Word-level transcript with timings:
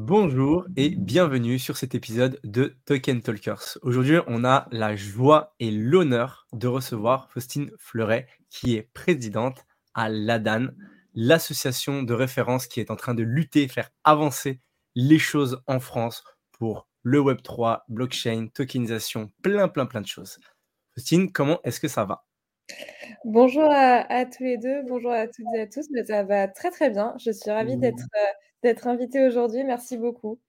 Bonjour 0.00 0.64
et 0.76 0.90
bienvenue 0.90 1.58
sur 1.58 1.76
cet 1.76 1.94
épisode 1.94 2.38
de 2.44 2.76
Token 2.86 3.20
Talkers. 3.20 3.78
Aujourd'hui, 3.82 4.18
on 4.28 4.44
a 4.44 4.68
la 4.70 4.94
joie 4.94 5.56
et 5.58 5.72
l'honneur 5.72 6.46
de 6.52 6.68
recevoir 6.68 7.28
Faustine 7.30 7.72
Fleuret, 7.78 8.28
qui 8.48 8.76
est 8.76 8.88
présidente 8.94 9.66
à 9.94 10.08
l'ADAN, 10.08 10.68
l'association 11.14 12.04
de 12.04 12.14
référence 12.14 12.68
qui 12.68 12.78
est 12.78 12.92
en 12.92 12.96
train 12.96 13.14
de 13.14 13.24
lutter, 13.24 13.66
faire 13.66 13.90
avancer 14.04 14.62
les 14.94 15.18
choses 15.18 15.60
en 15.66 15.80
France 15.80 16.22
pour 16.52 16.88
le 17.02 17.18
Web3, 17.18 17.80
blockchain, 17.88 18.46
tokenisation, 18.54 19.32
plein, 19.42 19.66
plein, 19.66 19.86
plein 19.86 20.00
de 20.00 20.06
choses. 20.06 20.38
Faustine, 20.94 21.32
comment 21.32 21.58
est-ce 21.64 21.80
que 21.80 21.88
ça 21.88 22.04
va? 22.04 22.27
Bonjour 23.24 23.68
à, 23.70 24.24
tous 24.26 24.44
les 24.44 24.58
deux, 24.58 24.82
bonjour 24.86 25.12
à 25.12 25.26
toutes 25.26 25.46
et 25.56 25.60
à 25.60 25.66
tous. 25.66 25.86
ça 26.06 26.22
va 26.22 26.48
très 26.48 26.70
très 26.70 26.90
bien. 26.90 27.14
Je 27.18 27.30
suis 27.30 27.50
ravie 27.50 27.76
d'être 27.76 28.04
euh, 28.16 28.32
d'être 28.62 28.86
invité 28.86 29.26
aujourd'hui. 29.26 29.64
Merci 29.64 29.96
beaucoup. 29.96 30.40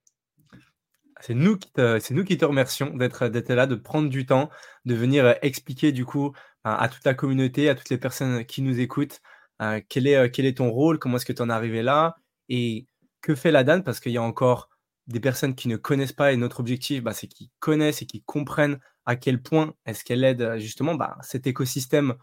C'est 1.22 1.34
nous, 1.34 1.58
qui 1.58 1.72
te, 1.72 2.00
c'est 2.00 2.14
nous 2.14 2.24
qui 2.24 2.38
te 2.38 2.46
remercions 2.46 2.96
d'être, 2.96 3.28
d'être 3.28 3.54
là, 3.54 3.68
de 3.68 3.76
prendre 3.76 4.10
du 4.10 4.26
temps, 4.26 4.50
de 4.86 4.96
venir 4.96 5.26
euh, 5.26 5.34
expliquer 5.42 5.92
du 5.92 6.06
coup 6.06 6.34
à, 6.64 6.88
toute 6.88 7.04
la 7.06 7.14
communauté, 7.14 7.70
à 7.70 7.76
toutes 7.76 7.90
les 7.90 7.98
personnes 7.98 8.46
qui 8.46 8.62
nous 8.62 8.80
écoutent, 8.80 9.22
euh, 9.62 9.82
quel, 9.90 10.08
est, 10.08 10.16
euh, 10.16 10.30
quel 10.32 10.46
est 10.46 10.58
ton 10.58 10.70
rôle, 10.72 11.00
comment 11.00 11.18
est-ce 11.18 11.26
que 11.26 11.34
tu 11.34 11.42
en 11.42 11.50
es 11.50 11.54
arrivé 11.54 11.82
là 11.84 12.16
et 12.48 12.86
que 13.22 13.36
fait 13.36 13.52
la 13.52 13.64
DAN? 13.64 13.82
Parce 13.82 14.00
qu'il 14.00 14.14
y 14.14 14.18
a 14.18 14.22
encore 14.22 14.70
des 15.08 15.20
personnes 15.20 15.56
qui 15.56 15.68
ne 15.68 15.76
connaissent 15.78 16.14
pas 16.14 16.32
et 16.32 16.38
notre 16.38 16.62
objectif, 16.62 17.04
bah, 17.04 17.14
c'est 17.14 17.28
qu'ils 17.28 17.50
connaissent 17.60 18.02
et 18.02 18.06
qu'ils 18.06 18.24
comprennent 18.24 18.80
à 19.06 19.16
quel 19.16 19.42
point 19.42 19.74
est-ce 19.86 20.04
qu'elle 20.04 20.24
aide 20.24 20.58
justement 20.58 20.96
bah, 20.96 21.18
cet 21.22 21.48
écosystème 21.48 22.16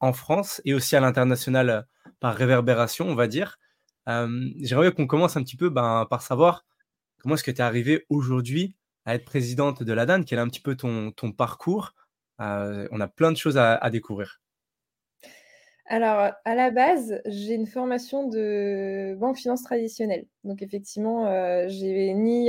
en 0.00 0.12
France 0.12 0.60
et 0.64 0.74
aussi 0.74 0.96
à 0.96 1.00
l'international 1.00 1.86
par 2.18 2.34
réverbération, 2.34 3.08
on 3.08 3.14
va 3.14 3.28
dire. 3.28 3.58
J'aimerais 4.06 4.92
qu'on 4.92 5.06
commence 5.06 5.36
un 5.36 5.42
petit 5.42 5.56
peu 5.56 5.70
ben, 5.70 6.06
par 6.10 6.22
savoir 6.22 6.64
comment 7.18 7.36
est-ce 7.36 7.44
que 7.44 7.50
tu 7.50 7.58
es 7.58 7.62
arrivé 7.62 8.06
aujourd'hui 8.08 8.74
à 9.04 9.14
être 9.14 9.24
présidente 9.24 9.82
de 9.82 9.92
la 9.92 10.06
DAN, 10.06 10.24
quel 10.24 10.38
est 10.38 10.42
un 10.42 10.48
petit 10.48 10.60
peu 10.60 10.76
ton 10.76 11.12
parcours. 11.36 11.94
on 12.38 13.00
a 13.00 13.08
plein 13.08 13.32
de 13.32 13.36
choses 13.36 13.58
à, 13.58 13.90
découvrir. 13.90 14.39
Alors, 15.92 16.30
à 16.44 16.54
la 16.54 16.70
base, 16.70 17.20
j'ai 17.26 17.54
une 17.54 17.66
formation 17.66 18.28
de 18.28 19.16
banque 19.18 19.38
finance 19.38 19.64
traditionnelle. 19.64 20.24
Donc, 20.44 20.62
effectivement, 20.62 21.26
j'ai 21.68 22.14
ni, 22.14 22.48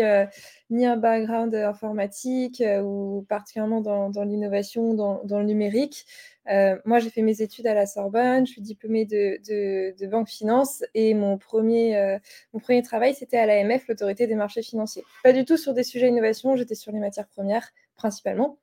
ni 0.69 0.85
un 0.85 0.95
background 0.95 1.55
informatique 1.55 2.63
ou 2.83 3.25
particulièrement 3.27 3.81
dans, 3.81 4.23
l'innovation, 4.23 4.93
dans, 4.93 5.39
le 5.39 5.43
numérique. 5.43 6.05
Euh, 6.49 6.77
moi, 6.85 6.99
j'ai 6.99 7.09
fait 7.09 7.23
mes 7.23 7.41
études 7.41 7.65
à 7.65 7.73
la 7.73 7.87
Sorbonne, 7.87 8.45
je 8.45 8.51
suis 8.51 8.61
diplômée 8.61 9.05
de, 9.05 10.05
banque 10.05 10.29
finance 10.29 10.83
et 10.93 11.15
mon 11.15 11.39
premier, 11.39 11.97
euh, 11.97 12.19
mon 12.53 12.59
premier 12.59 12.83
travail, 12.83 13.15
c'était 13.15 13.37
à 13.37 13.47
l'AMF, 13.47 13.87
l'autorité 13.87 14.27
des 14.27 14.35
marchés 14.35 14.61
financiers. 14.61 15.03
Pas 15.23 15.33
du 15.33 15.45
tout 15.45 15.57
sur 15.57 15.73
des 15.73 15.83
sujets 15.83 16.09
d'innovation, 16.09 16.55
j'étais 16.55 16.75
sur 16.75 16.91
les 16.91 16.99
matières 16.99 17.27
premières 17.27 17.71
principalement. 17.95 18.59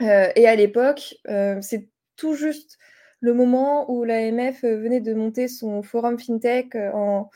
Euh, 0.00 0.30
et 0.36 0.46
à 0.46 0.54
l'époque, 0.54 1.16
c'est 1.60 1.88
tout 2.14 2.34
juste 2.34 2.78
le 3.20 3.34
moment 3.34 3.90
où 3.90 4.04
l'AMF 4.04 4.62
venait 4.62 5.00
de 5.00 5.14
monter 5.14 5.48
son 5.48 5.82
forum 5.82 6.18
FinTech 6.18 6.74
en, 6.74 7.30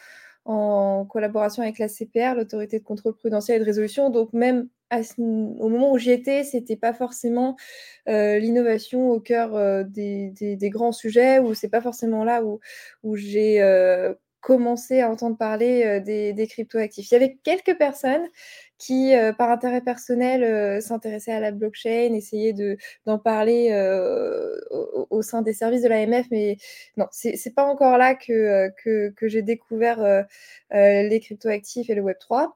en 0.44 1.04
collaboration 1.04 1.62
avec 1.62 1.78
la 1.78 1.88
CPR, 1.88 2.34
l'autorité 2.34 2.78
de 2.78 2.84
contrôle 2.84 3.14
prudentiel 3.14 3.56
et 3.56 3.60
de 3.60 3.64
résolution. 3.64 4.10
Donc 4.10 4.32
même 4.32 4.68
au 5.18 5.68
moment 5.68 5.92
où 5.92 5.98
j'y 5.98 6.10
étais, 6.10 6.44
c'était 6.44 6.76
pas 6.76 6.92
forcément 6.92 7.56
euh, 8.08 8.38
l'innovation 8.38 9.10
au 9.10 9.20
cœur 9.20 9.54
euh, 9.54 9.84
des, 9.84 10.58
grands 10.62 10.92
sujets, 10.92 11.38
ou 11.38 11.54
c'est 11.54 11.68
pas 11.68 11.80
forcément 11.80 12.24
là 12.24 12.42
où, 12.44 13.16
j'ai 13.16 13.62
euh, 13.62 14.14
commencé 14.40 15.00
à 15.00 15.10
entendre 15.10 15.36
parler 15.36 16.00
des, 16.00 16.32
des 16.32 16.46
cryptoactifs. 16.46 17.10
Il 17.10 17.14
y 17.14 17.16
avait 17.16 17.38
quelques 17.44 17.76
personnes 17.78 18.26
qui, 18.80 19.12
par 19.38 19.50
intérêt 19.50 19.82
personnel, 19.82 20.82
s'intéressaient 20.82 21.32
à 21.32 21.40
la 21.40 21.52
blockchain, 21.52 22.14
essayaient 22.14 22.54
d'en 23.06 23.18
parler 23.18 23.72
au, 25.10 25.22
sein 25.22 25.42
des 25.42 25.52
services 25.52 25.82
de 25.82 25.88
l'AMF, 25.88 26.26
mais 26.30 26.56
non, 26.96 27.06
c'est 27.12 27.54
pas 27.54 27.64
encore 27.64 27.98
là 27.98 28.14
que, 28.14 28.70
que 29.10 29.28
j'ai 29.28 29.42
découvert 29.42 30.24
les 30.72 31.20
cryptoactifs 31.20 31.90
et 31.90 31.94
le 31.94 32.02
Web3. 32.02 32.48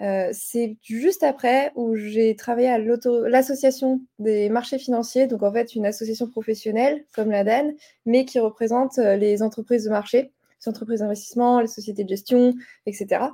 Euh, 0.00 0.30
c'est 0.32 0.76
juste 0.82 1.22
après 1.22 1.70
où 1.76 1.94
j'ai 1.94 2.34
travaillé 2.34 2.68
à 2.68 2.78
l'association 2.78 4.00
des 4.18 4.48
marchés 4.48 4.78
financiers, 4.78 5.28
donc 5.28 5.42
en 5.44 5.52
fait 5.52 5.76
une 5.76 5.86
association 5.86 6.28
professionnelle 6.28 7.04
comme 7.14 7.30
la 7.30 7.44
DAN, 7.44 7.72
mais 8.04 8.24
qui 8.24 8.40
représente 8.40 8.98
euh, 8.98 9.16
les 9.16 9.42
entreprises 9.42 9.84
de 9.84 9.90
marché, 9.90 10.32
les 10.62 10.68
entreprises 10.68 11.00
d'investissement, 11.00 11.60
les 11.60 11.68
sociétés 11.68 12.02
de 12.02 12.08
gestion, 12.08 12.54
etc. 12.86 13.26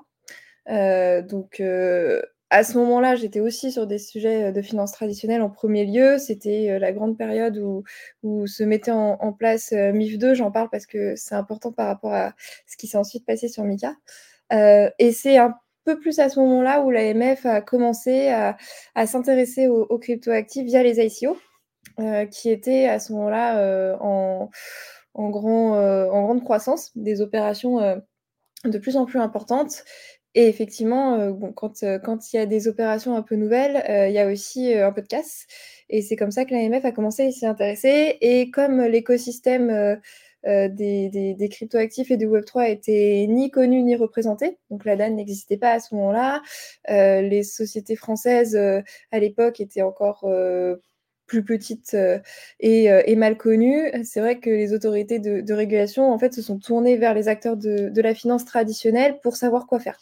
Euh, 0.68 1.22
donc 1.22 1.62
à 2.52 2.64
ce 2.64 2.76
moment-là, 2.78 3.14
j'étais 3.14 3.40
aussi 3.40 3.70
sur 3.70 3.86
des 3.86 3.98
sujets 3.98 4.52
de 4.52 4.62
finances 4.62 4.92
traditionnelles 4.92 5.42
en 5.42 5.50
premier 5.50 5.84
lieu. 5.84 6.18
C'était 6.18 6.78
la 6.78 6.92
grande 6.92 7.16
période 7.16 7.58
où, 8.22 8.46
se 8.46 8.64
mettait 8.64 8.90
en, 8.90 9.32
place 9.32 9.72
MIF 9.72 10.18
2. 10.18 10.34
J'en 10.34 10.50
parle 10.50 10.68
parce 10.70 10.86
que 10.86 11.14
c'est 11.16 11.34
important 11.34 11.72
par 11.72 11.86
rapport 11.86 12.12
à 12.12 12.34
ce 12.66 12.76
qui 12.76 12.86
s'est 12.86 12.98
ensuite 12.98 13.24
passé 13.24 13.48
sur 13.48 13.64
MICA. 13.64 13.94
et 14.50 15.12
c'est 15.12 15.38
un 15.38 15.54
peu 15.84 15.98
plus 15.98 16.18
à 16.18 16.28
ce 16.28 16.40
moment-là 16.40 16.82
où 16.82 16.90
l'AMF 16.90 17.46
a 17.46 17.60
commencé 17.60 18.28
à, 18.28 18.56
s'intéresser 19.06 19.68
aux, 19.68 19.98
cryptoactifs 19.98 20.66
via 20.66 20.82
les 20.82 21.00
ICO, 21.00 21.36
euh, 21.98 22.26
qui 22.26 22.50
étaient 22.50 22.86
à 22.86 22.98
ce 22.98 23.12
moment-là 23.12 23.58
euh, 23.58 23.96
en, 23.98 24.50
grand, 25.14 25.74
euh, 25.74 26.08
en 26.10 26.22
grande 26.22 26.44
croissance, 26.44 26.96
des 26.96 27.20
opérations 27.20 28.00
de 28.64 28.78
plus 28.78 28.96
en 28.96 29.06
plus 29.06 29.18
importantes. 29.18 29.84
Et 30.34 30.48
effectivement, 30.48 31.32
quand, 31.54 31.84
quand 32.04 32.32
il 32.32 32.36
y 32.36 32.38
a 32.38 32.46
des 32.46 32.68
opérations 32.68 33.16
un 33.16 33.22
peu 33.22 33.34
nouvelles, 33.34 33.82
il 34.08 34.14
y 34.14 34.18
a 34.18 34.28
aussi 34.28 34.72
un 34.74 34.92
peu 34.92 35.02
de 35.02 35.08
casse. 35.08 35.46
Et 35.88 36.02
c'est 36.02 36.14
comme 36.14 36.30
ça 36.30 36.44
que 36.44 36.54
l'AMF 36.54 36.84
a 36.84 36.92
commencé 36.92 37.26
à 37.26 37.30
s'y 37.32 37.46
intéresser. 37.46 38.16
Et 38.20 38.50
comme 38.52 38.80
l'écosystème 38.80 39.98
euh, 40.46 40.68
des, 40.70 41.34
des, 41.34 41.48
cryptoactifs 41.50 42.10
et 42.10 42.16
du 42.16 42.26
Web3 42.26 42.70
étaient 42.70 43.26
ni 43.28 43.50
connus 43.50 43.82
ni 43.82 43.94
représentés. 43.94 44.58
Donc 44.70 44.86
la 44.86 44.96
DAN 44.96 45.10
n'existait 45.10 45.58
pas 45.58 45.72
à 45.72 45.80
ce 45.80 45.94
moment-là. 45.94 46.40
Euh, 46.88 47.20
les 47.20 47.42
sociétés 47.42 47.96
françaises 47.96 48.56
euh, 48.56 48.80
à 49.10 49.18
l'époque 49.18 49.60
étaient 49.60 49.82
encore 49.82 50.26
plus 51.30 51.44
petites 51.44 51.96
et, 52.58 53.16
mal 53.16 53.36
connues. 53.36 53.92
C'est 54.02 54.20
vrai 54.20 54.40
que 54.40 54.50
les 54.50 54.72
autorités 54.74 55.20
de, 55.20 55.52
régulation 55.54 56.12
en 56.12 56.18
fait 56.18 56.34
se 56.34 56.42
sont 56.42 56.58
tournées 56.58 56.96
vers 56.96 57.14
les 57.14 57.28
acteurs 57.28 57.56
de, 57.56 58.00
la 58.00 58.14
finance 58.14 58.44
traditionnelle 58.44 59.20
pour 59.22 59.36
savoir 59.36 59.66
quoi 59.66 59.78
faire. 59.78 59.98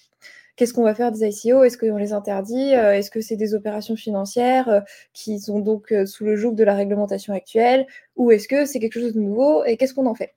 Qu'est-ce 0.57 0.73
qu'on 0.73 0.83
va 0.83 0.95
faire 0.95 1.13
des 1.13 1.25
ICO 1.29 1.63
Est-ce 1.65 1.77
qu'on 1.77 1.99
les 1.99 2.15
interdit? 2.15 2.71
Est-ce 2.71 3.11
que 3.11 3.21
c'est 3.21 3.37
des 3.37 3.55
opérations 3.55 3.95
financières 3.95 4.83
qui 5.13 5.39
sont 5.39 5.61
donc 5.61 5.95
sous 6.07 6.25
le 6.25 6.35
joug 6.35 6.55
de 6.55 6.65
la 6.65 6.75
réglementation 6.75 7.35
actuelle? 7.35 7.87
Ou 8.17 8.31
est-ce 8.31 8.49
que 8.49 8.65
c'est 8.65 8.81
quelque 8.81 8.99
chose 8.99 9.13
de 9.13 9.21
nouveau? 9.21 9.65
Et 9.65 9.77
qu'est-ce 9.77 9.93
qu'on 9.93 10.07
en 10.07 10.15
fait? 10.15 10.35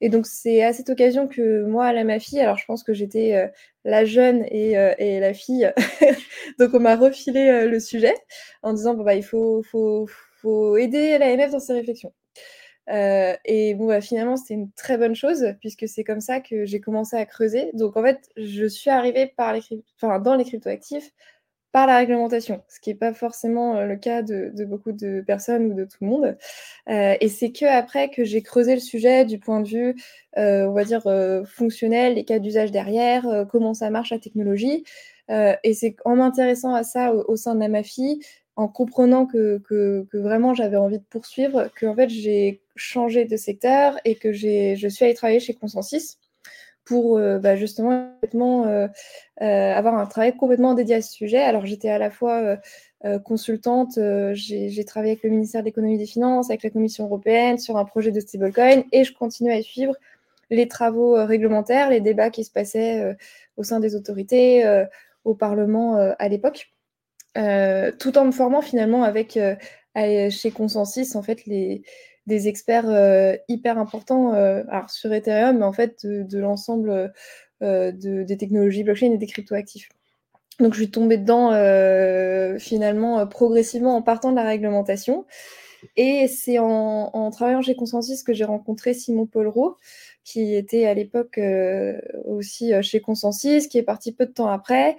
Et 0.00 0.08
donc, 0.08 0.26
c'est 0.26 0.62
à 0.64 0.72
cette 0.72 0.90
occasion 0.90 1.28
que 1.28 1.64
moi, 1.64 1.86
à 1.86 2.04
ma 2.04 2.18
fille, 2.18 2.40
alors 2.40 2.58
je 2.58 2.64
pense 2.66 2.82
que 2.82 2.92
j'étais 2.92 3.50
la 3.84 4.04
jeune 4.04 4.44
et, 4.50 4.74
la 5.20 5.32
fille, 5.32 5.72
donc 6.58 6.74
on 6.74 6.80
m'a 6.80 6.96
refilé 6.96 7.66
le 7.66 7.80
sujet 7.80 8.14
en 8.62 8.72
disant 8.72 8.94
bon, 8.94 9.04
bah, 9.04 9.14
il 9.14 9.24
faut, 9.24 9.62
faut, 9.62 10.06
faut 10.44 10.76
aider 10.76 11.18
l'AMF 11.18 11.50
dans 11.50 11.60
ses 11.60 11.72
réflexions. 11.72 12.12
Euh, 12.90 13.34
et 13.44 13.74
bon, 13.74 13.86
bah, 13.86 14.00
finalement, 14.00 14.36
c'était 14.36 14.54
une 14.54 14.70
très 14.72 14.98
bonne 14.98 15.14
chose 15.14 15.54
puisque 15.60 15.88
c'est 15.88 16.04
comme 16.04 16.20
ça 16.20 16.40
que 16.40 16.64
j'ai 16.64 16.80
commencé 16.80 17.16
à 17.16 17.24
creuser. 17.26 17.70
Donc, 17.74 17.96
en 17.96 18.02
fait, 18.02 18.28
je 18.36 18.66
suis 18.66 18.90
arrivée 18.90 19.32
dans 19.38 20.34
les 20.36 20.44
cryptoactifs 20.44 21.12
par 21.72 21.88
la 21.88 21.96
réglementation, 21.98 22.62
ce 22.68 22.78
qui 22.78 22.90
n'est 22.90 22.96
pas 22.96 23.12
forcément 23.12 23.76
euh, 23.76 23.86
le 23.86 23.96
cas 23.96 24.22
de, 24.22 24.52
beaucoup 24.64 24.92
de 24.92 25.22
personnes 25.26 25.72
ou 25.72 25.74
de 25.74 25.84
tout 25.84 25.98
le 26.02 26.06
monde. 26.06 26.36
Euh, 26.88 27.16
et 27.20 27.28
c'est 27.28 27.50
que 27.50 27.64
après 27.64 28.10
que 28.10 28.22
j'ai 28.22 28.42
creusé 28.42 28.74
le 28.74 28.80
sujet 28.80 29.24
du 29.24 29.40
point 29.40 29.60
de 29.60 29.68
vue, 29.68 29.96
on 30.36 30.72
va 30.72 30.84
dire, 30.84 31.02
fonctionnel, 31.46 32.14
les 32.14 32.24
cas 32.24 32.38
d'usage 32.38 32.70
derrière, 32.70 33.46
comment 33.50 33.74
ça 33.74 33.90
marche 33.90 34.10
la 34.10 34.18
technologie. 34.18 34.84
et 35.28 35.74
c'est 35.74 35.96
en 36.04 36.16
m'intéressant 36.16 36.74
à 36.74 36.84
ça 36.84 37.12
au, 37.12 37.36
sein 37.36 37.54
de 37.54 37.60
la 37.60 37.68
MAFI 37.68 38.20
en 38.56 38.68
comprenant 38.68 39.26
que, 39.26 39.60
vraiment 40.12 40.54
j'avais 40.54 40.76
envie 40.76 40.98
de 40.98 41.04
poursuivre, 41.04 41.68
que 41.74 41.86
en 41.86 41.94
fait 41.94 42.08
j'ai 42.08 42.62
changé 42.76 43.24
de 43.24 43.36
secteur 43.36 43.98
et 44.04 44.16
que 44.16 44.32
je 44.32 44.88
suis 44.88 45.04
allée 45.04 45.14
travailler 45.14 45.40
chez 45.40 45.54
Consensus 45.54 46.18
pour 46.84 47.16
euh, 47.16 47.38
bah, 47.38 47.56
justement 47.56 48.12
euh, 48.66 48.88
euh, 49.40 49.72
avoir 49.72 49.94
un 49.94 50.06
travail 50.06 50.36
complètement 50.36 50.74
dédié 50.74 50.96
à 50.96 51.02
ce 51.02 51.12
sujet. 51.12 51.38
Alors 51.38 51.66
j'étais 51.66 51.88
à 51.88 51.98
la 51.98 52.10
fois 52.10 52.56
consultante, 53.24 53.98
j'ai 54.32 54.84
travaillé 54.86 55.12
avec 55.12 55.24
le 55.24 55.30
ministère 55.30 55.60
de 55.60 55.66
l'économie 55.66 55.96
et 55.96 55.98
des 55.98 56.06
finances, 56.06 56.48
avec 56.48 56.62
la 56.62 56.70
Commission 56.70 57.04
européenne 57.04 57.58
sur 57.58 57.76
un 57.76 57.84
projet 57.84 58.12
de 58.12 58.20
stablecoin 58.20 58.82
et 58.92 59.04
je 59.04 59.12
continue 59.12 59.52
à 59.52 59.60
suivre 59.60 59.94
les 60.48 60.68
travaux 60.68 61.12
réglementaires, 61.26 61.90
les 61.90 62.00
débats 62.00 62.30
qui 62.30 62.44
se 62.44 62.50
passaient 62.50 63.14
au 63.58 63.62
sein 63.62 63.78
des 63.78 63.94
autorités, 63.94 64.64
au 65.24 65.34
Parlement 65.34 65.96
à 66.18 66.28
l'époque. 66.28 66.73
Euh, 67.36 67.90
tout 67.98 68.16
en 68.16 68.24
me 68.26 68.30
formant 68.30 68.62
finalement 68.62 69.02
avec 69.02 69.36
euh, 69.36 69.56
chez 70.30 70.50
Consensus 70.52 71.16
en 71.16 71.22
fait 71.22 71.46
les 71.46 71.82
des 72.26 72.48
experts 72.48 72.88
euh, 72.88 73.36
hyper 73.48 73.76
importants 73.76 74.32
alors 74.32 74.88
sur 74.88 75.12
Ethereum 75.12 75.58
mais 75.58 75.64
en 75.64 75.72
fait 75.72 76.06
de, 76.06 76.38
l'ensemble 76.38 77.12
des 77.60 78.36
technologies 78.38 78.84
blockchain 78.84 79.12
et 79.12 79.18
des 79.18 79.26
cryptoactifs. 79.26 79.88
Donc 80.60 80.74
je 80.74 80.78
suis 80.78 80.90
tombée 80.90 81.18
dedans 81.18 81.50
finalement 82.58 83.26
progressivement 83.26 83.96
en 83.96 84.02
partant 84.02 84.30
de 84.30 84.36
la 84.36 84.44
réglementation. 84.44 85.26
Et 85.96 86.28
c'est 86.28 86.58
en, 86.58 87.30
travaillant 87.30 87.60
chez 87.60 87.74
Consensus 87.74 88.22
que 88.22 88.32
j'ai 88.32 88.44
rencontré 88.44 88.94
Simon 88.94 89.26
Polro, 89.26 89.76
qui 90.24 90.54
était 90.54 90.86
à 90.86 90.94
l'époque 90.94 91.38
aussi 92.24 92.72
chez 92.82 93.00
Consensus, 93.00 93.66
qui 93.66 93.76
est 93.78 93.82
parti 93.82 94.12
peu 94.12 94.24
de 94.24 94.32
temps 94.32 94.48
après 94.48 94.96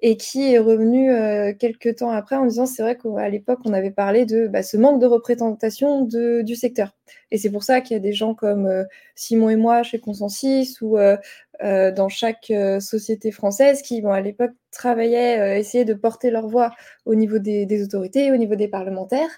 et 0.00 0.16
qui 0.16 0.52
est 0.52 0.58
revenu 0.58 1.10
euh, 1.10 1.54
quelques 1.58 1.96
temps 1.96 2.10
après 2.10 2.36
en 2.36 2.44
disant 2.44 2.66
c'est 2.66 2.82
vrai 2.82 2.98
qu'à 2.98 3.28
l'époque 3.28 3.60
on 3.64 3.72
avait 3.72 3.90
parlé 3.90 4.26
de 4.26 4.46
bah, 4.46 4.62
ce 4.62 4.76
manque 4.76 5.00
de 5.00 5.06
représentation 5.06 6.02
de, 6.02 6.42
du 6.42 6.54
secteur. 6.54 6.94
Et 7.30 7.38
c'est 7.38 7.50
pour 7.50 7.62
ça 7.62 7.80
qu'il 7.80 7.94
y 7.94 7.96
a 7.96 8.00
des 8.00 8.12
gens 8.12 8.34
comme 8.34 8.66
euh, 8.66 8.84
Simon 9.14 9.48
et 9.48 9.56
moi 9.56 9.82
chez 9.82 9.98
Consensus 9.98 10.80
ou 10.82 10.98
euh, 10.98 11.16
dans 11.60 12.10
chaque 12.10 12.52
société 12.80 13.30
française 13.30 13.80
qui 13.80 14.04
à 14.04 14.20
l'époque 14.20 14.52
travaillaient, 14.70 15.58
essayaient 15.58 15.86
de 15.86 15.94
porter 15.94 16.30
leur 16.30 16.48
voix 16.48 16.72
au 17.06 17.14
niveau 17.14 17.38
des, 17.38 17.64
des, 17.64 17.82
autorités, 17.82 18.30
au 18.30 18.36
niveau 18.36 18.56
des 18.56 18.68
parlementaires. 18.68 19.30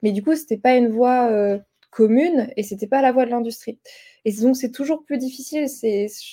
Mais 0.00 0.12
du 0.12 0.22
coup, 0.22 0.34
c'était 0.34 0.56
pas 0.56 0.74
une 0.74 0.88
voix 0.88 1.30
commune 1.96 2.50
et 2.58 2.62
c'était 2.62 2.86
pas 2.86 3.00
la 3.00 3.10
voix 3.10 3.24
de 3.24 3.30
l'industrie. 3.30 3.78
Et 4.26 4.32
donc, 4.42 4.54
c'est 4.54 4.70
toujours 4.70 5.02
plus 5.02 5.16
difficile. 5.16 5.66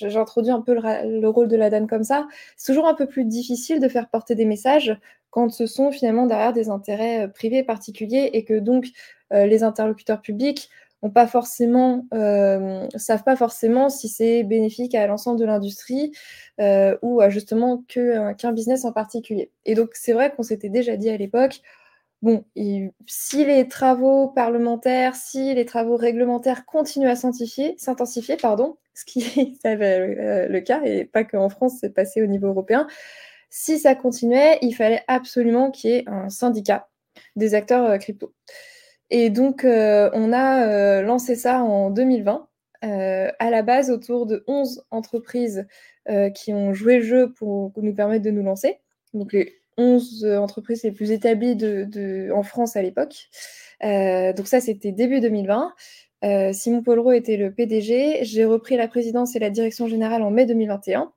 J'introduis 0.02 0.50
un 0.50 0.60
peu 0.60 0.74
le, 0.74 1.26
rôle 1.26 1.48
de 1.48 1.56
la 1.56 1.70
DAN 1.70 1.86
comme 1.86 2.04
ça. 2.04 2.28
C'est 2.56 2.72
toujours 2.72 2.86
un 2.86 2.92
peu 2.94 3.06
plus 3.06 3.24
difficile 3.24 3.80
de 3.80 3.88
faire 3.88 4.10
porter 4.10 4.34
des 4.34 4.44
messages 4.44 4.94
quand 5.30 5.50
ce 5.50 5.66
sont 5.66 5.90
finalement 5.90 6.26
derrière 6.26 6.52
des 6.52 6.68
intérêts 6.68 7.24
euh, 7.24 7.28
privés 7.28 7.64
particuliers 7.64 8.30
et 8.34 8.44
que 8.44 8.58
donc 8.58 8.86
euh, 9.32 9.46
les 9.46 9.62
interlocuteurs 9.62 10.20
publics 10.20 10.68
ont 11.02 11.10
pas 11.10 11.26
forcément, 11.26 12.06
euh, 12.12 12.86
savent 12.96 13.24
pas 13.24 13.36
forcément 13.36 13.88
si 13.88 14.08
c'est 14.08 14.42
bénéfique 14.42 14.94
à 14.94 15.06
l'ensemble 15.06 15.40
de 15.40 15.44
l'industrie 15.44 16.12
ou 17.02 17.20
à 17.20 17.28
justement 17.30 17.84
qu'un 17.88 18.52
business 18.52 18.84
en 18.84 18.92
particulier. 18.92 19.50
Et 19.66 19.74
donc, 19.74 19.90
c'est 19.94 20.12
vrai 20.12 20.32
qu'on 20.34 20.42
s'était 20.42 20.70
déjà 20.70 20.96
dit 20.96 21.10
à 21.10 21.16
l'époque, 21.16 21.60
Bon, 22.24 22.42
si 23.06 23.44
les 23.44 23.68
travaux 23.68 24.28
parlementaires, 24.28 25.14
si 25.14 25.52
les 25.52 25.66
travaux 25.66 25.96
réglementaires 25.98 26.64
continuent 26.64 27.10
à 27.10 27.16
s'intensifier, 27.16 27.76
pardon, 28.40 28.78
ce 28.94 29.04
qui 29.04 29.20
est 29.20 29.66
euh, 29.66 30.48
le 30.48 30.60
cas, 30.62 30.80
et 30.86 31.04
pas 31.04 31.24
qu'en 31.24 31.50
France, 31.50 31.74
c'est 31.82 31.92
passé 31.92 32.22
au 32.22 32.26
niveau 32.26 32.46
européen, 32.46 32.86
si 33.50 33.78
ça 33.78 33.94
continuait, 33.94 34.58
il 34.62 34.72
fallait 34.72 35.02
absolument 35.06 35.70
qu'il 35.70 35.90
y 35.90 35.94
ait 35.96 36.04
un 36.06 36.30
syndicat 36.30 36.88
des 37.36 37.54
acteurs 37.54 37.84
euh, 37.84 37.98
crypto. 37.98 38.32
Et 39.10 39.28
donc, 39.28 39.66
euh, 39.66 40.08
on 40.14 40.32
a 40.32 41.02
lancé 41.02 41.34
ça 41.36 41.62
en 41.62 41.90
2020, 41.90 42.48
à 42.80 43.50
la 43.50 43.62
base 43.62 43.90
autour 43.90 44.24
de 44.24 44.44
11 44.46 44.86
entreprises 44.90 45.66
qui 46.34 46.54
ont 46.54 46.72
joué 46.72 46.98
le 46.98 47.02
jeu 47.02 47.32
pour 47.32 47.72
nous 47.76 47.94
permettre 47.94 48.24
de 48.24 48.30
nous 48.30 48.42
lancer. 48.42 48.78
Donc, 49.12 49.34
les 49.34 49.63
11 49.76 50.24
euh, 50.24 50.38
entreprises 50.38 50.82
les 50.82 50.92
plus 50.92 51.10
établies 51.10 51.56
de, 51.56 52.30
en 52.32 52.42
France 52.42 52.76
à 52.76 52.82
l'époque. 52.82 53.28
Euh, 53.82 54.32
donc 54.32 54.46
ça, 54.46 54.60
c'était 54.60 54.92
début 54.92 55.20
2020. 55.20 55.72
Euh, 56.24 56.52
Simon 56.52 56.82
Polro 56.82 57.12
était 57.12 57.36
le 57.36 57.52
PDG. 57.52 58.20
J'ai 58.22 58.44
repris 58.44 58.76
la 58.76 58.88
présidence 58.88 59.36
et 59.36 59.38
la 59.38 59.50
direction 59.50 59.88
générale 59.88 60.22
en 60.22 60.30
mai 60.30 60.46
2021. 60.46 61.12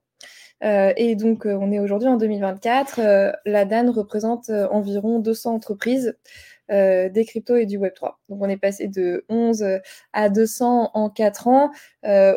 et 0.62 1.16
donc, 1.16 1.46
on 1.46 1.72
est 1.72 1.80
aujourd'hui 1.80 2.10
en 2.10 2.18
2024. 2.18 3.00
la 3.46 3.66
DAN 3.66 3.92
représente 3.92 4.50
environ 4.50 5.20
200 5.20 5.54
entreprises 5.54 6.18
des 6.70 7.26
cryptos 7.26 7.56
et 7.56 7.66
du 7.66 7.80
Web3. 7.80 8.16
Donc, 8.28 8.42
on 8.42 8.50
est 8.50 8.58
passé 8.58 8.88
de 8.88 9.24
11 9.30 9.80
à 10.12 10.30
200 10.30 10.92
en 10.94 11.10
4 11.10 11.48
ans, 11.48 11.72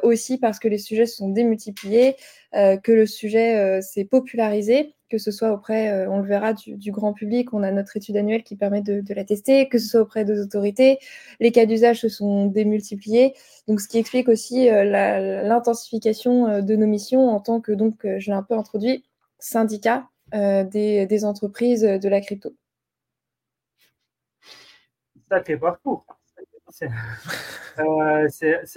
aussi 0.05 0.39
parce 0.39 0.61
que 0.61 0.69
les 0.69 0.79
sujets 0.79 1.07
se 1.07 1.17
sont 1.17 1.31
démultipliés, 1.31 2.15
que 2.53 2.93
le 2.93 3.07
sujet 3.07 3.81
s'est 3.83 4.05
popularisé 4.05 4.95
que 5.11 5.19
ce 5.19 5.31
soit 5.31 5.53
auprès, 5.53 5.91
euh, 5.91 6.09
on 6.09 6.19
le 6.19 6.27
verra, 6.27 6.55
du, 6.55 6.93
grand 6.93 7.13
public, 7.13 7.53
on 7.53 7.63
a 7.63 7.71
notre 7.71 7.97
étude 7.97 8.17
annuelle 8.17 8.45
qui 8.45 8.57
permet 8.57 8.81
de, 8.81 9.03
la 9.13 9.25
tester, 9.25 9.69
que 9.69 9.79
ce 9.79 9.89
soit 9.89 10.01
auprès 10.01 10.25
des 10.25 10.41
autorités, 10.41 10.99
les 11.41 11.53
cas 11.53 11.67
d'usage 11.67 12.01
se 12.01 12.09
sont 12.09 12.47
démultipliés, 12.47 13.35
donc 13.67 13.81
ce 13.81 13.89
qui 13.89 13.99
explique 13.99 14.29
aussi 14.29 14.71
euh, 14.71 14.85
l'intensification 14.85 16.47
euh, 16.47 16.61
de 16.63 16.77
nos 16.77 16.87
missions 16.87 17.29
en 17.29 17.41
tant 17.41 17.61
que, 17.61 17.73
donc, 17.73 17.97
je 18.03 18.31
l'ai 18.31 18.37
un 18.37 18.43
peu 18.43 18.55
introduit, 18.55 19.05
syndicat 19.39 20.07
des, 20.33 21.25
entreprises 21.25 21.83
de 21.83 22.09
la 22.09 22.21
crypto. 22.21 22.55
Sacré 25.29 25.57
parcours. 25.57 26.07
C'est 26.69 26.89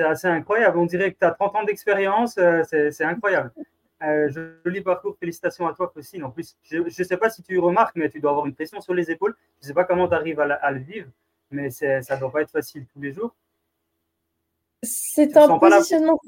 assez 0.03 0.27
incroyable. 0.27 0.79
On 0.79 0.88
dirait 0.88 1.12
que 1.12 1.19
tu 1.19 1.25
as 1.25 1.31
30 1.31 1.56
ans 1.56 1.63
d'expérience. 1.63 2.39
c'est 2.63 3.03
incroyable. 3.03 3.51
Euh, 4.01 4.29
joli 4.65 4.81
parcours, 4.81 5.15
félicitations 5.17 5.67
à 5.67 5.73
toi, 5.73 5.89
Christine. 5.93 6.23
En 6.23 6.31
plus, 6.31 6.57
je 6.63 6.77
ne 6.77 6.89
sais 6.89 7.17
pas 7.17 7.29
si 7.29 7.41
tu 7.41 7.57
remarques, 7.59 7.95
mais 7.95 8.09
tu 8.09 8.19
dois 8.19 8.31
avoir 8.31 8.45
une 8.45 8.53
pression 8.53 8.81
sur 8.81 8.93
les 8.93 9.09
épaules. 9.11 9.35
Je 9.61 9.65
ne 9.65 9.67
sais 9.67 9.73
pas 9.73 9.85
comment 9.85 10.07
tu 10.07 10.13
arrives 10.13 10.39
à, 10.39 10.71
le 10.71 10.79
vivre, 10.79 11.07
mais 11.51 11.69
ça 11.69 11.99
ne 11.99 12.19
doit 12.19 12.31
pas 12.31 12.41
être 12.41 12.51
facile 12.51 12.85
tous 12.93 13.01
les 13.01 13.13
jours. 13.13 13.33
C'est 14.81 15.37
un 15.37 15.57
positionnement 15.57 16.19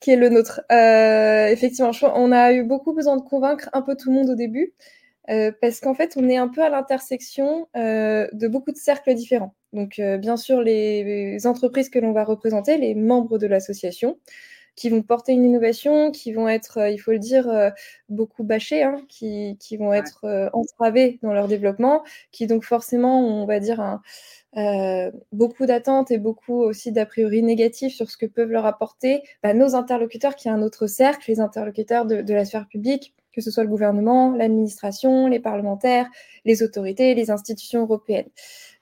qui 0.00 0.10
est 0.12 0.16
le 0.16 0.28
nôtre. 0.28 0.60
Euh, 0.70 1.48
effectivement, 1.48 1.90
on 2.14 2.30
a 2.30 2.52
eu 2.52 2.62
beaucoup 2.62 2.92
besoin 2.92 3.16
de 3.16 3.22
convaincre 3.22 3.68
un 3.72 3.82
peu 3.82 3.96
tout 3.96 4.10
le 4.10 4.14
monde 4.14 4.30
au 4.30 4.36
début, 4.36 4.72
euh, 5.30 5.50
parce 5.60 5.80
qu'en 5.80 5.94
fait, 5.94 6.12
on 6.16 6.28
est 6.28 6.36
un 6.36 6.46
peu 6.46 6.62
à 6.62 6.68
l'intersection 6.68 7.66
de 7.74 8.46
beaucoup 8.46 8.70
de 8.70 8.76
cercles 8.76 9.14
différents. 9.14 9.54
Donc, 9.72 10.00
bien 10.20 10.36
sûr, 10.36 10.60
les 10.60 11.44
entreprises 11.44 11.88
que 11.88 11.98
l'on 11.98 12.12
va 12.12 12.22
représenter, 12.22 12.76
les 12.78 12.94
membres 12.94 13.38
de 13.38 13.48
l'association, 13.48 14.16
qui 14.76 14.88
vont 14.88 15.02
porter 15.02 15.32
une 15.32 15.44
innovation, 15.44 16.10
qui 16.10 16.32
vont 16.32 16.48
être, 16.48 16.78
euh, 16.78 16.90
il 16.90 16.98
faut 16.98 17.12
le 17.12 17.18
dire, 17.18 17.48
euh, 17.48 17.70
beaucoup 18.08 18.44
bâchés, 18.44 18.82
hein, 18.82 18.96
qui, 19.08 19.56
qui, 19.60 19.76
vont 19.76 19.92
être 19.92 20.24
euh, 20.24 20.50
entravés 20.52 21.18
dans 21.22 21.32
leur 21.32 21.48
développement, 21.48 22.02
qui 22.32 22.46
donc 22.46 22.64
forcément, 22.64 23.20
on 23.20 23.46
va 23.46 23.60
dire, 23.60 23.80
un, 23.80 24.02
beaucoup 25.32 25.66
d'attentes 25.66 26.10
et 26.12 26.18
beaucoup 26.18 26.62
aussi 26.62 26.92
d'a 26.92 27.06
priori 27.06 27.42
négatifs 27.42 27.94
sur 27.94 28.10
ce 28.10 28.16
que 28.16 28.26
peuvent 28.26 28.50
leur 28.50 28.66
apporter 28.66 29.22
bah, 29.42 29.52
nos 29.52 29.74
interlocuteurs, 29.74 30.36
qui 30.36 30.48
est 30.48 30.52
un 30.52 30.62
autre 30.62 30.86
cercle, 30.86 31.24
les 31.28 31.40
interlocuteurs 31.40 32.06
de, 32.06 32.22
de 32.22 32.34
la 32.34 32.44
sphère 32.44 32.68
publique, 32.68 33.14
que 33.34 33.40
ce 33.40 33.50
soit 33.50 33.64
le 33.64 33.68
gouvernement, 33.68 34.30
l'administration, 34.30 35.26
les 35.26 35.40
parlementaires, 35.40 36.08
les 36.44 36.62
autorités, 36.62 37.14
les 37.14 37.30
institutions 37.30 37.82
européennes. 37.82 38.28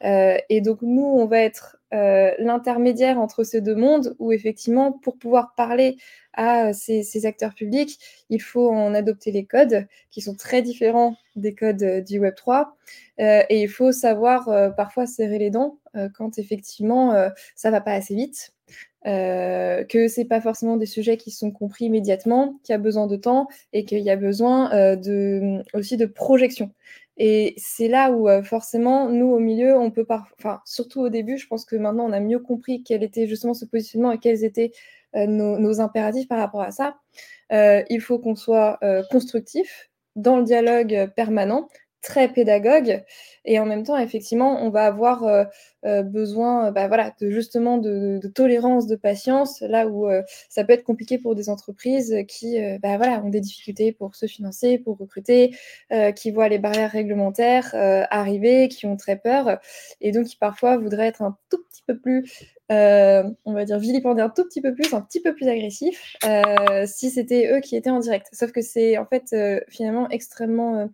Euh, 0.04 0.36
et 0.48 0.60
donc 0.60 0.78
nous, 0.82 1.04
on 1.04 1.26
va 1.26 1.38
être 1.38 1.78
euh, 1.92 2.32
l'intermédiaire 2.38 3.18
entre 3.18 3.44
ces 3.44 3.60
deux 3.60 3.74
mondes 3.74 4.16
où 4.18 4.32
effectivement, 4.32 4.92
pour 4.92 5.18
pouvoir 5.18 5.54
parler 5.54 5.96
à 6.34 6.72
ces, 6.72 7.26
acteurs 7.26 7.54
publics, 7.54 7.98
il 8.30 8.40
faut 8.40 8.70
en 8.70 8.94
adopter 8.94 9.30
les 9.30 9.44
codes 9.44 9.86
qui 10.10 10.22
sont 10.22 10.34
très 10.34 10.62
différents 10.62 11.16
des 11.36 11.54
codes 11.54 11.82
euh, 11.82 12.00
du 12.00 12.18
Web 12.18 12.34
3 12.34 12.76
et 13.18 13.62
il 13.62 13.68
faut 13.68 13.92
savoir 13.92 14.74
parfois 14.74 15.06
serrer 15.06 15.38
les 15.38 15.50
dents 15.50 15.78
quand 16.14 16.38
effectivement 16.38 17.14
ça 17.54 17.70
va 17.70 17.80
pas 17.80 17.92
assez 17.92 18.16
vite. 18.16 18.52
Euh, 19.04 19.84
que 19.84 20.06
c'est 20.06 20.24
pas 20.24 20.40
forcément 20.40 20.76
des 20.76 20.86
sujets 20.86 21.16
qui 21.16 21.32
sont 21.32 21.50
compris 21.50 21.86
immédiatement, 21.86 22.60
qu'il 22.62 22.72
y 22.72 22.76
a 22.76 22.78
besoin 22.78 23.08
de 23.08 23.16
temps 23.16 23.48
et 23.72 23.84
qu'il 23.84 23.98
y 23.98 24.10
a 24.10 24.16
besoin 24.16 24.96
de, 24.96 25.62
aussi 25.74 25.96
de 25.96 26.06
projection. 26.06 26.70
Et 27.24 27.54
c'est 27.56 27.86
là 27.86 28.10
où 28.10 28.28
euh, 28.28 28.42
forcément, 28.42 29.08
nous 29.08 29.28
au 29.28 29.38
milieu, 29.38 29.78
on 29.78 29.92
peut 29.92 30.04
pas, 30.04 30.24
enfin 30.40 30.60
surtout 30.64 31.02
au 31.02 31.08
début, 31.08 31.38
je 31.38 31.46
pense 31.46 31.64
que 31.64 31.76
maintenant 31.76 32.06
on 32.06 32.12
a 32.12 32.18
mieux 32.18 32.40
compris 32.40 32.82
quel 32.82 33.04
était 33.04 33.28
justement 33.28 33.54
ce 33.54 33.64
positionnement 33.64 34.10
et 34.10 34.18
quels 34.18 34.42
étaient 34.42 34.72
euh, 35.14 35.26
nos, 35.28 35.80
impératifs 35.80 36.26
par 36.26 36.38
rapport 36.38 36.62
à 36.62 36.72
ça. 36.72 36.96
Euh, 37.52 37.84
il 37.90 38.00
faut 38.00 38.18
qu'on 38.18 38.34
soit 38.34 38.80
constructif 39.08 39.88
dans 40.16 40.36
le 40.38 40.42
dialogue 40.42 41.12
permanent, 41.14 41.68
très 42.02 42.28
pédagogue. 42.28 43.02
Et 43.44 43.58
en 43.58 43.66
même 43.66 43.82
temps 43.84 43.96
effectivement 43.96 44.62
on 44.62 44.70
va 44.70 44.84
avoir 44.84 45.24
euh, 45.24 45.44
euh, 45.84 46.02
besoin 46.02 46.70
bah, 46.70 46.86
voilà 46.86 47.12
de 47.20 47.30
justement 47.30 47.78
de, 47.78 48.20
tolérance 48.34 48.86
de 48.86 48.94
patience 48.94 49.62
là 49.62 49.88
où 49.88 50.08
euh, 50.08 50.22
ça 50.48 50.62
peut 50.62 50.72
être 50.74 50.84
compliqué 50.84 51.18
pour 51.18 51.34
des 51.34 51.48
entreprises 51.48 52.14
qui 52.28 52.58
bah, 52.80 52.96
voilà 52.98 53.20
ont 53.24 53.30
des 53.30 53.40
difficultés 53.40 53.92
pour 53.92 54.14
se 54.14 54.26
financer 54.26 54.78
pour 54.78 54.98
recruter 54.98 55.56
qui 56.16 56.30
voient 56.30 56.48
les 56.48 56.58
barrières 56.58 56.90
réglementaires 56.90 57.74
arriver 58.10 58.68
qui 58.68 58.86
ont 58.86 58.96
très 58.96 59.16
peur. 59.16 59.58
Et 60.00 60.12
donc 60.12 60.26
qui 60.26 60.36
parfois 60.36 60.76
voudraient 60.76 61.06
être 61.08 61.22
un 61.22 61.36
tout 61.50 61.62
petit 61.70 61.82
peu 61.86 61.98
plus 61.98 62.52
on 62.68 63.52
va 63.52 63.64
dire 63.64 63.78
vilipender 63.78 64.22
un 64.22 64.30
tout 64.30 64.44
petit 64.44 64.60
peu 64.60 64.74
plus 64.74 64.94
un 64.94 65.00
petit 65.02 65.20
peu 65.20 65.34
plus 65.34 65.48
agressif 65.48 66.16
si 66.86 67.10
c'était 67.10 67.52
eux 67.52 67.60
qui 67.60 67.76
étaient 67.76 67.90
en 67.90 67.98
direct. 68.00 68.28
Sauf 68.32 68.52
que 68.52 68.62
c'est 68.62 68.98
en 68.98 69.06
fait 69.06 69.34
finalement 69.68 70.08
extrêmement 70.10 70.88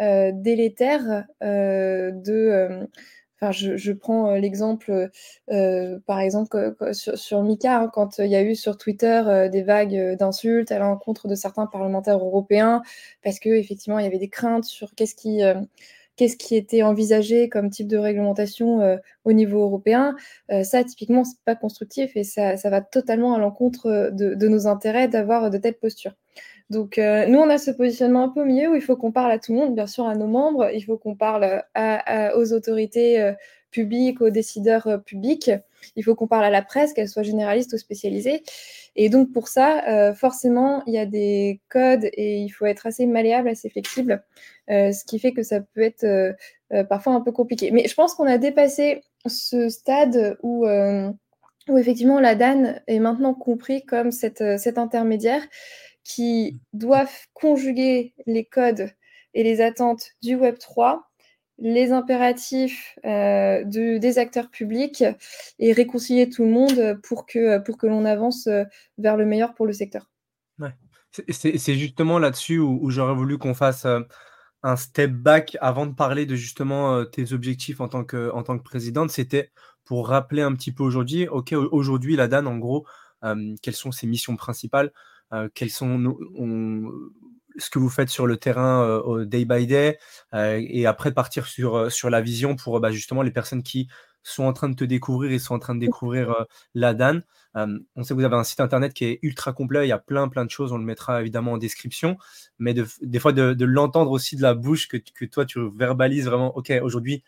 euh, 0.00 0.32
délétère 0.34 1.24
euh, 1.42 2.10
de 2.10 2.32
euh, 2.32 2.86
Enfin, 3.40 3.50
je, 3.52 3.92
prends 3.92 4.36
l'exemple, 4.36 5.10
par 6.06 6.20
exemple, 6.20 6.74
sur, 6.92 7.42
Mika, 7.42 7.80
hein, 7.80 7.90
quand 7.92 8.18
il 8.18 8.28
y 8.28 8.36
a 8.36 8.42
eu 8.42 8.54
sur 8.54 8.78
Twitter 8.78 9.48
des 9.52 9.62
vagues 9.62 10.16
d'insultes 10.16 10.72
à 10.72 10.78
l'encontre 10.78 11.28
de 11.28 11.34
certains 11.34 11.66
parlementaires 11.66 12.18
européens, 12.18 12.82
parce 13.22 13.38
qu'effectivement, 13.40 13.98
il 13.98 14.04
y 14.04 14.06
avait 14.06 14.18
des 14.18 14.30
craintes 14.30 14.64
sur 14.64 14.94
qu'est-ce 14.94 15.14
qui, 15.14 15.42
qu'est-ce 16.16 16.36
qui 16.38 16.56
était 16.56 16.82
envisagé 16.82 17.50
comme 17.50 17.68
type 17.68 17.88
de 17.88 17.98
réglementation 17.98 18.98
au 19.24 19.32
niveau 19.32 19.60
européen. 19.62 20.16
ça, 20.62 20.82
typiquement, 20.84 21.24
c'est 21.24 21.40
pas 21.44 21.56
constructif 21.56 22.16
et 22.16 22.24
ça, 22.24 22.54
va 22.64 22.80
totalement 22.80 23.34
à 23.34 23.38
l'encontre 23.38 24.10
de, 24.12 24.48
nos 24.48 24.66
intérêts 24.68 25.08
d'avoir 25.08 25.50
de 25.50 25.58
telles 25.58 25.74
postures. 25.74 26.14
Donc, 26.70 26.98
euh, 26.98 27.26
nous, 27.26 27.38
on 27.38 27.50
a 27.50 27.58
ce 27.58 27.70
positionnement 27.70 28.24
un 28.24 28.28
peu 28.30 28.44
milieu 28.44 28.70
où 28.70 28.74
il 28.74 28.80
faut 28.80 28.96
qu'on 28.96 29.12
parle 29.12 29.32
à 29.32 29.38
tout 29.38 29.52
le 29.52 29.58
monde, 29.58 29.74
bien 29.74 29.86
sûr 29.86 30.06
à 30.06 30.14
nos 30.14 30.26
membres, 30.26 30.70
il 30.72 30.80
faut 30.82 30.96
qu'on 30.96 31.14
parle 31.14 31.62
aux 32.36 32.52
autorités 32.52 33.20
euh, 33.20 33.32
publiques, 33.70 34.20
aux 34.22 34.30
décideurs 34.30 34.86
euh, 34.86 34.98
publics, 34.98 35.50
il 35.96 36.02
faut 36.02 36.14
qu'on 36.14 36.26
parle 36.26 36.44
à 36.44 36.50
la 36.50 36.62
presse, 36.62 36.94
qu'elle 36.94 37.08
soit 37.08 37.22
généraliste 37.22 37.74
ou 37.74 37.78
spécialisée. 37.78 38.42
Et 38.96 39.10
donc, 39.10 39.32
pour 39.32 39.48
ça, 39.48 40.14
forcément, 40.14 40.82
il 40.86 40.94
y 40.94 40.98
a 40.98 41.04
des 41.04 41.60
codes 41.68 42.04
et 42.04 42.38
il 42.38 42.48
faut 42.48 42.64
être 42.64 42.86
assez 42.86 43.06
malléable, 43.06 43.48
assez 43.48 43.68
flexible, 43.68 44.24
ce 44.68 45.04
qui 45.04 45.18
fait 45.18 45.32
que 45.32 45.42
ça 45.42 45.60
peut 45.60 45.82
être 45.82 46.06
parfois 46.88 47.14
un 47.14 47.20
peu 47.20 47.32
compliqué. 47.32 47.72
Mais 47.72 47.88
je 47.88 47.94
pense 47.94 48.14
qu'on 48.14 48.26
a 48.26 48.38
dépassé 48.38 49.02
ce 49.26 49.68
stade 49.68 50.38
où 50.44 50.64
où 51.68 51.78
effectivement 51.78 52.20
la 52.20 52.34
DAN 52.34 52.76
est 52.86 52.98
maintenant 53.00 53.34
compris 53.34 53.84
comme 53.84 54.12
cet 54.12 54.40
intermédiaire 54.78 55.42
qui 56.04 56.60
doivent 56.72 57.26
conjuguer 57.32 58.14
les 58.26 58.44
codes 58.44 58.90
et 59.32 59.42
les 59.42 59.60
attentes 59.60 60.10
du 60.22 60.36
Web 60.36 60.58
3, 60.58 61.10
les 61.58 61.92
impératifs 61.92 62.98
euh, 63.04 63.64
des 63.64 64.18
acteurs 64.18 64.50
publics 64.50 65.04
et 65.58 65.72
réconcilier 65.72 66.28
tout 66.28 66.44
le 66.44 66.50
monde 66.50 67.00
pour 67.02 67.26
que, 67.26 67.58
pour 67.58 67.78
que 67.78 67.86
l'on 67.86 68.04
avance 68.04 68.46
euh, 68.46 68.64
vers 68.98 69.16
le 69.16 69.24
meilleur 69.24 69.54
pour 69.54 69.66
le 69.66 69.72
secteur. 69.72 70.10
C'est 71.28 71.76
justement 71.76 72.18
là-dessus 72.18 72.58
où, 72.58 72.90
j'aurais 72.90 73.14
voulu 73.14 73.38
qu'on 73.38 73.54
fasse 73.54 73.84
euh, 73.84 74.00
un 74.64 74.74
step 74.74 75.12
back 75.12 75.56
avant 75.60 75.86
de 75.86 75.94
parler 75.94 76.26
de 76.26 76.34
justement 76.34 77.04
tes 77.04 77.32
objectifs 77.32 77.80
en 77.80 77.86
tant 77.86 78.02
que, 78.02 78.32
en 78.32 78.42
tant 78.42 78.58
que 78.58 78.64
présidente. 78.64 79.10
C'était 79.10 79.52
pour 79.84 80.08
rappeler 80.08 80.42
un 80.42 80.52
petit 80.54 80.72
peu 80.72 80.82
aujourd'hui, 80.82 81.28
OK, 81.28 81.52
aujourd'hui, 81.52 82.16
la 82.16 82.26
DAN, 82.26 82.46
en 82.46 82.58
gros, 82.58 82.84
quelles 83.62 83.74
sont 83.74 83.92
ses 83.92 84.06
missions 84.06 84.36
principales 84.36 84.92
quels 85.54 85.70
sont 85.70 85.98
ce 87.56 87.70
que 87.70 87.78
vous 87.78 87.88
faites 87.88 88.08
sur 88.08 88.26
le 88.26 88.36
terrain 88.36 88.82
euh, 88.82 89.24
day 89.24 89.44
by 89.44 89.66
day 89.66 89.98
euh, 90.34 90.60
et 90.60 90.86
après 90.86 91.12
partir 91.12 91.46
sur, 91.46 91.90
sur 91.90 92.10
la 92.10 92.20
vision 92.20 92.56
pour 92.56 92.80
bah, 92.80 92.90
justement 92.90 93.22
les 93.22 93.30
personnes 93.30 93.62
qui 93.62 93.88
sont 94.22 94.44
en 94.44 94.52
train 94.52 94.70
de 94.70 94.74
te 94.74 94.84
découvrir 94.84 95.32
et 95.32 95.38
sont 95.38 95.54
en 95.54 95.58
train 95.58 95.74
de 95.74 95.80
découvrir 95.80 96.46
la 96.72 96.94
DAN. 96.94 97.20
on 97.54 98.02
sait 98.02 98.14
que 98.14 98.14
vous 98.14 98.24
avez 98.24 98.36
un 98.36 98.44
site 98.44 98.60
internet 98.60 98.94
qui 98.94 99.04
est 99.04 99.18
ultra 99.20 99.52
complet, 99.52 99.84
il 99.84 99.90
y 99.90 99.92
a 99.92 99.98
plein 99.98 100.28
plein 100.28 100.46
de 100.46 100.50
choses, 100.50 100.72
on 100.72 100.78
le 100.78 100.84
mettra 100.84 101.20
évidemment 101.20 101.52
en 101.52 101.58
description, 101.58 102.16
mais 102.58 102.72
des 102.72 103.18
fois 103.18 103.32
de, 103.32 103.64
l'entendre 103.66 104.10
aussi 104.10 104.36
de 104.36 104.42
la 104.42 104.54
bouche, 104.54 104.88
que, 104.88 104.96
que, 104.96 105.26
toi 105.26 105.44
tu 105.44 105.60
verbalises 105.76 106.24
vraiment, 106.24 106.56
ok, 106.56 106.72
aujourd'hui, 106.82 107.22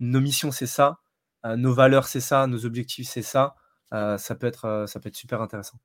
nos 0.00 0.20
missions 0.20 0.50
c'est 0.50 0.66
ça, 0.66 0.98
nos 1.44 1.72
valeurs 1.72 2.08
c'est 2.08 2.18
ça, 2.18 2.48
nos 2.48 2.66
objectifs 2.66 3.08
c'est 3.08 3.22
ça, 3.22 3.54
ça, 3.92 4.34
peut 4.34 4.48
être, 4.48 4.86
ça 4.88 4.98
peut 4.98 5.08
être 5.08 5.16
super 5.16 5.40
intéressant. 5.42 5.78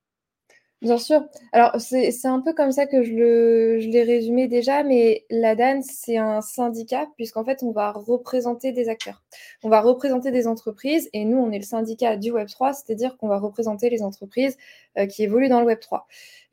Bien 0.81 0.97
sûr. 0.97 1.23
Alors, 1.53 1.79
c'est 1.79 2.13
un 2.25 2.41
peu 2.41 2.53
comme 2.53 2.71
ça 2.71 2.85
que 2.85 3.01
je 3.01 3.11
l'ai 3.11 4.03
résumé 4.03 4.47
déjà, 4.47 4.83
mais 4.83 5.25
la 5.31 5.55
DAN, 5.55 5.81
c'est 5.81 6.17
un 6.17 6.41
syndicat 6.41 7.07
puisqu'en 7.15 7.43
fait, 7.45 7.63
on 7.63 7.71
va 7.71 7.91
représenter 7.91 8.71
des 8.71 8.89
acteurs. 8.89 9.23
On 9.63 9.69
va 9.69 9.81
représenter 9.81 10.31
des 10.31 10.47
entreprises 10.47 11.09
et 11.13 11.23
nous, 11.25 11.37
on 11.37 11.51
est 11.51 11.57
le 11.57 11.63
syndicat 11.63 12.17
du 12.17 12.31
Web3, 12.31 12.73
c'est-à-dire 12.73 13.17
qu'on 13.17 13.29
va 13.29 13.39
représenter 13.39 13.89
les 13.89 14.03
entreprises 14.03 14.57
euh, 14.97 15.07
qui 15.07 15.23
évoluent 15.23 15.49
dans 15.49 15.61
le 15.61 15.67
Web3. 15.73 16.01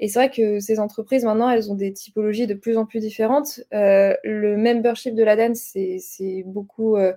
Et 0.01 0.09
c'est 0.09 0.19
vrai 0.21 0.31
que 0.31 0.61
ces 0.61 0.79
entreprises, 0.79 1.25
maintenant, 1.25 1.51
elles 1.51 1.71
ont 1.71 1.75
des 1.75 1.93
typologies 1.93 2.47
de 2.47 2.55
plus 2.55 2.79
en 2.79 2.87
plus 2.87 3.01
différentes. 3.01 3.61
Euh, 3.75 4.15
le 4.25 4.57
membership 4.57 5.15
de 5.15 5.25
la 5.25 5.37
DAN, 5.37 5.55
c'est 5.55 6.45
beaucoup, 6.47 6.97
euh, 6.97 7.13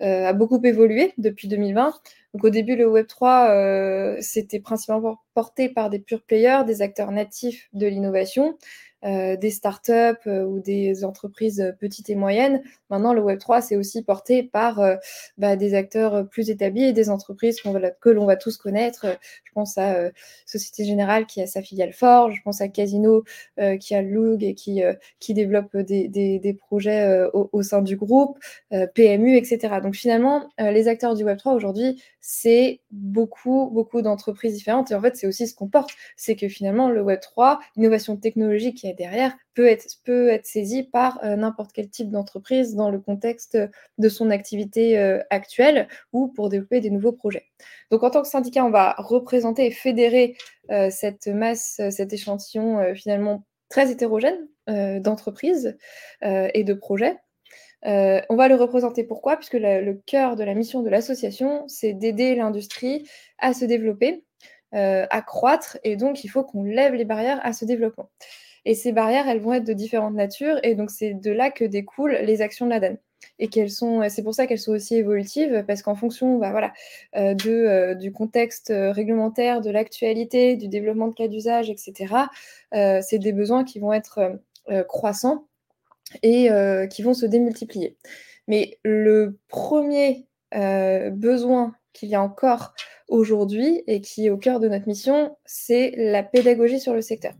a 0.00 0.32
beaucoup 0.32 0.60
évolué 0.62 1.14
depuis 1.16 1.48
2020. 1.48 1.94
Donc 2.34 2.44
au 2.44 2.50
début, 2.50 2.76
le 2.76 2.86
Web3, 2.86 3.50
euh, 3.50 4.16
c'était 4.20 4.60
principalement 4.60 5.18
porté 5.34 5.68
par 5.68 5.90
des 5.90 5.98
pure 5.98 6.22
players, 6.22 6.62
des 6.64 6.80
acteurs 6.82 7.10
natifs 7.10 7.68
de 7.72 7.86
l'innovation. 7.86 8.56
Euh, 9.02 9.34
des 9.34 9.48
startups 9.48 10.26
euh, 10.26 10.44
ou 10.44 10.60
des 10.60 11.04
entreprises 11.06 11.74
petites 11.80 12.10
et 12.10 12.14
moyennes. 12.14 12.62
Maintenant, 12.90 13.14
le 13.14 13.22
Web3, 13.22 13.62
c'est 13.62 13.76
aussi 13.76 14.02
porté 14.02 14.42
par 14.42 14.78
euh, 14.80 14.96
bah, 15.38 15.56
des 15.56 15.72
acteurs 15.72 16.28
plus 16.28 16.50
établis 16.50 16.84
et 16.84 16.92
des 16.92 17.08
entreprises 17.08 17.62
que 17.62 18.10
l'on 18.10 18.26
va 18.26 18.36
tous 18.36 18.58
connaître. 18.58 19.06
Je 19.44 19.52
pense 19.52 19.78
à 19.78 20.10
Société 20.44 20.84
Générale 20.84 21.24
qui 21.24 21.40
a 21.40 21.46
sa 21.46 21.62
filiale 21.62 21.94
Forge, 21.94 22.34
je 22.36 22.42
pense 22.42 22.60
à 22.60 22.68
Casino 22.68 23.24
qui 23.80 23.94
a 23.94 24.02
Loog 24.02 24.44
et 24.44 24.54
qui, 24.54 24.82
développe 25.30 25.76
des, 25.76 26.08
des, 26.08 26.54
projets 26.54 27.26
au, 27.32 27.62
sein 27.62 27.82
du 27.82 27.96
groupe, 27.96 28.38
PMU, 28.94 29.36
etc. 29.36 29.80
Donc 29.82 29.96
finalement, 29.96 30.48
les 30.58 30.88
acteurs 30.88 31.14
du 31.14 31.24
Web3 31.24 31.54
aujourd'hui, 31.54 32.00
c'est 32.20 32.80
beaucoup, 32.90 33.70
beaucoup 33.72 34.02
d'entreprises 34.02 34.54
différentes. 34.54 34.90
Et 34.90 34.94
en 34.94 35.00
fait, 35.00 35.16
c'est 35.16 35.26
aussi 35.26 35.48
ce 35.48 35.54
qu'on 35.54 35.68
porte. 35.68 35.90
C'est 36.16 36.36
que 36.36 36.48
finalement, 36.48 36.90
le 36.90 37.02
Web3, 37.02 37.58
l'innovation 37.76 38.16
technologique 38.16 38.76
qui 38.76 38.89
derrière, 38.94 39.36
peut 39.54 39.66
être, 39.66 39.86
peut 40.04 40.30
par 40.92 41.22
euh, 41.24 41.36
n'importe 41.36 41.72
quel 41.72 41.88
type 41.88 42.10
d'entreprise 42.10 42.74
dans 42.74 42.90
le 42.90 42.98
contexte 42.98 43.58
de 43.98 44.08
son 44.08 44.30
activité 44.30 44.98
euh, 44.98 45.20
actuelle 45.30 45.88
ou 46.12 46.28
pour 46.28 46.48
développer 46.48 46.80
des 46.80 46.90
nouveaux 46.90 47.12
projets. 47.12 47.46
Donc, 47.90 48.02
en 48.02 48.10
tant 48.10 48.22
que 48.22 48.28
syndicat, 48.28 48.64
on 48.64 48.70
va 48.70 48.94
représenter 48.98 49.66
et 49.66 49.70
fédérer 49.70 50.36
euh, 50.70 50.88
cette 50.90 51.26
masse, 51.26 51.80
cet 51.90 52.12
échantillon 52.12 52.94
finalement 52.94 53.44
très 53.68 53.90
hétérogène 53.90 54.48
d'entreprises 55.00 55.76
et 56.22 56.64
de 56.64 56.74
projets. 56.74 57.16
On 57.82 58.36
va 58.36 58.48
le 58.48 58.54
représenter 58.54 59.04
pourquoi? 59.04 59.36
Puisque 59.36 59.54
le 59.54 59.94
cœur 60.06 60.36
de 60.36 60.44
la 60.44 60.54
mission 60.54 60.82
de 60.82 60.88
l'association, 60.88 61.64
c'est 61.66 61.92
d'aider 61.92 62.34
l'industrie 62.36 63.08
à 63.38 63.52
se 63.52 63.64
développer, 63.64 64.24
à 64.72 65.22
croître, 65.22 65.78
et 65.82 65.96
donc 65.96 66.24
il 66.24 66.28
faut 66.28 66.44
qu'on 66.44 66.62
lève 66.62 66.94
les 66.94 67.04
barrières 67.04 67.40
à 67.42 67.52
ce 67.52 67.64
développement. 67.64 68.10
Et 68.64 68.74
ces 68.74 68.92
barrières, 68.92 69.28
elles 69.28 69.40
vont 69.40 69.54
être 69.54 69.64
de 69.64 69.72
différentes 69.72 70.14
natures, 70.14 70.58
et 70.62 70.74
donc 70.74 70.90
c'est 70.90 71.14
de 71.14 71.30
là 71.30 71.50
que 71.50 71.64
découlent 71.64 72.18
les 72.22 72.42
actions 72.42 72.66
de 72.66 72.70
l'ADAN. 72.70 72.96
Et 73.38 73.48
qu'elles 73.48 73.70
sont, 73.70 74.06
c'est 74.08 74.22
pour 74.22 74.34
ça 74.34 74.46
qu'elles 74.46 74.58
sont 74.58 74.72
aussi 74.72 74.96
évolutives, 74.96 75.64
parce 75.66 75.82
qu'en 75.82 75.94
fonction 75.94 76.38
bah, 76.38 76.50
voilà, 76.50 76.72
euh, 77.16 77.34
de, 77.34 77.94
du 77.94 78.12
contexte 78.12 78.72
réglementaire, 78.74 79.60
de 79.60 79.70
l'actualité, 79.70 80.56
du 80.56 80.68
développement 80.68 81.08
de 81.08 81.14
cas 81.14 81.28
d'usage, 81.28 81.70
etc., 81.70 82.14
c'est 82.72 83.18
des 83.18 83.32
besoins 83.32 83.64
qui 83.64 83.78
vont 83.78 83.92
être 83.92 84.40
croissants 84.88 85.46
et 86.22 86.50
euh, 86.50 86.86
qui 86.86 87.02
vont 87.02 87.14
se 87.14 87.26
démultiplier. 87.26 87.96
Mais 88.48 88.78
le 88.84 89.38
premier 89.48 90.26
euh, 90.54 91.10
besoin 91.10 91.74
qu'il 91.92 92.08
y 92.08 92.14
a 92.14 92.22
encore 92.22 92.74
aujourd'hui 93.08 93.82
et 93.86 94.00
qui 94.00 94.26
est 94.26 94.30
au 94.30 94.36
cœur 94.36 94.60
de 94.60 94.68
notre 94.68 94.86
mission, 94.86 95.36
c'est 95.44 95.94
la 95.96 96.22
pédagogie 96.22 96.80
sur 96.80 96.94
le 96.94 97.02
secteur. 97.02 97.32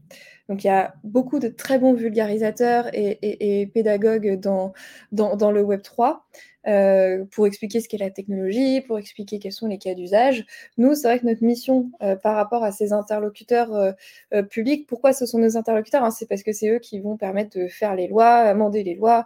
Donc 0.50 0.64
il 0.64 0.66
y 0.66 0.71
a 0.71 0.95
beaucoup 1.04 1.38
de 1.38 1.47
très 1.47 1.78
bons 1.78 1.95
vulgarisateurs 1.95 2.87
et, 2.92 3.71
pédagogues 3.73 4.40
dans, 4.40 4.73
dans, 5.12 5.52
le 5.52 5.62
Web 5.62 5.83
3. 5.83 6.26
Euh, 6.66 7.25
pour 7.30 7.46
expliquer 7.46 7.80
ce 7.80 7.88
qu'est 7.88 7.96
la 7.96 8.10
technologie, 8.10 8.82
pour 8.82 8.99
expliquer 8.99 9.38
quels 9.38 9.52
sont 9.52 9.66
les 9.66 9.78
cas 9.78 9.94
d'usage. 9.94 10.44
Nous, 10.76 10.94
c'est 10.94 11.08
vrai 11.08 11.18
que 11.18 11.25
notre 11.25 11.42
mission 11.42 11.90
euh, 12.02 12.16
par 12.16 12.37
rapport 12.37 12.64
à 12.64 12.70
ces 12.70 12.92
interlocuteurs 12.92 13.72
euh, 13.72 14.42
publics, 14.42 14.87
pourquoi 14.87 15.14
ce 15.14 15.25
sont 15.25 15.38
nos 15.38 15.56
interlocuteurs 15.56 16.04
hein, 16.04 16.10
C'est 16.10 16.28
parce 16.28 16.42
que 16.42 16.52
c'est 16.52 16.68
eux 16.68 16.78
qui 16.78 17.00
vont 17.00 17.16
permettre 17.16 17.58
de 17.58 17.66
faire 17.66 17.94
les 17.94 18.08
lois, 18.08 18.28
amender 18.28 18.82
les 18.82 18.94
lois, 18.94 19.25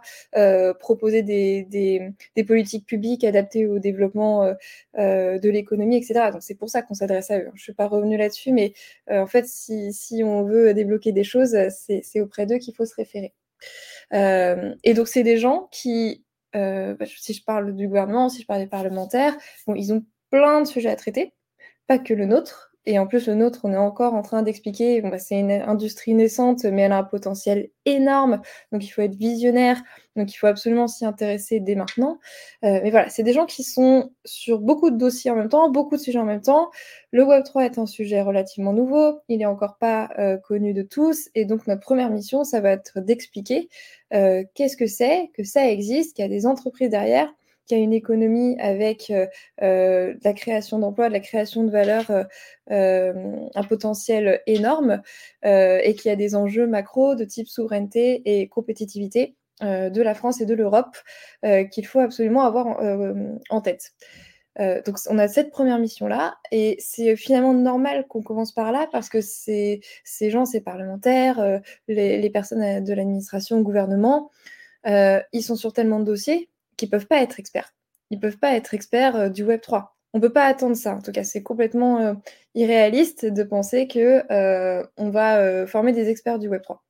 proposer 0.79 1.23
des, 1.23 2.13
politiques 2.47 2.85
publiques 2.85 3.23
adaptées 3.23 3.67
au 3.67 3.79
développement 3.79 4.53
de 4.97 5.49
l'économie, 5.49 5.97
etc. 5.97 6.31
Donc 6.31 6.41
c'est 6.43 6.55
pour 6.55 6.69
ça 6.69 6.81
qu'on 6.81 6.93
s'adresse 6.93 7.31
à 7.31 7.39
eux. 7.39 7.47
Je 7.53 7.59
ne 7.59 7.63
suis 7.63 7.73
pas 7.73 7.87
revenue 7.87 8.17
là-dessus, 8.17 8.51
mais 8.51 8.73
en 9.09 9.27
fait, 9.27 9.45
si, 9.47 10.21
on 10.23 10.43
veut 10.43 10.73
débloquer 10.73 11.11
des 11.11 11.23
choses, 11.23 11.55
c'est 11.69 12.21
auprès 12.21 12.45
d'eux 12.45 12.57
qu'il 12.57 12.75
faut 12.75 12.85
se 12.85 12.95
référer. 12.95 13.33
et 14.11 14.93
donc 14.93 15.07
c'est 15.07 15.23
des 15.23 15.37
gens 15.37 15.67
qui 15.71 16.24
euh, 16.55 16.95
bah, 16.95 17.05
si 17.05 17.33
je 17.33 17.43
parle 17.43 17.75
du 17.75 17.87
gouvernement, 17.87 18.29
si 18.29 18.41
je 18.41 18.47
parle 18.47 18.61
des 18.61 18.67
parlementaires, 18.67 19.35
ils 19.67 19.93
ont 19.93 20.05
plein 20.29 20.61
de 20.61 20.67
sujets 20.67 20.89
à 20.89 20.95
traiter, 20.95 21.33
pas 21.87 21.99
que 21.99 22.13
le 22.13 22.25
nôtre. 22.25 22.74
Et 22.85 22.99
en 22.99 23.07
plus, 23.07 23.27
le 23.27 23.35
nôtre, 23.35 23.61
on 23.63 23.73
est 23.73 23.77
encore 23.77 24.13
en 24.13 24.21
train 24.21 24.43
d'expliquer, 24.43 25.01
bah, 25.01 25.17
c'est 25.17 25.39
une 25.39 25.51
industrie 25.51 26.13
naissante, 26.13 26.65
mais 26.65 26.83
elle 26.83 26.91
a 26.91 26.99
un 26.99 27.03
potentiel 27.03 27.69
énorme. 27.85 28.41
Donc, 28.71 28.85
il 28.85 28.89
faut 28.89 29.01
être 29.01 29.15
visionnaire. 29.15 29.81
Donc, 30.15 30.33
il 30.33 30.37
faut 30.37 30.47
absolument 30.47 30.87
s'y 30.87 31.05
intéresser 31.05 31.59
dès 31.59 31.75
maintenant. 31.75 32.19
Euh, 32.63 32.79
mais 32.83 32.91
voilà, 32.91 33.09
c'est 33.09 33.23
des 33.23 33.33
gens 33.33 33.45
qui 33.45 33.63
sont 33.63 34.11
sur 34.23 34.59
beaucoup 34.59 34.91
de 34.91 34.97
dossiers 34.97 35.31
en 35.31 35.35
même 35.35 35.49
temps, 35.49 35.69
beaucoup 35.69 35.95
de 35.97 36.01
sujets 36.01 36.19
en 36.19 36.25
même 36.25 36.41
temps. 36.41 36.69
Le 37.11 37.23
Web3 37.23 37.65
est 37.65 37.77
un 37.79 37.87
sujet 37.87 38.21
relativement 38.21 38.73
nouveau. 38.73 39.19
Il 39.29 39.39
n'est 39.39 39.45
encore 39.45 39.77
pas 39.77 40.09
euh, 40.19 40.37
connu 40.37 40.73
de 40.73 40.83
tous. 40.83 41.29
Et 41.33 41.45
donc, 41.45 41.65
notre 41.67 41.81
première 41.81 42.11
mission, 42.11 42.43
ça 42.43 42.61
va 42.61 42.71
être 42.71 42.99
d'expliquer 42.99 43.67
euh, 44.13 44.43
qu'est-ce 44.53 44.77
que 44.77 44.87
c'est, 44.87 45.31
que 45.33 45.43
ça 45.43 45.67
existe, 45.69 46.15
qu'il 46.15 46.23
y 46.23 46.25
a 46.25 46.29
des 46.29 46.45
entreprises 46.45 46.89
derrière 46.89 47.33
qu'il 47.65 47.77
y 47.77 47.81
a 47.81 47.83
une 47.83 47.93
économie 47.93 48.55
avec 48.59 49.09
euh, 49.09 49.27
euh, 49.61 50.13
la 50.23 50.33
création 50.33 50.79
d'emplois, 50.79 51.07
de 51.07 51.13
la 51.13 51.19
création 51.19 51.63
de 51.63 51.71
valeur, 51.71 52.09
euh, 52.71 53.47
un 53.53 53.63
potentiel 53.63 54.41
énorme, 54.47 55.01
et 55.43 55.95
qu'il 55.95 56.09
y 56.09 56.11
a 56.11 56.15
des 56.15 56.35
enjeux 56.35 56.67
macro 56.67 57.15
de 57.15 57.23
type 57.25 57.47
souveraineté 57.47 58.21
et 58.25 58.47
compétitivité 58.47 59.35
de 59.61 60.01
la 60.01 60.13
France 60.13 60.41
et 60.41 60.45
de 60.45 60.53
l'Europe 60.53 60.97
qu'il 61.71 61.85
faut 61.85 61.99
absolument 61.99 62.41
avoir 62.41 62.79
en 63.49 63.61
tête. 63.61 63.93
Donc 64.57 64.97
on 65.09 65.19
a 65.19 65.27
cette 65.27 65.51
première 65.51 65.77
mission-là, 65.77 66.37
et 66.51 66.77
c'est 66.79 67.15
finalement 67.15 67.53
normal 67.53 68.07
qu'on 68.07 68.23
commence 68.23 68.51
par 68.51 68.71
là, 68.71 68.87
parce 68.91 69.09
que 69.09 69.21
ces 69.21 69.81
gens, 70.21 70.45
ces 70.45 70.61
parlementaires, 70.61 71.61
les, 71.87 72.29
personnes 72.31 72.83
de 72.83 72.93
l'administration, 72.93 73.61
gouvernement, 73.61 74.31
ils 74.85 75.43
sont 75.43 75.55
sur 75.55 75.73
tellement 75.73 75.99
de 75.99 76.05
dossiers 76.05 76.49
ne 76.81 76.87
peuvent 76.87 77.07
pas 77.07 77.21
être 77.21 77.39
experts. 77.39 77.73
Ils 78.11 78.19
peuvent 78.19 78.37
pas 78.37 78.55
être 78.55 78.73
experts 78.73 79.31
du 79.31 79.43
Web 79.43 79.61
3. 79.61 79.97
On 80.13 80.19
peut 80.19 80.31
pas 80.31 80.45
attendre 80.45 80.75
ça. 80.75 80.95
En 80.95 81.01
tout 81.01 81.11
cas, 81.11 81.23
c'est 81.23 81.43
complètement 81.43 82.15
irréaliste 82.53 83.25
de 83.25 83.43
penser 83.43 83.87
que 83.87 84.23
on 84.97 85.09
va 85.09 85.65
former 85.65 85.91
des 85.91 86.09
experts 86.09 86.39
du 86.39 86.47
Web 86.47 86.61
3. 86.61 86.83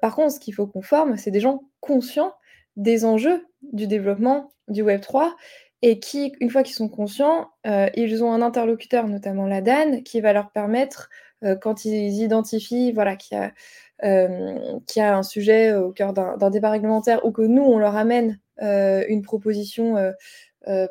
par 0.00 0.14
contre, 0.14 0.34
ce 0.34 0.40
qu'il 0.40 0.54
faut 0.54 0.66
qu'on 0.66 0.82
forme, 0.82 1.16
c'est 1.16 1.30
des 1.30 1.40
gens 1.40 1.62
conscients 1.80 2.34
des 2.76 3.04
enjeux 3.04 3.46
du 3.72 3.86
développement 3.86 4.52
du 4.68 4.82
Web 4.82 5.00
3 5.00 5.34
et 5.82 5.98
qui, 5.98 6.32
une 6.40 6.50
fois 6.50 6.62
qu'ils 6.62 6.74
sont 6.74 6.88
conscients, 6.88 7.50
euh, 7.66 7.88
ils 7.94 8.22
ont 8.24 8.32
un 8.32 8.42
interlocuteur, 8.42 9.08
notamment 9.08 9.46
la 9.46 9.60
DAN, 9.60 10.02
qui 10.02 10.20
va 10.20 10.32
leur 10.32 10.50
permettre, 10.50 11.10
euh, 11.44 11.56
quand 11.56 11.84
ils 11.84 12.22
identifient 12.22 12.92
voilà, 12.92 13.16
qu'il 13.16 13.38
y, 13.38 14.06
euh, 14.06 14.78
y, 14.96 15.00
a 15.00 15.16
un 15.16 15.22
sujet 15.22 15.74
au 15.74 15.92
cœur 15.92 16.12
d'un 16.12 16.50
débat 16.50 16.70
réglementaire 16.70 17.24
ou 17.24 17.32
que 17.32 17.42
nous, 17.42 17.62
on 17.62 17.78
leur 17.78 17.96
amène 17.96 18.38
une 18.60 19.22
proposition, 19.22 19.94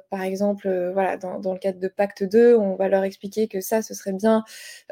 par 0.10 0.22
exemple, 0.22 0.92
voilà, 0.94 1.18
dans, 1.18 1.54
le 1.54 1.60
cadre 1.60 1.80
de 1.80 1.88
Pacte 1.88 2.24
2, 2.24 2.56
on 2.56 2.76
va 2.76 2.88
leur 2.88 3.04
expliquer 3.04 3.48
que 3.48 3.62
ça, 3.62 3.82
ce 3.82 3.94
serait 3.94 4.14
bien 4.14 4.44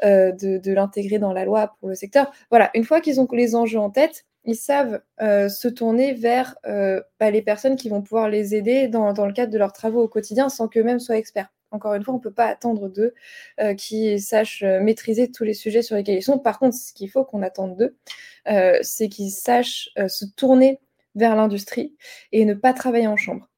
de, 0.02 0.72
l'intégrer 0.72 1.18
dans 1.18 1.32
la 1.32 1.44
loi 1.44 1.76
pour 1.80 1.88
le 1.88 1.94
secteur. 1.94 2.32
Voilà, 2.50 2.70
une 2.74 2.84
fois 2.84 3.00
qu'ils 3.00 3.20
ont 3.20 3.28
les 3.32 3.54
enjeux 3.54 3.78
en 3.78 3.90
tête, 3.90 4.24
ils 4.44 4.56
savent 4.56 5.00
euh, 5.22 5.48
se 5.48 5.68
tourner 5.68 6.12
vers 6.12 6.56
euh, 6.66 7.02
bah, 7.18 7.30
les 7.30 7.42
personnes 7.42 7.76
qui 7.76 7.88
vont 7.88 8.02
pouvoir 8.02 8.28
les 8.28 8.54
aider 8.54 8.88
dans, 8.88 9.12
le 9.12 9.32
cadre 9.32 9.52
de 9.52 9.58
leurs 9.58 9.72
travaux 9.72 10.02
au 10.02 10.08
quotidien 10.08 10.48
sans 10.48 10.68
qu'eux-mêmes 10.68 11.00
soient 11.00 11.16
experts. 11.16 11.50
Encore 11.70 11.94
une 11.94 12.04
fois, 12.04 12.14
on 12.14 12.18
ne 12.18 12.22
peut 12.22 12.32
pas 12.32 12.46
attendre 12.46 12.88
d'eux 12.88 13.14
euh, 13.60 13.74
qu'ils 13.74 14.20
sachent 14.22 14.62
maîtriser 14.62 15.30
tous 15.30 15.44
les 15.44 15.54
sujets 15.54 15.82
sur 15.82 15.96
lesquels 15.96 16.18
ils 16.18 16.22
sont. 16.22 16.38
Par 16.38 16.58
contre, 16.58 16.76
ce 16.76 16.92
qu'il 16.92 17.10
faut 17.10 17.24
qu'on 17.24 17.42
attende 17.42 17.76
d'eux, 17.76 17.96
c'est 18.82 19.08
qu'ils 19.08 19.30
sachent 19.30 19.90
se 20.06 20.24
tourner 20.36 20.78
vers 21.14 21.36
l'industrie 21.36 21.96
et 22.32 22.44
ne 22.44 22.54
pas 22.54 22.72
travailler 22.72 23.06
en 23.06 23.16
chambre. 23.16 23.48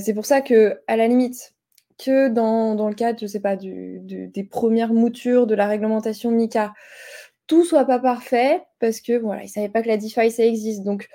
c'est 0.00 0.14
pour 0.14 0.26
ça 0.26 0.40
que, 0.40 0.80
à 0.86 0.96
la 0.96 1.06
limite, 1.08 1.54
que 1.98 2.28
dans, 2.28 2.88
le 2.88 2.94
cadre, 2.94 3.18
je 3.20 3.26
sais 3.26 3.40
pas, 3.40 3.56
des 3.56 4.48
premières 4.50 4.92
moutures 4.92 5.46
de 5.46 5.54
la 5.54 5.66
réglementation 5.66 6.30
MICA, 6.30 6.74
tout 7.46 7.64
soit 7.64 7.84
pas 7.84 7.98
parfait 7.98 8.62
parce 8.80 9.00
que 9.00 9.16
voilà, 9.18 9.44
ils 9.44 9.48
savaient 9.48 9.68
pas 9.68 9.82
que 9.82 9.88
la 9.88 9.96
DeFi 9.96 10.30
ça 10.30 10.44
existe. 10.44 10.82
Donc 10.82 11.08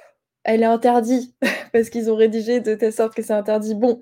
elle 0.44 0.64
est 0.64 0.66
interdite 0.66 1.36
parce 1.74 1.90
qu'ils 1.90 2.12
ont 2.12 2.16
rédigé 2.16 2.62
de 2.62 2.76
telle 2.76 2.94
sorte 2.94 3.14
que 3.16 3.22
c'est 3.22 3.34
interdit. 3.34 3.76
Bon, 3.76 4.02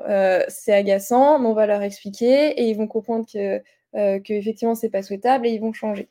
euh, 0.00 0.42
c'est 0.48 0.72
agaçant, 0.72 1.38
mais 1.38 1.48
on 1.48 1.54
va 1.54 1.66
leur 1.66 1.82
expliquer 1.82 2.50
et 2.60 2.68
ils 2.68 2.76
vont 2.76 2.88
comprendre 2.88 3.26
que, 3.32 3.62
euh, 3.96 4.20
que 4.20 4.32
effectivement 4.32 4.74
c'est 4.74 4.90
pas 4.90 5.02
souhaitable 5.02 5.46
et 5.46 5.50
ils 5.50 5.60
vont 5.60 5.72
changer. 5.72 6.08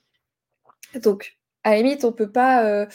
Donc 1.03 1.37
à 1.63 1.71
la 1.71 1.77
limite, 1.77 2.03
on 2.05 2.11
peut 2.11 2.31
pas. 2.31 2.65
Euh, 2.65 2.85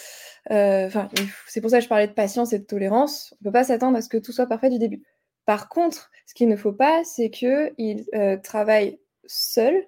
enfin, 0.86 1.08
c'est 1.46 1.60
pour 1.60 1.70
ça 1.70 1.78
que 1.78 1.84
je 1.84 1.88
parlais 1.88 2.08
de 2.08 2.12
patience 2.12 2.52
et 2.52 2.58
de 2.58 2.64
tolérance. 2.64 3.34
On 3.40 3.44
peut 3.44 3.52
pas 3.52 3.64
s'attendre 3.64 3.96
à 3.96 4.02
ce 4.02 4.08
que 4.08 4.18
tout 4.18 4.32
soit 4.32 4.46
parfait 4.46 4.70
du 4.70 4.78
début. 4.78 5.02
Par 5.44 5.68
contre, 5.68 6.10
ce 6.26 6.34
qu'il 6.34 6.48
ne 6.48 6.56
faut 6.56 6.72
pas, 6.72 7.02
c'est 7.04 7.30
qu'ils 7.30 8.06
travaillent 8.42 8.98
seuls 9.26 9.86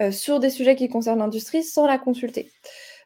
euh, 0.00 0.10
sur 0.10 0.40
des 0.40 0.48
sujets 0.48 0.74
qui 0.74 0.88
concernent 0.88 1.18
l'industrie 1.18 1.62
sans 1.62 1.86
la 1.86 1.98
consulter. 1.98 2.50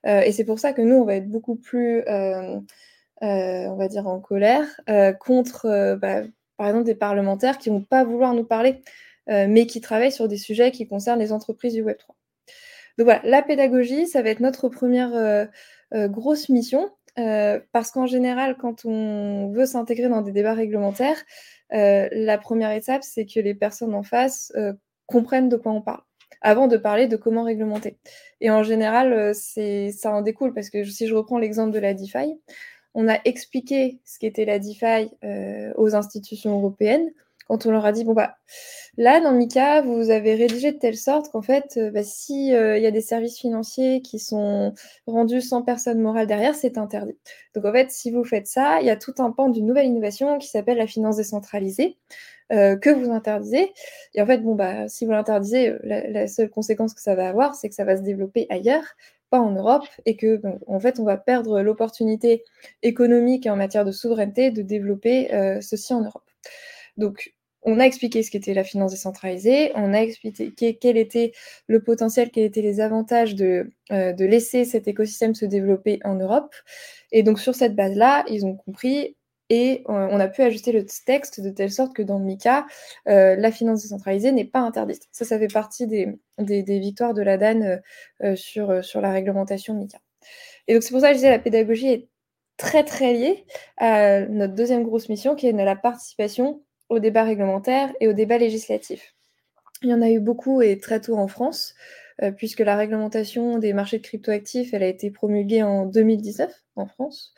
Euh, 0.07 0.21
et 0.21 0.31
c'est 0.31 0.45
pour 0.45 0.61
ça 0.61 0.73
que 0.73 0.83
nous, 0.83 0.95
on 0.95 1.05
va 1.05 1.17
être 1.17 1.29
beaucoup 1.29 1.57
plus, 1.57 2.03
euh, 2.09 2.61
on 3.21 3.77
va 3.77 3.89
dire, 3.89 4.07
en 4.07 4.21
colère 4.21 4.65
contre, 5.21 5.97
bah, 6.01 6.23
par 6.57 6.69
exemple, 6.69 6.85
des 6.85 6.95
parlementaires 6.95 7.59
qui 7.59 7.71
vont 7.71 7.83
pas 7.83 8.05
vouloir 8.05 8.35
nous 8.35 8.45
parler, 8.45 8.83
mais 9.27 9.67
qui 9.67 9.81
travaillent 9.81 10.13
sur 10.13 10.29
des 10.29 10.37
sujets 10.37 10.71
qui 10.71 10.87
concernent 10.87 11.19
les 11.19 11.33
entreprises 11.33 11.75
du 11.75 11.83
Web3. 11.83 12.13
Donc 12.99 13.05
voilà, 13.05 13.21
la 13.25 13.43
pédagogie, 13.43 14.07
ça 14.07 14.23
va 14.23 14.31
être 14.31 14.41
notre 14.41 14.69
première 14.69 15.49
grosse 15.93 16.49
mission, 16.49 16.91
parce 17.15 17.91
qu'en 17.91 18.07
général, 18.07 18.57
quand 18.57 18.85
on 18.85 19.53
veut 19.53 19.67
s'intégrer 19.67 20.09
dans 20.09 20.23
des 20.23 20.33
débats 20.33 20.55
réglementaires, 20.55 21.23
la 21.71 22.39
première 22.39 22.71
étape, 22.73 23.03
c'est 23.03 23.27
que 23.27 23.41
les 23.41 23.55
personnes 23.55 23.95
en 23.95 24.03
face 24.03 24.53
comprennent 25.07 25.49
de 25.49 25.57
quoi 25.57 25.73
on 25.73 25.83
parle 25.83 26.01
avant 26.41 26.69
de 26.69 26.77
parler 26.77 27.07
de 27.07 27.17
comment 27.17 27.43
réglementer. 27.43 27.99
Et 28.41 28.51
en 28.51 28.63
général, 28.63 29.13
euh, 29.13 29.33
ça 29.35 30.13
en 30.13 30.23
découle 30.23 30.53
parce 30.53 30.71
que 30.71 30.85
si 30.85 31.07
je 31.07 31.15
reprends 31.15 31.39
l'exemple 31.39 31.73
de 31.73 31.79
la 31.79 31.95
DeFi, 31.95 32.39
on 32.95 33.09
a 33.09 33.19
expliqué 33.25 34.01
ce 34.05 34.19
qu'était 34.19 34.45
la 34.45 34.59
DeFi 34.59 35.11
euh, 35.25 35.73
aux 35.77 35.95
institutions 35.95 36.57
européennes 36.57 37.11
quand 37.47 37.67
on 37.67 37.71
leur 37.71 37.87
a 37.87 37.93
dit 37.93 38.05
bon 38.05 38.13
bah 38.13 38.37
là 38.97 39.21
dans 39.21 39.33
Mika 39.33 39.83
vous 39.83 40.11
avez 40.11 40.35
rédigé 40.35 40.73
de 40.73 40.79
telle 40.79 40.97
sorte 40.97 41.31
qu'en 41.31 41.43
fait 41.43 41.77
euh, 41.77 41.91
bah, 41.91 42.03
si 42.03 42.49
il 42.49 42.83
y 42.83 42.87
a 42.87 42.91
des 42.91 43.01
services 43.01 43.39
financiers 43.39 44.03
qui 44.03 44.19
sont 44.19 44.75
rendus 45.07 45.41
sans 45.41 45.63
personne 45.63 46.01
morale 46.01 46.27
derrière 46.27 46.55
c'est 46.55 46.79
interdit 46.79 47.17
donc 47.55 47.65
en 47.65 47.73
fait 47.73 47.91
si 47.91 48.11
vous 48.11 48.25
faites 48.25 48.47
ça 48.47 48.81
il 48.81 48.87
y 48.87 48.91
a 48.91 48.97
tout 48.97 49.15
un 49.19 49.31
pan 49.31 49.49
d'une 49.49 49.67
nouvelle 49.67 49.87
innovation 49.87 50.39
qui 50.39 50.49
s'appelle 50.49 50.79
la 50.79 50.87
finance 50.87 51.17
décentralisée 51.17 51.97
euh, 52.53 52.77
que 52.77 52.91
vous 52.91 53.11
interdisez. 53.11 53.73
Et 54.15 54.23
en 54.23 54.27
fait, 54.27 54.39
bon, 54.39 54.55
bah, 54.55 54.89
si 54.89 55.05
vous 55.05 55.11
l'interdisez, 55.11 55.71
euh, 55.71 55.79
la, 55.83 56.29
seule 56.29 56.49
conséquence 56.49 56.95
que 56.95 57.01
ça 57.01 57.17
va 57.17 57.29
avoir, 57.29 57.57
c'est 57.57 57.69
que 57.69 57.75
ça 57.75 57.85
va 57.85 57.97
se 57.97 58.03
développer 58.03 58.47
ailleurs, 58.51 58.85
pas 59.31 59.41
en 59.41 59.51
Europe, 59.51 59.85
et 60.05 60.17
que, 60.17 60.41
en 60.69 60.79
fait, 60.79 61.01
on 61.01 61.05
va 61.05 61.17
perdre 61.17 61.61
l'opportunité 61.61 62.45
économique 62.83 63.47
et 63.47 63.51
en 63.51 63.57
matière 63.57 63.85
de 63.85 63.91
souveraineté 63.91 64.53
de 64.53 64.63
développer 64.63 65.35
euh, 65.35 65.61
ceci 65.61 65.93
en 65.93 66.03
Europe. 66.03 66.23
Donc, 66.97 67.35
on 67.67 67.79
a 67.81 67.85
expliqué 67.85 68.23
ce 68.23 68.31
qu'était 68.31 68.55
la 68.55 68.65
finance 68.65 68.93
décentralisée, 68.93 69.73
on 69.75 69.93
a 69.93 69.99
expliqué 69.99 70.79
quel 70.81 70.97
était 70.97 71.33
le 71.67 71.83
potentiel, 71.83 72.31
quels 72.31 72.45
étaient 72.45 72.63
les 72.63 72.81
avantages 72.81 73.35
de, 73.35 73.71
de 73.91 74.25
laisser 74.25 74.65
cet 74.65 74.89
écosystème 74.89 75.35
se 75.35 75.45
développer 75.45 75.99
en 76.05 76.15
Europe. 76.15 76.55
Et 77.13 77.23
donc 77.23 77.41
sur 77.41 77.55
cette 77.55 77.75
base-là, 77.75 78.25
ils 78.31 78.47
ont 78.47 78.55
compris 78.55 79.17
et 79.49 79.85
euh, 79.89 80.09
on 80.11 80.19
a 80.19 80.29
pu 80.29 80.43
ajuster 80.43 80.73
le 80.73 80.85
texte 80.85 81.41
de 81.41 81.51
telle 81.51 81.71
sorte 81.71 81.95
que 81.95 82.03
dans 82.03 82.19
le 82.19 82.25
MICA, 82.25 82.67
euh, 83.09 83.37
la 83.37 83.53
finance 83.53 83.83
décentralisée 83.83 84.33
n'est 84.33 84.45
pas 84.45 84.61
interdite. 84.61 85.07
Ça, 85.13 85.25
ça 85.25 85.39
fait 85.39 85.49
partie 85.49 85.87
des, 85.87 86.19
victoires 86.39 87.15
de 87.15 87.23
la 87.23 87.37
DAN 87.37 87.81
euh, 88.23 88.37
sur, 88.37 88.85
sur 88.85 89.01
la 89.01 89.13
réglementation 89.13 89.75
MICA. 89.75 89.99
Et 90.67 90.75
donc 90.75 90.83
c'est 90.83 90.91
pour 90.91 91.01
ça 91.01 91.09
que 91.09 91.15
je 91.15 91.19
disais 91.19 91.31
la 91.31 91.39
pédagogie 91.39 91.89
est 91.89 92.09
très 92.57 92.85
très 92.85 93.13
liée 93.13 93.45
à 93.77 94.23
notre 94.23 94.55
deuxième 94.55 94.83
grosse 94.83 95.09
mission 95.09 95.37
qui 95.37 95.47
est 95.47 95.53
la 95.53 95.77
participation 95.77 96.63
au 96.89 96.99
débat 96.99 97.25
réglementaire 97.25 97.93
et 98.01 98.09
au 98.09 98.13
débat 98.13 98.39
législatif. 98.39 99.15
Il 99.83 99.91
y 99.91 99.95
en 99.95 100.03
a 100.03 100.11
eu 100.11 100.21
beaucoup 100.21 100.63
et 100.63 100.79
très 100.79 101.01
tôt 101.01 101.17
en 101.17 101.29
France, 101.29 101.75
puisque 102.39 102.61
la 102.61 102.77
réglementation 102.77 103.59
des 103.59 103.75
marchés 103.75 103.99
de 103.99 104.03
cryptoactifs, 104.03 104.73
elle 104.73 104.83
a 104.83 104.89
été 104.89 105.11
promulguée 105.11 105.63
en 105.63 105.85
2019 105.85 106.51
en 106.77 106.87
France. 106.87 107.35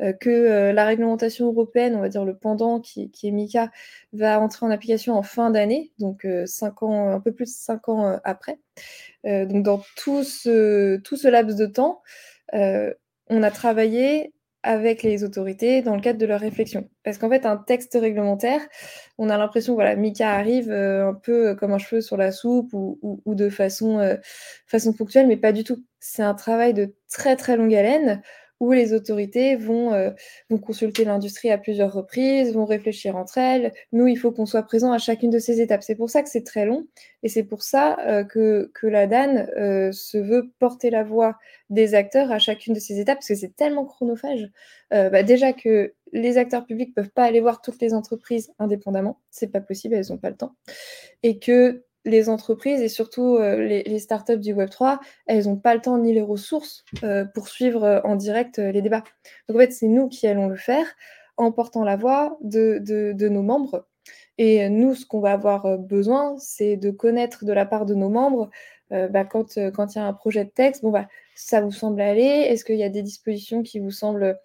Euh, 0.00 0.12
que 0.12 0.30
euh, 0.30 0.72
la 0.72 0.86
réglementation 0.86 1.46
européenne, 1.46 1.94
on 1.94 2.00
va 2.00 2.08
dire 2.08 2.24
le 2.24 2.34
pendant 2.34 2.80
qui, 2.80 3.10
est 3.22 3.30
MICA, 3.30 3.70
va 4.12 4.40
entrer 4.40 4.64
en 4.64 4.70
application 4.70 5.14
en 5.14 5.22
fin 5.22 5.50
d'année, 5.50 5.92
donc 5.98 6.24
euh, 6.24 6.46
cinq 6.46 6.82
ans, 6.82 7.10
un 7.10 7.20
peu 7.20 7.32
plus 7.32 7.46
de 7.46 7.50
cinq 7.50 7.88
ans 7.88 8.18
après. 8.24 8.58
donc 9.24 9.62
dans 9.62 9.82
tout 9.96 10.24
ce, 10.24 10.96
tout 10.98 11.16
ce 11.16 11.28
laps 11.28 11.56
de 11.56 11.66
temps, 11.66 12.02
on 12.52 13.42
a 13.42 13.50
travaillé 13.50 14.32
avec 14.62 15.02
les 15.02 15.24
autorités 15.24 15.82
dans 15.82 15.94
le 15.94 16.00
cadre 16.00 16.18
de 16.18 16.26
leur 16.26 16.40
réflexion. 16.40 16.88
Parce 17.02 17.18
qu'en 17.18 17.28
fait, 17.30 17.46
un 17.46 17.56
texte 17.56 17.96
réglementaire, 18.00 18.60
on 19.18 19.30
a 19.30 19.38
l'impression, 19.38 19.74
voilà, 19.74 19.96
Mika 19.96 20.34
arrive 20.34 20.70
un 20.70 21.14
peu 21.14 21.54
comme 21.54 21.72
un 21.72 21.78
cheveu 21.78 22.00
sur 22.00 22.16
la 22.16 22.32
soupe 22.32 22.70
ou, 22.72 23.34
de 23.34 23.48
façon, 23.48 24.18
façon 24.66 24.92
ponctuelle, 24.92 25.26
mais 25.26 25.36
pas 25.36 25.52
du 25.52 25.64
tout. 25.64 25.84
C'est 25.98 26.22
un 26.22 26.34
travail 26.34 26.74
de 26.74 26.94
très 27.10 27.36
très 27.36 27.56
longue 27.56 27.74
haleine 27.74 28.22
où 28.60 28.72
les 28.72 28.92
autorités 28.92 29.56
vont, 29.56 29.94
euh, 29.94 30.10
vont 30.50 30.58
consulter 30.58 31.04
l'industrie 31.04 31.50
à 31.50 31.58
plusieurs 31.58 31.92
reprises, 31.92 32.52
vont 32.52 32.66
réfléchir 32.66 33.16
entre 33.16 33.38
elles. 33.38 33.72
Nous, 33.92 34.06
il 34.06 34.16
faut 34.16 34.30
qu'on 34.30 34.46
soit 34.46 34.62
présent 34.62 34.92
à 34.92 34.98
chacune 34.98 35.30
de 35.30 35.38
ces 35.38 35.60
étapes. 35.62 35.82
C'est 35.82 35.96
pour 35.96 36.10
ça 36.10 36.22
que 36.22 36.28
c'est 36.28 36.44
très 36.44 36.66
long 36.66 36.86
et 37.22 37.28
c'est 37.28 37.42
pour 37.42 37.62
ça 37.62 37.98
euh, 38.06 38.22
que, 38.22 38.70
la 38.82 39.06
DAN 39.06 39.46
euh, 39.56 39.92
se 39.92 40.18
veut 40.18 40.50
porter 40.58 40.90
la 40.90 41.02
voix 41.02 41.38
des 41.70 41.94
acteurs 41.94 42.30
à 42.30 42.38
chacune 42.38 42.74
de 42.74 42.80
ces 42.80 43.00
étapes 43.00 43.16
parce 43.16 43.28
que 43.28 43.34
c'est 43.34 43.56
tellement 43.56 43.86
chronophage. 43.86 44.50
Bah, 44.90 45.22
déjà 45.22 45.52
que 45.52 45.94
les 46.12 46.36
acteurs 46.36 46.66
publics 46.66 46.92
peuvent 46.94 47.10
pas 47.10 47.22
aller 47.22 47.40
voir 47.40 47.62
toutes 47.62 47.80
les 47.80 47.94
entreprises 47.94 48.52
indépendamment, 48.58 49.20
c'est 49.30 49.52
pas 49.52 49.60
possible, 49.60 49.94
elles 49.94 50.06
n'ont 50.10 50.18
pas 50.18 50.30
le 50.30 50.36
temps, 50.36 50.56
et 51.22 51.38
que 51.38 51.84
les 52.04 52.28
entreprises 52.28 52.80
et 52.80 52.88
surtout 52.88 53.36
euh, 53.36 53.56
les, 53.56 53.98
startups 53.98 54.38
du 54.38 54.54
Web3, 54.54 54.98
elles 55.26 55.44
n'ont 55.44 55.56
pas 55.56 55.74
le 55.74 55.80
temps 55.80 55.98
ni 55.98 56.12
les 56.12 56.22
ressources 56.22 56.84
euh, 57.02 57.24
pour 57.24 57.48
suivre 57.48 57.84
euh, 57.84 58.00
en 58.04 58.16
direct 58.16 58.58
les 58.58 58.82
débats. 58.82 59.04
Donc 59.48 59.56
en 59.56 59.60
fait, 59.60 59.72
c'est 59.72 59.88
nous 59.88 60.08
qui 60.08 60.26
allons 60.26 60.48
le 60.48 60.56
faire 60.56 60.86
en 61.36 61.52
portant 61.52 61.84
la 61.84 61.96
voix 61.96 62.38
de, 62.42 63.28
nos 63.28 63.42
membres. 63.42 63.86
Et 64.38 64.68
nous, 64.70 64.94
ce 64.94 65.04
qu'on 65.04 65.20
va 65.20 65.32
avoir 65.32 65.78
besoin, 65.78 66.36
c'est 66.38 66.76
de 66.76 66.90
connaître 66.90 67.44
de 67.44 67.52
la 67.52 67.66
part 67.66 67.86
de 67.86 67.94
nos 67.94 68.08
membres, 68.08 68.50
bah, 68.90 69.24
quand 69.24 69.56
il 69.56 69.72
y 69.94 69.98
a 69.98 70.04
un 70.04 70.12
projet 70.12 70.44
de 70.44 70.50
texte, 70.50 70.82
bon, 70.82 70.90
bah, 70.90 71.08
ça 71.34 71.60
vous 71.60 71.72
semble 71.72 72.00
aller 72.00 72.22
Est-ce 72.22 72.64
qu'il 72.64 72.76
y 72.76 72.82
a 72.82 72.88
des 72.88 73.02
dispositions 73.02 73.62
qui 73.62 73.78
vous 73.78 73.90
semblent 73.90 74.38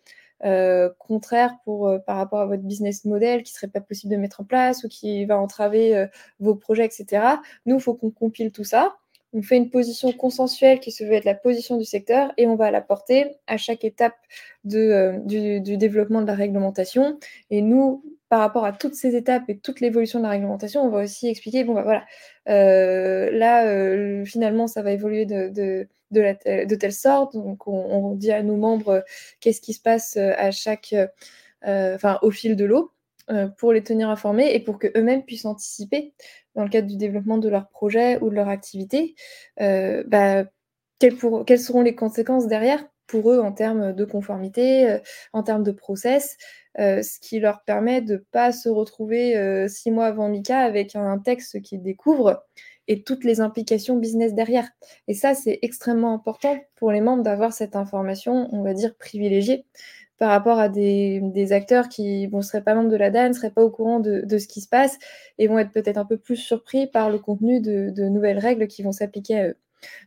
contraire 1.00 1.56
pour, 1.64 1.92
par 2.06 2.18
rapport 2.18 2.40
à 2.40 2.46
votre 2.46 2.64
business 2.64 3.06
model 3.06 3.44
qui 3.44 3.54
serait 3.54 3.68
pas 3.68 3.82
possible 3.82 4.14
de 4.14 4.20
mettre 4.20 4.42
en 4.42 4.44
place 4.44 4.84
ou 4.84 4.88
qui 4.88 5.26
va 5.26 5.40
entraver 5.40 6.08
vos 6.40 6.56
projets, 6.56 6.86
etc. 6.86 7.24
Nous, 7.66 7.76
il 7.76 7.82
faut 7.82 7.96
qu'on 7.96 8.12
compile 8.12 8.52
tout 8.52 8.64
ça. 8.64 8.96
On 9.36 9.42
fait 9.42 9.58
une 9.58 9.70
position 9.70 10.14
consensuelle 10.14 10.80
qui 10.80 10.94
se 10.94 11.04
veut 11.04 11.12
être 11.12 11.26
la 11.26 11.36
position 11.36 11.76
du 11.76 11.84
secteur 11.84 12.32
et 12.38 12.48
on 12.48 12.56
va 12.56 12.72
la 12.72 12.80
porter 12.80 13.36
à 13.48 13.58
chaque 13.58 13.84
étape 13.84 14.16
de, 14.64 15.20
du, 15.26 15.78
développement 15.78 16.22
de 16.22 16.28
la 16.28 16.36
réglementation. 16.36 17.20
Et 17.50 17.62
nous, 17.62 18.02
par 18.30 18.40
rapport 18.40 18.64
à 18.64 18.72
toutes 18.72 18.96
ces 18.96 19.14
étapes 19.14 19.44
et 19.50 19.58
toute 19.58 19.82
l'évolution 19.82 20.20
de 20.20 20.24
la 20.24 20.30
réglementation, 20.30 20.84
on 20.84 20.90
va 20.90 21.04
aussi 21.04 21.28
expliquer, 21.28 21.66
bon, 21.66 21.74
bah 21.74 21.84
voilà, 21.84 22.06
euh, 22.48 23.30
là, 23.32 23.68
euh, 23.68 24.24
finalement, 24.24 24.68
ça 24.68 24.82
va 24.82 24.94
évoluer 24.94 25.26
de, 25.26 25.86
de, 26.12 26.76
telle 26.76 26.94
sorte. 26.94 27.34
Donc, 27.34 27.68
on, 27.68 28.16
dit 28.16 28.32
à 28.32 28.44
nos 28.44 28.58
membres 28.58 28.90
euh, 28.90 29.02
qu'est-ce 29.40 29.62
qui 29.62 29.74
se 29.74 29.82
passe 29.82 30.18
à 30.18 30.52
chaque, 30.52 30.96
enfin, 31.64 32.20
au 32.22 32.32
fil 32.32 32.56
de 32.56 32.66
l'eau 32.66 32.92
pour 33.58 33.74
les 33.74 33.82
tenir 33.82 34.10
informés 34.10 34.54
et 34.54 34.60
pour 34.60 34.78
qu'eux-mêmes 34.78 35.24
puissent 35.26 35.46
anticiper 35.46 36.14
dans 36.54 36.64
le 36.64 36.70
cadre 36.70 36.88
du 36.88 36.96
développement 36.96 37.40
de 37.40 37.50
leur 37.50 37.68
projet 37.70 38.20
ou 38.22 38.30
de 38.30 38.36
leur 38.36 38.50
activité, 38.50 39.16
bah, 39.58 40.46
quelles, 41.00 41.16
pour, 41.16 41.44
quelles 41.44 41.60
seront 41.60 41.82
les 41.82 41.96
conséquences 41.96 42.48
derrière 42.48 42.86
pour 43.08 43.32
eux 43.32 43.40
en 43.40 43.52
termes 43.52 43.94
de 43.94 44.06
conformité, 44.06 45.00
en 45.34 45.42
termes 45.42 45.64
de 45.64 45.72
process, 45.72 46.38
euh, 46.78 47.02
ce 47.02 47.20
qui 47.20 47.40
leur 47.40 47.64
permet 47.64 48.02
de 48.02 48.14
ne 48.14 48.18
pas 48.18 48.52
se 48.52 48.68
retrouver 48.68 49.38
euh, 49.38 49.68
six 49.70 49.92
mois 49.92 50.08
avant 50.08 50.28
Mika 50.28 50.60
avec 50.60 50.96
un 50.96 51.20
texte 51.20 51.62
qu'ils 51.62 51.82
découvrent 51.82 52.44
et 52.88 53.04
toutes 53.04 53.24
les 53.24 53.42
implications 53.42 53.98
business 53.98 54.34
derrière. 54.34 54.70
Et 55.08 55.14
ça, 55.14 55.34
c'est 55.34 55.60
extrêmement 55.62 56.14
important 56.14 56.58
pour 56.76 56.92
les 56.92 57.02
membres 57.02 57.24
d'avoir 57.24 57.54
cette 57.54 57.76
information, 57.76 58.50
on 58.52 58.64
va 58.64 58.74
dire, 58.74 58.96
privilégiée 58.96 59.66
par 60.18 60.30
rapport 60.30 60.60
à 60.60 60.70
des, 60.70 61.52
acteurs 61.52 61.90
qui 61.90 62.30
ne 62.30 62.42
seraient 62.42 62.64
pas 62.64 62.74
membres 62.74 62.90
de 62.90 62.96
la 62.96 63.12
DAN, 63.12 63.30
ne 63.30 63.34
seraient 63.34 63.52
pas 63.52 63.64
au 63.64 63.70
courant 63.70 64.00
de, 64.00 64.26
ce 64.38 64.48
qui 64.48 64.62
se 64.62 64.70
passe 64.70 64.98
et 65.38 65.48
vont 65.48 65.60
être 65.60 65.72
peut-être 65.72 65.98
un 65.98 66.06
peu 66.06 66.18
plus 66.18 66.38
surpris 66.38 66.88
par 66.88 67.10
le 67.10 67.20
contenu 67.20 67.60
de, 67.60 67.90
de 67.90 68.04
nouvelles 68.08 68.40
règles 68.40 68.68
qui 68.68 68.82
vont 68.82 68.94
s'appliquer 68.94 69.40
à 69.40 69.48
eux. 69.50 69.58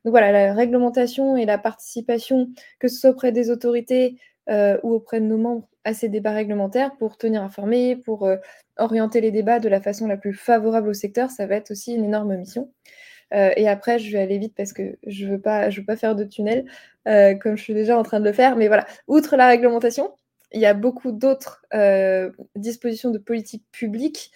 Donc 0.05 0.13
voilà, 0.13 0.33
la 0.33 0.55
réglementation 0.55 1.37
et 1.37 1.45
la 1.45 1.59
participation, 1.59 2.49
que 2.79 2.89
ce 2.89 2.99
soit 2.99 3.11
auprès 3.11 3.33
des 3.33 3.51
autorités, 3.51 4.19
euh, 4.51 4.79
ou 4.83 4.95
auprès 4.95 5.21
de 5.21 5.27
nos 5.27 5.37
membres 5.37 5.69
à 5.85 5.93
ces 5.93 6.09
débats 6.09 6.33
réglementaires 6.33 6.97
pour 6.97 7.19
tenir 7.19 7.43
informés, 7.43 7.97
pour 7.97 8.25
euh, 8.25 8.37
orienter 8.79 9.21
les 9.21 9.31
débats 9.31 9.59
de 9.59 9.69
la 9.69 9.81
façon 9.81 10.07
la 10.07 10.17
plus 10.17 10.33
favorable 10.33 10.89
au 10.89 10.95
secteur. 10.95 11.31
Ça 11.31 11.47
va 11.47 11.57
être 11.57 11.71
aussi 11.71 11.95
une 11.95 12.05
énorme 12.05 12.35
mission. 12.35 12.73
Euh, 13.35 13.51
et 13.57 13.69
après, 13.69 13.99
je 13.99 14.11
vais 14.11 14.21
aller 14.23 14.39
vite 14.39 14.55
parce 14.57 14.73
que 14.73 14.97
je 15.07 15.27
ne 15.27 15.31
veux, 15.33 15.37
veux 15.37 15.85
pas 15.85 15.97
faire 15.97 16.17
de 16.17 16.25
tunnel 16.25 16.65
comme 17.41 17.57
je 17.57 17.63
suis 17.63 17.73
déjà 17.73 17.99
en 17.99 18.03
train 18.03 18.21
de 18.21 18.25
le 18.25 18.33
faire. 18.33 18.57
Mais 18.57 18.69
voilà, 18.69 18.87
outre 19.07 19.37
la 19.37 19.49
réglementation, 19.49 20.15
il 20.53 20.61
y 20.61 20.67
a 20.67 20.75
beaucoup 20.75 21.11
d'autres 21.11 21.65
dispositions 22.55 23.11
de 23.11 23.17
politique 23.17 23.65
publique 23.73 24.31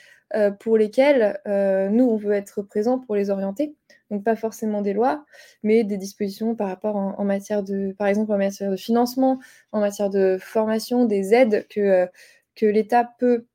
pour 0.58 0.78
lesquelles 0.78 1.38
nous, 1.46 2.04
on 2.04 2.16
veut 2.16 2.32
être 2.32 2.62
présents 2.62 2.98
pour 2.98 3.14
les 3.14 3.28
orienter 3.28 3.74
donc 4.12 4.24
pas 4.24 4.36
forcément 4.36 4.82
des 4.82 4.92
lois, 4.92 5.24
mais 5.62 5.84
des 5.84 5.96
dispositions 5.96 6.54
par 6.54 6.68
rapport 6.68 6.96
en, 6.96 7.24
matière 7.24 7.62
de, 7.62 7.94
par 7.98 8.06
exemple 8.08 8.30
en 8.30 8.36
matière 8.36 8.70
de 8.70 8.76
financement, 8.76 9.40
en 9.72 9.80
matière 9.80 10.10
de 10.10 10.36
formation, 10.38 11.06
des 11.06 11.32
aides 11.32 11.66
que, 11.70 11.80
euh, 11.80 12.06
que 12.54 12.66
l'État 12.66 13.10
peut 13.18 13.46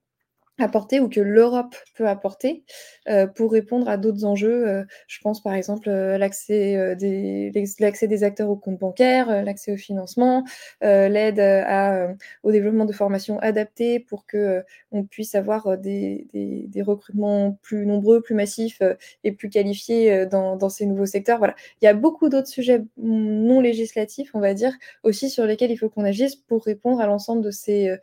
apporter 0.59 0.99
ou 0.99 1.09
que 1.09 1.19
l'Europe 1.19 1.75
peut 1.95 2.07
apporter 2.07 2.63
euh, 3.07 3.27
pour 3.27 3.51
répondre 3.51 3.87
à 3.89 3.97
d'autres 3.97 4.25
enjeux. 4.25 4.67
Euh, 4.67 4.83
je 5.07 5.19
pense 5.21 5.41
par 5.41 5.53
exemple 5.53 5.89
euh, 5.89 6.17
l'accès 6.17 6.95
des, 6.95 7.51
l'accès 7.79 8.07
des 8.07 8.23
acteurs 8.23 8.49
au 8.49 8.55
compte 8.55 8.79
bancaire, 8.79 9.43
l'accès 9.43 9.71
au 9.71 9.77
financement, 9.77 10.43
l'aide 10.81 11.39
à, 11.39 12.09
au 12.43 12.51
développement 12.51 12.85
de 12.85 12.93
formations 12.93 13.39
adaptées 13.39 13.99
pour 13.99 14.25
que 14.25 14.63
on 14.91 15.03
puisse 15.03 15.35
avoir 15.35 15.77
des, 15.77 16.27
des, 16.33 16.65
des, 16.67 16.81
recrutements 16.81 17.57
plus 17.61 17.85
nombreux, 17.85 18.21
plus 18.21 18.35
massifs 18.35 18.81
et 19.23 19.31
plus 19.31 19.49
qualifiés 19.49 20.25
dans, 20.25 20.55
dans, 20.55 20.69
ces 20.69 20.85
nouveaux 20.85 21.05
secteurs. 21.05 21.37
Voilà. 21.37 21.55
Il 21.81 21.85
y 21.85 21.87
a 21.87 21.93
beaucoup 21.93 22.29
d'autres 22.29 22.47
sujets 22.47 22.83
non 22.97 23.59
législatifs, 23.59 24.31
on 24.33 24.39
va 24.39 24.53
dire, 24.53 24.73
aussi 25.03 25.29
sur 25.29 25.45
lesquels 25.45 25.71
il 25.71 25.77
faut 25.77 25.89
qu'on 25.89 26.05
agisse 26.05 26.35
pour 26.35 26.63
répondre 26.63 27.01
à 27.01 27.07
l'ensemble 27.07 27.41
de 27.43 27.51
ces, 27.51 27.97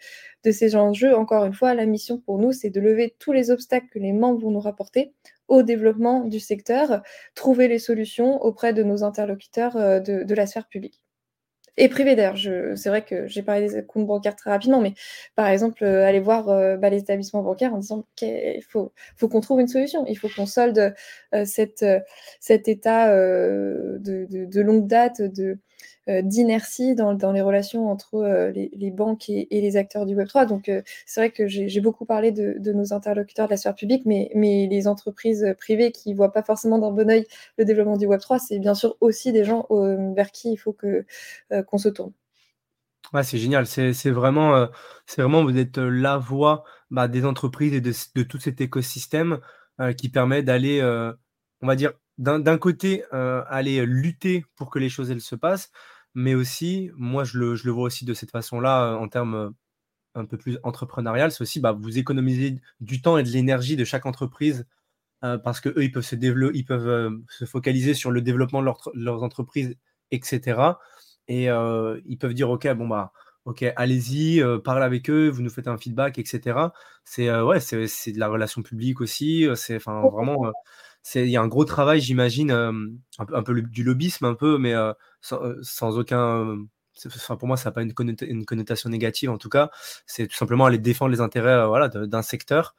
de 0.44 0.50
ces 0.50 0.76
enjeux. 0.76 1.16
Encore 1.16 1.44
une 1.44 1.54
fois, 1.54 1.74
la 1.74 1.86
mission 1.86 2.18
pour 2.18 2.38
nous, 2.38 2.52
c'est 2.52 2.70
de 2.70 2.80
lever 2.80 3.14
tous 3.18 3.32
les 3.32 3.50
obstacles 3.50 3.86
que 3.90 3.98
les 3.98 4.12
membres 4.12 4.40
vont 4.40 4.50
nous 4.50 4.60
rapporter 4.60 5.12
au 5.48 5.62
développement 5.62 6.24
du 6.24 6.40
secteur, 6.40 7.02
trouver 7.34 7.68
les 7.68 7.78
solutions 7.78 8.42
auprès 8.42 8.72
de 8.72 8.82
nos 8.82 9.04
interlocuteurs 9.04 9.76
euh, 9.76 10.00
de, 10.00 10.34
la 10.34 10.46
sphère 10.46 10.66
publique. 10.68 11.00
Et 11.76 11.88
privée 11.88 12.14
d'ailleurs, 12.14 12.38
c'est 12.76 12.88
vrai 12.88 13.04
que 13.04 13.26
j'ai 13.26 13.42
parlé 13.42 13.68
des 13.68 13.84
comptes 13.84 14.06
bancaires 14.06 14.36
très 14.36 14.50
rapidement, 14.50 14.80
mais 14.80 14.94
par 15.34 15.48
exemple, 15.48 15.82
euh, 15.82 16.06
aller 16.06 16.20
voir 16.20 16.48
euh, 16.48 16.76
bah, 16.76 16.88
les 16.88 16.98
établissements 16.98 17.42
bancaires 17.42 17.74
en 17.74 17.78
disant 17.78 18.04
qu'il 18.14 18.62
faut, 18.62 18.92
qu'on 19.20 19.40
trouve 19.40 19.60
une 19.60 19.66
solution, 19.66 20.06
il 20.06 20.16
faut 20.16 20.28
qu'on 20.28 20.46
solde 20.46 20.94
cet 21.44 21.82
état 22.68 23.10
de, 23.12 23.98
de, 24.28 24.60
longue 24.60 24.86
date 24.86 25.20
de, 25.20 25.58
d'inertie 26.06 26.94
dans, 26.94 27.32
les 27.32 27.40
relations 27.40 27.90
entre 27.90 28.16
euh, 28.16 28.50
les, 28.50 28.90
banques 28.90 29.28
et, 29.30 29.48
les 29.50 29.76
acteurs 29.76 30.04
du 30.04 30.14
Web3. 30.14 30.46
Donc, 30.46 30.68
euh, 30.68 30.82
c'est 31.06 31.20
vrai 31.20 31.30
que 31.30 31.46
j'ai 31.48 31.80
beaucoup 31.80 32.04
parlé 32.04 32.30
de, 32.30 32.72
nos 32.72 32.92
interlocuteurs 32.92 33.46
de 33.46 33.52
la 33.52 33.56
sphère 33.56 33.74
publique, 33.74 34.02
mais, 34.04 34.30
mais 34.34 34.66
les 34.70 34.86
entreprises 34.86 35.54
privées 35.58 35.92
qui 35.92 36.10
ne 36.10 36.16
voient 36.16 36.32
pas 36.32 36.42
forcément 36.42 36.78
d'un 36.78 36.90
bon 36.90 37.08
oeil 37.08 37.26
le 37.56 37.64
développement 37.64 37.96
du 37.96 38.06
Web3, 38.06 38.38
c'est 38.38 38.58
bien 38.58 38.74
sûr 38.74 38.96
aussi 39.00 39.32
des 39.32 39.44
gens 39.44 39.66
vers 40.14 40.30
qui 40.30 40.52
il 40.52 40.56
faut 40.56 40.76
qu'on 41.68 41.78
se 41.78 41.88
tourne. 41.88 42.12
c'est 43.22 43.38
génial. 43.38 43.66
C'est 43.66 44.10
vraiment, 44.10 44.68
vraiment, 45.16 45.44
vous 45.44 45.56
êtes 45.56 45.78
la 45.78 46.18
voix 46.18 46.64
bah, 46.90 47.08
des 47.08 47.24
entreprises 47.24 47.72
et 47.72 47.80
de, 47.80 48.22
tout 48.22 48.38
cet 48.38 48.60
écosystème 48.60 49.38
qui 49.96 50.08
permet 50.08 50.42
d'aller, 50.42 50.82
on 51.62 51.66
va 51.66 51.76
dire, 51.76 51.92
d'un 52.18 52.58
côté, 52.58 53.04
aller 53.12 53.86
lutter 53.86 54.44
pour 54.56 54.70
que 54.70 54.78
les 54.78 54.88
choses 54.88 55.10
elles 55.10 55.20
se 55.20 55.36
passent, 55.36 55.70
mais 56.14 56.34
aussi, 56.34 56.90
moi, 56.96 57.24
je 57.24 57.38
le, 57.38 57.56
je 57.56 57.64
le 57.66 57.72
vois 57.72 57.84
aussi 57.84 58.04
de 58.04 58.14
cette 58.14 58.30
façon-là, 58.30 58.92
euh, 58.92 58.96
en 58.96 59.08
termes 59.08 59.34
euh, 59.34 59.50
un 60.14 60.24
peu 60.26 60.38
plus 60.38 60.58
entrepreneurial, 60.62 61.32
c'est 61.32 61.42
aussi 61.42 61.60
bah, 61.60 61.72
vous 61.72 61.98
économiser 61.98 62.60
du 62.80 63.02
temps 63.02 63.18
et 63.18 63.24
de 63.24 63.28
l'énergie 63.30 63.76
de 63.76 63.84
chaque 63.84 64.06
entreprise 64.06 64.66
euh, 65.24 65.38
parce 65.38 65.60
qu'eux, 65.60 65.82
ils 65.82 65.92
peuvent, 65.92 66.04
se, 66.04 66.16
ils 66.54 66.64
peuvent 66.64 67.20
se 67.28 67.44
focaliser 67.46 67.94
sur 67.94 68.10
le 68.10 68.22
développement 68.22 68.62
de 68.62 68.70
leurs 68.94 69.22
entreprises, 69.24 69.76
etc. 70.12 70.60
Et 71.28 71.46
ils 71.46 72.18
peuvent 72.18 72.34
dire, 72.34 72.50
OK, 72.50 72.68
bon, 72.74 72.88
bah, 72.88 73.12
OK, 73.46 73.64
allez-y, 73.76 74.42
parlez 74.64 74.84
avec 74.84 75.10
eux, 75.10 75.28
vous 75.30 75.42
nous 75.42 75.50
faites 75.50 75.68
un 75.68 75.78
feedback, 75.78 76.18
etc. 76.18 76.58
C'est 77.04 77.30
ouais, 77.42 77.60
c'est 77.60 78.12
de 78.12 78.20
la 78.20 78.28
relation 78.28 78.62
publique 78.62 79.00
aussi. 79.00 79.46
C'est 79.54 79.76
enfin 79.76 80.02
vraiment 80.10 80.52
il 81.14 81.28
y 81.28 81.36
a 81.36 81.42
un 81.42 81.48
gros 81.48 81.64
travail, 81.64 82.00
j'imagine, 82.00 82.50
euh, 82.50 82.72
un, 83.18 83.42
peu, 83.42 83.62
du 83.62 83.84
lobbyisme, 83.84 84.24
un 84.24 84.34
peu, 84.34 84.58
mais 84.58 84.74
euh, 85.32 85.36
euh, 85.36 85.58
sans, 85.62 85.98
aucun. 85.98 86.58
Enfin, 87.06 87.36
pour 87.36 87.48
moi, 87.48 87.56
ça 87.56 87.70
n'a 87.70 87.72
pas 87.72 87.82
une, 87.82 87.94
connotation 88.44 88.90
négative, 88.90 89.30
en 89.30 89.38
tout 89.38 89.48
cas. 89.48 89.70
C'est 90.06 90.26
tout 90.28 90.36
simplement 90.36 90.66
aller 90.66 90.78
défendre 90.78 91.10
les 91.10 91.20
intérêts 91.20 91.66
voilà, 91.66 91.88
d'un 91.88 92.22
secteur. 92.22 92.74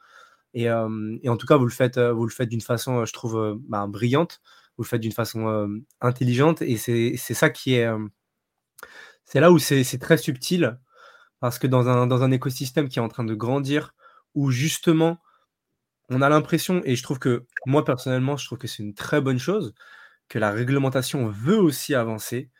Et, 0.54 0.70
en 0.70 1.36
tout 1.38 1.46
cas, 1.46 1.56
vous 1.56 1.66
le 1.66 1.70
faites, 1.70 2.00
faites 2.30 2.48
d'une 2.48 2.62
façon, 2.62 3.04
je 3.04 3.12
trouve, 3.12 3.58
bah, 3.68 3.86
brillante. 3.86 4.40
Vous 4.76 4.84
le 4.84 4.88
faites 4.88 5.02
d'une 5.02 5.12
façon 5.12 5.68
intelligente. 6.00 6.62
Et 6.62 6.76
c'est 6.78 7.16
ça 7.34 7.50
qui 7.50 7.74
est. 7.74 7.86
c'est 9.26 9.40
là 9.40 9.52
où 9.52 9.58
c'est 9.58 9.98
très 9.98 10.16
subtil. 10.16 10.78
Parce 11.40 11.58
que 11.58 11.66
dans 11.66 11.88
un, 11.88 12.06
dans 12.06 12.22
un 12.22 12.30
écosystème 12.30 12.88
qui 12.88 12.98
est 12.98 13.02
en 13.02 13.08
train 13.08 13.24
de 13.24 13.34
grandir, 13.34 13.94
où 14.34 14.50
justement, 14.50 15.18
on 16.08 16.22
a 16.22 16.28
l'impression, 16.28 16.82
et 16.84 16.96
je 16.96 17.02
trouve 17.02 17.18
que 17.18 17.46
moi 17.66 17.84
personnellement, 17.84 18.36
je 18.36 18.46
trouve 18.46 18.58
que 18.58 18.68
c'est 18.68 18.82
une 18.82 18.94
très 18.94 19.20
bonne 19.20 19.38
chose, 19.38 19.74
que 20.28 20.38
la 20.38 20.50
réglementation 20.50 21.28
veut 21.28 21.58
aussi 21.58 21.94
avancer, 21.94 22.50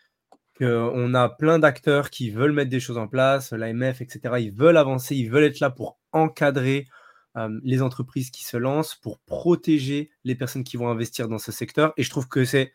qu'on 0.59 1.15
a 1.15 1.29
plein 1.29 1.59
d'acteurs 1.59 2.11
qui 2.11 2.31
veulent 2.31 2.53
mettre 2.53 2.71
des 2.71 2.81
choses 2.81 2.99
en 2.99 3.09
place, 3.09 3.53
l'AMF, 3.53 4.01
etc. 4.01 4.37
Ils 4.39 4.53
veulent 4.53 4.77
avancer, 4.77 5.15
ils 5.15 5.31
veulent 5.31 5.45
être 5.45 5.61
là 5.61 5.71
pour 5.71 5.99
encadrer 6.13 6.87
euh, 7.37 7.49
les 7.63 7.83
entreprises 7.83 8.31
qui 8.31 8.45
se 8.45 8.57
lancent, 8.57 8.95
pour 8.95 9.19
protéger 9.21 10.11
les 10.25 10.35
personnes 10.35 10.65
qui 10.65 10.77
vont 10.77 10.89
investir 10.89 11.29
dans 11.29 11.39
ce 11.39 11.53
secteur. 11.53 11.93
Et 11.97 12.03
je 12.03 12.11
trouve 12.11 12.29
que 12.29 12.45
c'est... 12.45 12.73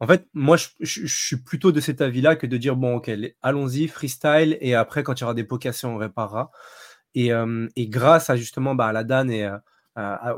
En 0.00 0.06
fait, 0.06 0.28
moi, 0.32 0.56
je, 0.78 1.06
suis 1.06 1.42
plutôt 1.42 1.72
de 1.72 1.80
cet 1.80 2.00
avis-là 2.00 2.36
que 2.36 2.46
de 2.46 2.56
dire, 2.56 2.76
bon, 2.76 2.96
ok, 2.96 3.10
allons-y, 3.42 3.88
freestyle, 3.88 4.56
et 4.60 4.76
après, 4.76 5.02
quand 5.02 5.14
il 5.14 5.22
y 5.22 5.24
aura 5.24 5.34
des 5.34 5.42
pocations, 5.42 5.96
on 5.96 5.98
réparera. 5.98 6.52
Et, 7.16 7.32
euh, 7.32 7.66
grâce 7.76 8.30
à 8.30 8.36
justement 8.36 8.76
bah, 8.76 8.86
à 8.86 8.92
la 8.92 9.04
DAN 9.04 9.28
et... 9.28 9.50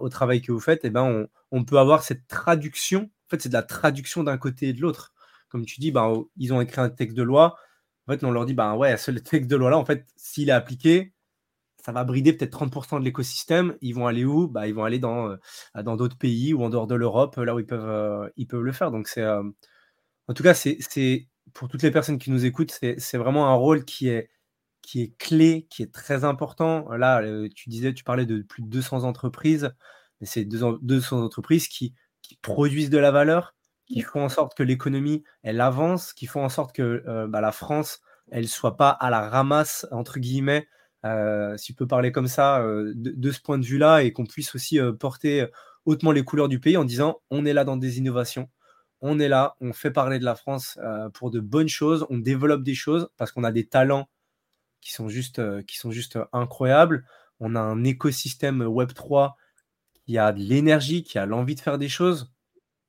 au 0.00 0.08
travail 0.08 0.40
que 0.40 0.52
vous 0.52 0.60
faites, 0.60 0.80
eh 0.84 0.90
ben 0.90 1.28
on, 1.50 1.64
peut 1.64 1.78
avoir 1.78 2.02
cette 2.02 2.26
traduction. 2.28 3.10
En 3.26 3.30
fait, 3.30 3.42
c'est 3.42 3.48
de 3.48 3.54
la 3.54 3.62
traduction 3.62 4.24
d'un 4.24 4.38
côté 4.38 4.68
et 4.68 4.72
de 4.72 4.80
l'autre. 4.80 5.12
Comme 5.48 5.66
tu 5.66 5.80
dis, 5.80 5.90
ben, 5.90 6.24
ils 6.36 6.52
ont 6.52 6.60
écrit 6.60 6.80
un 6.80 6.90
texte 6.90 7.16
de 7.16 7.22
loi. 7.22 7.56
En 8.06 8.12
fait, 8.12 8.24
on 8.24 8.30
leur 8.32 8.46
dit, 8.46 8.54
ben 8.54 8.74
ouais, 8.76 8.96
ce 8.96 9.10
texte 9.12 9.50
de 9.50 9.56
loi-là, 9.56 9.78
en 9.78 9.84
fait, 9.84 10.06
s'il 10.16 10.48
est 10.48 10.52
appliqué, 10.52 11.12
ça 11.84 11.92
va 11.92 12.04
brider 12.04 12.32
peut-être 12.32 12.58
30% 12.58 13.00
de 13.00 13.04
l'écosystème. 13.04 13.76
Ils 13.80 13.94
vont 13.94 14.06
aller 14.06 14.24
où? 14.24 14.48
Bah, 14.48 14.68
Ils 14.68 14.74
vont 14.74 14.84
aller 14.84 14.98
dans 14.98 15.30
euh, 15.30 15.36
dans 15.82 15.96
d'autres 15.96 16.18
pays 16.18 16.54
ou 16.54 16.62
en 16.62 16.70
dehors 16.70 16.86
de 16.86 16.94
l'Europe, 16.94 17.36
là 17.36 17.54
où 17.54 17.58
ils 17.60 17.66
peuvent, 17.66 17.88
euh, 17.88 18.28
ils 18.36 18.46
peuvent 18.46 18.62
le 18.62 18.72
faire. 18.72 18.90
Donc, 18.90 19.08
c'est, 19.08 19.22
euh, 19.22 19.42
en 20.28 20.34
tout 20.34 20.42
cas, 20.42 20.54
c'est, 20.54 20.78
pour 21.54 21.68
toutes 21.68 21.82
les 21.82 21.90
personnes 21.90 22.18
qui 22.18 22.30
nous 22.30 22.44
écoutent, 22.46 22.72
c'est, 22.72 23.16
vraiment 23.18 23.48
un 23.48 23.54
rôle 23.54 23.84
qui 23.84 24.08
est 24.08 24.30
qui 24.82 25.02
est 25.02 25.16
clé, 25.18 25.66
qui 25.70 25.82
est 25.82 25.92
très 25.92 26.24
important. 26.24 26.88
Là, 26.90 27.22
tu 27.54 27.68
disais, 27.68 27.92
tu 27.94 28.04
parlais 28.04 28.26
de 28.26 28.42
plus 28.42 28.62
de 28.62 28.68
200 28.68 29.04
entreprises, 29.04 29.72
mais 30.20 30.26
c'est 30.26 30.44
200 30.44 31.22
entreprises 31.22 31.68
qui, 31.68 31.94
produisent 32.42 32.90
de 32.90 32.98
la 32.98 33.10
valeur, 33.10 33.56
qui 33.86 34.02
font 34.02 34.22
en 34.22 34.28
sorte 34.28 34.56
que 34.56 34.62
l'économie, 34.62 35.24
elle 35.42 35.60
avance, 35.60 36.12
qui 36.12 36.26
font 36.26 36.44
en 36.44 36.48
sorte 36.48 36.72
que 36.72 37.02
bah, 37.26 37.40
la 37.40 37.50
France, 37.50 38.00
elle 38.30 38.46
soit 38.46 38.76
pas 38.76 38.90
à 38.90 39.10
la 39.10 39.28
ramasse, 39.28 39.84
entre 39.90 40.20
guillemets, 40.20 40.68
si 41.04 41.72
je 41.72 41.74
peux 41.76 41.88
parler 41.88 42.12
comme 42.12 42.28
ça, 42.28 42.62
de, 42.62 42.92
de, 42.94 43.30
ce 43.32 43.40
point 43.40 43.58
de 43.58 43.66
vue-là, 43.66 44.04
et 44.04 44.12
qu'on 44.12 44.26
puisse 44.26 44.54
aussi 44.54 44.78
porter 45.00 45.48
hautement 45.86 46.12
les 46.12 46.22
couleurs 46.22 46.48
du 46.48 46.60
pays 46.60 46.76
en 46.76 46.84
disant 46.84 47.20
on 47.30 47.44
est 47.44 47.52
là 47.52 47.64
dans 47.64 47.76
des 47.76 47.98
innovations, 47.98 48.48
on 49.00 49.18
est 49.18 49.28
là, 49.28 49.56
on 49.60 49.72
fait 49.72 49.90
parler 49.90 50.18
de 50.18 50.24
la 50.24 50.34
France 50.34 50.78
euh, 50.82 51.08
pour 51.10 51.30
de 51.30 51.40
bonnes 51.40 51.68
choses, 51.68 52.06
on 52.10 52.18
développe 52.18 52.62
des 52.62 52.74
choses 52.74 53.08
parce 53.16 53.32
qu'on 53.32 53.44
a 53.44 53.52
des 53.52 53.66
talents 53.66 54.08
qui 54.80 54.92
sont 54.92 55.08
juste, 55.08 55.38
euh, 55.38 55.62
qui 55.62 55.76
sont 55.76 55.90
juste 55.90 56.18
incroyables. 56.32 57.04
On 57.40 57.54
a 57.56 57.60
un 57.60 57.84
écosystème 57.84 58.62
Web3 58.62 59.34
qui 60.06 60.18
a 60.18 60.32
de 60.32 60.40
l'énergie, 60.40 61.02
qui 61.02 61.18
a 61.18 61.26
l'envie 61.26 61.54
de 61.54 61.60
faire 61.60 61.78
des 61.78 61.88
choses. 61.88 62.32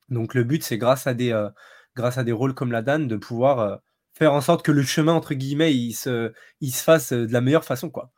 Donc 0.10 0.34
le 0.34 0.44
but, 0.44 0.64
c'est 0.64 0.78
grâce 0.78 1.08
à 1.08 1.14
des, 1.14 1.32
euh, 1.32 1.50
grâce 1.96 2.18
à 2.18 2.24
des 2.24 2.32
rôles 2.32 2.54
comme 2.54 2.72
la 2.72 2.82
Dan 2.82 3.08
de 3.08 3.16
pouvoir 3.16 3.82
faire 4.14 4.34
en 4.34 4.42
sorte 4.42 4.64
que 4.64 4.72
le 4.72 4.84
chemin, 4.84 5.14
entre 5.14 5.34
guillemets, 5.34 5.74
il 5.74 5.94
se, 5.94 6.34
il 6.60 6.72
se 6.72 6.84
fasse 6.84 7.14
de 7.14 7.32
la 7.32 7.42
meilleure 7.42 7.66
façon. 7.66 7.90
quoi. 7.90 8.12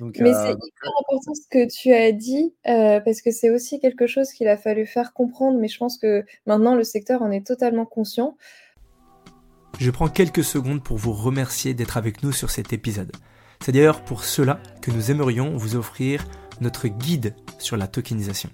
Mais 0.00 0.10
c'est 0.10 0.52
hyper 0.52 0.90
important 1.00 1.34
ce 1.34 1.48
que 1.50 1.70
tu 1.70 1.92
as 1.94 2.12
dit, 2.12 2.54
parce 2.64 3.22
que 3.22 3.30
c'est 3.30 3.50
aussi 3.50 3.80
quelque 3.80 4.06
chose 4.06 4.30
qu'il 4.32 4.48
a 4.48 4.56
fallu 4.56 4.86
faire 4.86 5.12
comprendre, 5.14 5.58
mais 5.58 5.68
je 5.68 5.78
pense 5.78 5.96
que 5.98 6.24
maintenant 6.46 6.74
le 6.74 6.84
secteur 6.84 7.22
en 7.22 7.30
est 7.30 7.46
totalement 7.46 7.86
conscient. 7.86 8.36
Je 9.78 9.90
prends 9.90 10.08
quelques 10.08 10.44
secondes 10.44 10.82
pour 10.82 10.98
vous 10.98 11.12
remercier 11.12 11.74
d'être 11.74 11.96
avec 11.96 12.22
nous 12.22 12.32
sur 12.32 12.50
cet 12.50 12.72
épisode. 12.72 13.12
C'est 13.62 13.72
d'ailleurs 13.72 14.04
pour 14.04 14.24
cela 14.24 14.60
que 14.82 14.90
nous 14.90 15.10
aimerions 15.10 15.56
vous 15.56 15.76
offrir 15.76 16.24
notre 16.60 16.88
guide 16.88 17.34
sur 17.58 17.76
la 17.76 17.86
tokenisation. 17.86 18.50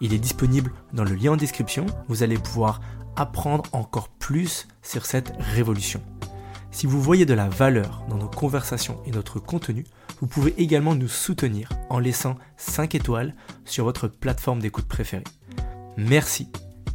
Il 0.00 0.14
est 0.14 0.18
disponible 0.18 0.72
dans 0.92 1.04
le 1.04 1.14
lien 1.14 1.32
en 1.32 1.36
description, 1.36 1.86
vous 2.08 2.22
allez 2.22 2.38
pouvoir 2.38 2.80
apprendre 3.16 3.64
encore 3.72 4.08
plus 4.08 4.68
sur 4.82 5.04
cette 5.04 5.32
révolution. 5.38 6.02
Si 6.70 6.86
vous 6.86 7.02
voyez 7.02 7.26
de 7.26 7.34
la 7.34 7.48
valeur 7.48 8.04
dans 8.08 8.16
nos 8.16 8.28
conversations 8.28 9.00
et 9.04 9.10
notre 9.10 9.40
contenu, 9.40 9.84
vous 10.20 10.26
pouvez 10.26 10.54
également 10.58 10.94
nous 10.94 11.08
soutenir 11.08 11.70
en 11.88 11.98
laissant 11.98 12.36
5 12.56 12.94
étoiles 12.94 13.34
sur 13.64 13.84
votre 13.84 14.08
plateforme 14.08 14.60
d'écoute 14.60 14.86
préférée. 14.86 15.24
Merci, 15.96 16.50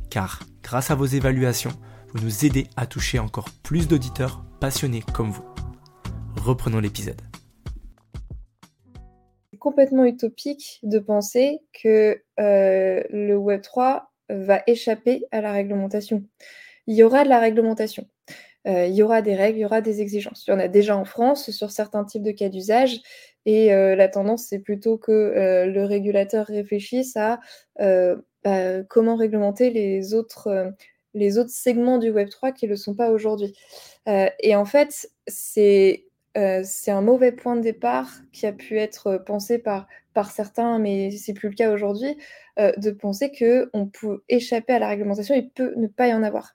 car 0.10 0.40
grâce 0.64 0.92
à 0.92 0.96
vos 0.96 1.06
évaluations, 1.06 1.78
nous 2.22 2.46
aidez 2.46 2.68
à 2.78 2.86
toucher 2.86 3.20
encore 3.20 3.50
plus 3.64 3.88
d'auditeurs 3.88 4.44
passionnés 4.60 5.04
comme 5.14 5.32
vous. 5.32 5.46
Reprenons 6.38 6.80
l'épisode. 6.80 7.20
C'est 9.52 9.58
complètement 9.58 10.06
utopique 10.06 10.80
de 10.84 11.00
penser 11.00 11.60
que 11.74 12.22
euh, 12.40 13.04
le 13.10 13.36
Web3 13.36 14.04
va 14.30 14.62
échapper 14.68 15.26
à 15.32 15.42
la 15.42 15.52
réglementation. 15.52 16.24
Il 16.88 16.96
y 16.96 17.04
aura 17.04 17.24
de 17.24 17.30
la 17.30 17.40
réglementation. 17.40 18.08
Euh, 18.68 18.86
il 18.86 18.96
y 18.96 19.04
aura 19.04 19.22
des 19.22 19.36
règles, 19.36 19.60
il 19.60 19.62
y 19.62 19.66
aura 19.66 19.82
des 19.82 20.02
exigences. 20.02 20.46
Il 20.48 20.52
y 20.52 20.54
en 20.54 20.60
a 20.60 20.68
déjà 20.68 20.98
en 20.98 21.06
France 21.06 21.52
sur 21.52 21.70
certains 21.70 22.06
types 22.06 22.24
de 22.24 22.32
cas 22.32 22.50
d'usage. 22.50 23.02
Et 23.46 23.74
euh, 23.74 23.96
la 23.96 24.08
tendance, 24.08 24.46
c'est 24.48 24.60
plutôt 24.60 24.98
que 24.98 25.66
le 25.68 25.84
régulateur 25.84 26.48
réfléchisse 26.48 27.16
à 27.18 27.40
bah, 27.78 28.84
comment 28.84 29.16
réglementer 29.16 29.70
les 29.70 30.14
autres, 30.14 30.74
les 31.16 31.38
autres 31.40 31.50
segments 31.50 31.98
du 31.98 32.12
Web3 32.12 32.54
qui 32.54 32.66
ne 32.66 32.72
le 32.72 32.76
sont 32.78 32.94
pas 32.94 33.10
aujourd'hui. 33.10 33.54
et 34.06 34.56
en 34.56 34.66
fait, 34.66 35.10
c'est 35.28 36.06
c'est 36.64 36.92
un 36.92 37.02
mauvais 37.02 37.32
point 37.32 37.56
de 37.56 37.62
départ 37.62 38.10
qui 38.34 38.46
a 38.46 38.52
pu 38.52 38.78
être 38.78 39.18
pensé 39.26 39.58
par, 39.58 39.88
par 40.14 40.32
certains, 40.32 40.80
mais 40.80 41.12
c'est 41.12 41.34
plus 41.34 41.50
le 41.50 41.56
cas 41.56 41.72
aujourd'hui, 41.72 42.18
de 42.58 42.92
penser 42.92 43.32
qu'on 43.32 43.88
peut 43.88 44.24
échapper 44.28 44.74
à 44.74 44.80
la 44.80 44.90
réglementation, 44.90 45.34
il 45.36 45.50
peut 45.50 45.74
ne 45.78 45.88
pas 45.88 46.08
y 46.08 46.14
en 46.14 46.24
avoir. 46.24 46.54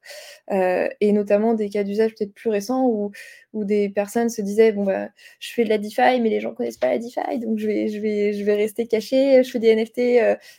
et 0.50 1.12
notamment 1.12 1.54
des 1.54 1.70
cas 1.70 1.82
d'usage 1.82 2.14
peut-être 2.14 2.34
plus 2.34 2.50
récents 2.50 2.86
où, 2.86 3.10
où 3.54 3.64
des 3.64 3.88
personnes 3.88 4.28
se 4.28 4.42
disaient 4.42 4.72
bon 4.72 4.84
bah 4.84 5.08
je 5.38 5.52
fais 5.52 5.64
de 5.64 5.70
la 5.70 5.78
DeFi, 5.78 6.20
mais 6.20 6.28
les 6.28 6.40
gens 6.40 6.52
connaissent 6.54 6.76
pas 6.78 6.90
la 6.90 6.98
DeFi, 6.98 7.38
donc 7.38 7.58
je 7.58 7.66
vais, 7.66 7.88
je 7.88 8.00
vais, 8.00 8.32
je 8.34 8.44
vais 8.44 8.54
rester 8.54 8.86
caché. 8.86 9.42
Je 9.42 9.50
fais 9.50 9.58
des 9.58 9.74
NFT, 9.74 9.96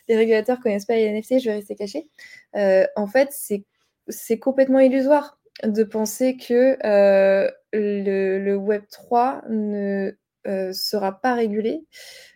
les 0.08 0.16
régulateurs 0.16 0.58
connaissent 0.60 0.86
pas 0.86 0.96
les 0.96 1.08
NFT, 1.12 1.38
je 1.40 1.48
vais 1.48 1.56
rester 1.56 1.76
caché. 1.76 2.08
en 2.54 3.06
fait, 3.06 3.28
c'est 3.30 3.64
complètement 4.40 4.80
illusoire 4.80 5.38
de 5.64 5.84
penser 5.84 6.36
que 6.36 6.76
le, 7.72 8.54
Web 8.54 8.82
3 8.90 9.42
ne 9.48 10.12
sera 10.72 11.20
pas 11.20 11.34
régulé 11.34 11.84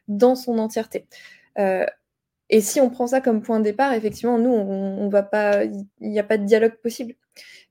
dans 0.09 0.37
son 0.37 0.59
entièreté. 0.59 1.07
et 1.57 2.61
si 2.61 2.81
on 2.81 2.91
prend 2.91 3.07
ça 3.07 3.21
comme 3.21 3.43
point 3.43 3.59
de 3.59 3.65
départ, 3.65 3.93
effectivement, 3.93 4.39
nous, 4.39 4.51
on, 4.51 5.09
va 5.09 5.23
pas, 5.23 5.65
il 5.65 5.87
n'y 6.01 6.19
a 6.21 6.25
pas 6.25 6.39
de 6.39 6.45
dialogue 6.45 6.77
possible. 6.83 7.15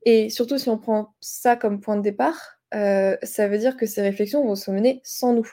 Et 0.04 0.30
surtout, 0.30 0.58
si 0.58 0.68
on 0.68 0.78
prend 0.78 1.14
ça 1.20 1.56
comme 1.56 1.80
point 1.80 1.96
de 1.96 2.02
départ, 2.02 2.58
ça 2.72 3.48
veut 3.48 3.58
dire 3.58 3.76
que 3.76 3.86
ces 3.86 4.02
réflexions 4.02 4.44
vont 4.44 4.56
se 4.56 4.70
mener 4.70 5.00
sans 5.04 5.32
nous. 5.32 5.50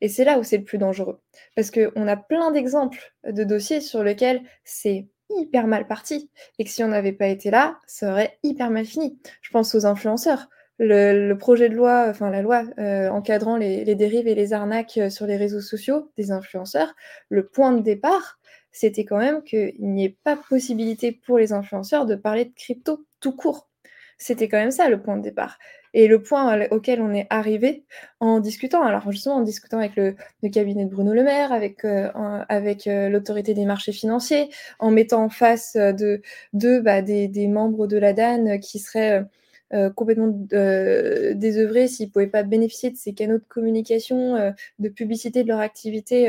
Et 0.00 0.08
c'est 0.08 0.24
là 0.24 0.38
où 0.38 0.42
c'est 0.42 0.58
le 0.58 0.64
plus 0.64 0.78
dangereux. 0.78 1.20
Parce 1.54 1.70
qu'on 1.70 2.06
a 2.06 2.16
plein 2.16 2.50
d'exemples 2.50 3.14
de 3.24 3.44
dossiers 3.44 3.80
sur 3.80 4.02
lesquels 4.02 4.42
c'est 4.64 5.08
hyper 5.30 5.66
mal 5.66 5.86
parti 5.86 6.30
et 6.58 6.64
que 6.64 6.70
si 6.70 6.82
on 6.84 6.88
n'avait 6.88 7.12
pas 7.12 7.26
été 7.26 7.50
là, 7.50 7.78
ça 7.86 8.10
aurait 8.10 8.38
hyper 8.42 8.70
mal 8.70 8.84
fini. 8.84 9.18
Je 9.42 9.50
pense 9.50 9.74
aux 9.74 9.86
influenceurs. 9.86 10.48
Le, 10.78 11.32
projet 11.34 11.70
de 11.70 11.74
loi, 11.74 12.06
enfin 12.08 12.28
la 12.30 12.42
loi 12.42 12.64
euh, 12.78 13.08
encadrant 13.08 13.56
les, 13.56 13.94
dérives 13.94 14.28
et 14.28 14.34
les 14.34 14.52
arnaques 14.52 14.98
euh, 14.98 15.08
sur 15.08 15.26
les 15.26 15.38
réseaux 15.38 15.62
sociaux 15.62 16.10
des 16.18 16.32
influenceurs, 16.32 16.94
le 17.30 17.46
point 17.46 17.72
de 17.72 17.80
départ, 17.80 18.38
c'était 18.72 19.06
quand 19.06 19.16
même 19.16 19.42
qu'il 19.42 19.74
n'y 19.78 20.04
ait 20.04 20.18
pas 20.22 20.36
possibilité 20.36 21.12
pour 21.12 21.38
les 21.38 21.54
influenceurs 21.54 22.04
de 22.04 22.14
parler 22.14 22.44
de 22.44 22.52
crypto 22.54 23.06
tout 23.20 23.34
court. 23.34 23.70
C'était 24.18 24.48
quand 24.48 24.58
même 24.58 24.70
ça 24.70 24.90
le 24.90 25.00
point 25.00 25.16
de 25.16 25.22
départ. 25.22 25.58
Et 25.96 26.08
le 26.08 26.22
point 26.22 26.68
auquel 26.72 27.00
on 27.00 27.14
est 27.14 27.26
arrivé 27.30 27.82
en 28.20 28.38
discutant, 28.38 28.82
alors 28.82 29.10
justement 29.10 29.36
en 29.36 29.40
discutant 29.40 29.78
avec 29.78 29.96
le, 29.96 30.14
cabinet 30.50 30.84
de 30.84 30.90
Bruno 30.90 31.14
Le 31.14 31.22
Maire, 31.22 31.54
avec, 31.54 31.86
euh, 31.86 32.10
euh, 32.50 33.08
l'autorité 33.08 33.54
des 33.54 33.64
marchés 33.64 33.92
financiers, 33.92 34.50
en 34.78 34.90
mettant 34.90 35.24
en 35.24 35.30
face 35.30 35.74
de, 35.74 36.20
de 36.52 36.80
bah, 36.80 37.00
des, 37.00 37.48
membres 37.48 37.86
de 37.86 37.96
la 37.96 38.12
DAN 38.12 38.58
qui 38.58 38.78
seraient 38.78 39.24
euh, 39.72 39.88
complètement 39.88 40.28
désœuvrés 40.28 41.88
s'ils 41.88 42.08
ne 42.08 42.12
pouvaient 42.12 42.26
pas 42.26 42.42
bénéficier 42.42 42.90
de 42.90 42.96
ces 42.98 43.14
canaux 43.14 43.38
de 43.38 43.44
communication, 43.48 44.52
de 44.78 44.88
publicité 44.90 45.44
de 45.44 45.48
leur 45.48 45.60
activité 45.60 46.26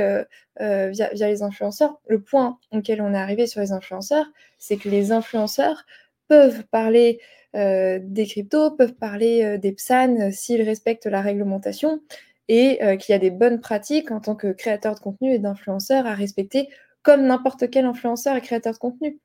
via, 0.57 1.09
les 1.13 1.43
influenceurs. 1.43 1.99
Le 2.07 2.21
point 2.21 2.57
auquel 2.71 3.01
on 3.01 3.13
est 3.13 3.17
arrivé 3.17 3.47
sur 3.47 3.59
les 3.59 3.73
influenceurs, 3.73 4.27
c'est 4.59 4.77
que 4.77 4.87
les 4.87 5.11
influenceurs 5.11 5.85
peuvent 6.27 6.63
parler 6.71 7.19
euh, 7.21 7.36
des 7.53 8.25
cryptos, 8.27 8.71
peuvent 8.71 8.95
parler 8.95 9.43
euh, 9.43 9.57
des 9.57 9.71
PSAN 9.71 10.15
euh, 10.19 10.31
s'ils 10.31 10.61
respectent 10.61 11.05
la 11.05 11.21
réglementation 11.21 12.01
et 12.49 12.79
qu'il 13.01 13.11
y 13.11 13.15
a 13.15 13.19
des 13.19 13.29
bonnes 13.29 13.59
pratiques 13.59 14.09
en 14.09 14.21
tant 14.21 14.33
que 14.33 14.53
créateur 14.53 14.95
de 14.95 15.01
contenu 15.01 15.33
et 15.33 15.37
d'influenceur 15.39 16.05
à 16.05 16.13
respecter 16.13 16.69
comme 17.03 17.25
n'importe 17.25 17.69
quel 17.69 17.83
influenceur 17.83 18.37
et 18.37 18.41
créateur 18.41 18.71
de 18.71 18.77
contenu. 18.77 19.19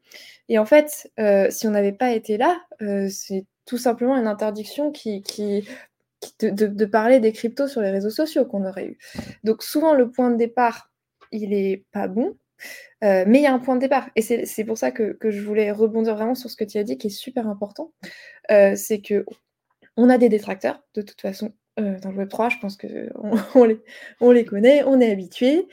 Et 0.48 0.58
en 0.58 0.64
fait, 0.66 1.12
si 1.50 1.68
on 1.68 1.70
n'avait 1.70 1.92
pas 1.92 2.10
été 2.10 2.36
là, 2.36 2.60
c'est 3.10 3.46
tout 3.64 3.78
simplement 3.78 4.16
une 4.16 4.26
interdiction 4.26 4.90
qui, 4.90 5.22
de, 6.40 6.84
parler 6.84 7.20
des 7.20 7.32
cryptos 7.32 7.68
sur 7.68 7.80
les 7.80 7.90
réseaux 7.90 8.10
sociaux 8.10 8.44
qu'on 8.44 8.66
aurait 8.66 8.86
eu. 8.86 8.98
Donc 9.44 9.62
souvent, 9.62 9.94
le 9.94 10.10
point 10.10 10.30
de 10.30 10.36
départ, 10.36 10.90
il 11.30 11.50
n'est 11.50 11.84
pas 11.92 12.08
bon. 12.08 12.36
Euh, 13.02 13.24
mais 13.26 13.40
il 13.40 13.42
y 13.42 13.46
a 13.46 13.52
un 13.52 13.58
point 13.58 13.74
de 13.74 13.80
départ. 13.80 14.10
Et 14.16 14.22
c'est 14.22 14.64
pour 14.64 14.78
ça 14.78 14.90
que, 14.90 15.16
je 15.22 15.40
voulais 15.40 15.70
rebondir 15.72 16.14
vraiment 16.14 16.34
sur 16.34 16.50
ce 16.50 16.56
que 16.56 16.64
tu 16.64 16.78
as 16.78 16.84
dit, 16.84 16.98
qui 16.98 17.08
est 17.08 17.10
super 17.10 17.48
important. 17.48 17.92
Euh, 18.50 18.74
c'est 18.76 19.00
que 19.00 19.24
on 19.96 20.08
a 20.08 20.18
des 20.18 20.28
détracteurs, 20.28 20.82
de 20.94 21.02
toute 21.02 21.20
façon, 21.20 21.52
euh, 21.78 21.98
dans 22.00 22.10
le 22.10 22.24
Web3. 22.24 22.50
Je 22.50 22.58
pense 22.58 22.76
qu'on 22.76 22.88
on 23.54 23.64
les, 23.64 23.80
on 24.20 24.44
connaît, 24.44 24.84
on 24.84 25.00
est 25.00 25.10
habitué. 25.10 25.66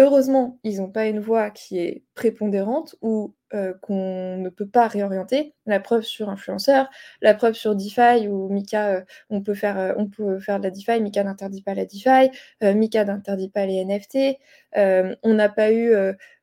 Heureusement, 0.00 0.60
ils 0.62 0.78
n'ont 0.78 0.90
pas 0.92 1.06
une 1.06 1.18
voix 1.18 1.50
qui 1.50 1.80
est 1.80 2.04
prépondérante 2.14 2.94
ou 3.02 3.34
euh, 3.52 3.74
qu'on 3.82 4.36
ne 4.36 4.48
peut 4.48 4.68
pas 4.68 4.86
réorienter. 4.86 5.54
La 5.66 5.80
preuve 5.80 6.02
sur 6.02 6.28
influenceur, 6.28 6.88
la 7.20 7.34
preuve 7.34 7.54
sur 7.54 7.74
DeFi 7.74 8.28
où 8.28 8.48
Mika, 8.48 8.90
euh, 8.90 9.00
on, 9.28 9.42
peut 9.42 9.54
faire, 9.54 9.76
euh, 9.76 9.94
on 9.96 10.06
peut 10.06 10.38
faire 10.38 10.58
de 10.58 10.64
la 10.64 10.70
DeFi, 10.70 11.00
Mika 11.00 11.24
n'interdit 11.24 11.62
pas 11.62 11.74
la 11.74 11.84
DeFi, 11.84 12.30
Mika 12.62 13.04
n'interdit 13.04 13.48
pas 13.48 13.66
les 13.66 13.84
NFT. 13.84 14.38
on 14.76 15.34
n'a 15.34 15.48
pas 15.48 15.72
eu 15.72 15.92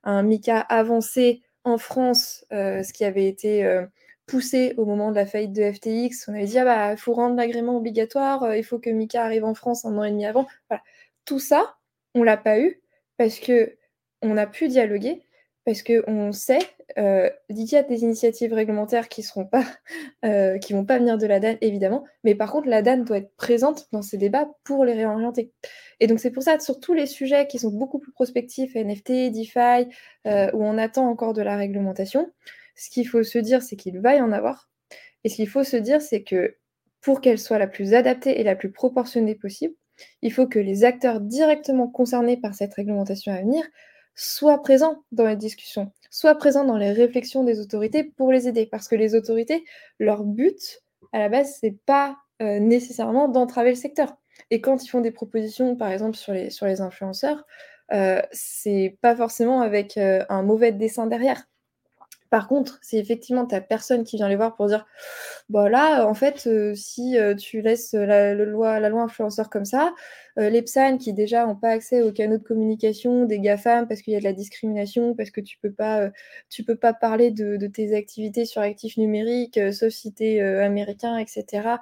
un 0.04 0.24
Mika 0.24 0.60
avancé 0.60 1.41
en 1.63 1.78
France, 1.78 2.46
ce 2.52 2.91
qui 2.91 3.06
avait 3.06 3.28
été 3.28 3.86
poussé 4.26 4.74
au 4.78 4.86
moment 4.86 5.12
de 5.12 5.15
la 5.15 5.26
faillite 5.26 5.54
de 5.54 5.72
FTX. 5.72 6.28
On 6.28 6.34
avait 6.34 6.46
dit, 6.46 6.60
ah 6.60 6.65
bah, 6.65 6.91
il 6.91 6.98
faut 6.98 7.13
rendre 7.13 7.38
l'agrément 7.38 7.78
obligatoire, 7.78 8.54
il 8.56 8.63
faut 8.65 8.80
que 8.80 8.89
Mika 8.89 9.24
arrive 9.24 9.46
en 9.46 9.54
France 9.54 9.86
un 9.86 9.98
an 9.98 10.04
et 10.04 10.12
demi 10.12 10.26
avant. 10.26 10.46
Voilà. 10.70 10.84
Tout 11.26 11.39
ça, 11.39 11.78
on 12.15 12.24
l'a 12.24 12.38
pas 12.38 12.60
eu 12.60 12.82
parce 13.17 13.39
que 13.39 13.78
on 14.21 14.38
a 14.38 14.47
pu 14.47 14.67
dialoguer, 14.67 15.21
parce 15.65 15.84
qu'on 15.84 16.32
sait 16.32 16.60
euh, 16.97 17.30
il 17.49 17.63
y 17.63 17.75
a 17.75 17.84
des 17.84 18.04
initiatives 18.04 18.54
réglementaires 18.54 19.10
qui 19.10 19.23
seront 19.23 19.45
pas, 19.45 19.65
euh, 20.25 20.58
qui 20.60 20.73
vont 20.73 20.86
pas 20.86 20.99
venir 20.99 21.17
de 21.17 21.25
la 21.25 21.39
DAN, 21.39 21.58
évidemment, 21.62 22.06
mais 22.23 22.36
par 22.36 22.51
contre, 22.51 22.67
la 22.67 22.82
DAN 22.82 22.97
doit 22.97 23.17
être 23.17 23.36
présente 23.36 23.88
dans 23.91 24.01
ces 24.01 24.17
débats 24.17 24.49
pour 24.63 24.86
les 24.86 24.93
réorienter. 24.93 25.51
Et 25.99 26.08
donc, 26.08 26.19
c'est 26.19 26.32
pour 26.32 26.43
ça, 26.43 26.60
sur 26.60 26.80
tous 26.80 26.93
les 26.93 27.06
sujets 27.06 27.47
qui 27.47 27.60
sont 27.60 27.71
beaucoup 27.71 27.99
plus 27.99 28.12
prospectifs, 28.12 28.75
NFT, 28.75 29.32
DeFi, 29.32 29.89
euh, 30.28 30.49
où 30.54 30.63
on 30.63 30.78
attend 30.78 31.10
encore 31.10 31.34
de 31.34 31.41
la 31.41 31.58
réglementation, 31.58 32.32
ce 32.75 32.89
qu'il 32.89 33.08
faut 33.08 33.23
se 33.23 33.39
dire, 33.39 33.62
c'est 33.62 33.75
qu'il 33.75 33.99
va 33.99 34.15
y 34.15 34.21
en 34.21 34.32
avoir. 34.32 34.69
Et 35.23 35.30
ce 35.30 35.36
qu'il 35.36 35.49
faut 35.49 35.63
se 35.63 35.78
dire, 35.78 36.01
c'est 36.01 36.23
que 36.23 36.56
pour 37.01 37.21
qu'elle 37.21 37.39
soit 37.39 37.60
la 37.60 37.67
plus 37.67 37.93
adaptée 37.93 38.39
et 38.39 38.43
la 38.43 38.56
plus 38.56 38.71
proportionnée 38.71 39.36
possible, 39.36 39.73
il 40.22 40.32
faut 40.32 40.48
que 40.48 40.60
les 40.60 40.84
acteurs 40.84 41.22
directement 41.22 41.88
concernés 41.88 42.38
par 42.38 42.54
cette 42.54 42.74
réglementation 42.74 43.34
à 43.34 43.42
venir 43.42 43.64
soient 44.16 44.62
présents 44.62 45.04
dans 45.12 45.26
les 45.26 45.36
discussions, 45.36 45.92
soient 46.10 46.36
présents 46.36 46.64
dans 46.64 46.78
les 46.78 46.92
réflexions 46.92 47.44
des 47.44 47.60
autorités 47.60 48.04
pour 48.04 48.32
les 48.32 48.48
aider. 48.48 48.66
Parce 48.66 48.88
que 48.88 48.96
les 48.96 49.16
autorités, 49.16 49.66
leur 50.00 50.24
but, 50.24 50.82
à 51.12 51.20
la 51.20 51.30
base, 51.30 51.58
c'est 51.60 51.78
pas 51.86 52.18
euh, 52.42 52.60
nécessairement 52.60 53.28
d'entraver 53.28 53.72
le 53.72 53.76
secteur. 53.76 54.16
Et 54.52 54.62
quand 54.62 54.84
ils 54.84 54.90
font 54.90 55.02
des 55.02 55.12
propositions, 55.12 55.76
par 55.76 55.92
exemple, 55.92 56.16
sur 56.16 56.34
les, 56.34 56.50
sur 56.50 56.66
les 56.66 56.82
influenceurs, 56.82 57.46
euh, 57.94 58.22
c'est 58.32 58.98
pas 59.02 59.16
forcément 59.16 59.62
avec 59.62 59.98
euh, 59.98 60.24
un 60.30 60.44
mauvais 60.44 60.72
dessin 60.72 61.08
derrière. 61.08 61.44
Par 62.30 62.48
contre, 62.48 62.80
si 62.82 62.98
effectivement 62.98 63.46
tu 63.46 63.56
personne 63.62 64.04
qui 64.04 64.18
vient 64.18 64.28
les 64.28 64.36
voir 64.36 64.56
pour 64.56 64.68
dire 64.68 64.86
bah 65.50 65.70
là, 65.70 66.08
en 66.08 66.14
fait, 66.14 66.48
euh, 66.48 66.74
si 66.76 67.18
euh, 67.18 67.36
tu 67.36 67.62
laisses 67.62 67.94
la, 67.94 68.34
loi, 68.34 68.80
la 68.80 68.90
loi 68.90 69.04
influenceur 69.04 69.50
comme 69.50 69.66
ça, 69.66 69.94
euh, 70.38 70.50
les 70.50 70.62
PSAN 70.62 70.98
qui 70.98 71.13
déjà 71.13 71.45
n'ont 71.45 71.56
pas 71.56 71.69
accès 71.69 72.02
aux 72.02 72.12
canaux 72.12 72.38
de 72.38 72.43
communication 72.43 73.26
des 73.26 73.39
GAFAM 73.39 73.88
parce 73.88 74.02
qu'il 74.02 74.13
y 74.13 74.15
a 74.15 74.19
de 74.19 74.24
la 74.24 74.34
discrimination, 74.34 75.15
parce 75.15 75.30
que 75.32 75.41
tu 75.41 75.58
peux 75.60 75.71
pas, 75.71 76.10
tu 76.50 76.63
peux 76.63 76.76
pas 76.76 76.93
parler 76.93 77.32
de, 77.32 77.67
tes 77.67 77.95
activités 77.95 78.45
sur 78.45 78.62
actifs 78.62 78.98
numériques, 78.98 79.60
sauf 79.74 79.89
si 79.89 80.13
tu 80.13 80.24
es 80.24 80.41
américain, 80.41 81.17
etc. 81.17 81.78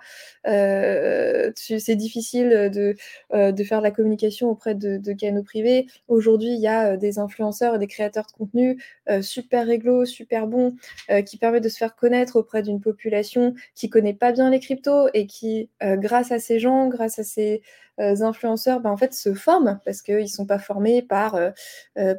c'est 0.46 1.96
difficile 1.96 2.50
de, 2.74 2.96
de 3.32 3.64
faire 3.64 3.80
de 3.80 3.84
la 3.84 3.92
communication 3.92 4.50
auprès 4.50 4.76
de, 4.76 5.14
canaux 5.14 5.44
privés. 5.44 5.88
Aujourd'hui, 6.08 6.54
il 6.54 6.62
y 6.62 6.68
a 6.68 6.98
des 6.98 7.20
influenceurs 7.20 7.76
et 7.76 7.80
des 7.80 7.88
créateurs 7.88 8.28
de 8.28 8.32
contenu 8.32 8.78
super 9.22 9.68
réglo, 9.68 10.06
super 10.06 10.48
bon, 10.48 10.76
euh, 11.10 11.22
qui 11.22 11.38
permet 11.38 11.62
de 11.62 11.70
se 11.70 11.78
faire 11.78 11.96
connaître 11.96 12.38
auprès 12.38 12.64
d'une 12.64 12.82
population 12.82 13.54
qui 13.76 13.90
connaît 13.90 14.14
pas 14.14 14.32
bien 14.32 14.50
les 14.50 14.60
cryptos 14.60 15.10
et 15.14 15.28
qui, 15.28 15.70
euh, 15.84 15.98
grâce 15.98 16.32
à 16.32 16.40
ces 16.40 16.60
gens, 16.60 16.88
grâce 16.88 17.20
à 17.20 17.24
ces 17.24 17.56
euh, 17.56 17.83
influenceurs, 18.00 18.80
ben, 18.80 18.90
en 18.92 18.98
fait, 18.98 19.14
se 19.14 19.34
forment 19.34 19.80
parce 19.86 20.02
qu'ils 20.02 20.22
ne 20.22 20.26
sont 20.26 20.46
pas 20.46 20.60
formés 20.60 21.02
par, 21.02 21.40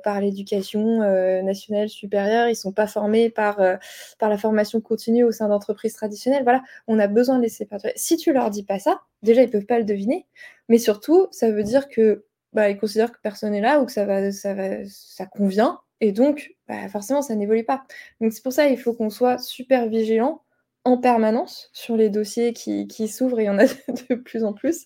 par 0.02 0.20
l'éducation 0.20 0.98
nationale 1.42 1.88
supérieure, 1.88 2.46
ils 2.46 2.52
ne 2.52 2.54
sont 2.54 2.72
pas 2.72 2.86
formés 2.86 3.30
par, 3.30 3.60
par 4.18 4.28
la 4.28 4.38
formation 4.38 4.80
continue 4.80 5.24
au 5.24 5.32
sein 5.32 5.48
d'entreprises 5.48 5.94
traditionnelles. 5.94 6.44
Voilà, 6.44 6.62
on 6.86 6.98
a 6.98 7.06
besoin 7.06 7.36
de 7.38 7.42
laisser 7.42 7.66
partir. 7.66 7.90
Si 7.96 8.16
tu 8.16 8.32
leur 8.32 8.50
dis 8.50 8.62
pas 8.64 8.78
ça, 8.78 9.00
déjà, 9.22 9.42
ils 9.42 9.50
peuvent 9.50 9.66
pas 9.66 9.78
le 9.78 9.84
deviner, 9.84 10.26
mais 10.68 10.78
surtout, 10.78 11.28
ça 11.30 11.50
veut 11.50 11.64
dire 11.64 11.88
que 11.88 12.24
bah, 12.52 12.70
ils 12.70 12.78
considèrent 12.78 13.12
que 13.12 13.20
personne 13.22 13.50
n'est 13.52 13.60
là 13.60 13.80
ou 13.80 13.86
que 13.86 13.92
ça 13.92 14.06
va, 14.06 14.30
ça 14.32 14.54
va, 14.54 14.86
ça 14.86 15.26
convient 15.26 15.80
et 16.00 16.12
donc, 16.12 16.54
bah, 16.68 16.88
forcément, 16.88 17.22
ça 17.22 17.34
n'évolue 17.34 17.64
pas. 17.64 17.84
Donc 18.20 18.32
c'est 18.32 18.42
pour 18.42 18.52
ça 18.52 18.66
qu'il 18.68 18.78
faut 18.78 18.92
qu'on 18.92 19.10
soit 19.10 19.38
super 19.38 19.88
vigilant 19.88 20.43
en 20.84 20.98
permanence 20.98 21.70
sur 21.72 21.96
les 21.96 22.10
dossiers 22.10 22.52
qui, 22.52 23.08
s'ouvrent, 23.08 23.40
et 23.40 23.44
il 23.44 23.46
y 23.46 23.50
en 23.50 23.58
a 23.58 23.66
de 24.10 24.14
plus 24.14 24.44
en 24.44 24.52
plus. 24.52 24.84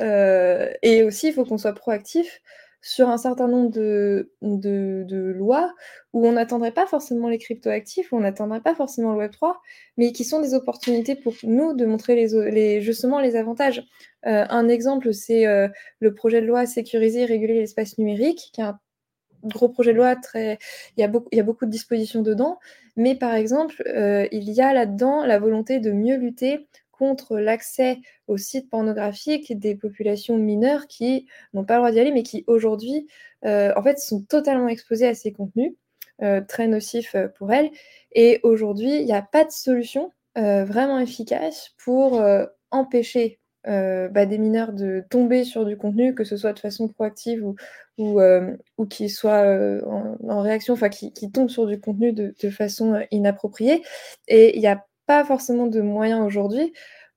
Euh, 0.00 0.70
et 0.82 1.02
aussi, 1.02 1.28
il 1.28 1.32
faut 1.34 1.44
qu'on 1.44 1.58
soit 1.58 1.74
proactif 1.74 2.40
sur 2.80 3.08
un 3.08 3.16
certain 3.16 3.48
nombre 3.48 3.70
de, 3.70 4.30
de, 4.42 5.32
lois 5.34 5.72
où 6.12 6.26
on 6.26 6.32
n'attendrait 6.32 6.72
pas 6.72 6.86
forcément 6.86 7.28
les 7.28 7.38
cryptoactifs, 7.38 8.12
où 8.12 8.16
on 8.16 8.20
n'attendrait 8.20 8.60
pas 8.60 8.74
forcément 8.74 9.14
le 9.14 9.26
Web3, 9.26 9.54
mais 9.96 10.12
qui 10.12 10.24
sont 10.24 10.40
des 10.40 10.52
opportunités 10.52 11.16
pour 11.16 11.34
nous 11.44 11.74
de 11.74 11.86
montrer 11.86 12.14
les, 12.14 12.50
les 12.50 12.82
justement 12.82 13.20
les 13.20 13.36
avantages. 13.36 13.82
Euh, 14.26 14.44
un 14.50 14.68
exemple, 14.68 15.14
c'est 15.14 15.46
euh, 15.46 15.68
le 16.00 16.14
projet 16.14 16.42
de 16.42 16.46
loi 16.46 16.66
sécuriser 16.66 17.22
et 17.22 17.24
réguler 17.24 17.54
l'espace 17.54 17.96
numérique, 17.96 18.50
qui 18.52 18.60
est 18.60 18.64
un 18.64 18.78
gros 19.44 19.68
projet 19.68 19.92
de 19.92 19.98
loi, 19.98 20.16
très... 20.16 20.58
il, 20.96 21.00
y 21.00 21.04
a 21.04 21.42
beaucoup, 21.42 21.66
de 21.66 21.70
dispositions 21.70 22.22
dedans, 22.22 22.58
mais 22.96 23.14
par 23.14 23.34
exemple, 23.34 23.82
euh, 23.86 24.26
il 24.32 24.50
y 24.50 24.60
a 24.60 24.72
là-dedans 24.72 25.24
la 25.24 25.38
volonté 25.38 25.80
de 25.80 25.92
mieux 25.92 26.16
lutter 26.16 26.66
contre 26.92 27.38
l'accès 27.38 27.98
aux 28.28 28.36
sites 28.36 28.70
pornographiques 28.70 29.58
des 29.58 29.74
populations 29.74 30.36
mineures 30.36 30.86
qui 30.86 31.26
n'ont 31.52 31.64
pas 31.64 31.74
le 31.74 31.80
droit 31.80 31.90
d'y 31.90 32.00
aller, 32.00 32.12
mais 32.12 32.22
qui 32.22 32.44
aujourd'hui, 32.46 33.06
euh, 33.44 33.72
en 33.76 33.82
fait, 33.82 33.98
sont 33.98 34.22
totalement 34.22 34.68
exposées 34.68 35.08
à 35.08 35.14
ces 35.14 35.32
contenus, 35.32 35.72
euh, 36.22 36.40
très 36.40 36.68
nocifs 36.68 37.16
pour 37.36 37.52
elles. 37.52 37.70
Et 38.12 38.40
aujourd'hui, 38.44 39.00
il 39.00 39.04
n'y 39.04 39.12
a 39.12 39.22
pas 39.22 39.44
de 39.44 39.50
solution 39.50 40.10
vraiment 40.36 40.98
efficace 40.98 41.70
pour 41.78 42.20
empêcher 42.72 43.38
euh, 43.66 44.08
bah, 44.08 44.26
des 44.26 44.38
mineurs 44.38 44.72
de 44.72 45.04
tomber 45.08 45.44
sur 45.44 45.64
du 45.64 45.76
contenu, 45.76 46.14
que 46.14 46.24
ce 46.24 46.36
soit 46.36 46.52
de 46.52 46.58
façon 46.58 46.88
proactive 46.88 47.44
ou, 47.44 47.56
ou, 47.98 48.20
euh, 48.20 48.56
qui 48.90 49.08
soit 49.08 49.44
euh, 49.44 49.80
en, 50.28 50.40
réaction, 50.42 50.74
enfin 50.74 50.88
qui, 50.88 51.12
qui 51.12 51.30
tombent 51.30 51.48
sur 51.48 51.66
du 51.66 51.80
contenu 51.80 52.12
de, 52.12 52.34
de 52.42 52.50
façon 52.50 53.00
inappropriée. 53.10 53.82
Et 54.28 54.56
il 54.56 54.60
n'y 54.60 54.66
a 54.66 54.84
pas 55.06 55.24
forcément 55.24 55.66
de 55.66 55.80
moyens 55.80 56.20
aujourd'hui 56.24 56.72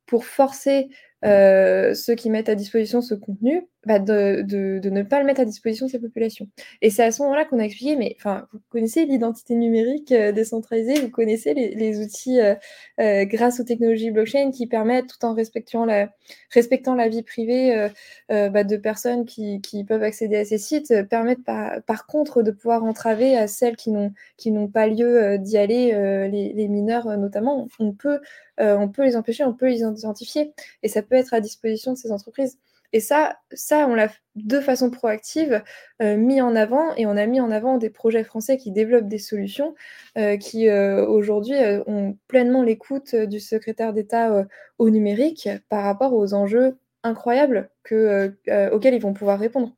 pour 0.05 0.25
forcer 0.25 0.89
ceux 1.23 2.15
qui 2.15 2.29
mettent 2.29 2.49
à 2.49 2.55
disposition 2.55 3.01
ce 3.01 3.13
contenu, 3.15 3.67
bah 3.87 3.99
de, 3.99 4.43
ne 4.89 5.01
pas 5.01 5.19
le 5.19 5.25
mettre 5.25 5.39
à 5.39 5.45
disposition 5.45 5.85
de 5.85 5.91
ces 5.91 5.99
populations. 5.99 6.49
Et 6.81 6.89
c'est 6.89 7.03
à 7.03 7.11
ce 7.11 7.21
moment-là 7.23 7.45
qu'on 7.45 7.57
a 7.57 7.63
expliqué, 7.63 7.95
mais 7.95 8.17
vous 8.25 8.59
connaissez 8.69 9.05
l'identité 9.05 9.55
numérique 9.55 10.11
euh, 10.11 10.33
décentralisée, 10.33 10.99
vous 10.99 11.09
connaissez 11.09 11.53
les, 11.53 11.99
outils 11.99 12.41
euh, 12.41 12.55
euh 12.99 13.23
grâce 13.23 13.61
aux 13.61 13.63
technologies 13.63 14.11
blockchain 14.11 14.51
qui 14.51 14.67
permettent, 14.67 15.07
tout 15.07 15.25
en 15.25 15.33
respectant 15.33 15.85
la, 15.85 16.09
respectant 16.51 16.95
la 16.95 17.07
vie 17.07 17.23
privée 17.23 17.89
bah, 18.29 18.63
de 18.65 18.75
personnes 18.75 19.25
qui, 19.25 19.61
qui, 19.61 19.85
peuvent 19.85 20.03
accéder 20.03 20.35
à 20.35 20.45
ces 20.45 20.57
sites, 20.57 20.93
permettent 21.09 21.43
par, 21.43 22.05
contre 22.07 22.43
de 22.43 22.51
pouvoir 22.51 22.83
entraver 22.83 23.37
à 23.37 23.47
celles 23.47 23.77
qui 23.77 23.91
n'ont 23.91 24.11
qui 24.35 24.51
n'ont 24.51 24.67
pas 24.67 24.87
lieu 24.87 25.37
d'y 25.37 25.57
aller, 25.57 25.93
les, 26.29 26.51
les, 26.53 26.67
mineurs 26.67 27.17
notamment. 27.17 27.67
On 27.79 27.93
peut, 27.93 28.19
on 28.57 28.89
peut 28.89 29.05
les 29.05 29.15
empêcher, 29.15 29.45
on 29.45 29.53
peut 29.53 29.67
les 29.67 29.79
identifier, 29.79 30.53
et 30.83 30.89
ça 30.89 31.01
peut 31.01 31.15
être 31.15 31.33
à 31.33 31.39
disposition 31.39 31.93
de 31.93 31.97
ces 31.97 32.11
entreprises. 32.11 32.57
Et 32.93 32.99
ça, 32.99 33.37
ça 33.51 33.87
on 33.87 33.95
l'a 33.95 34.09
de 34.35 34.59
façon 34.59 34.89
proactive 34.89 35.61
euh, 36.01 36.15
mis 36.15 36.41
en 36.41 36.55
avant 36.55 36.95
et 36.95 37.05
on 37.05 37.17
a 37.17 37.25
mis 37.25 37.41
en 37.41 37.51
avant 37.51 37.77
des 37.77 37.89
projets 37.89 38.23
français 38.23 38.57
qui 38.57 38.71
développent 38.71 39.07
des 39.07 39.17
solutions 39.17 39.75
euh, 40.17 40.37
qui 40.37 40.69
euh, 40.69 41.05
aujourd'hui 41.05 41.55
ont 41.85 42.17
pleinement 42.27 42.63
l'écoute 42.63 43.15
du 43.15 43.39
secrétaire 43.39 43.93
d'État 43.93 44.45
au 44.77 44.89
numérique 44.89 45.49
par 45.69 45.83
rapport 45.83 46.13
aux 46.13 46.33
enjeux 46.33 46.77
incroyables 47.03 47.69
que, 47.83 48.33
auxquels 48.71 48.93
ils 48.93 49.01
vont 49.01 49.13
pouvoir 49.13 49.39
répondre. 49.39 49.75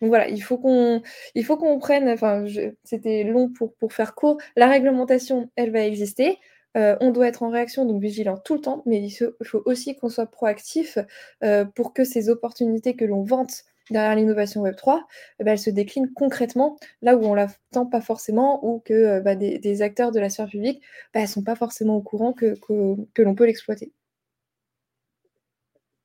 Donc 0.00 0.10
voilà, 0.10 0.28
il 0.28 0.40
faut 0.40 0.58
qu'on, 0.58 1.02
il 1.34 1.44
faut 1.44 1.56
qu'on 1.56 1.78
prenne, 1.78 2.08
enfin, 2.08 2.44
c'était 2.84 3.24
long 3.24 3.50
pour, 3.50 3.74
pour 3.74 3.92
faire 3.92 4.14
court, 4.14 4.38
la 4.56 4.68
réglementation, 4.68 5.50
elle 5.56 5.72
va 5.72 5.84
exister. 5.84 6.38
Euh, 6.78 6.96
on 7.00 7.10
doit 7.10 7.26
être 7.26 7.42
en 7.42 7.50
réaction, 7.50 7.84
donc 7.84 8.00
vigilant 8.00 8.36
tout 8.38 8.54
le 8.54 8.60
temps, 8.60 8.82
mais 8.86 9.00
il 9.02 9.10
faut 9.10 9.62
aussi 9.64 9.96
qu'on 9.96 10.08
soit 10.08 10.26
proactif 10.26 10.98
euh, 11.42 11.64
pour 11.64 11.92
que 11.92 12.04
ces 12.04 12.30
opportunités 12.30 12.94
que 12.94 13.04
l'on 13.04 13.24
vante 13.24 13.64
derrière 13.90 14.14
l'innovation 14.14 14.62
Web3, 14.62 15.00
eh 15.40 15.44
ben, 15.44 15.52
elles 15.52 15.58
se 15.58 15.70
déclinent 15.70 16.12
concrètement 16.12 16.76
là 17.02 17.16
où 17.16 17.24
on 17.24 17.30
ne 17.30 17.36
l'attend 17.36 17.86
pas 17.86 18.02
forcément 18.02 18.64
ou 18.64 18.80
que 18.80 18.92
euh, 18.92 19.20
bah, 19.20 19.34
des, 19.34 19.82
acteurs 19.82 20.12
de 20.12 20.20
la 20.20 20.28
sphère 20.28 20.46
publique 20.46 20.82
ne 21.14 21.20
bah, 21.20 21.26
sont 21.26 21.42
pas 21.42 21.56
forcément 21.56 21.96
au 21.96 22.02
courant 22.02 22.32
que, 22.32 22.54
l'on 22.68 23.34
peut 23.34 23.46
l'exploiter. 23.46 23.92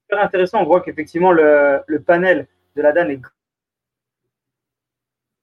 Super 0.10 0.24
intéressant, 0.24 0.62
on 0.62 0.66
voit 0.66 0.82
qu'effectivement 0.82 1.32
le, 1.32 1.82
le, 1.86 2.02
panel 2.02 2.48
de 2.76 2.82
la 2.82 2.94
DAN 2.94 3.10
est 3.10 3.20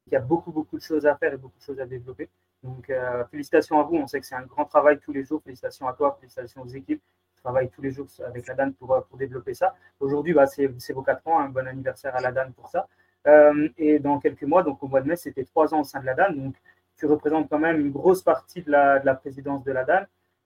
il 0.06 0.14
y 0.14 0.16
a 0.16 0.20
beaucoup, 0.20 0.50
beaucoup 0.50 0.76
de 0.76 0.82
choses 0.82 1.06
à 1.06 1.14
faire 1.16 1.32
et 1.32 1.36
beaucoup 1.36 1.58
de 1.58 1.62
choses 1.62 1.78
à 1.78 1.86
développer. 1.86 2.28
Donc, 2.62 2.90
euh, 2.90 3.24
félicitations 3.30 3.80
à 3.80 3.84
vous. 3.84 3.96
On 3.96 4.06
sait 4.06 4.20
que 4.20 4.26
c'est 4.26 4.34
un 4.34 4.46
grand 4.46 4.64
travail 4.64 4.98
tous 4.98 5.12
les 5.12 5.24
jours. 5.24 5.42
Félicitations 5.42 5.88
à 5.88 5.92
toi, 5.92 6.16
félicitations 6.20 6.62
aux 6.62 6.68
équipes 6.68 7.02
qui 7.34 7.42
travaillent 7.42 7.70
tous 7.70 7.82
les 7.82 7.90
jours 7.90 8.06
avec 8.24 8.46
la 8.46 8.54
DAN 8.54 8.72
pour, 8.72 9.04
pour 9.08 9.18
développer 9.18 9.54
ça. 9.54 9.74
Aujourd'hui, 9.98 10.34
bah, 10.34 10.46
c'est 10.46 10.92
vos 10.92 11.02
4 11.02 11.26
ans. 11.28 11.40
Un 11.40 11.48
bon 11.48 11.66
anniversaire 11.66 12.14
à 12.14 12.20
la 12.20 12.32
DAN 12.32 12.52
pour 12.52 12.68
ça. 12.68 12.86
Euh, 13.26 13.68
et 13.76 13.98
dans 13.98 14.18
quelques 14.18 14.42
mois, 14.42 14.62
donc 14.62 14.82
au 14.82 14.88
mois 14.88 15.00
de 15.00 15.08
mai, 15.08 15.16
c'était 15.16 15.44
3 15.44 15.74
ans 15.74 15.80
au 15.80 15.84
sein 15.84 16.00
de 16.00 16.06
la 16.06 16.14
DAN. 16.14 16.32
Donc, 16.32 16.54
tu 16.96 17.06
représentes 17.06 17.48
quand 17.48 17.58
même 17.58 17.80
une 17.80 17.90
grosse 17.90 18.22
partie 18.22 18.62
de 18.62 18.70
la, 18.70 18.98
de 18.98 19.06
la 19.06 19.14
présidence 19.14 19.64
de 19.64 19.72
la 19.72 19.84
DAN. 19.84 20.04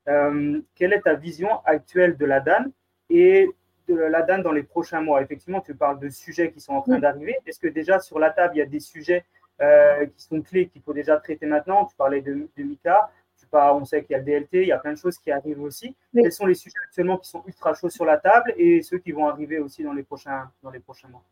Euh, 0.08 0.60
quelle 0.74 0.92
est 0.92 1.00
ta 1.00 1.14
vision 1.14 1.64
actuelle 1.64 2.16
de 2.16 2.26
la 2.26 2.40
DAN 2.40 2.66
et 3.10 3.48
de 3.88 3.94
la 3.94 4.22
DAN 4.22 4.38
dans 4.38 4.52
les 4.52 4.62
prochains 4.62 5.00
mois? 5.00 5.22
Effectivement, 5.22 5.60
tu 5.60 5.74
parles 5.74 5.98
de 5.98 6.08
sujets 6.10 6.52
qui 6.52 6.60
sont 6.60 6.74
en 6.74 6.82
train 6.82 6.98
d'arriver. 6.98 7.36
Est-ce 7.46 7.58
que 7.58 7.68
déjà 7.68 7.98
sur 7.98 8.18
la 8.18 8.30
table, 8.30 8.54
il 8.54 8.58
y 8.58 8.62
a 8.62 8.66
des 8.66 8.80
sujets 8.80 9.24
euh, 9.60 10.06
qui 10.06 10.22
sont 10.22 10.40
clés 10.42 10.68
qu'il 10.68 10.82
faut 10.82 10.92
déjà 10.92 11.16
traiter 11.18 11.46
maintenant. 11.46 11.84
Tu 11.86 11.96
parlais 11.96 12.20
de, 12.20 12.48
de 12.56 12.62
Mika, 12.62 13.10
tu 13.38 13.46
parles, 13.46 13.80
on 13.80 13.84
sait 13.84 14.02
qu'il 14.02 14.12
y 14.12 14.14
a 14.16 14.18
le 14.18 14.24
DLT, 14.24 14.62
il 14.62 14.68
y 14.68 14.72
a 14.72 14.78
plein 14.78 14.92
de 14.92 14.98
choses 14.98 15.18
qui 15.18 15.30
arrivent 15.30 15.62
aussi. 15.62 15.94
Quels 16.12 16.32
sont 16.32 16.46
les 16.46 16.54
sujets 16.54 16.78
actuellement 16.84 17.18
qui 17.18 17.28
sont 17.28 17.42
ultra 17.46 17.74
chauds 17.74 17.90
sur 17.90 18.04
la 18.04 18.18
table 18.18 18.54
et 18.56 18.82
ceux 18.82 18.98
qui 18.98 19.12
vont 19.12 19.28
arriver 19.28 19.58
aussi 19.58 19.82
dans 19.82 19.92
les 19.92 20.02
prochains, 20.02 20.50
dans 20.62 20.70
les 20.70 20.80
prochains 20.80 21.08
mois? 21.08 21.22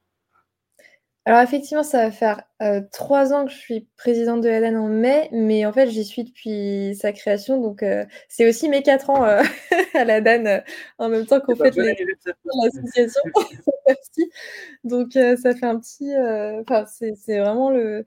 Alors 1.25 1.41
effectivement, 1.41 1.85
ça 1.85 1.99
va 2.05 2.11
faire, 2.11 2.43
heu, 2.63 2.85
3 2.93 3.33
ans 3.33 3.45
que 3.45 3.53
je 3.53 3.57
suis 3.57 3.87
présidente 3.97 4.41
de 4.41 4.49
la 4.49 4.69
en 4.71 4.89
mai, 4.89 5.29
mais 5.33 5.65
en 5.65 5.73
fait, 5.73 5.89
j'y 5.89 6.05
suis 6.05 6.25
depuis 6.25 6.97
sa 6.97 7.13
création, 7.13 7.61
donc 7.61 7.85
heu, 7.85 8.07
c'est 8.29 8.49
aussi 8.49 8.69
mes 8.69 8.83
4 8.83 9.09
ans, 9.11 9.25
heu, 9.25 9.39
à 9.95 10.05
la 10.05 10.21
DAN, 10.21 10.63
en 10.99 11.09
même 11.09 11.25
temps 11.27 11.41
qu'on 11.41 11.55
fête 11.55 11.77
les 11.77 11.95
l'association. 12.65 13.23
Donc 14.85 15.13
ça 15.13 15.55
fait 15.55 15.67
un 15.67 15.79
petit, 15.79 16.13
enfin, 16.61 16.87
c'est 16.87 17.39
vraiment 17.39 17.71
le 17.71 18.05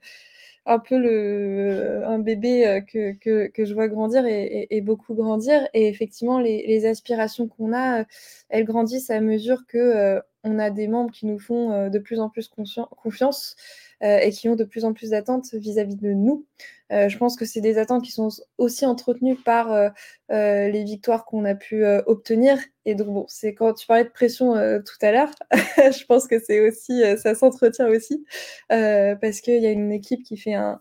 un 0.66 0.78
peu 0.80 0.98
le 0.98 2.02
un 2.06 2.18
bébé, 2.18 2.66
heu, 2.66 2.80
que 2.82 3.12
que 3.18 3.46
que 3.48 3.64
je 3.64 3.74
vois 3.74 3.88
grandir 3.88 4.24
et 4.26 4.80
beaucoup 4.82 5.14
grandir 5.14 5.68
et 5.74 5.88
effectivement 5.88 6.38
les 6.40 6.66
les 6.66 6.86
aspirations 6.86 7.48
qu'on 7.48 7.72
a, 7.72 8.02
heu, 8.02 8.04
elles 8.50 8.64
grandissent 8.64 9.10
à 9.10 9.20
mesure 9.20 9.66
que, 9.68 9.78
heu, 10.18 10.22
on 10.44 10.58
a 10.58 10.70
des 10.70 10.88
membres 10.88 11.12
qui 11.12 11.26
nous 11.26 11.38
font, 11.40 11.88
de 11.90 11.98
plus 11.98 12.20
en 12.20 12.28
plus 12.30 12.48
confiance, 12.96 13.56
et 14.02 14.30
qui 14.30 14.48
ont 14.48 14.56
de 14.56 14.64
plus 14.64 14.84
en 14.84 14.92
plus 14.92 15.10
d'attentes 15.10 15.54
vis-à-vis 15.54 15.96
de 15.96 16.12
nous. 16.12 16.46
Heu, 16.92 17.08
je 17.08 17.18
pense 17.18 17.36
que 17.36 17.44
c'est 17.44 17.60
des 17.60 17.78
attentes 17.78 18.04
qui 18.04 18.12
sont 18.12 18.28
aussi 18.58 18.86
entretenues 18.86 19.36
par, 19.36 19.72
heu 19.72 19.90
heu, 20.32 20.70
les 20.70 20.84
victoires 20.84 21.24
qu'on 21.24 21.44
a 21.44 21.54
pu, 21.54 21.84
obtenir 22.06 22.58
et 22.88 22.94
donc 22.94 23.08
bon, 23.08 23.24
c'est 23.28 23.52
quand 23.54 23.72
tu 23.74 23.84
parlais 23.86 24.04
de 24.04 24.08
pression, 24.10 24.52
tout 24.54 24.96
à 25.06 25.10
l'heure, 25.10 25.30
je 25.76 26.04
pense 26.06 26.28
que 26.28 26.38
c'est 26.38 26.60
aussi, 26.60 27.02
ça 27.18 27.34
s'entretient 27.34 27.88
aussi, 27.88 28.24
parce 28.68 29.40
qu'il 29.40 29.60
y 29.60 29.66
a 29.66 29.70
une 29.72 29.90
équipe 29.92 30.22
qui 30.22 30.36
fait 30.36 30.54
un 30.54 30.80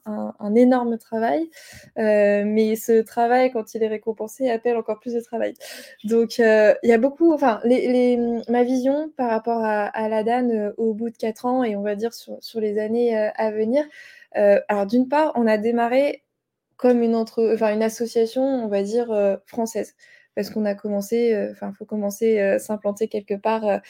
énorme 0.55 0.97
travail, 0.99 1.49
mais 1.97 2.75
ce 2.75 3.01
travail, 3.01 3.51
quand 3.51 3.73
il 3.73 3.81
est 3.83 3.87
récompensé, 3.87 4.49
appelle 4.51 4.77
encore 4.77 4.99
plus 4.99 5.13
de 5.15 5.19
travail. 5.21 5.53
Donc 6.03 6.37
il 6.37 6.75
y 6.83 6.91
a 6.93 6.97
beaucoup 6.99 7.33
enfin 7.33 7.59
ma 8.49 8.63
vision 8.63 9.11
par 9.17 9.29
rapport 9.31 9.63
à 9.63 9.85
à 9.87 10.07
la 10.09 10.23
DAN, 10.23 10.73
au 10.77 10.93
bout 10.93 11.09
de 11.09 11.17
4 11.17 11.45
ans 11.45 11.63
et 11.63 11.75
on 11.75 11.81
va 11.81 11.95
dire 11.95 12.13
sur 12.13 12.59
les 12.61 12.77
années, 12.79 13.15
à 13.17 13.51
venir, 13.51 13.83
Heu, 14.37 14.61
alors 14.67 14.85
d'une 14.85 15.07
part, 15.07 15.31
on 15.35 15.47
a 15.47 15.57
démarré 15.57 16.23
comme 16.77 17.01
une 17.03 17.15
une 17.15 17.83
association, 17.83 18.43
on 18.43 18.67
va 18.67 18.83
dire, 18.83 19.11
heu, 19.13 19.37
française. 19.47 19.95
Parce 20.35 20.49
qu'on 20.49 20.65
a 20.65 20.75
commencé, 20.75 21.33
heu, 21.33 21.51
enfin, 21.51 21.71
il 21.73 21.77
faut 21.77 21.85
commencer, 21.85 22.39
heu, 22.41 22.59
s'implanter 22.59 23.07
quelque 23.07 23.35
part, 23.35 23.81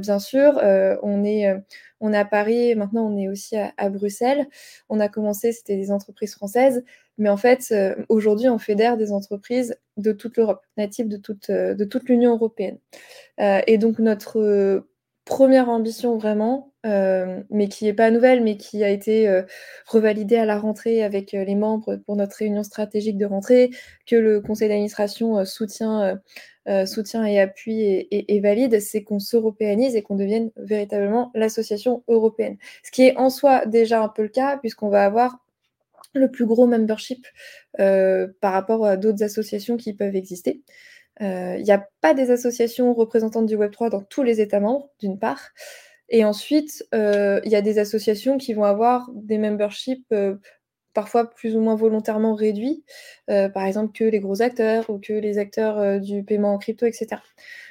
bien 0.00 0.18
sûr. 0.18 0.60
On 1.02 1.24
est, 1.24 1.54
on 2.00 2.12
est 2.12 2.18
à 2.18 2.24
Paris, 2.24 2.74
maintenant 2.74 3.06
on 3.06 3.16
est 3.18 3.28
aussi 3.28 3.56
à 3.56 3.72
à 3.76 3.88
Bruxelles. 3.90 4.46
On 4.88 5.00
a 5.00 5.08
commencé, 5.08 5.52
c'était 5.52 5.76
des 5.76 5.90
entreprises 5.92 6.34
françaises, 6.34 6.84
mais 7.18 7.28
en 7.28 7.36
fait, 7.36 7.72
aujourd'hui, 8.08 8.48
on 8.48 8.58
fédère 8.58 8.96
des 8.96 9.12
entreprises 9.12 9.76
de 9.96 10.12
toute 10.12 10.36
l'Europe, 10.36 10.62
natives 10.76 11.08
de 11.08 11.16
toute, 11.16 11.50
de 11.50 11.84
toute 11.84 12.08
l'Union 12.08 12.32
européenne. 12.34 12.78
Et 13.38 13.78
donc 13.78 13.98
notre, 13.98 14.84
Première 15.26 15.70
ambition 15.70 16.18
vraiment, 16.18 16.73
heu, 16.84 17.44
mais 17.50 17.68
qui 17.68 17.88
est 17.88 17.94
pas 17.94 18.10
nouvelle, 18.10 18.42
mais 18.42 18.56
qui 18.56 18.84
a 18.84 18.88
été, 18.90 19.28
heu, 19.28 19.46
revalidée 19.86 20.36
à 20.36 20.44
la 20.46 20.58
rentrée 20.58 21.02
avec, 21.04 21.34
heu, 21.34 21.42
les 21.44 21.54
membres 21.54 21.96
pour 22.06 22.16
notre 22.16 22.36
réunion 22.36 22.62
stratégique 22.64 23.18
de 23.18 23.26
rentrée, 23.26 23.70
que 24.06 24.16
le 24.16 24.40
conseil 24.40 24.68
d'administration, 24.68 25.44
soutient, 25.44 26.20
soutient 26.86 27.24
et 27.26 27.40
appuie 27.40 28.08
et 28.10 28.40
valide, 28.40 28.80
c'est 28.80 29.02
qu'on 29.04 29.18
s'européanise 29.20 29.96
et 29.96 30.02
qu'on 30.02 30.16
devienne 30.16 30.50
véritablement 30.56 31.30
l'association 31.34 32.02
européenne. 32.08 32.56
Ce 32.84 32.90
qui 32.90 33.02
est 33.04 33.16
en 33.18 33.30
soi 33.30 33.66
déjà 33.66 34.02
un 34.02 34.08
peu 34.08 34.22
le 34.22 34.28
cas 34.28 34.56
puisqu'on 34.58 34.88
va 34.88 35.04
avoir 35.04 35.38
le 36.14 36.30
plus 36.30 36.46
gros 36.46 36.66
membership, 36.66 37.26
par 37.78 38.52
rapport 38.52 38.86
à 38.86 38.96
d'autres 38.96 39.22
associations 39.24 39.76
qui 39.78 39.94
peuvent 39.94 40.16
exister. 40.16 40.62
Il 41.20 41.62
n'y 41.64 41.72
a 41.72 41.88
pas 42.02 42.14
des 42.14 42.30
associations 42.32 42.94
représentantes 42.94 43.46
du 43.46 43.56
Web3 43.56 43.90
dans 43.90 44.02
tous 44.02 44.22
les 44.24 44.40
États 44.40 44.60
membres, 44.60 44.90
d'une 45.00 45.18
part. 45.18 45.50
Et 46.08 46.24
ensuite, 46.24 46.86
il 46.92 47.42
y 47.50 47.56
a 47.56 47.62
des 47.62 47.78
associations 47.78 48.38
qui 48.38 48.54
vont 48.54 48.64
avoir 48.64 49.10
des 49.14 49.38
memberships, 49.38 50.04
heu, 50.12 50.40
parfois 50.94 51.30
plus 51.30 51.56
ou 51.56 51.60
moins 51.60 51.76
volontairement 51.76 52.34
réduits, 52.34 52.84
heu, 53.30 53.50
par 53.52 53.64
exemple 53.66 53.92
que 53.92 54.04
les 54.04 54.20
gros 54.20 54.42
acteurs 54.42 54.90
ou 54.90 54.98
que 55.00 55.12
les 55.14 55.38
acteurs, 55.38 56.00
du 56.00 56.24
paiement 56.24 56.54
en 56.54 56.58
crypto 56.58 56.86
et 56.86 56.92
cetera. 56.92 57.22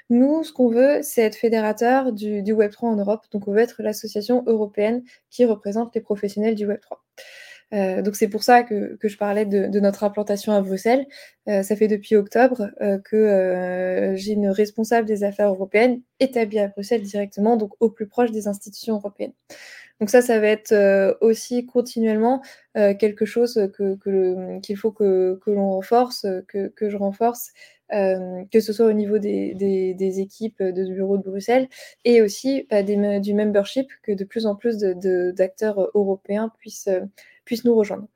Nous, 0.09 0.43
ce 0.43 0.53
qu'on 0.53 0.69
veut, 0.69 0.99
c'est 1.03 1.23
être 1.23 1.35
fédérateur 1.37 2.13
du 2.13 2.43
Web3 2.53 2.89
en 2.89 2.97
Europe, 2.97 3.25
donc 3.31 3.47
on 3.47 3.53
veut 3.53 3.59
être 3.61 3.83
l'association 3.83 4.43
européenne 4.47 5.03
qui 5.31 5.45
représente 5.45 5.95
les 5.95 6.01
professionnels 6.01 6.55
du 6.55 6.67
Web3. 6.67 7.03
Euh, 7.73 8.01
donc 8.01 8.15
c'est 8.15 8.27
pour 8.27 8.43
ça 8.43 8.63
que, 8.63 8.97
je 9.01 9.17
parlais 9.17 9.45
de, 9.45 9.79
notre 9.79 10.03
implantation 10.03 10.53
à 10.53 10.61
Bruxelles. 10.61 11.05
Euh, 11.49 11.63
ça 11.63 11.75
fait 11.75 11.87
depuis 11.87 12.15
octobre 12.15 12.69
euh, 12.81 12.99
que 12.99 14.13
j'ai 14.15 14.33
une 14.33 14.49
responsable 14.49 15.07
des 15.07 15.23
affaires 15.23 15.49
européennes 15.49 16.01
établie 16.19 16.59
à 16.59 16.67
Bruxelles 16.67 17.01
directement, 17.01 17.57
donc 17.57 17.71
au 17.79 17.89
plus 17.89 18.07
proche 18.07 18.31
des 18.31 18.47
institutions 18.47 18.95
européennes. 18.95 19.33
Donc 19.99 20.09
ça, 20.09 20.21
ça 20.21 20.39
va 20.39 20.47
être 20.47 21.17
aussi 21.21 21.65
continuellement 21.65 22.41
quelque 22.73 23.25
chose 23.25 23.71
qu'il 23.77 24.77
faut 24.77 24.91
que, 24.91 25.39
l'on 25.47 25.69
renforce, 25.69 26.25
que, 26.47 26.89
je 26.89 26.97
renforce, 26.97 27.51
que 27.89 28.59
ce 28.59 28.73
soit 28.73 28.87
au 28.87 28.93
niveau 28.93 29.17
des, 29.19 30.19
équipes 30.19 30.61
de 30.61 30.91
bureau 30.91 31.17
de 31.17 31.23
Bruxelles 31.23 31.69
et 32.03 32.21
aussi 32.21 32.67
bah, 32.69 32.83
du 32.83 33.33
membership, 33.33 33.87
que 34.01 34.11
de 34.11 34.23
plus 34.23 34.45
en 34.45 34.55
plus 34.55 34.79
d'acteurs 34.79 35.91
européens 35.93 36.51
puissent 36.59 36.89
puissent 37.45 37.65
nous 37.65 37.75
rejoindre. 37.75 38.07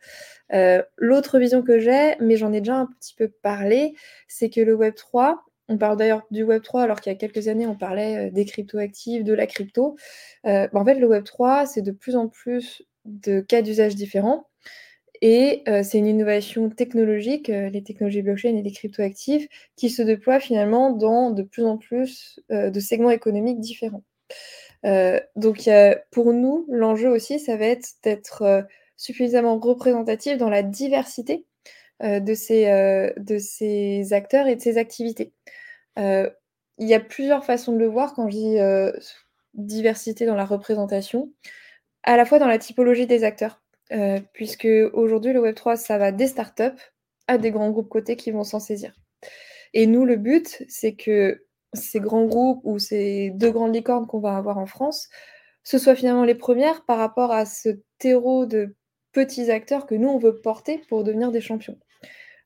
Euh, 0.53 0.81
L'autre 0.97 1.39
vision 1.39 1.61
que 1.61 1.79
j'ai, 1.79 2.15
mais 2.19 2.37
j'en 2.37 2.53
ai 2.53 2.59
déjà 2.59 2.75
un 2.75 2.87
petit 2.99 3.13
peu 3.15 3.29
parlé, 3.41 3.95
c'est 4.27 4.49
que 4.49 4.61
le 4.61 4.75
Web 4.75 4.95
3, 4.95 5.43
on 5.67 5.77
parle 5.77 5.97
d'ailleurs 5.97 6.25
du 6.31 6.43
Web 6.43 6.63
3 6.63 6.83
alors 6.83 7.01
qu'il 7.01 7.11
y 7.11 7.15
a 7.15 7.17
quelques 7.17 7.49
années 7.49 7.67
on 7.67 7.75
parlait 7.75 8.27
euh, 8.27 8.31
des 8.31 8.45
crypto-actifs, 8.45 9.23
de 9.23 9.33
la 9.33 9.47
crypto. 9.47 9.97
Euh, 10.45 10.67
bah 10.71 10.79
en 10.79 10.85
fait, 10.85 10.95
le 10.95 11.07
Web 11.07 11.23
3, 11.23 11.65
c'est 11.65 11.81
de 11.81 11.91
plus 11.91 12.15
en 12.15 12.27
plus 12.29 12.83
de 13.05 13.41
cas 13.41 13.61
d'usage 13.61 13.95
différents. 13.95 14.47
Et 15.21 15.63
c'est 15.81 15.97
une 15.97 16.05
innovation 16.05 16.69
technologique, 16.69 17.47
les 17.47 17.81
technologies 17.81 18.21
blockchain 18.21 18.55
et 18.55 18.61
les 18.61 18.71
crypto-actifs, 18.71 19.47
qui 19.75 19.89
se 19.89 20.03
déploient 20.03 20.39
finalement 20.39 20.91
dans 20.91 21.31
de 21.31 21.41
plus 21.41 21.65
en 21.65 21.79
plus 21.79 22.39
de 22.51 22.79
segments 22.79 23.09
économiques 23.09 23.59
différents. 23.59 24.03
Donc 24.83 25.67
pour 26.11 26.33
nous, 26.33 26.67
l'enjeu 26.69 27.09
aussi, 27.09 27.39
ça 27.39 27.57
va 27.57 27.65
être 27.65 27.93
d'être 28.03 28.67
suffisamment 28.97 29.59
représentative 29.59 30.37
dans 30.37 30.49
la 30.49 30.63
diversité 30.63 31.45
euh, 32.03 32.19
de, 32.19 32.33
ces, 32.33 32.67
euh, 32.67 33.11
de 33.17 33.37
ces 33.37 34.11
acteurs 34.13 34.47
et 34.47 34.55
de 34.55 34.61
ces 34.61 34.77
activités. 34.77 35.33
Euh, 35.97 36.29
il 36.77 36.87
y 36.87 36.93
a 36.93 36.99
plusieurs 36.99 37.45
façons 37.45 37.71
de 37.73 37.79
le 37.79 37.87
voir 37.87 38.13
quand 38.13 38.29
je 38.29 38.37
dis 38.37 39.03
diversité 39.55 40.27
dans 40.27 40.35
la 40.35 40.45
représentation, 40.45 41.31
à 42.03 42.17
la 42.17 42.25
fois 42.25 42.37
dans 42.37 42.47
la 42.47 42.59
typologie 42.59 43.07
des 43.07 43.23
acteurs, 43.23 43.63
puisque 44.31 44.67
aujourd'hui 44.93 45.33
le 45.33 45.41
Web3, 45.41 45.75
ça 45.75 45.97
va 45.97 46.11
des 46.11 46.27
startups 46.27 46.79
à 47.27 47.39
des 47.39 47.49
grands 47.49 47.71
groupes 47.71 47.89
cotés 47.89 48.15
qui 48.15 48.29
vont 48.29 48.43
s'en 48.43 48.59
saisir. 48.59 48.93
Et 49.73 49.87
nous, 49.87 50.05
le 50.05 50.17
but, 50.17 50.63
c'est 50.69 50.93
que 50.93 51.47
ces 51.73 51.99
grands 51.99 52.25
groupes 52.25 52.61
ou 52.63 52.77
ces 52.77 53.31
deux 53.31 53.49
grandes 53.49 53.73
licornes 53.73 54.05
qu'on 54.05 54.19
va 54.19 54.37
avoir 54.37 54.59
en 54.59 54.67
France, 54.67 55.09
ce 55.63 55.79
soit 55.79 55.95
finalement 55.95 56.23
les 56.23 56.35
premières 56.35 56.85
par 56.85 56.99
rapport 56.99 57.31
à 57.31 57.45
ce 57.45 57.69
terreau 57.97 58.45
de 58.45 58.76
petits 59.17 59.49
acteurs 59.49 59.87
que 59.87 59.95
nous, 59.95 60.09
on 60.09 60.19
veut 60.19 60.35
porter 60.35 60.79
pour 60.89 61.03
devenir 61.03 61.31
des 61.31 61.41
champions. 61.41 61.75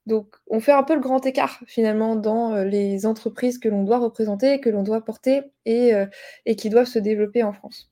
Donc, 0.06 0.38
on 0.48 0.62
fait 0.62 0.72
un 0.72 0.84
peu 0.84 0.94
le 0.94 1.02
grand 1.02 1.26
écart 1.26 1.60
finalement 1.68 2.16
dans 2.16 2.54
euh, 2.54 2.64
les 2.64 3.06
entreprises 3.06 3.60
que 3.60 3.68
l'on 3.68 3.84
doit 3.84 3.98
représenter, 3.98 4.62
que 4.62 4.70
l'on 4.70 4.82
doit 4.82 5.02
porter 5.02 5.42
et, 5.66 5.94
euh, 5.94 6.06
et, 6.46 6.56
qui 6.56 6.70
doivent 6.70 6.88
se 6.88 6.98
développer 6.98 7.44
en 7.44 7.52
France. 7.52 7.92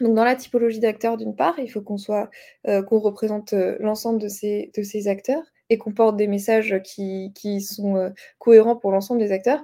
Donc, 0.00 0.16
dans 0.16 0.24
la 0.24 0.34
typologie 0.34 0.80
d'acteurs, 0.80 1.16
d'une 1.16 1.36
part, 1.36 1.60
il 1.60 1.70
faut 1.70 1.80
qu'on 1.80 1.96
soit, 1.96 2.28
euh, 2.66 2.82
qu'on 2.82 2.98
représente 2.98 3.52
l'ensemble 3.78 4.18
de 4.20 4.26
ces, 4.26 4.72
acteurs 5.06 5.44
et 5.70 5.78
qu'on 5.78 5.92
porte 5.92 6.16
des 6.16 6.26
messages 6.26 6.82
qui, 6.82 7.60
sont 7.60 8.12
cohérents 8.38 8.76
pour 8.76 8.90
l'ensemble 8.90 9.20
des 9.20 9.30
acteurs. 9.30 9.62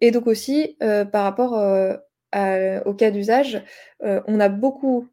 Et 0.00 0.10
donc 0.10 0.26
aussi, 0.26 0.76
par 0.80 1.22
rapport 1.22 1.52
au 1.52 2.94
cas 2.94 3.10
d'usage, 3.12 3.62
on 4.00 4.40
a 4.40 4.48
beaucoup 4.48 5.08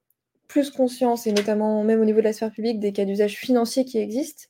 plus 0.47 0.69
conscience, 0.69 1.27
et 1.27 1.31
notamment 1.31 1.83
même 1.83 2.01
au 2.01 2.05
niveau 2.05 2.19
de 2.19 2.25
la 2.25 2.33
sphère 2.33 2.51
publique, 2.51 2.79
des 2.79 2.93
cas 2.93 3.05
d'usage 3.05 3.37
financiers 3.37 3.85
qui 3.85 3.97
existent 3.97 4.43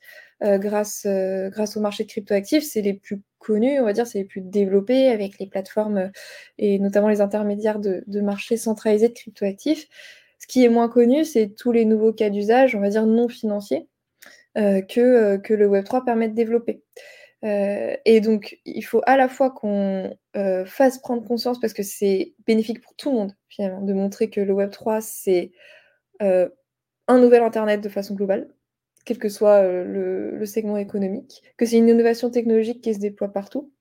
euh, 0.43 0.57
grâce, 0.57 1.05
euh, 1.05 1.49
grâce 1.49 1.77
au 1.77 1.79
marché 1.79 2.03
de 2.03 2.09
cryptoactifs. 2.09 2.65
C'est 2.65 2.81
les 2.81 2.93
plus 2.93 3.21
connus, 3.39 3.79
on 3.79 3.85
va 3.85 3.93
dire, 3.93 4.05
c'est 4.05 4.19
les 4.19 4.25
plus 4.25 4.41
développés 4.41 5.07
avec 5.07 5.39
les 5.39 5.47
plateformes 5.47 5.97
euh, 5.97 6.09
et 6.57 6.79
notamment 6.79 7.07
les 7.07 7.21
intermédiaires 7.21 7.79
de, 7.79 8.03
de 8.07 8.21
marchés 8.21 8.57
centralisés 8.57 9.07
de 9.07 9.13
cryptoactifs. 9.13 9.87
Ce 10.39 10.47
qui 10.47 10.65
est 10.65 10.69
moins 10.69 10.89
connu, 10.89 11.23
c'est 11.23 11.55
tous 11.55 11.71
les 11.71 11.85
nouveaux 11.85 12.11
cas 12.11 12.29
d'usage, 12.29 12.75
on 12.75 12.81
va 12.81 12.89
dire 12.89 13.05
non 13.05 13.29
financiers, 13.29 13.87
que, 14.55 15.37
que 15.37 15.53
le 15.53 15.67
Web3 15.69 16.03
permet 16.03 16.27
de 16.27 16.35
développer. 16.35 16.83
Et 17.43 18.19
donc, 18.21 18.59
il 18.65 18.81
faut 18.81 19.01
à 19.05 19.15
la 19.15 19.29
fois 19.29 19.51
qu'on 19.51 20.13
fasse 20.65 20.99
prendre 20.99 21.25
conscience, 21.25 21.61
parce 21.61 21.71
que 21.71 21.81
c'est 21.81 22.33
bénéfique 22.45 22.81
pour 22.81 22.93
tout 22.95 23.09
le 23.09 23.15
monde, 23.15 23.31
finalement, 23.47 23.81
de 23.81 23.93
montrer 23.93 24.29
que 24.29 24.41
le 24.41 24.53
Web3, 24.53 24.99
c'est 25.01 25.53
euh, 26.24 26.49
un 27.07 27.19
nouvel 27.19 27.43
Internet 27.43 27.82
de 27.82 27.89
façon 27.89 28.15
globale, 28.15 28.47
quel 29.05 29.17
que 29.17 29.30
soit 29.30 29.61
euh, 29.63 30.32
le, 30.39 30.45
segment 30.45 30.78
économique, 30.78 31.43
que 31.57 31.65
c'est 31.65 31.78
une 31.78 31.89
innovation 31.89 32.30
technologique 32.30 32.82
qui 32.82 32.93
se 32.93 32.99
déploie 32.99 33.28
partout, 33.28 33.74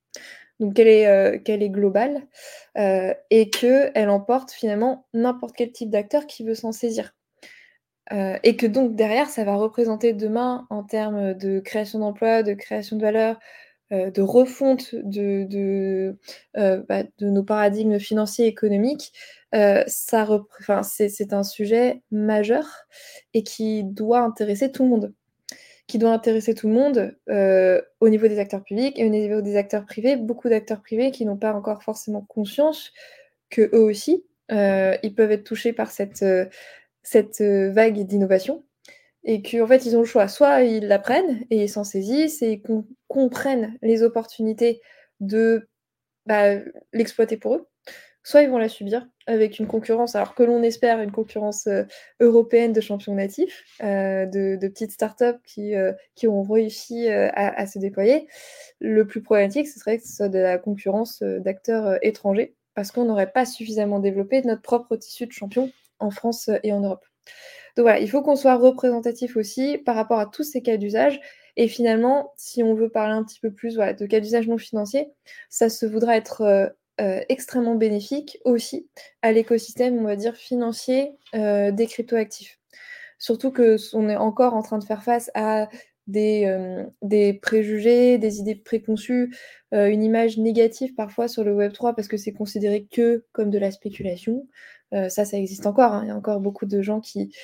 donc 0.59 0.74
qu'elle 0.74 0.88
est, 0.88 1.07
euh, 1.07 1.38
est 1.45 1.70
globale, 1.70 2.22
et 2.76 3.51
qu'elle 3.51 4.11
emporte 4.11 4.51
finalement 4.51 5.07
n'importe 5.12 5.55
quel 5.57 5.72
type 5.72 5.90
d'acteur 5.90 6.26
qui 6.26 6.45
veut 6.45 6.55
s'en 6.55 6.72
saisir. 6.72 7.14
et 8.11 8.57
que 8.57 8.66
donc 8.66 8.97
derrière, 8.97 9.28
ça 9.28 9.45
va 9.45 9.55
représenter 9.55 10.12
demain 10.12 10.66
en 10.70 10.82
termes 10.84 11.34
de 11.34 11.61
création 11.61 12.01
d'emplois, 12.01 12.43
de 12.43 12.55
création 12.55 12.97
de 12.97 13.03
valeur, 13.03 13.38
de 13.93 14.22
refonte 14.22 14.95
de, 14.95 15.45
de, 15.45 16.16
bah, 16.55 17.03
de, 17.18 17.28
nos 17.28 17.43
paradigmes 17.43 17.99
financiers 17.99 18.47
et 18.47 18.49
économiques, 18.49 19.12
ça 19.53 20.26
c'est 20.82 21.32
un 21.32 21.43
sujet 21.43 22.03
majeur 22.11 22.66
et 23.34 23.43
qui 23.43 23.84
doit 23.84 24.20
intéresser 24.20 24.72
tout 24.72 24.84
le 24.84 24.88
monde 24.88 25.14
qui 25.93 25.99
doit 25.99 26.12
intéresser 26.12 26.55
tout 26.55 26.68
le 26.68 26.74
monde 26.74 27.16
euh, 27.28 27.82
au 28.01 28.09
niveau 28.09 28.28
des 28.28 28.38
acteurs 28.38 28.62
publics 28.62 28.99
et 28.99 29.05
au 29.05 29.11
niveau 29.11 29.43
des 29.43 29.57
acteurs 29.57 29.84
privés. 29.84 30.16
Beaucoup 30.16 30.49
d'acteurs 30.49 30.80
privés 30.80 31.11
qui 31.11 31.26
n'ont 31.26 31.36
pas 31.36 31.53
encore 31.53 31.82
forcément 31.82 32.22
conscience 32.22 32.93
que 33.51 33.68
eux 33.74 33.82
aussi, 33.82 34.24
euh, 34.51 34.97
ils 35.03 35.14
peuvent 35.14 35.32
être 35.32 35.45
touchés 35.45 35.74
par 35.74 35.90
cette, 35.90 36.22
euh, 36.22 36.47
cette 37.03 37.43
vague 37.43 38.07
d'innovation 38.07 38.64
et 39.24 39.42
qu'en 39.42 39.66
fait, 39.66 39.86
ils 39.86 39.96
ont 39.96 40.00
le 40.00 40.06
choix. 40.06 40.28
Soit 40.28 40.62
ils 40.62 40.86
l'apprennent 40.86 41.44
et 41.50 41.64
ils 41.64 41.68
s'en 41.68 41.84
saisissent 41.84 42.42
et 42.42 42.52
ils 42.52 42.62
comprennent 43.08 43.76
les 43.82 44.02
opportunités 44.02 44.80
de 45.20 45.68
bah, 46.26 46.56
l'exploiter 46.92 47.36
pour 47.36 47.56
eux, 47.56 47.68
soit 48.22 48.42
ils 48.42 48.50
vont 48.50 48.58
la 48.58 48.68
subir 48.68 49.06
avec 49.26 49.58
une 49.58 49.66
concurrence, 49.66 50.16
alors 50.16 50.34
que 50.34 50.42
l'on 50.42 50.62
espère 50.62 51.00
une 51.00 51.12
concurrence 51.12 51.66
euh, 51.66 51.84
européenne 52.20 52.72
de 52.72 52.80
champions 52.80 53.14
natifs, 53.14 53.64
euh, 53.82 54.26
de, 54.26 54.56
petites 54.68 54.92
startups 54.92 55.40
qui, 55.44 55.74
euh, 55.74 55.92
qui 56.14 56.26
ont 56.28 56.42
réussi 56.42 57.08
à, 57.08 57.66
se 57.66 57.78
déployer. 57.78 58.26
Le 58.80 59.06
plus 59.06 59.22
problématique, 59.22 59.68
ce 59.68 59.78
serait 59.78 59.98
que 59.98 60.06
ce 60.06 60.14
soit 60.14 60.28
de 60.28 60.38
la 60.38 60.58
concurrence 60.58 61.22
d'acteurs 61.22 61.98
étrangers, 62.02 62.54
parce 62.74 62.90
qu'on 62.90 63.04
n'aurait 63.04 63.30
pas 63.30 63.44
suffisamment 63.44 64.00
développé 64.00 64.42
notre 64.42 64.62
propre 64.62 64.96
tissu 64.96 65.26
de 65.26 65.32
champions 65.32 65.70
en 65.98 66.10
France 66.10 66.50
et 66.62 66.72
en 66.72 66.80
Europe. 66.80 67.04
Donc 67.76 67.84
voilà, 67.84 68.00
il 68.00 68.10
faut 68.10 68.22
qu'on 68.22 68.36
soit 68.36 68.56
représentatif 68.56 69.36
aussi 69.36 69.78
par 69.78 69.94
rapport 69.96 70.18
à 70.18 70.26
tous 70.26 70.44
ces 70.44 70.62
cas 70.62 70.76
d'usage. 70.76 71.20
Et 71.56 71.68
finalement, 71.68 72.32
si 72.36 72.62
on 72.62 72.74
veut 72.74 72.88
parler 72.88 73.14
un 73.14 73.24
petit 73.24 73.40
peu 73.40 73.50
plus 73.50 73.76
de 73.76 74.06
cas 74.06 74.20
d'usage 74.20 74.48
non 74.48 74.58
financiers, 74.58 75.08
ça 75.50 75.68
se 75.68 75.86
voudra 75.86 76.16
être 76.16 76.74
euh, 77.00 77.20
extrêmement 77.30 77.74
bénéfique 77.74 78.38
aussi 78.44 78.86
à 79.22 79.32
l'écosystème, 79.32 79.98
on 79.98 80.04
va 80.04 80.14
dire, 80.14 80.36
financier 80.36 81.12
euh, 81.34 81.70
des 81.72 81.86
cryptoactifs. 81.86 82.58
Surtout 83.18 83.50
que 83.50 83.76
on 83.94 84.08
est 84.08 84.16
encore 84.16 84.54
en 84.54 84.62
train 84.62 84.78
de 84.78 84.84
faire 84.84 85.02
face 85.02 85.30
à 85.34 85.68
des, 86.06 86.44
euh, 86.46 86.84
des 87.00 87.32
préjugés, 87.32 88.18
des 88.18 88.40
idées 88.40 88.56
préconçues, 88.56 89.34
une 89.72 90.02
image 90.02 90.36
négative 90.36 90.94
parfois 90.94 91.28
sur 91.28 91.44
le 91.44 91.54
Web3 91.54 91.94
parce 91.94 92.08
que 92.08 92.18
c'est 92.18 92.32
considéré 92.32 92.86
que 92.90 93.24
comme 93.32 93.48
de 93.48 93.58
la 93.58 93.70
spéculation. 93.70 94.46
Ça, 95.09 95.24
ça 95.24 95.36
existe 95.36 95.66
encore. 95.66 95.93
Hein. 95.93 96.03
Il 96.05 96.09
y 96.09 96.11
a 96.11 96.16
encore 96.16 96.40
beaucoup 96.40 96.66
de 96.66 96.82
gens 96.82 97.01
qui, 97.01 97.34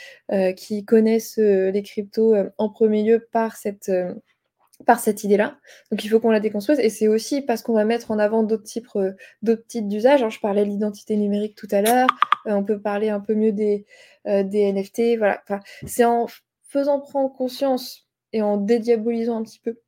qui 0.57 0.84
connaissent 0.84 1.38
les 1.38 1.82
cryptos 1.82 2.34
en 2.59 2.68
premier 2.68 3.03
lieu 3.03 3.26
par 3.30 3.57
cette 3.57 5.24
idée-là. 5.24 5.59
Donc 5.90 6.05
il 6.05 6.09
faut 6.09 6.20
qu'on 6.20 6.30
la 6.30 6.40
déconstruise. 6.40 6.78
Et 6.80 6.90
c'est 6.90 7.09
aussi 7.09 7.42
parce 7.42 7.62
qu'on 7.62 7.74
va 7.74 7.84
mettre 7.84 8.11
en 8.11 8.18
avant 8.18 8.42
d'autres 8.42 8.64
types, 8.64 8.86
euh, 8.96 9.12
d'usages. 9.42 10.24
je 10.28 10.40
parlais 10.40 10.64
de 10.64 10.70
l'identité 10.70 11.16
numérique 11.16 11.57
tout 11.57 11.68
à 11.70 11.82
l'heure. 11.82 12.09
Euh, 12.46 12.53
on 12.53 12.64
peut 12.64 12.80
parler 12.80 13.09
un 13.09 13.20
peu 13.20 13.34
mieux 13.34 13.53
des, 13.53 13.86
euh, 14.26 14.42
des 14.42 14.72
NFT. 14.72 15.18
Voilà. 15.18 15.42
c'est 15.86 16.05
en 16.05 16.26
faisant 16.68 17.01
prendre 17.01 17.32
conscience 17.32 18.09
et 18.32 18.42
en 18.42 18.57
dédiabolisant 18.57 19.38
un 19.38 19.42
petit 19.42 19.61
peu 19.61 19.78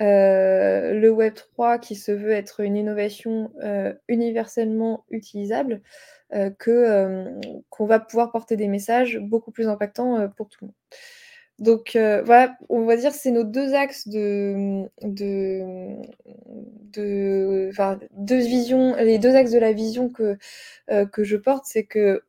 le 0.00 1.08
Web 1.08 1.34
3 1.34 1.78
qui 1.78 1.94
se 1.94 2.12
veut 2.12 2.32
être 2.32 2.60
une 2.60 2.76
innovation 2.76 3.52
universellement 4.08 5.04
utilisable, 5.08 5.80
que 6.58 7.40
qu'on 7.70 7.86
va 7.86 8.00
pouvoir 8.00 8.32
porter 8.32 8.56
des 8.56 8.68
messages 8.68 9.18
beaucoup 9.18 9.50
plus 9.50 9.68
impactants 9.68 10.28
pour 10.36 10.48
tout 10.48 10.58
le 10.62 10.66
monde. 10.68 10.74
Donc 11.60 11.94
euh, 11.94 12.22
voilà, 12.24 12.56
on 12.68 12.84
va 12.84 12.96
dire 12.96 13.12
c'est 13.12 13.30
nos 13.30 13.44
deux 13.44 13.74
axes 13.74 14.08
de, 14.08 14.88
de, 15.02 15.94
de, 16.92 17.68
enfin, 17.70 18.00
deux 18.12 18.40
visions, 18.40 18.96
les 18.96 19.18
deux 19.18 19.36
axes 19.36 19.52
de 19.52 19.58
la 19.58 19.72
vision 19.72 20.08
que, 20.08 20.36
euh, 20.90 21.06
que 21.06 21.22
je 21.22 21.36
porte, 21.36 21.64
c'est 21.66 21.84
que 21.84 22.22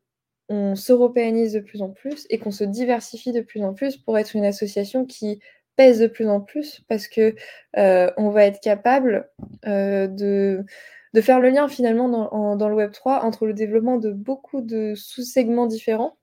on 0.47 0.75
s'européanise 0.75 1.53
de 1.53 1.59
plus 1.59 1.81
en 1.81 1.89
plus 1.89 2.27
et 2.29 2.37
qu'on 2.37 2.51
se 2.51 2.63
diversifie 2.63 3.31
de 3.31 3.41
plus 3.41 3.63
en 3.63 3.73
plus 3.73 3.97
pour 3.97 4.15
être 4.19 4.35
une 4.35 4.45
association 4.45 5.05
qui 5.05 5.39
pèse 5.75 5.99
de 5.99 6.07
plus 6.07 6.29
en 6.29 6.39
plus 6.39 6.83
parce 6.87 7.07
que 7.07 7.33
euh, 7.77 8.11
on 8.17 8.29
va 8.29 8.45
être 8.45 8.61
capable 8.61 9.27
de, 9.63 10.63
de 11.15 11.21
faire 11.21 11.39
le 11.39 11.49
lien 11.49 11.69
finalement 11.69 12.09
dans, 12.57 12.67
le 12.67 12.75
Web 12.75 12.91
3 12.91 13.23
entre 13.23 13.45
le 13.45 13.53
développement 13.53 13.95
de 13.95 14.11
beaucoup 14.11 14.59
de 14.59 14.95
sous-segments 14.95 15.65
différents 15.65 16.17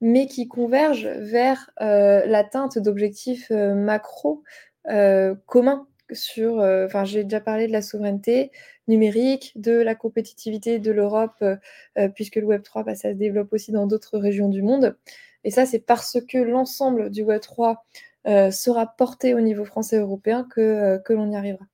mais 0.00 0.26
qui 0.26 0.48
convergent 0.48 1.08
vers 1.08 1.70
euh, 1.82 2.24
l'atteinte 2.24 2.78
d'objectifs 2.78 3.50
euh, 3.50 3.74
macro 3.74 4.42
euh, 4.88 5.34
communs 5.44 5.86
sur, 6.10 6.54
enfin 6.56 7.04
j'ai 7.04 7.22
déjà 7.22 7.40
parlé 7.40 7.68
de 7.68 7.72
la 7.72 7.82
souveraineté 7.82 8.50
numérique, 8.88 9.52
de 9.56 9.72
la 9.72 9.94
compétitivité 9.94 10.80
de 10.80 10.90
l'Europe, 10.90 11.44
puisque 12.16 12.34
le 12.34 12.46
Web 12.46 12.64
3, 12.64 12.82
bah, 12.82 12.96
ça 12.96 13.10
se 13.10 13.14
développe 13.14 13.52
aussi 13.52 13.70
dans 13.70 13.86
d'autres 13.86 14.18
régions 14.18 14.48
du 14.48 14.60
monde. 14.60 14.96
Et 15.44 15.52
ça, 15.52 15.66
c'est 15.66 15.78
parce 15.78 16.18
que 16.28 16.38
l'ensemble 16.38 17.10
du 17.10 17.22
Web 17.22 17.40
3 17.42 17.84
sera 18.50 18.86
porté 18.88 19.34
au 19.34 19.40
niveau 19.40 19.64
français 19.64 19.98
et 19.98 20.00
européen 20.00 20.48
que, 20.50 21.00
que 21.04 21.12
l'on 21.12 21.30
y 21.30 21.36
arrivera. 21.36 21.64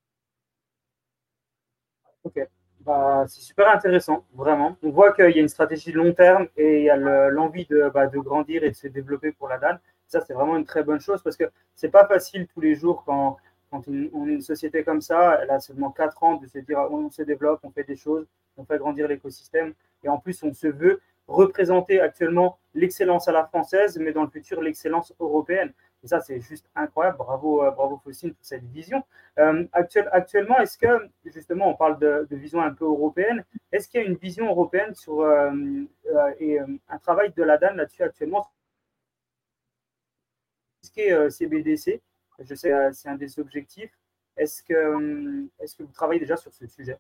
Bah, 2.87 3.25
c'est 3.27 3.41
super 3.41 3.69
intéressant, 3.69 4.25
vraiment. 4.33 4.77
On 4.81 4.91
voit 4.91 5.13
qu'il 5.13 5.29
y 5.33 5.39
a 5.39 5.43
une 5.43 5.49
stratégie 5.49 5.91
long 5.91 6.13
terme 6.15 6.47
et 6.57 6.79
il 6.79 6.85
y 6.85 6.91
a 6.91 6.97
l'envie 7.31 7.67
de, 7.67 7.91
bah, 7.93 8.07
de, 8.07 8.19
grandir 8.21 8.63
et 8.63 8.71
de 8.71 8.77
se 8.77 8.87
développer 8.87 9.33
pour 9.33 9.49
la 9.49 9.59
DAN. 9.59 9.77
Ça, 10.07 10.21
c'est 10.25 10.35
vraiment 10.35 10.57
une 10.57 10.65
très 10.65 10.85
bonne 10.85 11.01
chose 11.01 11.21
parce 11.21 11.37
que 11.37 11.51
c'est 11.75 11.89
pas 11.89 12.07
facile 12.07 12.47
tous 12.47 12.61
les 12.61 12.77
jours 12.77 13.03
quand, 13.05 13.39
quand 13.73 13.83
on 13.89 14.29
est 14.29 14.35
une 14.35 14.41
société 14.41 14.85
comme 14.85 15.01
ça, 15.01 15.41
elle 15.43 15.51
a 15.51 15.59
seulement 15.59 15.91
4 15.91 16.23
ans 16.23 16.37
de 16.37 16.47
se 16.47 16.59
dire 16.61 16.79
on 16.79 17.11
se 17.11 17.23
développe, 17.23 17.59
on 17.65 17.73
fait 17.73 17.83
des 17.83 17.97
choses, 17.97 18.25
on 18.57 18.65
fait 18.65 18.79
grandir 18.79 19.09
l'écosystème 19.09 19.75
et 20.05 20.09
en 20.09 20.19
plus 20.19 20.41
on 20.45 20.55
se 20.55 20.69
veut 20.69 21.01
représenter 21.27 22.01
actuellement 22.01 22.57
l'excellence 22.75 23.27
à 23.27 23.33
la 23.33 23.45
française, 23.47 23.99
mais 23.99 24.13
dans 24.13 24.23
le 24.23 24.31
futur 24.31 24.63
l'excellence 24.63 25.13
européenne. 25.19 25.73
Et 26.03 26.09
ça, 26.09 26.21
c'est 26.21 26.41
juste 26.41 26.69
incroyable. 26.75 27.19
Bravo, 27.19 27.65
euh, 27.65 27.71
bravo 27.71 28.01
Faucine 28.03 28.35
pour 28.35 28.45
cette 28.45 28.65
vision. 28.65 29.03
Euh, 29.39 29.67
actuellement, 29.73 30.59
est-ce 30.59 30.79
que, 30.79 31.09
justement, 31.25 31.71
on 31.71 31.75
parle 31.75 31.99
de, 31.99 32.27
vision 32.31 32.61
un 32.61 32.73
peu 32.73 32.85
européenne, 32.85 33.45
est-ce 33.73 33.89
qu'il 33.89 34.01
y 34.01 34.05
a 34.05 34.07
une 34.07 34.17
vision 34.17 34.47
européenne 34.47 34.95
sur, 34.95 35.21
euh, 35.21 35.53
et 36.39 36.59
un 36.61 36.99
travail 36.99 37.33
de 37.37 37.43
la 37.43 37.59
DAN 37.59 37.75
là-dessus 37.75 38.03
actuellement? 38.03 38.49
Ce 40.83 40.91
qui 40.91 41.01
est 41.01 41.31
CBDC, 41.31 42.01
je 42.39 42.55
sais 42.55 42.73
c'est 42.93 43.09
un 43.09 43.17
des 43.17 43.39
objectifs. 43.41 43.91
Est-ce 44.37 44.63
que, 44.63 45.49
est 45.59 45.77
que 45.77 45.83
vous 45.83 45.93
travaillez 45.93 46.21
déjà 46.21 46.37
sur 46.37 46.53
ce 46.55 46.67
sujet? 46.67 46.99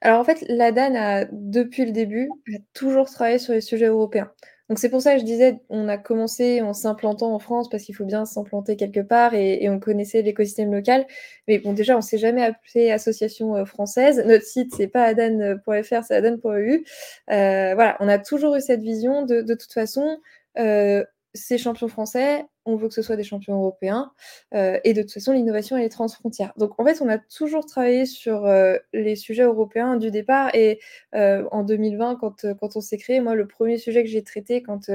Alors 0.00 0.20
en 0.20 0.24
fait, 0.24 0.44
la 0.48 0.72
DAN 0.72 0.94
a, 0.96 1.24
depuis 1.30 1.84
le 1.84 1.92
début, 1.92 2.28
a 2.48 2.58
toujours 2.72 3.10
travaillé 3.10 3.38
sur 3.38 3.52
les 3.52 3.60
sujets 3.60 3.86
européens. 3.86 4.32
Donc 4.70 4.78
c'est 4.78 4.88
pour 4.88 5.02
ça 5.02 5.14
que 5.14 5.20
je 5.20 5.24
disais, 5.24 5.58
on 5.68 5.88
a 5.88 5.98
commencé 5.98 6.62
en 6.62 6.72
s'implantant 6.72 7.34
en 7.34 7.40
France 7.40 7.68
parce 7.68 7.82
qu'il 7.82 7.96
faut 7.96 8.04
bien 8.04 8.24
s'implanter 8.24 8.76
quelque 8.76 9.00
part 9.00 9.34
et, 9.34 9.68
on 9.68 9.80
connaissait 9.80 10.22
l'écosystème 10.22 10.72
local. 10.72 11.08
Mais 11.48 11.58
bon, 11.58 11.72
déjà, 11.72 11.98
on 11.98 12.00
s'est 12.00 12.18
jamais 12.18 12.44
appelé 12.44 12.92
association 12.92 13.56
euh, 13.56 13.64
française. 13.64 14.22
Notre 14.24 14.44
site, 14.44 14.72
c'est 14.76 14.86
pas 14.86 15.02
adan.fr, 15.06 16.04
c'est 16.04 16.14
adan.eu. 16.14 16.84
Euh, 17.32 17.74
voilà, 17.74 17.96
on 17.98 18.06
a 18.06 18.20
toujours 18.20 18.54
eu 18.54 18.60
cette 18.60 18.80
vision 18.80 19.26
de, 19.26 19.42
de 19.42 19.54
toute 19.54 19.72
façon. 19.72 20.20
Euh, 20.56 21.04
ces 21.34 21.58
champions 21.58 21.88
français, 21.88 22.44
on 22.64 22.76
veut 22.76 22.88
que 22.88 22.94
ce 22.94 23.02
soit 23.02 23.16
des 23.16 23.24
champions 23.24 23.56
européens. 23.56 24.12
Euh, 24.54 24.78
et 24.84 24.92
de 24.92 25.02
toute 25.02 25.12
façon, 25.12 25.32
l'innovation, 25.32 25.76
elle 25.76 25.84
est 25.84 25.88
transfrontière. 25.88 26.52
Donc, 26.56 26.78
en 26.78 26.84
fait, 26.84 27.00
on 27.00 27.08
a 27.08 27.18
toujours 27.18 27.66
travaillé 27.66 28.06
sur 28.06 28.46
euh, 28.46 28.76
les 28.92 29.16
sujets 29.16 29.44
européens 29.44 29.96
du 29.96 30.10
départ. 30.10 30.54
Et 30.54 30.80
euh, 31.14 31.44
en 31.52 31.62
2020, 31.62 32.16
quand, 32.16 32.46
quand 32.58 32.76
on 32.76 32.80
s'est 32.80 32.98
créé, 32.98 33.20
moi, 33.20 33.34
le 33.34 33.46
premier 33.46 33.78
sujet 33.78 34.02
que 34.02 34.08
j'ai 34.08 34.22
traité 34.22 34.62
quand 34.62 34.90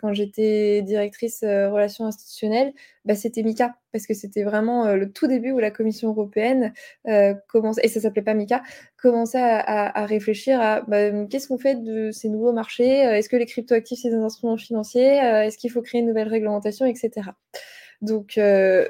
quand 0.00 0.12
j'étais 0.14 0.82
directrice 0.82 1.42
euh, 1.42 1.70
relations 1.70 2.06
institutionnelles, 2.06 2.72
bah, 3.04 3.14
c'était 3.14 3.42
MICA, 3.42 3.74
parce 3.92 4.06
que 4.06 4.14
c'était 4.14 4.42
vraiment 4.42 4.86
euh, 4.86 4.96
le 4.96 5.12
tout 5.12 5.26
début 5.26 5.52
où 5.52 5.58
la 5.58 5.70
Commission 5.70 6.08
européenne 6.08 6.72
euh, 7.06 7.34
commençait, 7.48 7.82
et 7.84 7.88
ça 7.88 8.00
s'appelait 8.00 8.22
pas 8.22 8.34
MICA, 8.34 8.62
commençait 8.96 9.40
à, 9.40 10.06
réfléchir 10.06 10.60
à 10.60 10.80
bah, 10.82 11.26
qu'est-ce 11.26 11.48
qu'on 11.48 11.58
fait 11.58 11.76
de 11.76 12.10
ces 12.10 12.28
nouveaux 12.28 12.52
marchés, 12.52 13.00
est-ce 13.00 13.28
que 13.28 13.36
les 13.36 13.46
cryptoactifs, 13.46 14.00
c'est 14.02 14.10
des 14.10 14.16
instruments 14.16 14.56
financiers, 14.56 15.16
est-ce 15.16 15.58
qu'il 15.58 15.70
faut 15.70 15.82
créer 15.82 16.00
une 16.00 16.06
nouvelle 16.06 16.28
réglementation, 16.28 16.86
etc. 16.86 17.30
Donc, 18.02 18.38
euh, 18.38 18.88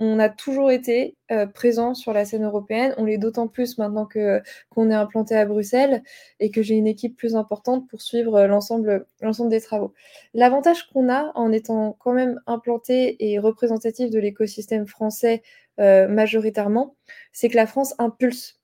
on, 0.00 0.18
a 0.18 0.28
toujours 0.30 0.70
été 0.70 1.16
euh, 1.30 1.46
présent 1.46 1.92
sur 1.92 2.14
la 2.14 2.24
scène 2.24 2.44
européenne. 2.44 2.94
On 2.96 3.04
l'est 3.04 3.18
d'autant 3.18 3.46
plus 3.46 3.76
maintenant 3.76 4.08
qu'on 4.08 4.90
est 4.90 4.94
implanté 4.94 5.36
à 5.36 5.44
Bruxelles 5.44 6.02
et 6.40 6.50
que 6.50 6.62
j'ai 6.62 6.74
une 6.74 6.86
équipe 6.86 7.14
plus 7.16 7.36
importante 7.36 7.86
pour 7.88 8.00
suivre 8.00 8.36
euh, 8.36 8.46
l'ensemble 8.46 9.06
des 9.50 9.60
travaux. 9.60 9.92
L'avantage 10.32 10.88
qu'on 10.88 11.10
a 11.10 11.30
en 11.34 11.52
étant 11.52 11.94
quand 11.98 12.14
même 12.14 12.40
implanté 12.46 13.16
et 13.32 13.38
représentatif 13.38 14.10
de 14.10 14.18
l'écosystème 14.18 14.86
français 14.86 15.42
majoritairement, 15.78 16.94
c'est 17.32 17.48
que 17.48 17.56
la 17.56 17.66
France 17.66 17.94
impulse 17.98 18.60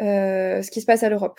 ce 0.00 0.70
qui 0.70 0.80
se 0.80 0.86
passe 0.86 1.02
à 1.04 1.08
l'Europe. 1.10 1.38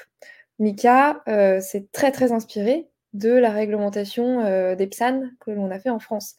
Mika, 0.59 1.21
c'est 1.59 1.91
très 1.91 2.11
très 2.11 2.32
inspiré 2.32 2.88
de 3.13 3.32
la 3.32 3.49
réglementation 3.49 4.75
des 4.75 4.88
PSAN 4.88 5.23
que 5.41 5.51
l'on 5.51 5.69
a 5.71 5.80
fait 5.80 5.89
en 5.89 5.99
France. 5.99 6.36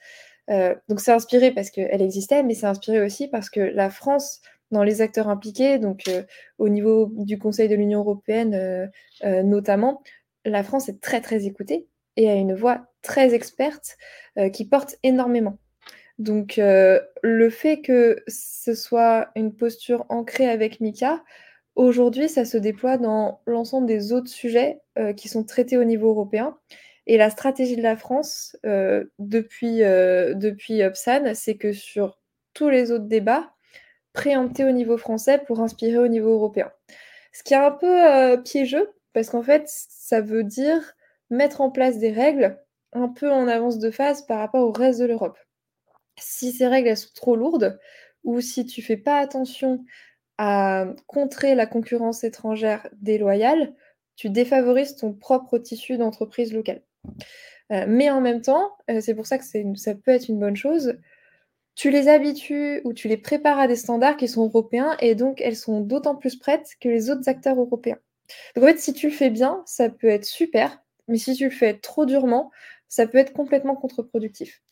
Donc 0.88 1.00
c'est 1.00 1.12
inspiré 1.12 1.50
parce 1.50 1.70
qu'elle 1.70 2.02
existait, 2.02 2.42
mais 2.42 2.54
c'est 2.54 2.66
inspiré 2.66 3.04
aussi 3.04 3.28
parce 3.28 3.50
que 3.50 3.60
la 3.60 3.90
France, 3.90 4.40
dans 4.70 4.82
les 4.82 5.00
acteurs 5.00 5.28
impliqués, 5.28 5.78
donc 5.78 6.04
au 6.58 6.68
niveau 6.68 7.10
du 7.14 7.38
Conseil 7.38 7.68
de 7.68 7.74
l'Union 7.74 8.00
européenne 8.00 8.90
notamment, 9.22 10.02
la 10.44 10.62
France 10.62 10.88
est 10.88 11.00
très 11.00 11.20
très 11.20 11.46
écoutée 11.46 11.86
et 12.16 12.30
a 12.30 12.34
une 12.34 12.54
voix 12.54 12.86
très 13.02 13.34
experte 13.34 13.98
qui 14.52 14.64
porte 14.64 14.96
énormément. 15.02 15.58
Donc 16.18 16.58
le 16.58 17.50
fait 17.50 17.82
que 17.82 18.22
ce 18.26 18.74
soit 18.74 19.28
une 19.36 19.54
posture 19.54 20.06
ancrée 20.08 20.48
avec 20.48 20.80
Mika, 20.80 21.22
Aujourd'hui, 21.78 22.28
ça 22.28 22.44
se 22.44 22.58
déploie 22.58 22.98
dans 22.98 23.40
l'ensemble 23.46 23.86
des 23.86 24.12
autres 24.12 24.28
sujets 24.28 24.80
euh, 24.98 25.12
qui 25.12 25.28
sont 25.28 25.44
traités 25.44 25.76
au 25.76 25.84
niveau 25.84 26.08
européen. 26.08 26.58
Et 27.08 27.16
la 27.16 27.30
stratégie 27.30 27.76
de 27.76 27.82
la 27.82 27.96
France 27.96 28.56
euh, 28.64 29.04
depuis, 29.18 29.82
euh, 29.82 30.34
depuis 30.34 30.82
c'est 31.34 31.56
que 31.56 31.72
sur 31.72 32.20
tous 32.54 32.68
les 32.68 32.92
autres 32.92 33.06
débats, 33.06 33.50
préempter 34.12 34.64
au 34.64 34.72
niveau 34.72 34.96
français 34.96 35.38
pour 35.46 35.60
inspirer 35.60 35.98
au 35.98 36.08
niveau 36.08 36.30
européen. 36.30 36.70
Ce 37.32 37.42
qui 37.42 37.54
est 37.54 37.56
un 37.56 37.70
peu 37.70 38.42
piégeux, 38.42 38.90
parce 39.12 39.30
qu'en 39.30 39.42
fait, 39.42 39.64
ça 39.66 40.20
veut 40.20 40.44
dire 40.44 40.94
mettre 41.30 41.60
en 41.60 41.70
place 41.70 41.98
des 41.98 42.10
règles 42.10 42.58
un 42.92 43.08
peu 43.08 43.30
en 43.30 43.48
avance 43.48 43.78
de 43.78 43.90
phase 43.90 44.22
par 44.22 44.38
rapport 44.38 44.66
au 44.66 44.72
reste 44.72 45.00
de 45.00 45.06
l'Europe. 45.06 45.38
Si 46.18 46.52
ces 46.52 46.66
règles 46.66 46.96
sont 46.96 47.10
trop 47.14 47.36
lourdes, 47.36 47.78
ou 48.24 48.40
si 48.40 48.66
tu 48.66 48.82
fais 48.82 48.96
pas 48.96 49.18
attention 49.18 49.84
à 50.38 50.86
contrer 51.06 51.54
la 51.54 51.66
concurrence 51.66 52.24
étrangère 52.24 52.88
déloyale, 53.00 53.74
tu 54.16 54.30
défavorises 54.30 54.96
ton 54.96 55.12
propre 55.12 55.58
tissu 55.58 55.96
d'entreprise 55.96 56.52
locale. 56.52 56.82
Euh, 57.72 57.84
mais 57.86 58.10
en 58.10 58.20
même 58.20 58.40
temps, 58.40 58.76
euh, 58.90 59.00
c'est 59.00 59.14
pour 59.14 59.26
ça 59.26 59.38
que 59.38 59.44
ça 59.44 59.94
peut 59.94 60.10
être 60.10 60.28
une 60.28 60.38
bonne 60.38 60.56
chose, 60.56 60.96
tu 61.74 61.90
les 61.90 62.08
habitues 62.08 62.80
ou 62.84 62.92
tu 62.92 63.08
les 63.08 63.16
prépares 63.16 63.58
à 63.58 63.68
des 63.68 63.76
standards 63.76 64.16
qui 64.16 64.26
sont 64.26 64.44
européens 64.44 64.96
et 65.00 65.14
donc 65.14 65.40
elles 65.40 65.56
sont 65.56 65.80
d'autant 65.80 66.16
plus 66.16 66.36
prêtes 66.36 66.72
que 66.80 66.88
les 66.88 67.10
autres 67.10 67.28
acteurs 67.28 67.58
européens. 67.58 67.98
Donc 68.56 68.64
en 68.64 68.66
fait, 68.68 68.78
si 68.78 68.92
tu 68.92 69.08
le 69.08 69.12
fais 69.12 69.30
bien, 69.30 69.62
ça 69.64 69.88
peut 69.88 70.08
être 70.08 70.24
super, 70.24 70.82
mais 71.06 71.18
si 71.18 71.34
tu 71.34 71.44
le 71.44 71.50
fais 71.50 71.74
trop 71.74 72.04
durement, 72.04 72.50
ça 72.88 73.06
peut 73.06 73.18
être 73.18 73.32
complètement 73.32 73.76
contre-productif. 73.76 74.62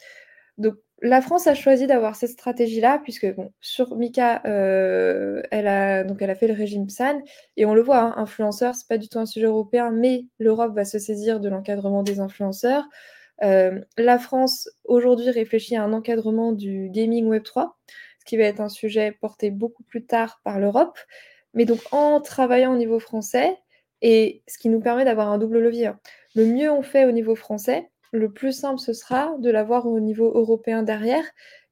Donc 0.59 0.74
la 1.02 1.20
France 1.20 1.46
a 1.46 1.54
choisi 1.54 1.86
d'avoir 1.86 2.16
cette 2.16 2.30
stratégie-là, 2.30 3.00
puisque 3.02 3.26
sur 3.61 3.96
Mika, 3.96 4.42
euh, 4.46 5.42
elle, 5.50 5.66
a, 5.66 6.04
donc 6.04 6.22
elle 6.22 6.30
a 6.30 6.34
fait 6.34 6.48
le 6.48 6.54
régime 6.54 6.86
PSAN, 6.86 7.20
et 7.57 7.66
on 7.66 7.74
le 7.74 7.82
voit, 7.82 7.98
hein, 7.98 8.14
influenceur, 8.16 8.74
c'est 8.74 8.88
pas 8.88 8.98
du 8.98 9.09
tout 9.09 9.18
un 9.18 9.26
sujet 9.26 9.46
européen, 9.46 9.90
mais 9.90 10.24
l'Europe 10.38 10.74
va 10.74 10.84
se 10.84 10.98
saisir 10.98 11.40
de 11.40 11.48
l'encadrement 11.48 12.02
des 12.02 12.20
influenceurs. 12.20 12.84
Euh, 13.42 13.80
la 13.98 14.18
France, 14.18 14.70
aujourd'hui, 14.84 15.30
réfléchit 15.30 15.76
à 15.76 15.82
un 15.82 15.92
encadrement 15.92 16.52
du 16.52 16.88
gaming 16.88 17.28
Web3, 17.28 17.72
ce 18.20 18.24
qui 18.24 18.38
va 18.38 18.44
être 18.44 18.61
un 18.61 18.70
sujet 18.70 19.12
porté 19.12 19.50
beaucoup 19.50 19.82
plus 19.82 20.07
tard 20.07 20.40
par 20.44 20.59
l'Europe. 20.59 20.98
Mais 21.52 21.66
donc, 21.66 21.80
en 21.92 22.20
travaillant 22.20 22.72
au 22.72 22.78
niveau 22.78 22.98
français, 22.98 23.57
et 24.02 24.42
ce 24.46 24.59
qui 24.59 24.68
nous 24.70 24.80
permet 24.80 25.04
d'avoir 25.04 25.28
un 25.30 25.38
double 25.38 25.59
levier, 25.59 25.86
hein. 25.86 26.00
le 26.34 26.46
mieux 26.46 26.70
on 26.70 26.82
fait 26.82 27.04
au 27.04 27.12
niveau 27.12 27.34
français, 27.34 27.90
le 28.16 28.32
plus 28.32 28.52
simple, 28.52 28.80
ce 28.80 28.92
sera 28.92 29.36
de 29.38 29.50
l'avoir 29.50 29.86
au 29.86 30.00
niveau 30.00 30.26
européen 30.34 30.82
derrière, 30.82 31.24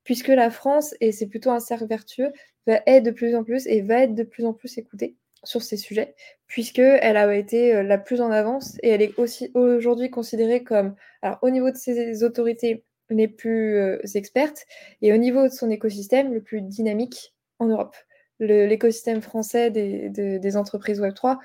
puisque 0.05 0.28
la 0.28 0.51
France, 0.51 0.95
et 1.01 1.12
c'est 1.12 1.26
plutôt 1.26 1.51
un 1.51 1.61
cercle 1.61 1.86
vertueux, 1.86 2.32
va 2.66 3.01
de 3.01 3.11
plus 3.11 3.34
en 3.34 3.45
plus 3.45 3.66
et 3.66 3.82
va 3.82 4.03
être 4.03 4.14
de 4.14 4.22
plus 4.22 4.45
en 4.45 4.53
plus 4.53 4.78
écoutée 4.78 5.16
sur 5.45 5.62
ces 5.62 5.76
sujets, 5.76 6.14
puisqu'elle 6.47 7.16
a 7.16 7.34
été 7.36 7.74
euh, 7.74 7.82
la 7.82 7.99
plus 7.99 8.20
en 8.20 8.30
avance 8.30 8.78
et 8.82 8.88
elle 8.88 9.03
est 9.03 9.18
aussi 9.18 9.51
aujourd'hui 9.55 10.11
considérée 10.11 10.64
comme, 10.64 10.95
alors 11.22 11.38
au 11.42 11.51
niveau 11.51 11.70
de 11.70 11.76
ses 11.76 12.24
autorités, 12.24 12.84
les 13.11 13.28
plus 13.28 13.76
euh, 13.76 13.99
expertes 14.14 14.64
et 15.03 15.12
au 15.12 15.18
niveau 15.18 15.47
de 15.47 15.53
son 15.53 15.70
écosystème, 15.70 16.32
le 16.32 16.42
plus 16.42 16.62
dynamique 16.62 17.34
en 17.59 17.66
Europe. 17.66 17.95
L'écosystème 18.40 19.20
français 19.20 19.70
des, 19.70 20.57
entreprises 20.57 21.01
Web3 21.01 21.38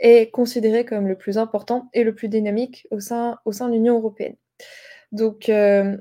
est 0.00 0.30
considéré 0.30 0.84
comme 0.84 1.08
le 1.08 1.16
plus 1.16 1.38
important 1.38 1.88
et 1.94 2.04
le 2.04 2.14
plus 2.14 2.28
dynamique 2.28 2.86
au 2.90 3.00
sein 3.00 3.38
de 3.46 3.70
l'Union 3.70 3.96
européenne. 3.96 4.36
Donc, 5.12 5.48
euh, 5.48 5.96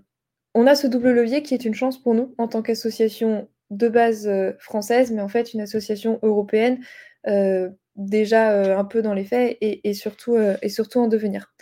on 0.53 0.67
a 0.67 0.75
ce 0.75 0.87
double 0.87 1.11
levier 1.11 1.43
qui 1.43 1.53
est 1.53 1.65
une 1.65 1.73
chance 1.73 2.01
pour 2.01 2.13
nous 2.13 2.33
en 2.37 2.47
tant 2.47 2.61
qu'association 2.61 3.47
de 3.69 3.87
base 3.87 4.27
euh, 4.27 4.53
française, 4.59 5.11
mais 5.11 5.21
en 5.21 5.27
fait 5.27 5.53
une 5.53 5.61
association 5.61 6.19
européenne 6.21 6.79
euh, 7.27 7.69
déjà 7.95 8.77
un 8.77 8.85
peu 8.85 9.01
dans 9.01 9.13
les 9.13 9.23
faits 9.23 9.57
et, 9.61 9.93
surtout, 9.93 10.35
et 10.63 10.69
surtout 10.69 10.99
en 10.99 11.07
devenir. 11.07 11.53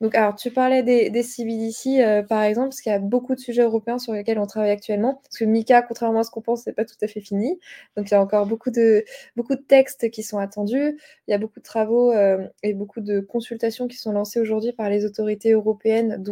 Donc, 0.00 0.14
alors, 0.14 0.34
tu 0.34 0.50
parlais 0.50 0.82
des, 0.82 1.10
des 1.10 1.22
CBDC, 1.22 2.00
euh, 2.00 2.22
par 2.22 2.42
exemple, 2.42 2.68
parce 2.70 2.80
qu'il 2.80 2.90
y 2.90 2.94
a 2.94 2.98
beaucoup 2.98 3.34
de 3.34 3.40
sujets 3.40 3.62
européens 3.62 3.98
sur 3.98 4.14
lesquels 4.14 4.38
on 4.38 4.46
travaille 4.46 4.70
actuellement. 4.70 5.20
Parce 5.22 5.36
que 5.36 5.44
Mika, 5.44 5.82
contrairement 5.82 6.20
à 6.20 6.22
ce 6.22 6.30
qu'on 6.30 6.40
pense, 6.40 6.62
c'est 6.62 6.72
pas 6.72 6.86
tout 6.86 6.96
à 7.02 7.06
fait 7.06 7.20
fini. 7.20 7.60
Donc, 7.96 8.10
il 8.10 8.12
y 8.12 8.14
a 8.14 8.22
encore 8.22 8.46
beaucoup 8.46 8.70
de, 8.70 9.04
beaucoup 9.36 9.54
de 9.54 9.60
textes 9.60 10.10
qui 10.10 10.22
sont 10.22 10.38
attendus. 10.38 10.98
Il 11.28 11.30
y 11.30 11.34
a 11.34 11.38
beaucoup 11.38 11.58
de 11.60 11.64
travaux 11.64 12.12
euh, 12.12 12.48
et 12.62 12.72
beaucoup 12.72 13.02
de 13.02 13.20
consultations 13.20 13.88
qui 13.88 13.98
sont 13.98 14.12
lancées 14.12 14.40
aujourd'hui 14.40 14.72
par 14.72 14.88
les 14.88 15.04
autorités 15.04 15.52
européennes 15.52 16.24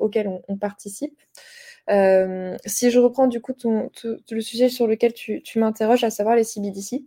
auxquelles 0.00 0.28
on, 0.48 0.56
participe. 0.56 1.18
Euh, 1.90 2.56
si 2.64 2.90
je 2.90 2.98
reprends 2.98 3.26
du 3.26 3.40
coup 3.40 3.52
le 3.64 4.40
sujet 4.40 4.68
sur 4.68 4.86
lequel 4.86 5.12
tu, 5.12 5.42
tu 5.42 5.58
m'interroges, 5.58 6.04
à 6.04 6.10
savoir 6.10 6.36
les 6.36 6.44
CBDC, 6.44 7.04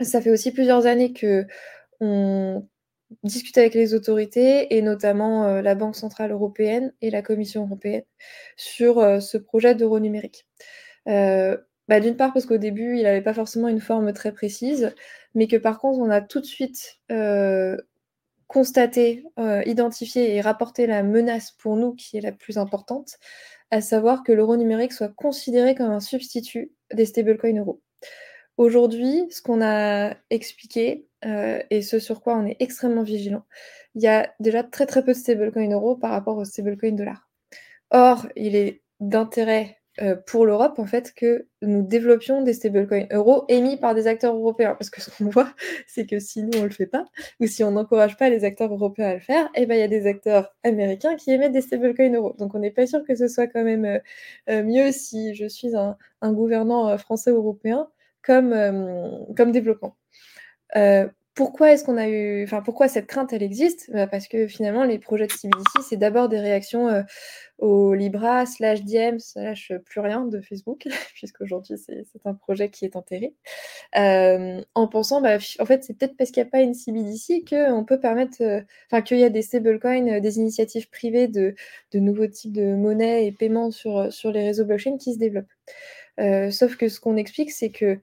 ça 0.00 0.20
fait 0.20 0.30
aussi 0.30 0.52
plusieurs 0.52 0.86
années 0.86 1.12
que 1.12 1.46
on 2.00 2.66
discuter 3.22 3.60
avec 3.60 3.74
les 3.74 3.94
autorités 3.94 4.76
et 4.76 4.82
notamment 4.82 5.46
euh, 5.46 5.62
la 5.62 5.74
Banque 5.74 5.96
centrale 5.96 6.32
européenne 6.32 6.92
et 7.00 7.10
la 7.10 7.22
Commission 7.22 7.64
européenne 7.64 8.04
sur 8.56 8.98
euh, 8.98 9.20
ce 9.20 9.38
projet 9.38 9.74
d'euro 9.74 10.00
numérique. 10.00 10.46
Euh, 11.08 11.56
bah, 11.88 12.00
d'une 12.00 12.16
part 12.16 12.32
parce 12.32 12.46
qu'au 12.46 12.58
début, 12.58 12.96
il 12.96 13.02
n'avait 13.02 13.22
pas 13.22 13.34
forcément 13.34 13.68
une 13.68 13.80
forme 13.80 14.12
très 14.12 14.32
précise, 14.32 14.94
mais 15.34 15.46
que 15.46 15.56
par 15.56 15.78
contre, 15.78 15.98
on 15.98 16.10
a 16.10 16.20
tout 16.20 16.40
de 16.40 16.46
suite 16.46 17.00
constaté, 18.46 19.24
identifié 19.64 20.36
et 20.36 20.40
rapporté 20.42 20.86
la 20.86 21.02
menace 21.02 21.52
pour 21.52 21.76
nous 21.76 21.94
qui 21.94 22.18
est 22.18 22.20
la 22.20 22.32
plus 22.32 22.58
importante, 22.58 23.18
à 23.70 23.80
savoir 23.80 24.22
que 24.22 24.32
l'euro 24.32 24.56
numérique 24.56 24.92
soit 24.92 25.08
considéré 25.08 25.74
comme 25.74 25.90
un 25.90 26.00
substitut 26.00 26.72
des 26.92 27.06
stablecoins 27.06 27.58
euros. 27.58 27.80
Aujourd'hui, 28.58 29.26
ce 29.30 29.40
qu'on 29.42 29.62
a 29.62 30.14
expliqué, 30.30 31.06
euh, 31.24 31.62
et 31.70 31.82
ce 31.82 31.98
sur 31.98 32.20
quoi 32.20 32.36
on 32.36 32.46
est 32.46 32.56
extrêmement 32.60 33.02
vigilant, 33.02 33.44
il 33.94 34.02
y 34.02 34.08
a 34.08 34.32
déjà 34.40 34.62
très 34.62 34.86
très 34.86 35.04
peu 35.04 35.12
de 35.12 35.18
stablecoin 35.18 35.70
euros 35.70 35.96
par 35.96 36.10
rapport 36.10 36.36
au 36.36 36.44
stablecoin 36.44 36.92
dollar. 36.92 37.28
Or, 37.90 38.26
il 38.36 38.56
est 38.56 38.82
d'intérêt 39.00 39.78
euh, 40.00 40.16
pour 40.26 40.46
l'Europe 40.46 40.78
en 40.78 40.86
fait 40.86 41.12
que 41.14 41.46
nous 41.60 41.82
développions 41.82 42.40
des 42.40 42.54
stablecoins 42.54 43.06
euros 43.12 43.44
émis 43.48 43.76
par 43.76 43.94
des 43.94 44.06
acteurs 44.06 44.34
européens. 44.34 44.74
Parce 44.78 44.90
que 44.90 45.02
ce 45.02 45.10
qu'on 45.10 45.24
voit, 45.30 45.52
c'est 45.86 46.06
que 46.06 46.18
si 46.18 46.42
nous 46.42 46.58
on 46.58 46.64
le 46.64 46.70
fait 46.70 46.86
pas, 46.86 47.04
ou 47.40 47.46
si 47.46 47.62
on 47.64 47.72
n'encourage 47.72 48.16
pas 48.16 48.30
les 48.30 48.44
acteurs 48.44 48.72
européens 48.72 49.10
à 49.10 49.14
le 49.14 49.20
faire, 49.20 49.50
eh 49.54 49.66
ben 49.66 49.74
il 49.74 49.80
y 49.80 49.82
a 49.82 49.88
des 49.88 50.06
acteurs 50.06 50.54
américains 50.62 51.16
qui 51.16 51.30
émettent 51.30 51.52
des 51.52 51.60
stablecoins 51.60 52.12
euros. 52.14 52.34
Donc 52.38 52.54
on 52.54 52.58
n'est 52.58 52.70
pas 52.70 52.86
sûr 52.86 53.04
que 53.06 53.14
ce 53.14 53.28
soit 53.28 53.46
quand 53.46 53.64
même 53.64 54.00
euh, 54.50 54.62
mieux 54.62 54.92
si 54.92 55.34
je 55.34 55.46
suis 55.46 55.76
un, 55.76 55.96
un 56.22 56.32
gouvernant 56.32 56.96
français 56.98 57.30
européen 57.30 57.88
comme, 58.22 58.54
comme 59.36 59.52
développement. 59.52 59.96
Euh, 60.76 61.08
pourquoi 61.34 61.72
est-ce 61.72 61.82
qu'on 61.84 61.96
a 61.96 62.08
eu, 62.08 62.44
enfin 62.44 62.60
pourquoi 62.60 62.88
cette 62.88 63.06
crainte 63.06 63.32
elle 63.32 63.42
existe? 63.42 63.90
Bah, 63.90 64.06
Parce 64.06 64.28
que 64.28 64.46
finalement 64.46 64.84
les 64.84 64.98
projets 64.98 65.26
de 65.26 65.32
CBDC 65.32 65.80
c'est 65.88 65.96
d'abord 65.96 66.28
des 66.28 66.38
réactions 66.38 66.88
euh, 66.88 67.02
au 67.56 67.94
Libra 67.94 68.44
slash 68.44 68.82
Diem 68.82 69.18
slash 69.18 69.72
plus 69.86 70.00
rien 70.00 70.26
de 70.26 70.42
Facebook 70.42 70.86
puisqu'aujourd'hui 71.14 71.76
c'est 71.78 72.04
un 72.26 72.34
projet 72.34 72.68
qui 72.68 72.84
est 72.84 72.96
enterré 72.96 73.34
euh, 73.96 74.60
en 74.74 74.88
pensant 74.88 75.22
bah, 75.22 75.38
en 75.58 75.64
fait 75.64 75.84
c'est 75.84 75.96
peut-être 75.96 76.18
parce 76.18 76.30
qu'il 76.30 76.42
n'y 76.42 76.48
a 76.48 76.50
pas 76.50 76.60
une 76.60 76.74
CBDC 76.74 77.44
qu'on 77.48 77.84
peut 77.84 77.98
permettre, 77.98 78.42
enfin 78.90 79.00
qu'il 79.00 79.18
y 79.18 79.24
a 79.24 79.30
des 79.30 79.42
stablecoins, 79.42 80.20
des 80.20 80.36
initiatives 80.36 80.90
privées 80.90 81.28
de, 81.28 81.54
de, 81.92 81.98
nouveaux 81.98 82.26
types 82.26 82.52
de 82.52 82.74
monnaie 82.74 83.26
et 83.26 83.32
paiements 83.32 83.70
sur, 83.70 84.12
sur 84.12 84.32
les 84.32 84.44
réseaux 84.44 84.66
blockchain 84.66 84.98
qui 84.98 85.14
se 85.14 85.18
développent. 85.18 85.46
Sauf 86.50 86.76
que 86.76 86.88
ce 86.88 87.00
qu'on 87.00 87.16
explique 87.16 87.50
c'est 87.50 87.70
que 87.70 87.98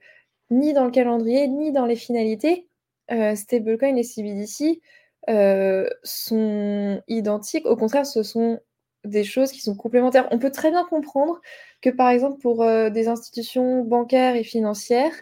ni 0.50 0.72
dans 0.72 0.84
le 0.84 0.90
calendrier, 0.90 1.48
ni 1.48 1.72
dans 1.72 1.86
les 1.86 1.96
finalités, 1.96 2.68
euh, 3.10 3.34
stablecoin 3.34 3.96
et 3.96 4.04
CBDC 4.04 4.80
euh, 5.28 5.88
sont 6.04 7.02
identiques. 7.08 7.66
Au 7.66 7.76
contraire, 7.76 8.06
ce 8.06 8.22
sont 8.22 8.60
des 9.04 9.24
choses 9.24 9.52
qui 9.52 9.60
sont 9.60 9.74
complémentaires. 9.74 10.28
On 10.30 10.38
peut 10.38 10.50
très 10.50 10.70
bien 10.70 10.84
comprendre 10.84 11.40
que, 11.82 11.90
par 11.90 12.10
exemple, 12.10 12.38
pour 12.40 12.62
euh, 12.62 12.90
des 12.90 13.08
institutions 13.08 13.84
bancaires 13.84 14.36
et 14.36 14.44
financières, 14.44 15.14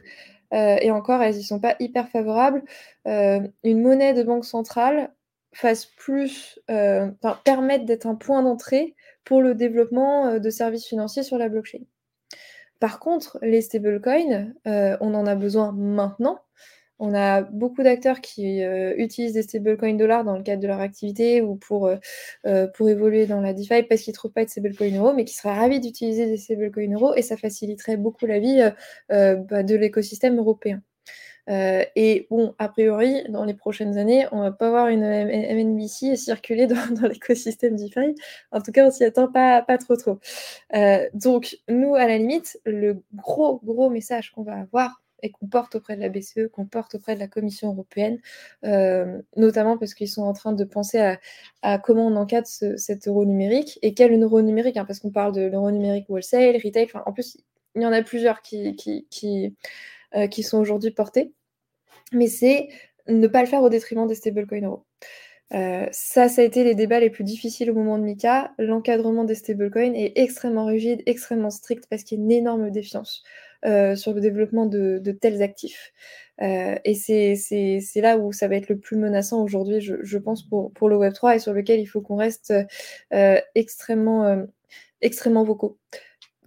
et 0.51 0.90
encore, 0.90 1.20
elles 1.22 1.34
n'y 1.34 1.42
sont 1.42 1.61
pas 1.61 1.76
hyper 1.78 2.09
favorables, 2.09 2.62
une 3.05 3.82
monnaie 3.82 4.14
de 4.14 4.22
banque 4.22 4.46
centrale 4.46 5.12
fasse 5.53 5.84
plus, 5.84 6.59
permette 7.44 7.84
d'être 7.84 8.07
un 8.07 8.14
point 8.14 8.42
d'entrée 8.42 8.94
pour 9.26 9.42
le 9.42 9.55
développement 9.55 10.38
de 10.38 10.49
services 10.49 10.86
financiers 10.86 11.22
sur 11.22 11.36
la 11.36 11.51
blockchain. 11.51 11.80
Par 12.81 13.01
contre, 13.01 13.39
les 13.43 13.61
stablecoins, 13.61 14.53
on 14.64 15.14
en 15.14 15.26
a 15.26 15.35
besoin 15.35 15.72
maintenant 15.72 16.41
On 16.99 17.14
a 17.14 17.43
beaucoup 17.43 17.83
d'acteurs 17.85 18.20
qui 18.20 18.61
utilisent 18.99 19.35
des 19.35 19.43
stablecoins 19.43 19.95
dollars 19.95 20.24
dans 20.24 20.37
le 20.37 20.43
cadre 20.45 20.62
de 20.62 20.68
leur 20.68 20.81
activité 20.81 21.43
ou 21.43 21.57
pour, 21.57 21.91
pour 22.76 22.89
évoluer 22.89 23.26
dans 23.26 23.41
la 23.41 23.55
DeFi 23.55 23.85
parce 23.85 24.03
qu'ils 24.03 24.12
ne 24.12 24.16
trouvent 24.16 24.33
pas 24.33 24.45
de 24.45 24.51
stablecoin 24.51 24.97
euros, 24.97 25.12
mais 25.14 25.24
qui 25.24 25.35
seraient 25.35 25.59
ravis 25.59 25.81
d'utiliser 25.81 26.26
des 26.26 26.37
stablecoins 26.39 26.93
euros 26.95 27.14
et 27.16 27.22
ça 27.22 27.37
faciliterait 27.37 27.97
beaucoup 27.99 28.26
la 28.26 28.41
vie 28.41 28.62
bah, 29.11 29.62
de 29.64 29.76
l'écosystème 29.76 30.39
européen. 30.39 30.83
Euh, 31.49 31.84
et 31.96 32.26
bon, 32.30 32.55
a 32.59 32.68
priori, 32.68 33.24
dans 33.28 33.44
les 33.44 33.55
prochaines 33.55 33.96
années, 33.99 34.26
on 34.32 34.40
va 34.40 34.53
pas 34.53 34.70
voir 34.70 34.88
une 34.88 35.05
MNBC 35.05 36.16
circuler 36.16 36.66
dans, 36.66 36.76
l'écosystème 37.09 37.76
DeFi. 37.76 38.14
En 38.53 38.61
tout 38.61 38.72
cas, 38.72 38.86
on 38.86 38.90
s'y 38.90 39.05
attend 39.05 39.28
pas, 39.28 39.62
trop 39.78 39.96
trop. 39.96 40.18
Euh, 40.74 41.09
donc, 41.14 41.59
nous, 41.68 41.94
à 41.94 42.07
la 42.07 42.18
limite, 42.18 42.61
le 42.64 43.03
gros, 43.14 43.61
gros 43.64 43.90
message 43.90 44.32
qu'on 44.32 44.42
va 44.42 44.57
avoir 44.61 45.03
et 45.22 45.30
qu'on 45.30 45.49
porte 45.49 45.74
auprès 45.74 45.96
de 45.96 46.01
la 46.01 46.11
BCE, 46.11 46.49
qu'on 46.53 46.66
porte 46.66 46.94
auprès 46.94 47.16
de 47.16 47.20
la 47.20 47.26
Commission 47.26 47.72
européenne, 47.72 48.20
euh, 48.64 49.20
notamment 49.36 49.76
parce 49.76 49.94
qu'ils 49.94 50.09
sont 50.09 50.22
en 50.22 50.32
train 50.32 50.53
de 50.53 50.62
penser 50.62 51.16
à, 51.62 51.78
comment 51.80 52.07
on 52.07 52.14
encadre 52.14 52.46
cet 52.46 53.09
euro 53.09 53.24
numérique 53.24 53.80
et 53.82 53.94
quel 53.94 54.12
euro 54.22 54.42
numérique, 54.42 54.76
hein, 54.76 54.84
parce 54.84 55.01
qu'on 55.01 55.11
parle 55.11 55.32
de 55.32 55.40
l'euro 55.40 55.72
numérique 55.72 56.09
wholesale, 56.09 56.57
retail, 56.64 56.86
en 57.05 57.12
plus, 57.12 57.36
il 57.74 57.82
y 57.82 57.86
en 57.86 57.92
a 57.92 58.03
plusieurs 58.03 58.42
qui, 58.42 58.76
qui, 58.76 59.09
qui 60.30 60.42
sont 60.44 60.59
aujourd'hui 60.59 60.92
portés 60.92 61.32
mais 62.12 62.28
c'est 62.28 62.68
ne 63.09 63.26
pas 63.26 63.42
le 63.42 63.48
faire 63.48 63.62
au 63.62 63.68
détriment 63.68 64.06
des 64.06 64.14
stablecoins 64.14 64.62
euros. 64.62 64.84
Euh, 65.54 65.86
ça, 65.92 66.28
ça 66.28 66.42
a 66.42 66.44
été 66.44 66.62
les 66.62 66.74
débats 66.74 67.00
les 67.00 67.09
plus 67.11 67.24
difficiles 67.24 67.70
au 67.70 67.74
moment 67.74 67.98
de 67.98 68.04
Mika. 68.04 68.52
L'encadrement 68.59 69.24
des 69.24 69.34
stablecoins 69.34 69.94
est 69.94 70.12
extrêmement 70.16 70.66
rigide, 70.66 71.02
extrêmement 71.06 71.50
strict 71.50 71.86
parce 71.88 72.02
qu'il 72.04 72.18
y 72.18 72.20
a 72.20 72.24
une 72.24 72.30
énorme 72.30 72.70
défiance 72.70 73.22
euh, 73.64 73.96
sur 73.96 74.12
le 74.12 74.20
développement 74.20 74.66
de, 74.66 75.00
tels 75.20 75.42
actifs. 75.42 75.92
Euh, 76.42 76.76
et 76.84 76.94
c'est 76.94 77.84
là 77.96 78.18
où 78.18 78.32
ça 78.32 78.46
va 78.46 78.56
être 78.56 78.68
le 78.68 78.78
plus 78.78 78.96
menaçant 78.96 79.42
aujourd'hui, 79.42 79.80
je, 79.80 80.18
pense, 80.18 80.46
pour, 80.46 80.72
pour, 80.72 80.88
le 80.88 80.96
Web3 80.96 81.36
et 81.36 81.38
sur 81.38 81.52
lequel 81.52 81.80
il 81.80 81.86
faut 81.86 82.02
qu'on 82.02 82.16
reste 82.16 82.52
extrêmement, 83.54 84.46
extrêmement 85.00 85.44
vocaux 85.44 85.78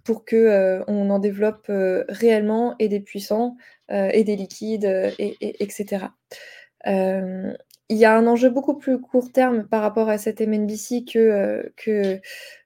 pour 0.04 0.24
qu'on 0.24 0.84
on 0.86 1.10
en 1.10 1.18
développe 1.18 1.70
réellement 2.08 2.74
et 2.78 2.88
des 2.88 3.00
puissants 3.00 3.56
euh, 3.92 4.08
et 4.12 4.24
des 4.24 4.36
liquides, 4.36 4.86
euh, 4.86 5.10
et, 5.18 5.62
etc. 5.62 6.06
Euh, 6.86 7.52
il 7.90 7.98
y 7.98 8.06
a 8.06 8.16
un 8.16 8.26
enjeu 8.26 8.48
beaucoup 8.48 8.78
plus 8.78 8.98
court 8.98 9.30
terme 9.32 9.68
par 9.68 9.82
rapport 9.82 10.08
à 10.08 10.16
cette 10.16 10.40
MNBC 10.40 11.04
que, 11.04 11.70
que 11.76 12.18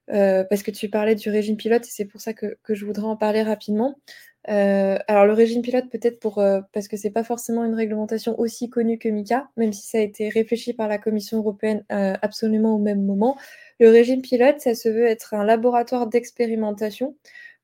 parce 0.06 0.62
que 0.62 0.70
tu 0.70 0.88
parlais 0.88 1.16
du 1.16 1.30
régime 1.30 1.56
pilote 1.56 1.84
et 1.84 1.90
c'est 1.90 2.04
pour 2.04 2.20
ça 2.20 2.32
que, 2.32 2.56
que, 2.62 2.74
je 2.74 2.84
voudrais 2.84 3.06
en 3.06 3.16
parler 3.16 3.42
rapidement. 3.42 3.96
alors 4.44 5.26
le 5.26 5.32
régime 5.32 5.62
pilote 5.62 5.90
peut-être 5.90 6.20
pour 6.20 6.34
parce 6.72 6.86
que 6.86 6.96
c'est 6.96 7.10
pas 7.10 7.24
forcément 7.24 7.64
une 7.64 7.74
réglementation 7.74 8.38
aussi 8.38 8.70
connue 8.70 8.98
que 8.98 9.08
MICA, 9.08 9.48
même 9.56 9.72
si 9.72 9.84
ça 9.84 9.98
a 9.98 10.02
été 10.02 10.28
réfléchi 10.28 10.74
par 10.74 10.86
la 10.86 10.98
Commission 10.98 11.38
européenne 11.38 11.84
absolument 11.88 12.76
au 12.76 12.78
même 12.78 13.02
moment. 13.04 13.36
Le 13.78 13.90
régime 13.90 14.22
pilote, 14.22 14.60
ça 14.60 14.74
se 14.74 14.88
veut 14.88 15.06
être 15.06 15.34
un 15.34 15.44
laboratoire 15.44 16.06
d'expérimentation 16.06 17.16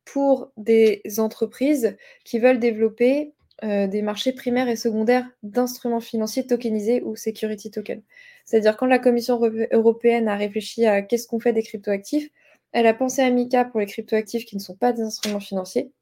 pour 0.05 0.53
des 0.57 1.03
entreprises 1.19 1.97
qui 2.25 2.39
veulent 2.39 2.59
développer 2.59 3.33
euh, 3.65 3.87
des 3.87 4.03
marchés 4.03 4.33
primaires 4.33 4.69
et 4.69 4.77
secondaires 4.77 5.29
d'instruments 5.43 6.01
financiers 6.01 6.47
tokenisés 6.47 7.03
ou 7.03 7.15
security 7.15 7.71
token. 7.71 8.03
C'est-à-dire 8.45 8.77
quand 8.77 8.87
la 8.87 8.99
Commission 8.99 9.41
européenne 9.71 10.29
a 10.29 10.37
réfléchi 10.37 10.85
à 10.85 11.01
qu'est-ce 11.03 11.29
qu'on 11.29 11.39
fait 11.39 11.53
des 11.53 11.63
cryptoactifs, 11.63 12.29
elle 12.73 12.87
a 12.87 12.95
pensé 12.95 13.23
à 13.23 13.31
MICA 13.31 13.65
pour 13.67 13.81
les 13.81 13.87
cryptoactifs 13.87 14.47
qui 14.47 14.57
ne 14.57 14.61
sont 14.61 14.75
pas 14.75 14.93
des 14.93 15.03
instruments 15.03 15.41
financiers. 15.41 15.93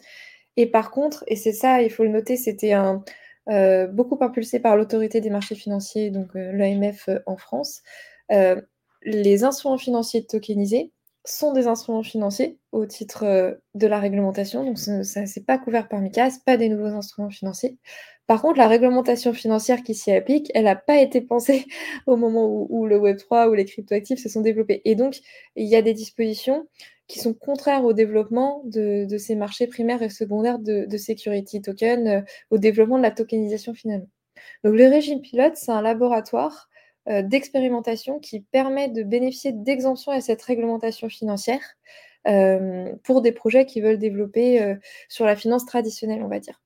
Et 0.57 0.67
par 0.67 0.91
contre, 0.91 1.23
et 1.27 1.37
c'est 1.37 1.53
ça, 1.53 1.83
il 1.83 1.91
faut 1.91 2.05
le 2.05 2.11
noter, 2.11 2.37
c'était 2.37 2.73
un, 2.73 3.05
euh, 3.49 3.87
beaucoup 3.87 4.17
impulsé 4.23 4.59
par 4.61 4.77
l'autorité 4.77 5.21
des 5.21 5.31
marchés 5.31 5.55
financiers, 5.55 6.11
donc 6.11 6.35
euh, 6.37 6.53
l'AMF 6.53 7.11
en 7.27 7.37
France, 7.37 7.83
les 9.03 9.45
instruments 9.45 9.79
financiers 9.79 10.25
tokenisés 10.27 10.93
sont 11.25 11.53
des 11.53 11.67
instruments 11.67 12.03
financiers 12.03 12.59
au 12.73 12.87
titre 12.87 13.25
euh, 13.25 13.55
de 13.75 13.87
la 13.87 13.99
réglementation. 13.99 14.65
Donc, 14.65 14.79
ça, 14.79 15.21
n'est 15.21 15.45
pas 15.47 15.59
couvert 15.59 15.89
par 15.89 16.01
MICA, 16.01 16.29
pas 16.47 16.57
des 16.57 16.69
nouveaux 16.69 16.95
instruments 16.95 17.31
financiers. 17.31 17.79
Par 18.27 18.43
contre, 18.43 18.59
la 18.59 18.69
réglementation 18.69 19.33
financière 19.33 19.83
qui 19.83 19.95
s'y 19.95 20.13
applique, 20.13 20.51
elle 20.55 20.65
n'a 20.65 20.77
pas 20.77 20.99
été 20.99 21.21
pensée 21.21 21.67
au 22.07 22.17
moment 22.17 22.47
où, 22.47 22.87
le 22.87 22.99
Web3 22.99 23.49
ou 23.49 23.55
les 23.55 23.65
cryptoactifs 23.65 24.23
se 24.23 24.29
sont 24.29 24.41
développés. 24.41 24.83
Et 24.85 24.95
donc, 24.95 25.19
il 25.57 25.67
y 25.67 25.77
a 25.77 25.83
des 25.83 25.95
dispositions 25.95 26.69
qui 27.07 27.19
sont 27.19 27.35
contraires 27.35 27.85
au 27.85 27.93
développement 27.93 28.63
de, 28.65 29.07
ces 29.19 29.35
marchés 29.35 29.67
primaires 29.67 30.01
et 30.01 30.11
secondaires 30.11 30.61
de, 30.61 30.97
security 30.97 31.61
token, 31.61 32.09
euh, 32.09 32.21
au 32.51 32.59
développement 32.59 32.99
de 32.99 33.03
la 33.03 33.11
tokenisation 33.11 33.75
finalement. 33.75 34.09
Donc, 34.65 34.75
le 34.75 34.89
régime 34.89 35.21
pilote, 35.21 35.57
c'est 35.57 35.73
un 35.73 35.83
laboratoire 35.83 36.70
d'expérimentation 37.07 38.19
qui 38.19 38.41
permet 38.41 38.89
de 38.89 39.03
bénéficier 39.03 39.53
d'exemptions 39.53 40.13
à 40.13 40.21
cette 40.21 40.43
réglementation 40.43 41.09
financière 41.09 41.63
euh, 42.29 42.93
pour 43.03 43.23
des 43.23 43.33
projets 43.33 43.65
qui 43.65 43.81
veulent 43.81 43.99
développer 43.99 44.61
euh, 44.61 44.75
sur 45.09 45.25
la 45.25 45.37
finance 45.37 45.65
traditionnelle, 45.65 46.23
on 46.23 46.29
va 46.29 46.39
dire. 46.39 46.61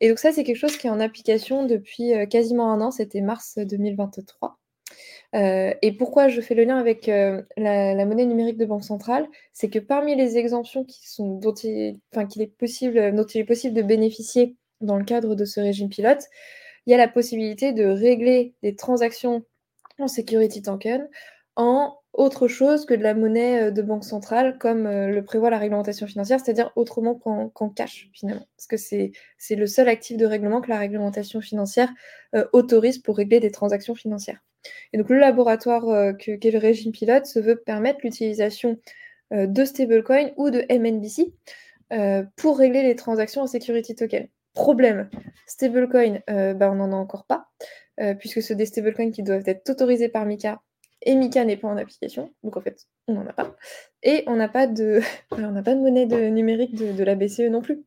Et 0.00 0.08
donc 0.08 0.18
ça, 0.18 0.32
c'est 0.32 0.44
quelque 0.44 0.56
chose 0.56 0.76
qui 0.76 0.86
est 0.86 0.90
en 0.90 1.00
application 1.00 1.64
depuis 1.64 2.12
quasiment 2.28 2.72
un 2.72 2.80
an, 2.80 2.90
c'était 2.90 3.20
mars 3.20 3.58
2023. 3.58 4.58
et 5.32 5.92
pourquoi 5.98 6.28
je 6.28 6.40
fais 6.40 6.54
le 6.54 6.64
lien 6.64 6.78
avec 6.78 7.06
la, 7.06 8.04
monnaie 8.04 8.26
numérique 8.26 8.58
de 8.58 8.64
banque 8.64 8.84
centrale, 8.84 9.26
c'est 9.52 9.68
que 9.68 9.80
parmi 9.80 10.14
les 10.14 10.38
exemptions 10.38 10.84
qui 10.84 11.08
sont, 11.08 11.38
dont, 11.38 11.54
est 11.64 11.98
possible, 12.58 13.12
dont 13.12 13.26
il 13.26 13.40
est 13.40 13.44
possible 13.44 13.74
de 13.74 13.82
bénéficier 13.82 14.54
dans 14.80 14.96
le 14.96 15.04
cadre 15.04 15.34
de 15.34 15.44
ce 15.44 15.58
régime 15.58 15.88
pilote, 15.88 16.22
il 16.86 16.92
y 16.92 16.94
a 16.94 16.96
la 16.98 17.08
possibilité 17.08 17.72
de 17.72 17.84
régler 17.84 18.54
des 18.62 18.76
transactions 18.76 19.44
en 19.98 20.08
security 20.08 20.62
token 20.62 21.08
en 21.58 21.98
autre 22.12 22.46
chose 22.48 22.86
que 22.86 22.94
de 22.94 23.02
la 23.02 23.14
monnaie 23.14 23.64
euh, 23.64 23.70
de 23.70 23.82
banque 23.82 24.04
centrale, 24.04 24.58
comme 24.58 24.86
euh, 24.86 25.08
le 25.08 25.24
prévoit 25.24 25.50
la 25.50 25.58
réglementation 25.58 26.06
financière, 26.06 26.40
c'est-à-dire 26.40 26.70
autrement 26.76 27.16
qu'en 27.16 27.68
cash, 27.68 28.08
finalement. 28.12 28.46
Parce 28.56 28.66
que 28.66 28.76
c'est 28.76 29.56
le 29.56 29.66
seul 29.66 29.88
actif 29.88 30.16
de 30.16 30.24
règlement 30.24 30.60
que 30.60 30.70
la 30.70 30.78
réglementation 30.78 31.40
financière 31.40 31.90
euh, 32.34 32.46
autorise 32.52 32.98
pour 32.98 33.16
régler 33.16 33.40
des 33.40 33.50
transactions 33.50 33.94
financières. 33.94 34.38
Et 34.92 34.98
donc 34.98 35.08
le 35.08 35.18
laboratoire 35.18 36.16
qu'est 36.18 36.50
le 36.50 36.58
régime 36.58 36.90
pilote 36.92 37.26
se 37.26 37.38
veut 37.38 37.56
permettre 37.56 38.00
l'utilisation 38.02 38.76
de 39.30 39.64
stablecoin 39.64 40.30
ou 40.36 40.50
de 40.50 40.64
MNBC 40.68 41.32
pour 42.36 42.58
régler 42.58 42.82
les 42.82 42.96
transactions 42.96 43.42
en 43.42 43.46
security 43.46 43.94
token. 43.94 44.26
Problème, 44.54 45.08
stablecoin, 45.46 46.20
bah, 46.26 46.70
on 46.72 46.74
n'en 46.74 46.92
a 46.92 46.96
encore 46.96 47.24
pas. 47.24 47.48
Euh, 48.00 48.14
puisque 48.14 48.42
ce 48.42 48.52
des 48.52 48.66
stablecoins 48.66 49.10
qui 49.10 49.24
doivent 49.24 49.42
être 49.46 49.68
autorisés 49.68 50.08
par 50.08 50.24
Mika, 50.24 50.62
et 51.02 51.16
Mika 51.16 51.44
n'est 51.44 51.56
pas 51.56 51.68
en 51.68 51.76
application, 51.76 52.32
donc 52.44 52.56
en 52.56 52.60
fait, 52.60 52.86
on 53.08 53.14
n'en 53.14 53.26
a 53.26 53.32
pas. 53.32 53.56
Et 54.04 54.22
on 54.28 54.36
n'a 54.36 54.48
pas 54.48 54.68
de, 54.68 55.00
on 55.32 55.62
pas 55.62 55.74
de 55.74 55.80
monnaie 55.80 56.06
de, 56.06 56.28
numérique 56.28 56.74
de, 56.74 57.04
la 57.04 57.16
BCE 57.16 57.50
non 57.50 57.60
plus. 57.60 57.84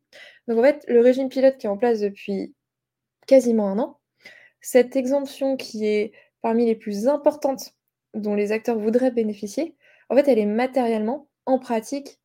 Donc 0.47 0.59
en 0.59 0.64
fait, 0.64 0.84
le 0.88 0.99
régime 0.99 1.30
pilote 1.30 1.57
qui 1.57 1.68
est 1.68 1.70
en 1.70 1.78
place 1.78 2.01
depuis 2.01 2.53
quasiment 3.26 3.70
un 3.70 3.80
an, 3.80 3.99
cette 4.59 4.95
exemption 4.97 5.55
qui 5.55 5.86
est 5.86 6.12
parmi 6.41 6.66
les 6.66 6.76
plus 6.76 7.07
importantes 7.07 7.74
dont 8.14 8.36
les 8.36 8.51
acteurs 8.51 8.78
voudraient 8.78 9.12
bénéficier, 9.12 9.76
en 10.09 10.16
fait, 10.16 10.28
elle 10.28 10.39
est 10.39 10.45
matériellement, 10.45 11.30
en 11.45 11.57
pratique, 11.57 12.20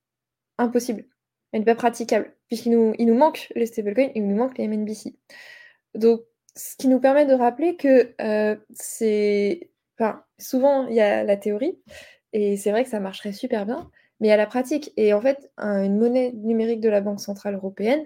impossible. 0.59 1.05
Elle 1.53 1.61
n'est 1.61 1.67
pas 1.67 1.77
praticable, 1.77 2.35
puisqu'il 2.49 2.73
nous, 2.73 2.95
il 2.99 3.07
nous 3.07 3.15
manque 3.15 3.53
les 3.55 3.67
stablecoins, 3.67 4.11
il 4.17 4.27
nous 4.27 4.35
manque 4.35 4.59
les 4.59 4.67
MNBC. 4.67 5.15
Donc, 5.95 6.23
ce 6.57 6.75
qui 6.77 6.89
nous 6.89 7.01
permet 7.01 7.27
de 7.27 7.35
rappeler 7.35 7.77
que 7.77 8.15
euh, 8.21 8.57
c'est. 8.73 9.71
Souvent, 10.39 10.87
il 10.89 10.95
y 10.95 11.01
a 11.01 11.25
la 11.25 11.37
théorie, 11.39 11.79
et 12.35 12.59
c'est 12.59 12.71
vrai 12.71 12.85
que 12.85 12.91
ça 12.91 13.01
marcherait 13.01 13.33
super 13.33 13.65
bien, 13.65 13.91
mais 14.21 14.29
il 14.29 14.31
y 14.31 14.35
a 14.35 14.37
la 14.37 14.47
pratique. 14.47 14.93
Et 14.99 15.15
en 15.15 15.23
fait, 15.23 15.51
une 15.57 15.97
monnaie 15.97 16.33
numérique 16.33 16.81
de 16.81 16.91
la 16.91 17.01
Banque 17.01 17.21
Centrale 17.21 17.55
Européenne, 17.55 18.05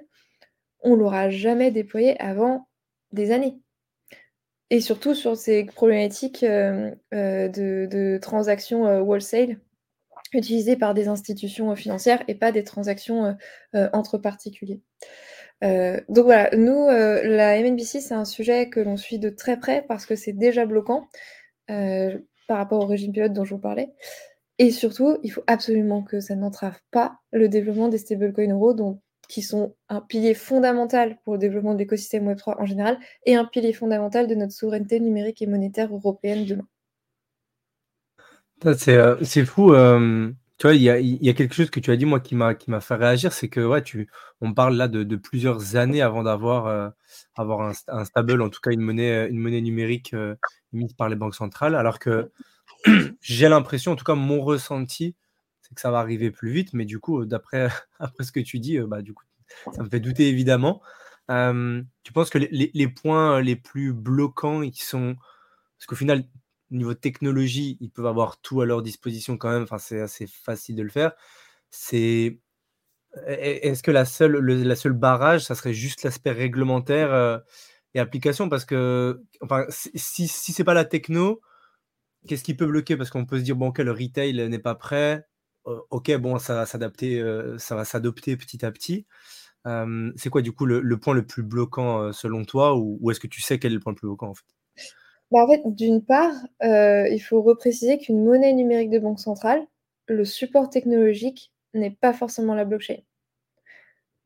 on 0.82 0.90
ne 0.90 1.00
l'aura 1.00 1.30
jamais 1.30 1.72
déployée 1.72 2.20
avant 2.20 2.68
des 3.12 3.32
années. 3.32 3.58
Et 4.70 4.80
surtout 4.80 5.16
sur 5.16 5.36
ces 5.36 5.64
problématiques 5.64 6.44
euh, 6.44 6.94
euh, 7.12 7.48
de, 7.48 8.18
transactions 8.22 9.00
wholesale 9.00 9.58
utilisées 10.32 10.76
par 10.76 10.94
des 10.94 11.08
institutions 11.08 11.74
financières 11.74 12.22
et 12.28 12.36
pas 12.36 12.52
des 12.52 12.62
transactions 12.62 13.36
entre 13.74 14.16
particuliers. 14.16 14.80
Euh, 15.62 16.00
donc 16.08 16.24
voilà, 16.24 16.50
nous, 16.56 16.86
euh, 16.88 17.22
la 17.24 17.60
MNBC, 17.60 18.00
c'est 18.00 18.14
un 18.14 18.24
sujet 18.24 18.70
que 18.70 18.80
l'on 18.80 18.96
suit 18.96 19.18
de 19.18 19.28
très 19.28 19.58
près 19.58 19.84
parce 19.86 20.06
que 20.06 20.16
c'est 20.16 20.32
déjà 20.32 20.66
bloquant 20.66 21.08
euh, 21.70 22.18
par 22.48 22.58
rapport 22.58 22.82
au 22.82 22.86
régime 22.86 23.12
pilote 23.12 23.32
dont 23.32 23.44
je 23.44 23.54
vous 23.54 23.60
parlais. 23.60 23.90
Et 24.58 24.70
surtout, 24.70 25.18
il 25.22 25.30
faut 25.30 25.44
absolument 25.46 26.02
que 26.02 26.20
ça 26.20 26.34
n'entrave 26.34 26.78
pas 26.90 27.18
le 27.32 27.48
développement 27.48 27.88
des 27.88 27.98
stablecoins 27.98 28.50
euros, 28.50 28.74
donc, 28.74 29.00
qui 29.28 29.42
sont 29.42 29.74
un 29.88 30.00
pilier 30.00 30.34
fondamental 30.34 31.18
pour 31.24 31.34
le 31.34 31.38
développement 31.38 31.74
de 31.74 31.78
l'écosystème 31.78 32.30
Web3 32.30 32.60
en 32.60 32.66
général 32.66 32.98
et 33.24 33.36
un 33.36 33.44
pilier 33.44 33.72
fondamental 33.72 34.26
de 34.26 34.34
notre 34.34 34.52
souveraineté 34.52 34.98
numérique 34.98 35.40
et 35.40 35.46
monétaire 35.46 35.94
européenne 35.94 36.44
demain. 36.44 36.66
C'est 39.22 39.44
fou 39.44 39.72
Tu 40.60 40.66
vois, 40.66 40.74
il 40.74 40.82
y 40.82 41.30
a, 41.30 41.32
quelque 41.32 41.54
chose 41.54 41.70
que 41.70 41.80
tu 41.80 41.90
as 41.90 41.96
dit, 41.96 42.04
moi, 42.04 42.20
qui 42.20 42.34
m'a, 42.34 42.54
qui 42.54 42.70
m'a 42.70 42.82
fait 42.82 42.94
réagir, 42.94 43.32
c'est 43.32 43.48
que, 43.48 43.60
ouais, 43.60 43.82
tu, 43.82 44.10
on 44.42 44.52
parle 44.52 44.76
là 44.76 44.88
de, 44.88 45.16
plusieurs 45.16 45.76
années 45.76 46.02
avant 46.02 46.22
d'avoir, 46.22 46.66
euh, 46.66 46.90
avoir 47.34 47.72
un, 47.88 48.04
stable, 48.04 48.42
en 48.42 48.50
tout 48.50 48.60
cas 48.60 48.70
une 48.70 48.82
monnaie, 48.82 49.26
une 49.30 49.38
monnaie 49.38 49.62
numérique 49.62 50.12
euh, 50.12 50.34
émise 50.74 50.92
par 50.92 51.08
les 51.08 51.16
banques 51.16 51.34
centrales, 51.34 51.74
alors 51.74 51.98
que 51.98 52.30
j'ai 53.22 53.48
l'impression, 53.48 53.92
en 53.92 53.96
tout 53.96 54.04
cas, 54.04 54.14
mon 54.14 54.42
ressenti, 54.42 55.16
c'est 55.62 55.74
que 55.74 55.80
ça 55.80 55.90
va 55.90 55.98
arriver 56.00 56.30
plus 56.30 56.52
vite, 56.52 56.74
mais 56.74 56.84
du 56.84 56.98
coup, 56.98 57.24
d'après, 57.24 57.70
après 57.98 58.24
ce 58.24 58.30
que 58.30 58.40
tu 58.40 58.58
dis, 58.58 58.78
bah, 58.80 59.00
du 59.00 59.14
coup, 59.14 59.24
ça 59.72 59.82
me 59.82 59.88
fait 59.88 60.00
douter 60.00 60.28
évidemment. 60.28 60.82
Euh, 61.30 61.82
tu 62.02 62.12
penses 62.12 62.28
que 62.28 62.36
les, 62.36 62.70
les, 62.74 62.88
points 62.88 63.40
les 63.40 63.56
plus 63.56 63.94
bloquants, 63.94 64.68
qui 64.68 64.84
sont, 64.84 65.16
parce 65.78 65.86
qu'au 65.86 65.96
final, 65.96 66.24
niveau 66.70 66.94
technologie, 66.94 67.76
ils 67.80 67.90
peuvent 67.90 68.06
avoir 68.06 68.40
tout 68.40 68.60
à 68.60 68.66
leur 68.66 68.82
disposition 68.82 69.36
quand 69.38 69.50
même. 69.50 69.62
Enfin, 69.64 69.78
c'est 69.78 70.00
assez 70.00 70.26
facile 70.26 70.76
de 70.76 70.82
le 70.82 70.90
faire. 70.90 71.12
C'est 71.70 72.40
est-ce 73.26 73.82
que 73.82 73.90
la 73.90 74.04
seule, 74.04 74.32
le, 74.38 74.62
la 74.62 74.76
seule 74.76 74.92
barrage, 74.92 75.44
ça 75.44 75.54
serait 75.54 75.74
juste 75.74 76.02
l'aspect 76.04 76.30
réglementaire 76.32 77.12
euh, 77.12 77.38
et 77.94 78.00
application? 78.00 78.48
Parce 78.48 78.64
que 78.64 79.22
enfin, 79.40 79.66
si, 79.68 80.28
si 80.28 80.52
c'est 80.52 80.64
pas 80.64 80.74
la 80.74 80.84
techno, 80.84 81.40
qu'est-ce 82.28 82.44
qui 82.44 82.54
peut 82.54 82.66
bloquer? 82.66 82.96
Parce 82.96 83.10
qu'on 83.10 83.26
peut 83.26 83.38
se 83.38 83.44
dire 83.44 83.56
bon, 83.56 83.68
ok, 83.68 83.78
le 83.78 83.92
retail 83.92 84.48
n'est 84.48 84.58
pas 84.58 84.74
prêt. 84.76 85.26
Euh, 85.66 85.78
ok, 85.90 86.16
bon, 86.18 86.38
ça 86.38 86.54
va 86.54 86.66
s'adapter, 86.66 87.20
euh, 87.20 87.58
ça 87.58 87.76
va 87.76 87.84
s'adopter 87.84 88.36
petit 88.36 88.64
à 88.64 88.72
petit. 88.72 89.06
c'est 90.16 90.30
quoi 90.30 90.42
du 90.42 90.52
coup 90.52 90.66
le, 90.66 90.80
le, 90.80 90.98
point 91.00 91.14
le 91.14 91.26
plus 91.26 91.42
bloquant 91.42 92.12
selon 92.12 92.44
toi, 92.44 92.76
ou, 92.76 92.98
ou 93.00 93.10
est-ce 93.10 93.20
que 93.20 93.28
tu 93.28 93.42
sais 93.42 93.58
quel 93.58 93.72
est 93.72 93.76
le 93.76 93.80
point 93.80 93.92
le 93.92 93.96
plus 93.96 94.08
bloquant 94.08 94.28
en 94.30 94.34
fait? 94.34 94.59
Bah, 95.30 95.44
en 95.44 95.48
fait, 95.48 95.62
d'une 95.64 96.04
part, 96.04 96.32
euh, 96.62 97.08
il 97.08 97.20
faut 97.20 97.42
repréciser 97.42 97.98
qu'une 97.98 98.24
monnaie 98.24 98.52
numérique 98.52 98.90
de 98.90 98.98
banque 98.98 99.20
centrale, 99.20 99.66
le 100.06 100.24
support 100.24 100.70
technologique 100.70 101.52
n'est 101.74 101.90
pas 101.92 102.12
forcément 102.12 102.54
la 102.54 102.64
blockchain. 102.64 102.96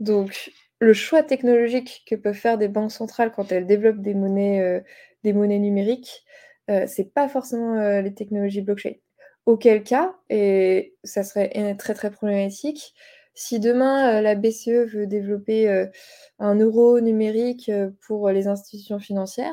Donc, 0.01 0.51
le 0.81 0.93
choix 0.93 1.23
technologique 1.23 2.05
que 2.09 2.15
peuvent 2.17 2.35
faire 2.35 2.59
des 2.59 2.69
banques 2.69 2.93
centrales 2.93 3.33
quand 3.33 3.53
elles 3.53 3.67
développent 3.67 4.03
des 4.03 4.15
monnaies, 4.15 4.61
euh, 4.61 4.81
des 5.23 5.33
monnaies 5.33 5.59
numériques, 5.59 6.25
euh, 6.71 6.85
c'est 6.87 7.13
pas 7.15 7.29
forcément 7.29 8.01
les 8.01 8.15
technologies 8.15 8.63
blockchain. 8.63 8.95
Auquel 9.47 9.83
cas, 9.83 10.15
et 10.31 10.97
ça 11.05 11.23
serait 11.23 11.77
très 11.77 11.93
très 11.95 12.11
problématique, 12.11 12.95
si 13.35 13.61
demain 13.61 14.23
la 14.23 14.35
BCE 14.37 14.87
veut 14.87 15.07
développer 15.07 15.87
un 16.39 16.55
euro 16.55 17.01
numérique 17.01 17.71
pour 18.07 18.31
les 18.31 18.47
institutions 18.49 18.99
financières, 18.99 19.53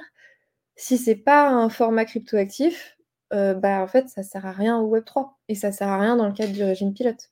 si 0.76 0.98
c'est 0.98 1.16
pas 1.16 1.50
un 1.50 1.70
format 1.70 2.06
cryptoactif, 2.06 2.98
euh, 3.34 3.54
bah, 3.54 3.82
en 3.82 3.88
fait, 3.88 4.10
ça 4.10 4.24
sert 4.24 4.46
à 4.46 4.52
rien 4.52 4.80
au 4.80 4.96
Web3 4.96 5.30
et 5.48 5.56
ça 5.56 5.72
sert 5.72 5.88
à 5.88 6.00
rien 6.00 6.16
dans 6.16 6.28
le 6.28 6.34
cadre 6.34 6.54
du 6.54 6.64
régime 6.64 6.94
pilote. 6.94 7.32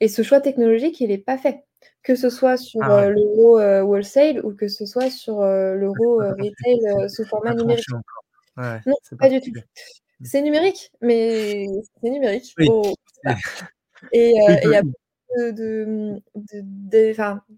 Et 0.00 0.08
ce 0.08 0.22
choix 0.22 0.40
technologique, 0.40 1.00
il 1.00 1.08
n'est 1.08 1.18
pas 1.18 1.38
fait. 1.38 1.64
Que 2.02 2.16
ce 2.16 2.28
soit 2.28 2.56
sur 2.56 2.82
ah 2.82 3.04
euh, 3.04 3.08
l'euro 3.10 3.58
euh, 3.58 3.82
wholesale 3.82 4.44
ou 4.44 4.54
que 4.54 4.68
ce 4.68 4.84
soit 4.84 5.10
sur 5.10 5.40
l'euro 5.40 6.18
retail 6.18 7.10
sous 7.10 7.24
format 7.24 7.54
numérique. 7.54 7.84
non, 8.56 8.94
pas, 9.18 9.28
du 9.28 9.40
tout. 9.40 9.50
C'est 10.22 10.42
numérique, 10.42 10.90
mais 11.00 11.66
c'est 12.02 12.10
numérique. 12.10 12.54
Et 14.12 14.34
il 14.64 14.70
y 14.70 15.03
de, 15.36 16.20
de, 16.34 16.62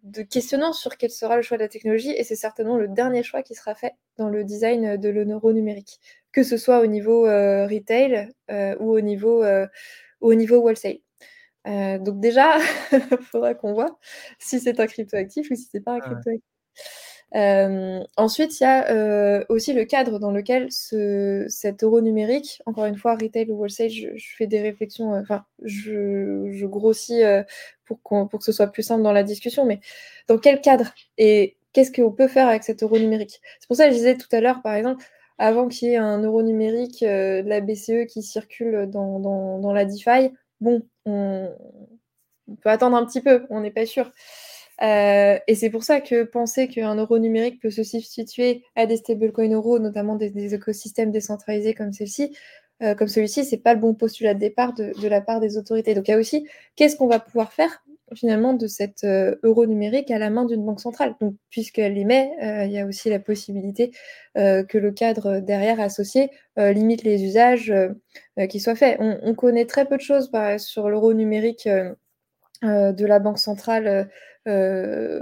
de, 0.04 0.22
questionnant 0.22 0.72
sur 0.72 0.96
quel 0.96 1.10
sera 1.10 1.36
le 1.36 1.42
choix 1.42 1.56
de 1.56 1.62
la 1.62 1.68
technologie 1.68 2.10
et 2.10 2.24
c'est 2.24 2.36
certainement 2.36 2.76
le 2.76 2.88
dernier 2.88 3.22
choix 3.22 3.42
qui 3.42 3.54
sera 3.54 3.74
fait 3.74 3.94
dans 4.16 4.28
le 4.28 4.44
design 4.44 4.96
de 4.96 5.08
l'euro 5.08 5.52
numérique, 5.52 6.00
que 6.32 6.42
ce 6.42 6.56
soit 6.56 6.80
au 6.80 6.86
niveau 6.86 7.26
euh, 7.26 7.66
retail 7.66 8.30
euh, 8.50 8.76
ou 8.80 8.92
au 8.92 9.00
niveau, 9.00 9.42
euh, 9.42 9.66
au 10.20 10.34
niveau 10.34 10.56
wholesale. 10.56 10.98
donc 11.64 12.20
déjà, 12.20 12.58
il 12.92 13.00
faudra 13.30 13.54
qu'on 13.54 13.74
voit 13.74 13.98
si 14.38 14.60
c'est 14.60 14.80
un 14.80 14.86
crypto 14.86 15.16
actif 15.16 15.50
ou 15.50 15.54
si 15.54 15.68
c'est 15.70 15.80
pas 15.80 15.94
un 15.94 16.00
crypto 16.00 16.30
actif. 16.30 16.42
Euh, 17.34 18.04
ensuite, 18.16 18.60
il 18.60 18.62
y 18.62 18.66
a 18.66 18.90
euh, 18.90 19.44
aussi 19.48 19.72
le 19.72 19.84
cadre 19.84 20.18
dans 20.18 20.30
lequel 20.30 20.70
ce, 20.70 21.44
cet 21.48 21.82
euro 21.82 22.00
numérique, 22.00 22.62
encore 22.66 22.84
une 22.84 22.96
fois, 22.96 23.14
retail 23.14 23.50
ou 23.50 23.56
wholesale, 23.56 23.90
je, 23.90 24.08
fais 24.36 24.46
des 24.46 24.60
réflexions, 24.60 25.14
euh, 25.14 25.22
enfin, 25.22 25.44
je, 25.62 26.64
grossis 26.66 27.22
pour, 27.84 28.00
que 28.02 28.44
ce 28.44 28.52
soit 28.52 28.68
plus 28.68 28.82
simple 28.82 29.02
dans 29.02 29.12
la 29.12 29.22
discussion, 29.22 29.64
mais 29.64 29.80
dans 30.28 30.38
quel 30.38 30.60
cadre 30.60 30.92
et 31.18 31.56
qu'est-ce 31.72 31.92
qu'on 31.92 32.12
peut 32.12 32.28
faire 32.28 32.48
avec 32.48 32.62
cet 32.64 32.82
euro 32.82 32.98
numérique? 32.98 33.40
C'est 33.60 33.66
pour 33.66 33.76
ça 33.76 33.86
que 33.86 33.92
je 33.92 33.96
disais 33.96 34.16
tout 34.16 34.28
à 34.32 34.40
l'heure, 34.40 34.62
par 34.62 34.74
exemple, 34.74 35.04
avant 35.38 35.68
qu'il 35.68 35.88
y 35.88 35.92
ait 35.92 35.96
un 35.96 36.22
euro 36.22 36.42
numérique 36.42 37.02
de 37.02 37.46
la 37.46 37.60
BCE 37.60 38.06
qui 38.08 38.22
circule 38.22 38.88
dans, 38.88 39.72
la 39.72 39.84
DeFi, 39.84 40.32
bon, 40.60 40.82
on, 41.04 41.50
on, 42.48 42.54
peut 42.56 42.70
attendre 42.70 42.96
un 42.96 43.04
petit 43.04 43.20
peu, 43.20 43.46
on 43.50 43.60
n'est 43.60 43.70
pas 43.70 43.86
sûr. 43.86 44.10
Euh, 44.82 45.38
et 45.46 45.54
c'est 45.54 45.70
pour 45.70 45.84
ça 45.84 46.00
que 46.00 46.24
penser 46.24 46.68
qu'un 46.68 46.94
euro 46.96 47.18
numérique 47.18 47.60
peut 47.60 47.70
se 47.70 47.82
substituer 47.82 48.64
à 48.74 48.86
des 48.86 48.96
stablecoins 48.96 49.52
euros, 49.52 49.78
notamment 49.78 50.16
des, 50.16 50.54
écosystèmes 50.54 51.10
décentralisés 51.10 51.74
comme 51.74 51.92
celle-ci, 51.92 52.36
euh, 52.82 52.94
comme 52.94 53.08
celui-ci, 53.08 53.44
c'est 53.44 53.56
pas 53.56 53.74
le 53.74 53.80
bon 53.80 53.94
postulat 53.94 54.34
de 54.34 54.38
départ 54.40 54.74
de, 54.74 55.08
la 55.08 55.20
part 55.20 55.40
des 55.40 55.56
autorités. 55.56 55.94
Donc 55.94 56.08
il 56.08 56.10
y 56.10 56.14
a 56.14 56.18
aussi 56.18 56.46
qu'est-ce 56.76 56.96
qu'on 56.96 57.06
va 57.08 57.20
pouvoir 57.20 57.52
faire 57.52 57.82
finalement 58.14 58.52
de 58.52 58.66
cet 58.68 59.02
euh, 59.02 59.34
euro 59.42 59.66
numérique 59.66 60.10
à 60.10 60.18
la 60.18 60.28
main 60.28 60.44
d'une 60.44 60.64
banque 60.64 60.80
centrale? 60.80 61.14
Donc 61.20 61.36
puisqu'elle 61.48 61.94
l'émet, 61.94 62.30
il 62.66 62.70
y 62.70 62.78
a 62.78 62.86
aussi 62.86 63.08
la 63.08 63.18
possibilité 63.18 63.92
que 64.34 64.78
le 64.78 64.92
cadre 64.92 65.40
derrière 65.40 65.80
associé 65.80 66.30
limite 66.58 67.02
les 67.02 67.24
usages 67.24 67.72
qui 68.50 68.60
soient 68.60 68.74
faits. 68.74 68.98
On, 69.00 69.18
on, 69.22 69.34
connaît 69.34 69.64
très 69.64 69.86
peu 69.86 69.96
de 69.96 70.02
choses 70.02 70.30
sur 70.58 70.90
l'euro 70.90 71.14
numérique 71.14 71.66
de 72.62 73.04
la 73.04 73.18
banque 73.18 73.38
centrale 73.38 73.86
euh, 73.86 74.04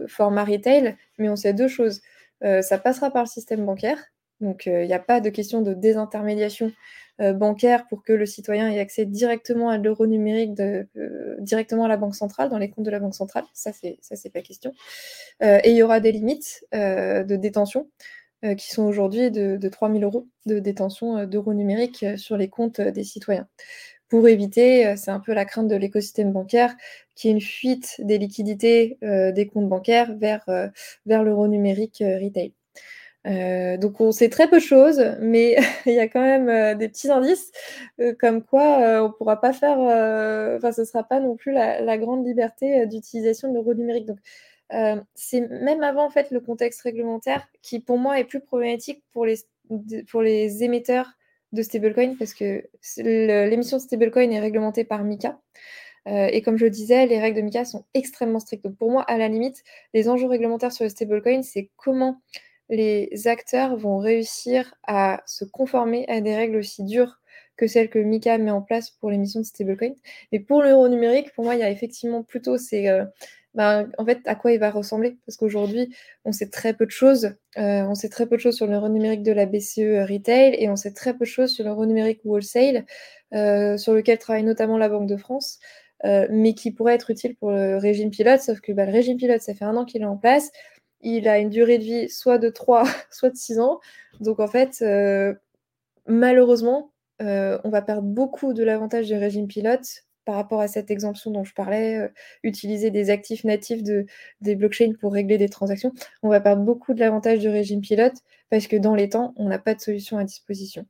format 0.09 0.45
retail, 0.45 0.97
mais 1.19 1.29
on 1.29 1.37
sait 1.37 1.55
deux 1.55 1.69
choses. 1.69 2.01
Euh, 2.43 2.63
ça 2.63 2.79
passera 2.79 3.11
par 3.11 3.23
le 3.23 3.29
système 3.29 3.65
bancaire, 3.65 3.99
donc 4.41 4.67
euh, 4.67 4.83
il 4.83 4.87
n'y 4.87 4.95
a 4.95 4.99
pas 4.99 5.21
de 5.21 5.31
question 5.31 5.63
de 5.63 5.75
désintermédiation 5.75 6.73
bancaire 7.37 7.87
pour 7.87 8.03
que 8.03 8.13
le 8.13 8.27
citoyen 8.27 8.69
ait 8.69 8.81
accès 8.81 9.07
directement 9.07 9.69
à 9.69 9.79
l'euro 9.79 10.05
numérique, 10.05 10.51
directement 11.39 11.85
à 11.85 11.89
la 11.89 11.97
banque 11.97 12.17
centrale, 12.17 12.51
dans 12.51 12.59
les 12.59 12.71
comptes 12.71 12.87
de 12.87 12.91
la 12.91 12.99
banque 12.99 13.15
centrale. 13.15 13.45
Ça, 13.53 13.73
c'est 13.73 13.99
ça, 14.01 14.17
c'est 14.17 14.31
pas 14.31 14.43
question. 14.43 14.73
et 15.41 15.71
il 15.71 15.77
y 15.77 15.85
aura 15.85 16.01
des 16.01 16.11
limites 16.11 16.65
de 16.73 17.37
détention 17.37 17.89
qui 18.59 18.69
sont 18.69 18.83
aujourd'hui 18.83 19.31
de, 19.31 19.57
de 19.57 19.69
3 19.69 19.93
000 19.93 20.03
euros 20.03 20.27
de 20.47 20.59
détention 20.59 21.25
d'euros 21.25 21.55
numériques 21.55 22.05
sur 22.17 22.37
les 22.37 22.49
comptes 22.49 22.81
des 22.81 23.05
citoyens 23.05 23.47
pour 24.09 24.29
éviter, 24.29 24.87
euh, 24.87 24.95
c'est 24.97 25.11
un 25.11 25.21
peu 25.21 25.33
la 25.33 25.45
crainte 25.45 25.69
de 25.69 25.77
l'écosystème 25.77 26.33
bancaire, 26.33 26.75
qui 27.15 27.29
est 27.29 27.31
une 27.33 27.41
fuite 27.41 27.97
des 28.01 28.19
liquidités 28.19 28.99
euh, 29.03 29.33
des 29.33 29.47
comptes 29.47 29.69
bancaires 29.69 30.15
vers, 30.17 30.45
euh, 30.49 30.69
vers 31.07 31.23
l'euro 31.23 31.49
numérique 31.49 31.99
retail. 32.01 32.53
donc 33.79 34.01
on 34.01 34.13
sait 34.13 34.29
très 34.29 34.49
peu 34.49 34.57
de 34.59 34.63
choses, 34.63 35.03
mais 35.21 35.57
il 35.87 35.95
y 35.95 36.01
a 36.01 36.09
quand 36.09 36.21
même 36.21 36.79
des 36.79 36.89
petits 36.89 37.11
indices 37.11 37.51
comme 38.21 38.43
quoi 38.43 38.79
on 39.03 39.09
ne 39.09 39.13
pourra 39.13 39.41
pas 39.41 39.53
faire, 39.53 39.79
enfin 40.59 40.73
ce 40.73 40.83
ne 40.83 40.87
sera 40.87 41.05
pas 41.05 41.21
non 41.21 41.37
plus 41.37 41.53
la, 41.53 41.99
grande 41.99 42.27
liberté 42.27 42.87
d'utilisation 42.87 43.49
de 43.49 43.55
l'euro 43.55 43.75
numérique. 43.75 44.07
Donc 44.07 44.19
c'est 45.15 45.41
même 45.41 45.83
avant 45.83 46.05
en 46.07 46.11
fait 46.11 46.31
le 46.31 46.41
contexte 46.41 46.83
réglementaire 46.83 47.49
qui 47.63 47.81
pour 47.81 47.99
moi 47.99 48.19
est 48.21 48.25
plus 48.25 48.41
problématique 48.41 49.03
pour 49.13 49.25
les, 49.27 49.39
pour 50.11 50.21
les 50.23 50.63
émetteurs 50.63 51.15
de 51.55 51.63
stablecoin 51.63 52.15
parce 52.19 52.35
que 52.35 52.65
l'émission 52.99 53.79
de 53.79 53.83
stablecoin 53.83 54.31
est 54.31 54.41
réglementée 54.41 54.85
par 54.85 55.05
MICA. 55.05 55.39
Euh, 56.07 56.27
et 56.27 56.43
comme 56.43 56.59
je 56.59 56.65
le 56.65 56.71
disais, 56.71 57.07
les 57.07 57.19
règles 57.19 57.39
de 57.39 57.43
MICA 57.43 57.65
sont 57.65 57.85
extrêmement 57.95 58.41
strictes. 58.41 58.65
Donc 58.65 58.77
pour 58.77 58.91
moi, 58.91 59.03
à 59.03 59.17
la 59.17 59.29
limite, 59.29 59.63
les 59.95 60.09
enjeux 60.09 60.27
réglementaires 60.27 60.73
sur 60.73 60.85
le 60.85 60.91
stablecoin, 60.91 61.43
c'est 61.43 61.71
comment 61.77 62.21
les 62.69 63.27
acteurs 63.27 63.77
vont 63.77 63.99
réussir 63.99 64.75
à 64.87 65.23
se 65.27 65.45
conformer 65.45 66.07
à 66.09 66.21
des 66.21 66.35
règles 66.35 66.57
aussi 66.57 66.83
dures 66.83 67.21
que 67.57 67.67
celles 67.67 67.89
que 67.89 67.99
MICA 67.99 68.39
met 68.39 68.51
en 68.51 68.63
place 68.63 68.91
pour 68.91 69.11
l'émission 69.11 69.41
de 69.41 69.45
stablecoin. 69.45 69.93
Mais 70.33 70.41
pour 70.41 70.63
l'euro 70.63 70.89
numérique, 70.89 71.33
pour 71.35 71.45
moi, 71.45 71.55
il 71.55 71.61
y 71.61 71.65
a 71.65 71.71
effectivement 71.71 72.23
plutôt 72.23 72.59
ces, 72.59 72.89
euh, 72.89 73.05
ben, 73.55 73.89
en 73.99 74.05
fait, 74.05 74.21
à 74.27 74.35
quoi 74.35 74.53
il 74.53 74.59
va 74.59 74.71
ressembler? 74.71 75.17
Parce 75.27 75.37
qu'aujourd'hui, 75.37 75.95
on 76.25 76.33
sait 76.33 76.51
très 76.51 76.75
peu 76.75 76.87
de 76.87 76.91
choses. 76.91 77.27
Euh, 77.57 77.83
on 77.85 77.95
sait 77.95 78.09
très 78.09 78.27
peu 78.27 78.37
de 78.37 78.41
choses 78.41 78.57
sur 78.57 78.67
l'euro 78.67 78.89
numérique 78.89 79.23
de 79.23 79.31
la 79.31 79.47
BCE 79.47 79.79
euh, 79.79 80.05
Retail 80.05 80.57
et 80.59 80.69
on 80.69 80.77
sait 80.77 80.93
très 80.93 81.13
peu 81.13 81.21
de 81.21 81.31
choses 81.31 81.53
sur 81.53 81.65
l'euro 81.65 81.87
numérique 81.87 82.21
Wholesale, 82.25 82.85
euh, 83.33 83.77
sur 83.77 83.95
lequel 83.95 84.19
travaille 84.19 84.43
notamment 84.43 84.77
la 84.77 84.89
Banque 84.89 85.09
de 85.09 85.17
France, 85.17 85.59
mais 86.31 86.55
qui 86.55 86.71
pourrait 86.73 86.95
être 86.95 87.11
utile 87.11 87.37
pour 87.37 87.51
le 87.53 87.79
régime 87.79 88.11
pilote. 88.11 88.41
Sauf 88.41 88.61
que 88.61 88.73
bah, 88.73 88.87
le 88.87 88.93
régime 88.93 89.17
pilote, 89.17 89.41
ça 89.41 89.55
fait 89.55 89.65
un 89.65 89.77
an 89.77 89.85
qu'il 89.85 90.03
est 90.03 90.07
en 90.07 90.17
place. 90.17 90.51
Il 91.01 91.29
a 91.29 91.39
une 91.39 91.51
durée 91.51 91.79
de 91.79 91.85
vie 91.85 92.11
soit 92.11 92.39
de 92.39 92.49
3, 92.51 92.85
soit 93.11 93.31
de 93.31 93.37
6 93.37 93.61
ans. 93.61 93.81
Donc 94.21 94.41
en 94.41 94.49
fait, 94.49 94.85
malheureusement, 96.07 96.93
on 97.21 97.71
va 97.71 97.83
perdre 97.83 98.03
beaucoup 98.03 98.53
de 98.53 98.65
l'avantage 98.65 99.07
du 99.07 99.15
régime 99.15 99.47
pilote 99.47 100.04
par 100.25 100.37
rapport 100.37 100.61
à 100.61 100.69
cette 100.69 100.91
exemption 100.91 101.31
dont 101.31 101.45
je 101.45 101.55
parlais, 101.55 101.99
euh, 101.99 102.09
utiliser 102.43 102.91
des 102.91 103.11
actifs 103.11 103.45
natifs 103.45 103.83
de, 103.83 104.07
des 104.41 104.57
blockchains 104.57 104.93
pour 105.01 105.13
régler 105.13 105.39
des 105.39 105.49
transactions, 105.49 105.93
on 106.23 106.29
va 106.29 106.41
perdre 106.41 106.63
beaucoup 106.63 106.95
de 106.95 107.01
l'avantage 107.01 107.41
du 107.41 107.49
régime 107.49 107.81
pilote 107.81 108.15
parce 108.51 108.67
que 108.67 108.77
dans 108.77 108.95
les 108.95 109.09
temps, 109.09 109.35
on 109.37 109.49
n'a 109.49 109.59
pas 109.59 109.75
de 109.75 109.81
solution 109.81 110.19
à 110.19 110.25
disposition. 110.25 110.87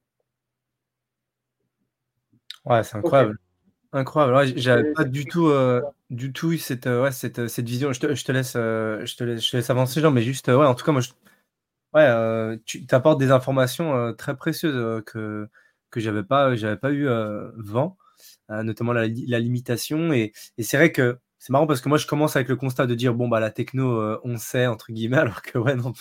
Ouais, 2.65 2.83
c'est 2.83 2.97
incroyable. 2.97 3.39
Incroyable. 3.93 4.55
j'avais 4.57 4.93
pas 4.93 5.05
du 5.05 5.25
tout, 5.25 5.53
du 6.11 6.33
tout 6.33 6.53
eu 6.53 6.59
cette, 6.59 6.87
ouais, 6.87 7.13
cette, 7.13 7.47
cette 7.47 7.69
vision. 7.69 7.93
Je 7.93 8.01
te, 8.01 8.15
je 8.15 8.25
te 8.25 8.33
laisse, 8.33 8.55
je 8.55 9.17
te 9.17 9.23
laisse, 9.23 9.45
je 9.45 9.51
te 9.51 9.57
laisse 9.57 9.71
avancer, 9.71 10.01
Jean, 10.01 10.11
mais 10.11 10.23
juste, 10.23 10.49
ouais, 10.49 10.67
en 10.67 10.75
tout 10.75 10.85
cas, 10.85 10.91
moi, 10.91 11.01
je, 11.01 11.11
ouais, 11.93 12.59
tu 12.65 12.87
apportes 12.91 13.21
des 13.21 13.31
informations 13.31 14.13
très 14.15 14.37
précieuses 14.37 15.03
que 15.05 15.49
que 15.95 16.01
j'avais 16.01 16.25
pas, 16.25 16.57
j'avais 16.57 16.77
pas 16.77 16.91
eu 16.91 17.07
vent, 17.57 17.97
notamment 18.49 18.93
la, 18.93 19.07
la 19.07 19.39
limitation. 19.39 20.13
Et, 20.13 20.33
et 20.59 20.63
c'est 20.63 20.77
vrai 20.77 20.93
que 20.93 21.19
c'est 21.39 21.51
marrant 21.51 21.67
parce 21.67 21.81
que 21.81 21.89
moi, 21.89 21.99
je 21.99 22.07
commence 22.07 22.37
avec 22.37 22.49
le 22.49 22.57
constat 22.57 22.87
de 22.87 22.95
dire 22.95 23.15
bon 23.15 23.29
bah 23.29 23.41
la 23.41 23.51
techno, 23.51 24.19
on 24.25 24.37
sait 24.39 24.67
entre 24.67 24.93
guillemets, 24.93 25.17
alors 25.19 25.43
que 25.43 25.59
ouais, 25.59 25.77
non, 25.77 25.93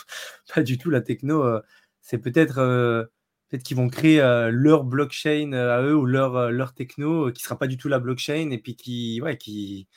pas 0.54 0.64
du 0.64 0.78
tout. 0.78 0.90
La 0.90 1.02
techno, 1.02 1.60
c'est 2.02 2.20
peut-être 2.20 3.10
peut-être 3.54 3.64
qu'ils 3.64 3.78
vont 3.78 3.88
créer 3.88 4.20
euh, 4.20 4.50
leur 4.52 4.84
blockchain 4.84 5.54
euh, 5.54 5.78
à 5.78 5.84
eux 5.84 5.96
ou 5.96 6.08
leur, 6.08 6.36
euh, 6.36 6.50
leur 6.50 6.74
techno 6.74 7.32
qui 7.32 7.44
sera 7.44 7.56
pas 7.56 7.68
du 7.68 7.78
tout 7.78 7.88
la 7.88 8.00
blockchain 8.00 8.50
et 8.50 8.58
puis 8.58 8.76
qui 8.76 9.22
ouais 9.22 9.38
qui 9.38 9.88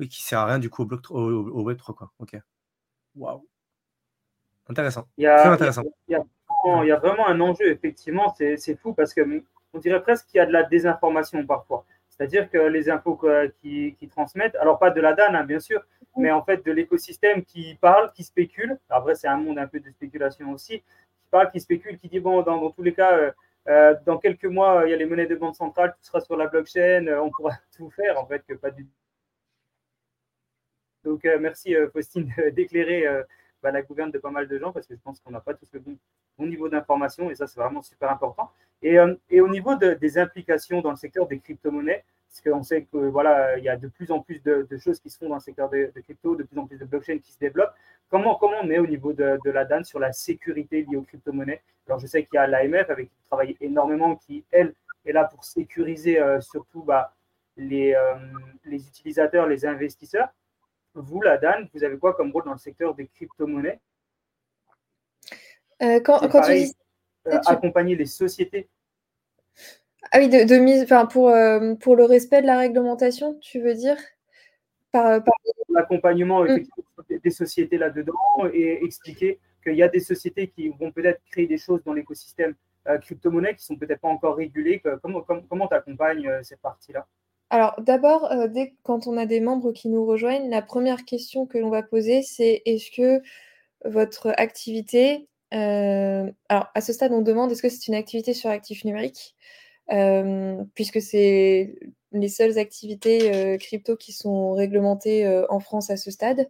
oui, 0.00 0.08
qui 0.08 0.20
sert 0.20 0.40
à 0.40 0.46
rien 0.46 0.58
du 0.58 0.68
coup 0.68 0.82
au, 0.82 0.86
bloc, 0.86 1.08
au, 1.10 1.62
web 1.62 1.78
3 1.78 1.94
quoi. 1.94 2.12
Ok. 2.18 2.36
Waouh. 3.14 3.46
Intéressant. 4.68 5.06
Il 5.16 5.24
y 5.24 5.26
a, 5.28 5.52
intéressant. 5.52 5.82
Il 6.08 6.12
y, 6.12 6.14
a, 6.16 6.24
il 6.82 6.88
y 6.88 6.90
a, 6.90 6.98
vraiment 6.98 7.28
un 7.28 7.40
enjeu 7.40 7.70
effectivement. 7.70 8.34
C'est 8.36 8.76
fou 8.80 8.94
parce 8.94 9.14
que 9.14 9.44
on 9.72 9.78
dirait 9.78 10.02
presque 10.02 10.26
qu'il 10.26 10.38
y 10.38 10.40
a 10.40 10.46
de 10.46 10.52
la 10.52 10.62
désinformation 10.62 11.44
parfois. 11.46 11.84
C'est-à-dire 12.08 12.50
que 12.50 12.58
les 12.58 12.90
infos 12.90 13.18
qui, 13.60 13.96
qui, 13.98 14.08
transmettent, 14.08 14.54
alors 14.56 14.78
pas 14.78 14.90
de 14.90 15.00
la 15.00 15.14
DAN, 15.14 15.34
hein, 15.34 15.44
bien 15.44 15.60
sûr, 15.60 15.82
mais 16.16 16.30
en 16.30 16.42
fait 16.44 16.64
de 16.64 16.70
l'écosystème 16.70 17.42
qui 17.42 17.74
parle, 17.80 18.12
qui 18.12 18.22
spécule. 18.22 18.78
Après, 18.90 19.14
c'est 19.14 19.28
un 19.28 19.38
monde 19.38 19.58
un 19.58 19.66
peu 19.66 19.80
de 19.80 19.90
spéculation 19.90 20.52
aussi, 20.52 20.82
qui 21.52 21.60
spécule, 21.60 21.98
qui 21.98 22.08
dit 22.08 22.20
bon, 22.20 22.42
dans, 22.42 22.70
tous 22.70 22.82
les 22.82 22.92
cas, 22.94 23.16
euh, 23.16 23.32
euh, 23.68 23.94
dans 24.04 24.18
quelques 24.18 24.44
mois, 24.44 24.82
il 24.86 24.90
y 24.90 24.94
a 24.94 24.96
les 24.96 25.06
monnaies 25.06 25.26
de 25.26 25.34
banque 25.34 25.56
centrale, 25.56 25.92
tout 25.92 26.04
sera 26.04 26.20
sur 26.20 26.36
la 26.36 26.46
blockchain, 26.46 27.06
euh, 27.06 27.22
on 27.22 27.30
pourra 27.30 27.52
tout 27.76 27.90
faire, 27.90 28.18
en 28.20 28.26
fait, 28.26 28.44
que 28.46 28.54
pas 28.54 28.70
du 28.70 28.84
tout. 28.84 28.90
Donc, 31.04 31.24
merci, 31.40 31.74
Faustine, 31.92 32.32
d'éclairer 32.52 33.04
bah, 33.60 33.72
la 33.72 33.82
gouverne 33.82 34.12
de 34.12 34.18
pas 34.18 34.30
mal 34.30 34.46
de 34.46 34.56
gens, 34.58 34.72
parce 34.72 34.86
que 34.86 34.94
je 34.94 35.00
pense 35.00 35.20
qu'on 35.20 35.32
n'a 35.32 35.40
pas 35.40 35.54
tous 35.54 35.68
le 35.72 35.80
bon, 35.80 35.98
niveau 36.46 36.68
d'information, 36.68 37.30
et 37.30 37.34
ça, 37.34 37.46
c'est 37.46 37.60
vraiment 37.60 37.82
super 37.82 38.10
important. 38.10 38.50
Et, 38.82 38.96
et 39.30 39.40
au 39.40 39.48
niveau 39.48 39.76
des 39.76 40.18
implications 40.18 40.80
dans 40.80 40.90
le 40.90 40.96
secteur 40.96 41.26
des 41.28 41.38
crypto-monnaies, 41.38 42.04
parce 42.32 42.40
qu'on 42.40 42.62
sait 42.62 42.84
que 42.84 42.96
voilà, 42.96 43.58
il 43.58 43.64
y 43.64 43.68
a 43.68 43.76
de 43.76 43.88
plus 43.88 44.10
en 44.10 44.20
plus 44.20 44.42
de, 44.42 44.66
choses 44.78 44.98
qui 44.98 45.10
se 45.10 45.18
font 45.18 45.28
dans 45.28 45.34
le 45.34 45.40
secteur 45.40 45.68
de, 45.68 45.92
crypto, 46.02 46.34
de 46.34 46.44
plus 46.44 46.58
en 46.58 46.66
plus 46.66 46.78
de 46.78 46.86
blockchain 46.86 47.18
qui 47.18 47.30
se 47.30 47.38
développent. 47.38 47.74
Comment, 48.08 48.36
comment 48.36 48.56
on 48.62 48.70
est 48.70 48.78
au 48.78 48.86
niveau 48.86 49.12
de, 49.12 49.38
la 49.44 49.66
DAN 49.66 49.84
sur 49.84 49.98
la 49.98 50.12
sécurité 50.12 50.82
liée 50.82 50.96
aux 50.96 51.02
crypto-monnaies? 51.02 51.60
Alors, 51.86 51.98
je 51.98 52.06
sais 52.06 52.24
qu'il 52.24 52.36
y 52.36 52.38
a 52.38 52.46
l'AMF 52.46 52.88
avec 52.88 53.10
qui 53.10 53.22
travaille 53.28 53.56
énormément, 53.60 54.16
qui, 54.16 54.44
elle, 54.50 54.74
est 55.04 55.12
là 55.12 55.24
pour 55.24 55.44
sécuriser 55.44 56.20
euh, 56.20 56.40
surtout 56.40 56.82
bah, 56.82 57.12
les, 57.58 57.94
euh, 57.94 58.14
les 58.64 58.86
utilisateurs, 58.86 59.46
les 59.46 59.66
investisseurs. 59.66 60.28
Vous, 60.94 61.20
la 61.20 61.36
DAN, 61.36 61.66
vous 61.74 61.84
avez 61.84 61.98
quoi 61.98 62.14
comme 62.14 62.32
rôle 62.32 62.44
dans 62.44 62.52
le 62.52 62.58
secteur 62.58 62.94
des 62.94 63.08
crypto-monnaies? 63.08 63.78
Euh, 65.82 66.00
quand, 66.00 66.20
tu 66.28 66.54
dis... 66.54 66.74
accompagner 67.46 67.96
les 67.96 68.06
sociétés 68.06 68.68
ah 70.10 70.18
oui, 70.18 70.28
de, 70.28 70.56
mise, 70.56 70.82
enfin 70.82 71.06
pour, 71.06 71.30
euh, 71.30 71.74
pour 71.76 71.96
le 71.96 72.04
respect 72.04 72.42
de 72.42 72.46
la 72.46 72.58
réglementation, 72.58 73.38
tu 73.40 73.60
veux 73.60 73.74
dire? 73.74 73.96
Par, 74.90 75.06
euh, 75.06 75.20
L'accompagnement 75.70 76.44
mmh. 76.44 76.64
des 77.22 77.30
sociétés 77.30 77.78
là-dedans 77.78 78.14
et 78.52 78.84
expliquer 78.84 79.38
qu'il 79.62 79.74
y 79.74 79.82
a 79.82 79.88
des 79.88 80.00
sociétés 80.00 80.48
qui 80.48 80.68
vont 80.68 80.90
peut-être 80.90 81.20
créer 81.30 81.46
des 81.46 81.56
choses 81.56 81.82
dans 81.84 81.94
l'écosystème 81.94 82.54
euh, 82.88 82.98
crypto-monnaie 82.98 83.54
qui 83.54 83.64
sont 83.64 83.76
peut-être 83.76 84.00
pas 84.00 84.08
encore 84.08 84.36
régulées. 84.36 84.82
Comment 85.02 85.22
comment 85.48 85.68
tu 85.68 85.74
accompagnes 85.74 86.30
cette 86.42 86.60
partie-là? 86.60 87.06
Alors 87.48 87.80
d'abord, 87.80 88.28
dès 88.48 88.74
quand 88.82 89.06
on 89.06 89.16
a 89.16 89.24
des 89.24 89.40
membres 89.40 89.72
qui 89.72 89.88
nous 89.88 90.04
rejoignent, 90.04 90.50
la 90.50 90.62
première 90.62 91.04
question 91.04 91.46
que 91.46 91.58
l'on 91.58 91.70
va 91.70 91.82
poser, 91.82 92.22
c'est 92.22 92.60
est-ce 92.66 92.90
que 92.90 93.22
votre 93.88 94.32
activité, 94.36 95.26
alors 95.52 96.66
à 96.74 96.80
ce 96.80 96.92
stade, 96.92 97.12
on 97.12 97.22
demande 97.22 97.52
est-ce 97.52 97.62
que 97.62 97.68
c'est 97.68 97.86
une 97.88 97.94
activité 97.94 98.34
sur 98.34 98.50
actif 98.50 98.84
numérique 98.84 99.36
puisque 100.74 101.00
c'est 101.02 101.74
les 102.12 102.28
seules 102.28 102.58
activités 102.58 103.58
crypto 103.58 103.96
qui 103.96 104.12
sont 104.12 104.52
réglementées 104.52 105.44
en 105.48 105.60
France 105.60 105.90
à 105.90 105.96
ce 105.96 106.10
stade. 106.10 106.48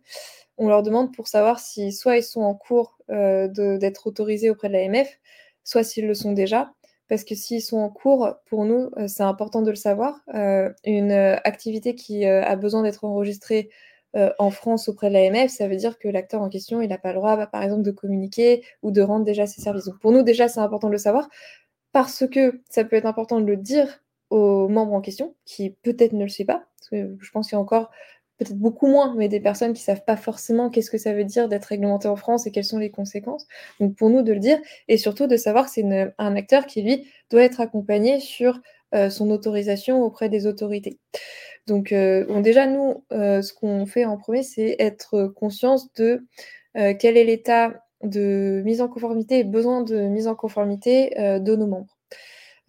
On 0.58 0.68
leur 0.68 0.82
demande 0.82 1.14
pour 1.14 1.28
savoir 1.28 1.58
si 1.58 1.92
soit 1.92 2.18
ils 2.18 2.22
sont 2.22 2.42
en 2.42 2.54
cours 2.54 2.98
d'être 3.08 4.06
autorisés 4.06 4.50
auprès 4.50 4.68
de 4.68 4.74
l'AMF, 4.74 5.18
soit 5.64 5.82
s'ils 5.82 6.06
le 6.06 6.14
sont 6.14 6.32
déjà. 6.32 6.72
Parce 7.08 7.24
que 7.24 7.34
s'ils 7.34 7.62
sont 7.62 7.78
en 7.78 7.90
cours, 7.90 8.36
pour 8.46 8.64
nous, 8.64 8.90
c'est 9.06 9.22
important 9.24 9.62
de 9.62 9.70
le 9.70 9.76
savoir. 9.76 10.20
une 10.84 11.12
activité 11.12 11.94
qui 11.94 12.24
a 12.24 12.56
besoin 12.56 12.82
d'être 12.82 13.04
enregistrée 13.04 13.70
en 14.14 14.50
France 14.50 14.88
auprès 14.88 15.08
de 15.08 15.14
l'AMF, 15.14 15.50
ça 15.50 15.68
veut 15.68 15.76
dire 15.76 15.98
que 15.98 16.08
l'acteur 16.08 16.42
en 16.42 16.48
question, 16.48 16.82
il 16.82 16.88
n'a 16.88 16.98
pas 16.98 17.12
le 17.12 17.18
droit, 17.18 17.36
bah, 17.36 17.46
par 17.46 17.62
exemple, 17.62 17.82
de 17.82 17.90
communiquer 17.90 18.62
ou 18.82 18.90
de 18.90 19.00
rendre 19.00 19.24
déjà 19.24 19.46
ses 19.46 19.62
services. 19.62 19.86
Donc 19.86 19.98
pour 20.00 20.12
nous, 20.12 20.22
déjà, 20.22 20.48
c'est 20.48 20.60
important 20.60 20.88
de 20.88 20.92
le 20.92 20.98
savoir 20.98 21.28
parce 21.92 22.26
que 22.26 22.60
ça 22.70 22.84
peut 22.84 22.96
être 22.96 23.06
important 23.06 23.40
de 23.40 23.46
le 23.46 23.56
dire 23.56 24.02
aux 24.30 24.68
membres 24.68 24.94
en 24.94 25.00
question, 25.02 25.34
qui 25.44 25.70
peut-être 25.82 26.14
ne 26.14 26.24
le 26.24 26.30
sait 26.30 26.46
pas. 26.46 26.64
Je 26.90 27.30
pense 27.32 27.48
qu'il 27.48 27.56
y 27.56 27.58
a 27.58 27.60
encore 27.60 27.90
peut-être 28.38 28.58
beaucoup 28.58 28.86
moins, 28.86 29.14
mais 29.16 29.28
des 29.28 29.40
personnes 29.40 29.74
qui 29.74 29.82
ne 29.82 29.84
savent 29.84 30.04
pas 30.04 30.16
forcément 30.16 30.70
qu'est-ce 30.70 30.90
que 30.90 30.98
ça 30.98 31.12
veut 31.12 31.24
dire 31.24 31.48
d'être 31.48 31.66
réglementé 31.66 32.08
en 32.08 32.16
France 32.16 32.46
et 32.46 32.50
quelles 32.50 32.64
sont 32.64 32.78
les 32.78 32.90
conséquences. 32.90 33.46
Donc 33.78 33.94
pour 33.94 34.10
nous 34.10 34.22
de 34.22 34.32
le 34.32 34.40
dire, 34.40 34.58
et 34.88 34.96
surtout 34.96 35.26
de 35.26 35.36
savoir 35.36 35.66
que 35.66 35.70
c'est 35.72 36.14
un 36.18 36.36
acteur 36.36 36.66
qui, 36.66 36.82
lui, 36.82 37.06
doit 37.30 37.42
être 37.42 37.60
accompagné 37.60 38.20
sur 38.20 38.60
euh, 38.94 39.10
son 39.10 39.30
autorisation 39.30 40.02
auprès 40.02 40.28
des 40.28 40.46
autorités. 40.46 40.98
Donc 41.66 41.92
euh, 41.92 42.40
déjà, 42.40 42.66
nous, 42.66 43.04
euh, 43.12 43.42
ce 43.42 43.52
qu'on 43.52 43.86
fait 43.86 44.04
en 44.04 44.16
premier, 44.16 44.42
c'est 44.42 44.76
être 44.78 45.28
conscience 45.28 45.92
de 45.94 46.26
quel 46.74 47.18
est 47.18 47.24
l'état 47.24 47.82
de 48.02 48.62
mise 48.64 48.80
en 48.80 48.88
conformité 48.88 49.40
et 49.40 49.44
besoin 49.44 49.82
de 49.82 49.96
mise 50.02 50.28
en 50.28 50.34
conformité 50.34 51.18
euh, 51.20 51.38
de 51.38 51.56
nos 51.56 51.66
membres. 51.66 51.96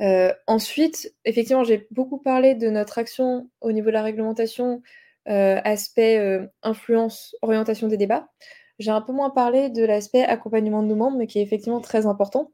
Euh, 0.02 0.34
ensuite, 0.48 1.14
effectivement, 1.26 1.64
j'ai 1.64 1.88
beaucoup 1.92 2.18
parlé 2.18 2.56
de 2.56 2.70
notre 2.70 2.98
action 2.98 3.50
au 3.62 3.72
niveau 3.72 3.88
de 3.88 3.94
la 3.94 4.04
réglementation, 4.04 4.82
euh, 5.30 5.60
aspect 5.64 6.40
influence, 6.62 7.36
orientation 7.42 7.88
des 7.88 7.98
débats. 7.98 8.28
J'ai 8.80 8.92
un 8.92 9.02
peu 9.02 9.14
moins 9.14 9.30
parlé 9.30 9.70
de 9.70 9.84
l'aspect 9.86 10.24
accompagnement 10.24 10.84
de 10.84 10.88
nos 10.88 10.96
membres, 10.96 11.18
mais 11.18 11.28
qui 11.28 11.40
est 11.40 11.44
effectivement 11.44 11.80
très 11.80 12.06
important. 12.06 12.52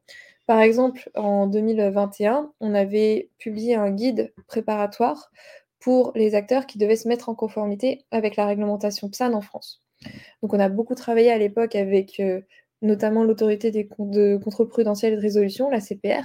Par 0.47 0.59
exemple, 0.61 1.09
en 1.15 1.47
2021, 1.47 2.51
on 2.59 2.73
avait 2.73 3.29
publié 3.37 3.75
un 3.75 3.91
guide 3.91 4.33
préparatoire 4.47 5.31
pour 5.79 6.11
les 6.15 6.35
acteurs 6.35 6.65
qui 6.65 6.77
devaient 6.77 6.95
se 6.95 7.07
mettre 7.07 7.29
en 7.29 7.35
conformité 7.35 8.05
avec 8.11 8.35
la 8.35 8.45
réglementation 8.45 9.09
PSAN 9.09 9.33
en 9.33 9.41
France. 9.41 9.81
Donc 10.41 10.53
on 10.53 10.59
a 10.59 10.69
beaucoup 10.69 10.95
travaillé 10.95 11.31
à 11.31 11.37
l'époque 11.37 11.75
avec 11.75 12.21
notamment 12.81 13.23
l'autorité 13.23 13.71
de 13.71 14.37
contrôle 14.37 14.69
prudentiel 14.69 15.13
et 15.13 15.15
de 15.17 15.21
résolution, 15.21 15.69
la 15.69 15.81
CPR, 15.81 16.23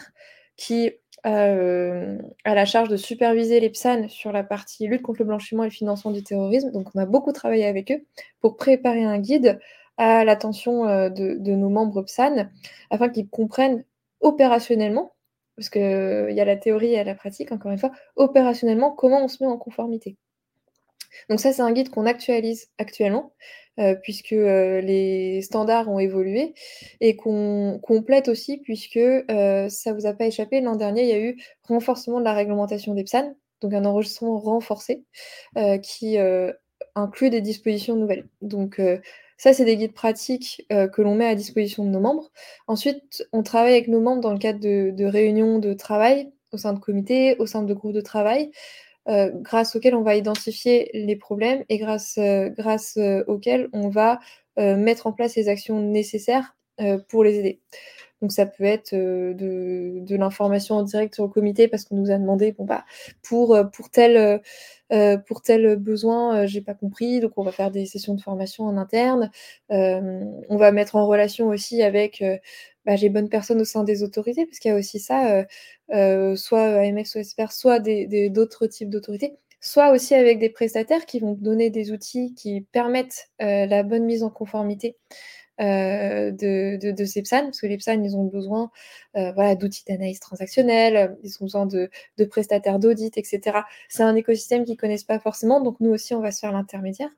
qui 0.56 0.92
euh, 1.26 2.18
a 2.44 2.54
la 2.54 2.64
charge 2.66 2.88
de 2.88 2.96
superviser 2.96 3.58
les 3.58 3.70
PSAN 3.70 4.08
sur 4.08 4.30
la 4.30 4.44
partie 4.44 4.86
lutte 4.86 5.02
contre 5.02 5.20
le 5.20 5.26
blanchiment 5.26 5.64
et 5.64 5.68
le 5.68 5.72
financement 5.72 6.10
du 6.10 6.22
terrorisme. 6.22 6.70
Donc 6.70 6.88
on 6.94 6.98
a 6.98 7.06
beaucoup 7.06 7.32
travaillé 7.32 7.64
avec 7.64 7.90
eux 7.90 8.04
pour 8.40 8.56
préparer 8.56 9.04
un 9.04 9.18
guide 9.18 9.58
à 9.96 10.24
l'attention 10.24 10.86
euh, 10.86 11.08
de, 11.08 11.54
nos 11.54 11.70
membres 11.70 12.02
PSAN 12.02 12.48
afin 12.90 13.08
qu'ils 13.08 13.28
comprennent 13.28 13.84
opérationnellement, 14.20 15.13
parce 15.56 15.70
qu'il 15.70 15.80
y 15.82 16.40
a 16.40 16.44
la 16.44 16.56
théorie 16.56 16.94
et 16.94 17.04
la 17.04 17.14
pratique, 17.14 17.52
encore 17.52 17.72
une 17.72 17.78
fois, 17.78 17.92
opérationnellement 18.16 18.92
comment 18.92 19.24
on 19.24 19.28
se 19.28 19.42
met 19.42 19.48
en 19.48 19.56
conformité. 19.56 20.16
Donc 21.30 21.40
ça, 21.40 21.52
c'est 21.52 21.62
un 21.62 21.72
guide 21.72 21.90
qu'on 21.90 22.06
actualise 22.06 22.68
actuellement. 22.78 23.32
Euh, 23.80 23.96
puisque 23.96 24.32
euh, 24.32 24.80
les 24.82 25.42
standards 25.42 25.88
ont 25.88 25.98
évolué 25.98 26.54
et 27.00 27.16
qu'on 27.16 27.80
complète 27.82 28.28
aussi 28.28 28.58
puisque 28.58 28.96
euh, 28.98 29.68
ça 29.68 29.92
vous 29.92 30.06
a 30.06 30.12
pas 30.12 30.26
échappé, 30.26 30.60
l'an 30.60 30.76
dernier, 30.76 31.02
il 31.02 31.08
y 31.08 31.12
a 31.12 31.18
eu 31.18 31.36
renforcement 31.64 32.20
de 32.20 32.24
la 32.24 32.34
réglementation 32.34 32.94
des 32.94 33.02
PSAN, 33.02 33.34
donc 33.62 33.74
un 33.74 33.84
enregistrement 33.84 34.38
renforcé 34.38 35.04
qui 35.82 36.18
inclut 36.94 37.30
des 37.30 37.40
dispositions 37.40 37.96
nouvelles. 37.96 38.28
Donc 38.42 38.80
ça, 39.44 39.52
c'est 39.52 39.66
des 39.66 39.76
guides 39.76 39.92
pratiques 39.92 40.66
que 40.70 41.02
l'on 41.02 41.14
met 41.14 41.26
à 41.26 41.34
disposition 41.34 41.84
de 41.84 41.90
nos 41.90 42.00
membres. 42.00 42.30
Ensuite, 42.66 43.28
on 43.30 43.42
travaille 43.42 43.72
avec 43.74 43.88
nos 43.88 44.00
membres 44.00 44.22
dans 44.22 44.32
le 44.32 44.38
cadre 44.38 44.58
de, 44.58 45.04
réunions 45.04 45.58
de 45.58 45.74
travail 45.74 46.32
au 46.50 46.56
sein 46.56 46.72
de 46.72 46.78
comités, 46.78 47.36
au 47.38 47.44
sein 47.44 47.62
de 47.62 47.74
groupes 47.74 47.92
de 47.92 48.00
travail, 48.00 48.50
euh, 49.06 49.30
grâce 49.34 49.76
auxquels 49.76 49.94
on 49.94 50.02
va 50.02 50.16
identifier 50.16 50.90
les 50.94 51.16
problèmes 51.16 51.62
et 51.68 51.76
grâce, 51.76 52.16
euh, 52.16 52.48
grâce 52.56 52.96
euh, 52.96 53.22
auxquels 53.26 53.68
on 53.74 53.90
va 53.90 54.18
mettre 54.56 55.08
en 55.08 55.12
place 55.12 55.36
les 55.36 55.48
actions 55.48 55.82
nécessaires 55.82 56.56
pour 57.08 57.22
les 57.22 57.40
aider. 57.40 57.60
Donc 58.24 58.32
ça 58.32 58.46
peut 58.46 58.64
être 58.64 58.94
de, 58.94 60.00
de 60.00 60.16
l'information 60.16 60.76
en 60.76 60.82
direct 60.82 61.14
sur 61.14 61.24
le 61.24 61.30
comité 61.30 61.68
parce 61.68 61.84
qu'on 61.84 61.96
nous 61.96 62.10
a 62.10 62.16
demandé 62.16 62.52
bon 62.52 62.64
bah 62.64 62.86
pour 63.20 63.54
pour 63.70 63.90
tel 63.90 64.40
pour 65.26 65.42
tel 65.42 65.76
besoin 65.76 66.46
j'ai 66.46 66.62
pas 66.62 66.72
compris 66.72 67.20
donc 67.20 67.32
on 67.36 67.42
va 67.42 67.52
faire 67.52 67.70
des 67.70 67.84
sessions 67.84 68.14
de 68.14 68.22
formation 68.22 68.64
en 68.64 68.78
interne. 68.78 69.30
on 69.68 70.56
va 70.56 70.72
mettre 70.72 70.96
en 70.96 71.06
relation 71.06 71.48
aussi 71.48 71.82
avec 71.82 72.24
bah, 72.86 72.96
j'ai 72.96 73.10
bonne 73.10 73.28
personne 73.28 73.60
au 73.60 73.66
sein 73.66 73.84
des 73.84 74.02
autorités, 74.02 74.46
parce 74.46 74.58
qu'il 74.58 74.70
y 74.70 74.74
a 74.74 74.78
aussi 74.78 74.98
ça, 74.98 75.44
soit 75.90 76.62
AMF, 76.62 77.06
soit 77.06 77.24
SPR, 77.24 77.52
soit 77.52 77.78
d'autres 78.30 78.66
types 78.68 78.88
d'autorités, 78.88 79.34
soit 79.60 79.90
aussi 79.92 80.14
avec 80.14 80.38
des 80.38 80.48
prestataires 80.48 81.04
qui 81.04 81.20
vont 81.20 81.34
donner 81.34 81.68
des 81.68 81.92
outils 81.92 82.32
qui 82.34 82.62
permettent 82.72 83.28
la 83.38 83.82
bonne 83.82 84.04
mise 84.06 84.22
en 84.22 84.30
conformité 84.30 84.96
euh, 85.60 86.32
de, 86.32 86.90
de, 86.90 87.04
ces 87.04 87.22
PSAN, 87.22 87.44
parce 87.44 87.60
que 87.60 87.66
les 87.66 87.76
PSAN, 87.76 88.02
ils 88.02 88.16
ont 88.16 88.24
besoin 88.24 88.72
euh, 89.16 89.30
voilà, 89.32 89.54
d'outils 89.54 89.84
d'analyse 89.86 90.18
transactionnelle, 90.18 91.16
ils 91.22 91.36
ont 91.40 91.44
besoin 91.44 91.66
de, 91.66 91.90
de 92.18 92.24
prestataires 92.24 92.80
d'audit, 92.80 93.16
etc. 93.16 93.60
C'est 93.88 94.02
un 94.02 94.16
écosystème 94.16 94.64
qu'ils 94.64 94.74
ne 94.74 94.78
connaissent 94.78 95.04
pas 95.04 95.20
forcément, 95.20 95.60
donc 95.60 95.78
nous 95.78 95.90
aussi, 95.90 96.12
on 96.14 96.20
va 96.20 96.32
se 96.32 96.40
faire 96.40 96.52
l'intermédiaire 96.52 97.10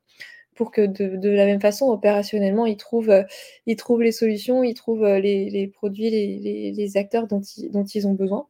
pour 0.54 0.70
que 0.70 0.82
de, 0.82 1.16
de, 1.16 1.30
la 1.30 1.46
même 1.46 1.60
façon, 1.60 1.86
opérationnellement, 1.86 2.66
ils 2.66 2.76
trouvent, 2.76 3.10
euh, 3.10 3.24
ils 3.66 3.76
trouvent 3.76 4.02
les 4.02 4.12
solutions, 4.12 4.62
ils 4.62 4.74
trouvent 4.74 5.06
les, 5.06 5.50
les 5.50 5.66
produits, 5.68 6.10
les, 6.10 6.72
les, 6.72 6.96
acteurs 6.96 7.26
dont 7.26 7.40
ils, 7.40 7.70
dont 7.70 7.84
ils 7.84 8.06
ont 8.06 8.14
besoin. 8.14 8.48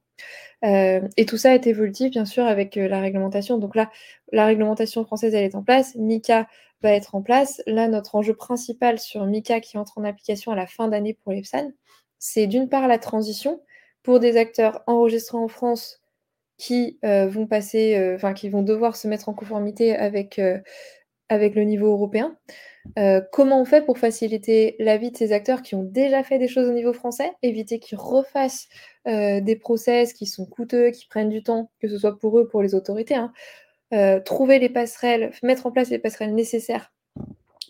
Et 0.63 1.27
tout 1.27 1.37
ça 1.37 1.55
est 1.55 1.67
évolutif, 1.67 2.11
bien 2.11 2.25
sûr, 2.25 2.45
avec 2.45 2.75
la 2.77 3.01
réglementation. 3.01 3.59
Donc 3.59 3.77
là, 3.77 3.91
la 4.33 4.47
réglementation 4.47 5.05
française, 5.05 5.35
elle 5.35 5.45
est 5.45 5.55
en 5.55 5.63
place. 5.63 5.95
MICA 5.95 6.49
va 6.83 6.93
être 6.93 7.15
en 7.15 7.23
place. 7.23 7.63
Là, 7.67 7.89
notre 7.89 8.15
enjeu 8.15 8.35
principal 8.35 8.99
sur 8.99 9.25
MICA 9.25 9.61
qui 9.61 9.79
entre 9.79 9.99
en 9.99 10.05
application 10.05 10.53
à 10.53 10.57
la 10.57 10.67
fin 10.67 10.89
d'année 10.89 11.15
pour 11.15 11.33
l'EPSAN, 11.33 11.71
c'est 12.19 12.47
d'une 12.47 12.69
part 12.69 12.89
la 12.89 12.99
transition 12.99 13.63
pour 14.03 14.21
des 14.21 14.37
acteurs 14.37 14.83
enregistrés 14.87 15.39
en 15.39 15.49
France 15.49 16.01
qui 16.59 16.99
euh, 17.05 17.27
vont 17.27 17.47
passer, 17.47 17.97
euh, 17.97 18.33
qui 18.33 18.49
vont 18.49 18.63
devoir 18.63 18.97
se 18.97 19.09
mettre 19.09 19.29
en 19.29 19.35
conformité 19.35 19.95
avec, 19.95 20.39
euh, 20.39 20.59
le 21.31 21.63
niveau 21.63 21.89
européen. 21.89 22.37
comment 23.33 23.61
on 23.61 23.65
fait 23.65 23.85
pour 23.85 23.99
faciliter 23.99 24.77
la 24.79 24.97
vie 24.97 25.11
de 25.11 25.17
ces 25.17 25.33
acteurs 25.33 25.63
qui 25.63 25.75
ont 25.75 25.83
déjà 25.83 26.23
fait 26.23 26.39
des 26.39 26.47
choses 26.47 26.69
au 26.69 26.73
niveau 26.73 26.93
français, 26.93 27.33
éviter 27.43 27.81
qu'ils 27.81 27.99
refassent 27.99 28.69
des 29.07 29.59
process 29.61 30.13
qui 30.13 30.27
sont 30.27 30.47
coûteux, 30.47 30.91
qui 30.93 31.09
prennent 31.09 31.29
du 31.29 31.43
temps, 31.43 31.69
que 31.81 31.89
ce 31.89 31.99
soit 31.99 32.17
pour 32.17 32.39
eux, 32.39 32.45
ou 32.45 32.49
pour 32.49 32.63
les 32.63 32.77
autorités. 32.77 33.17
Hein. 33.17 33.33
Euh, 33.93 34.19
trouver 34.21 34.59
les 34.59 34.69
passerelles, 34.69 35.31
mettre 35.45 35.67
en 35.67 35.71
place 35.71 35.91
les 35.91 36.01
passerelles 36.01 36.35
nécessaires 36.35 36.93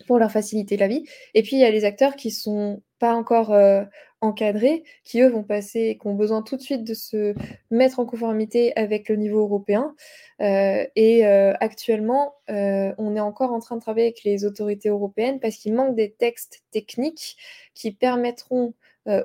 pour 0.07 0.19
leur 0.19 0.31
faciliter 0.31 0.79
la 0.79 0.89
vie. 0.89 1.05
Et 1.35 1.43
puis, 1.43 1.57
il 1.57 1.59
y 1.59 1.65
a 1.65 1.71
les 1.71 1.85
acteurs 1.85 2.17
qui 2.17 2.31
sont 2.31 2.83
pas 2.99 3.13
encore 3.15 3.53
euh, 3.53 3.83
encadrés, 4.23 4.83
qui 5.05 5.21
eux 5.21 5.29
vont 5.29 5.43
passer, 5.43 5.99
qui 6.01 6.07
ont 6.07 6.15
besoin 6.15 6.41
tout 6.41 6.57
de 6.57 6.63
suite 6.63 6.85
de 6.85 6.95
se 6.95 7.35
mettre 7.71 8.01
en 8.01 8.07
conformité 8.07 8.75
avec 8.77 9.11
le 9.11 9.17
niveau 9.17 9.41
européen. 9.41 9.95
Euh, 10.41 10.87
et 10.97 11.27
actuellement, 11.27 12.35
on 12.49 13.15
est 13.15 13.21
encore 13.21 13.53
en 13.53 13.61
train 13.61 13.77
de 13.77 13.83
travailler 13.83 14.07
avec 14.07 14.25
les 14.25 14.47
autorités 14.47 14.89
européennes 14.89 15.39
parce 15.39 15.57
qu'il 15.57 15.75
manque 15.75 15.97
des 15.97 16.13
textes 16.13 16.63
techniques 16.71 17.37
qui 17.75 17.93
permettront 17.93 18.73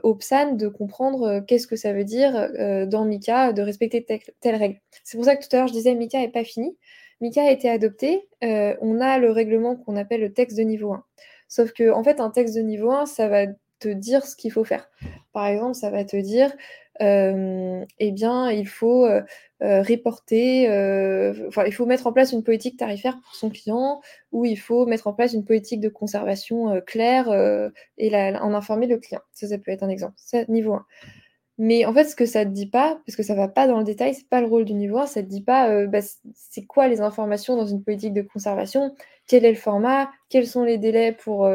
au 0.03 0.15
PSAN 0.15 0.53
de 0.53 0.67
comprendre 0.67 1.23
euh, 1.23 1.41
qu'est-ce 1.41 1.67
que 1.67 1.75
ça 1.75 1.93
veut 1.93 2.03
dire 2.03 2.35
euh, 2.35 2.85
dans 2.85 3.05
Mika 3.05 3.53
de 3.53 3.61
respecter 3.61 4.05
telle, 4.39 4.55
règle. 4.55 4.79
C'est 5.03 5.17
pour 5.17 5.25
ça 5.25 5.35
que 5.35 5.47
tout 5.47 5.55
à 5.55 5.59
l'heure 5.59 5.67
je 5.67 5.73
disais 5.73 5.95
Mika 5.95 6.19
n'est 6.19 6.29
pas 6.29 6.43
fini. 6.43 6.77
Mika 7.19 7.43
a 7.43 7.51
été 7.51 7.69
adopté, 7.69 8.27
on 8.41 8.99
a 8.99 9.19
le 9.19 9.29
règlement 9.29 9.75
qu'on 9.75 9.95
appelle 9.95 10.21
le 10.21 10.33
texte 10.33 10.57
de 10.57 10.63
niveau 10.63 10.91
1. 10.91 11.03
Sauf 11.47 11.71
que 11.71 11.91
en 11.91 12.03
fait 12.03 12.19
un 12.19 12.31
texte 12.31 12.55
de 12.55 12.61
niveau 12.61 12.89
1, 12.89 13.05
ça 13.05 13.27
va 13.27 13.45
te 13.79 13.89
dire 13.89 14.25
ce 14.25 14.35
qu'il 14.35 14.51
faut 14.51 14.63
faire. 14.63 14.89
Par 15.33 15.45
exemple, 15.45 15.75
ça 15.75 15.89
va 15.89 16.03
te 16.03 16.15
dire 16.15 16.49
euh, 16.49 16.90
eh 16.99 18.11
bien, 18.11 18.51
il 18.51 18.67
faut 18.67 19.07
reporter, 19.61 20.63
il 20.63 21.73
faut 21.73 21.85
mettre 21.85 22.07
en 22.07 22.13
place 22.13 22.31
une 22.31 22.43
politique 22.43 22.77
tarifaire 22.77 23.19
pour 23.23 23.35
son 23.35 23.49
client, 23.49 24.01
ou 24.31 24.45
il 24.45 24.57
faut 24.57 24.85
mettre 24.85 25.07
en 25.07 25.13
place 25.13 25.33
une 25.33 25.45
politique 25.45 25.79
de 25.79 25.89
conservation 25.89 26.81
claire 26.85 27.29
et 27.97 28.15
en 28.15 28.53
informer 28.53 28.87
le 28.87 28.97
client. 28.97 29.21
Ça, 29.33 29.47
ça 29.47 29.57
peut 29.57 29.71
être 29.71 29.83
un 29.83 29.89
exemple. 29.89 30.15
Niveau 30.47 30.73
1. 30.73 30.85
Mais 31.57 31.85
en 31.85 31.93
fait, 31.93 32.05
ce 32.05 32.15
que 32.15 32.25
ça 32.25 32.43
ne 32.43 32.49
dit 32.49 32.65
pas, 32.65 32.99
parce 33.05 33.15
que 33.15 33.21
ça 33.21 33.33
ne 33.33 33.37
va 33.37 33.47
pas 33.47 33.67
dans 33.67 33.77
le 33.77 33.83
détail, 33.83 34.15
c'est 34.15 34.27
pas 34.27 34.41
le 34.41 34.47
rôle 34.47 34.65
du 34.65 34.73
niveau 34.73 34.97
1, 34.97 35.05
ça 35.05 35.21
ne 35.21 35.27
dit 35.27 35.43
pas 35.43 35.85
bah, 35.85 35.99
c'est 36.33 36.65
quoi 36.65 36.87
les 36.87 37.01
informations 37.01 37.55
dans 37.55 37.67
une 37.67 37.83
politique 37.83 38.13
de 38.13 38.23
conservation, 38.23 38.95
quel 39.27 39.45
est 39.45 39.51
le 39.51 39.57
format, 39.57 40.09
quels 40.29 40.47
sont 40.47 40.63
les 40.63 40.79
délais 40.79 41.11
pour 41.11 41.47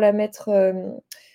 la 0.00 0.12
mettre 0.12 0.50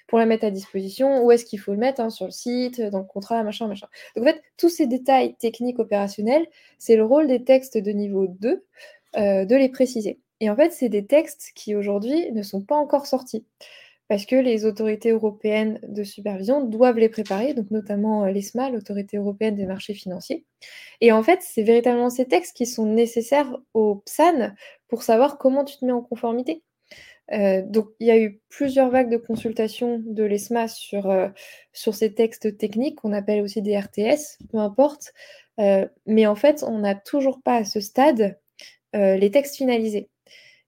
pour 0.08 0.20
la 0.20 0.26
mettre 0.26 0.46
à 0.46 0.52
disposition, 0.52 1.24
où 1.24 1.32
est-ce 1.32 1.46
qu'il 1.46 1.60
faut 1.60 1.72
le 1.72 1.78
mettre 1.78 2.02
hein, 2.02 2.10
sur 2.10 2.26
le 2.26 2.32
site, 2.32 2.82
dans 2.82 3.00
le 3.00 3.06
contrat, 3.06 3.44
machin, 3.44 3.68
machin. 3.68 3.88
Donc 4.16 4.26
en 4.26 4.28
fait, 4.28 4.42
tous 4.58 4.70
ces 4.70 4.88
détails 4.88 5.36
techniques 5.36 5.80
opérationnels, 5.80 6.46
c'est 6.78 6.96
le 6.96 7.06
rôle 7.06 7.28
des 7.28 7.44
textes 7.44 7.78
de 7.78 7.92
niveau 7.92 8.28
2 8.28 8.64
euh, 9.16 9.46
de 9.46 9.56
les 9.56 9.70
préciser. 9.70 10.20
Et 10.40 10.50
en 10.50 10.56
fait, 10.56 10.72
c'est 10.72 10.90
des 10.90 11.06
textes 11.06 11.52
qui 11.56 11.76
aujourd'hui 11.76 12.32
ne 12.32 12.44
sont 12.44 12.62
pas 12.62 12.76
encore 12.76 13.06
sortis 13.06 13.46
parce 14.10 14.26
que 14.26 14.36
les 14.36 14.66
autorités 14.66 15.12
européennes 15.12 15.80
de 15.88 16.04
supervision 16.04 16.64
doivent 16.64 17.00
les 17.00 17.10
préparer, 17.10 17.54
donc 17.54 17.72
notamment 17.72 18.26
euh, 18.26 18.32
l'ESMA, 18.32 18.70
l'autorité 18.70 19.18
européenne 19.18 19.56
des 19.56 19.66
marchés 19.66 19.94
financiers. 19.94 20.46
Et 21.02 21.12
en 21.12 21.24
fait, 21.24 21.40
c'est 21.42 21.64
véritablement 21.64 22.10
ces 22.10 22.26
textes 22.26 22.56
qui 22.56 22.66
sont 22.66 22.86
nécessaires 22.86 23.58
au 23.74 23.96
PSAN 24.06 24.54
pour 24.88 25.04
savoir 25.04 25.38
comment 25.38 25.64
tu 25.64 25.78
te 25.78 25.86
mets 25.86 25.92
en 25.92 26.02
conformité. 26.02 26.64
Euh, 27.32 27.62
donc, 27.66 27.88
il 28.00 28.08
y 28.08 28.12
a 28.12 28.20
eu 28.20 28.42
plusieurs 28.50 28.90
vagues 28.90 29.10
de 29.10 29.18
consultation 29.18 30.02
de 30.06 30.24
l'ESMA 30.24 30.68
sur, 30.68 31.10
euh, 31.10 31.30
ces 31.74 32.14
textes 32.14 32.58
techniques 32.58 33.00
qu'on 33.00 33.14
appelle 33.14 33.42
aussi 33.42 33.62
des 33.62 33.78
RTS, 33.78 34.40
peu 34.52 34.58
importe. 34.58 35.14
Euh, 35.60 35.88
mais 36.06 36.26
en 36.28 36.36
fait, 36.36 36.64
on 36.68 36.80
n'a 36.80 36.96
toujours 36.96 37.42
pas 37.42 37.58
à 37.58 37.64
ce 37.66 37.80
stade 37.80 38.38
les 38.96 39.32
textes 39.32 39.56
finalisés. 39.56 40.12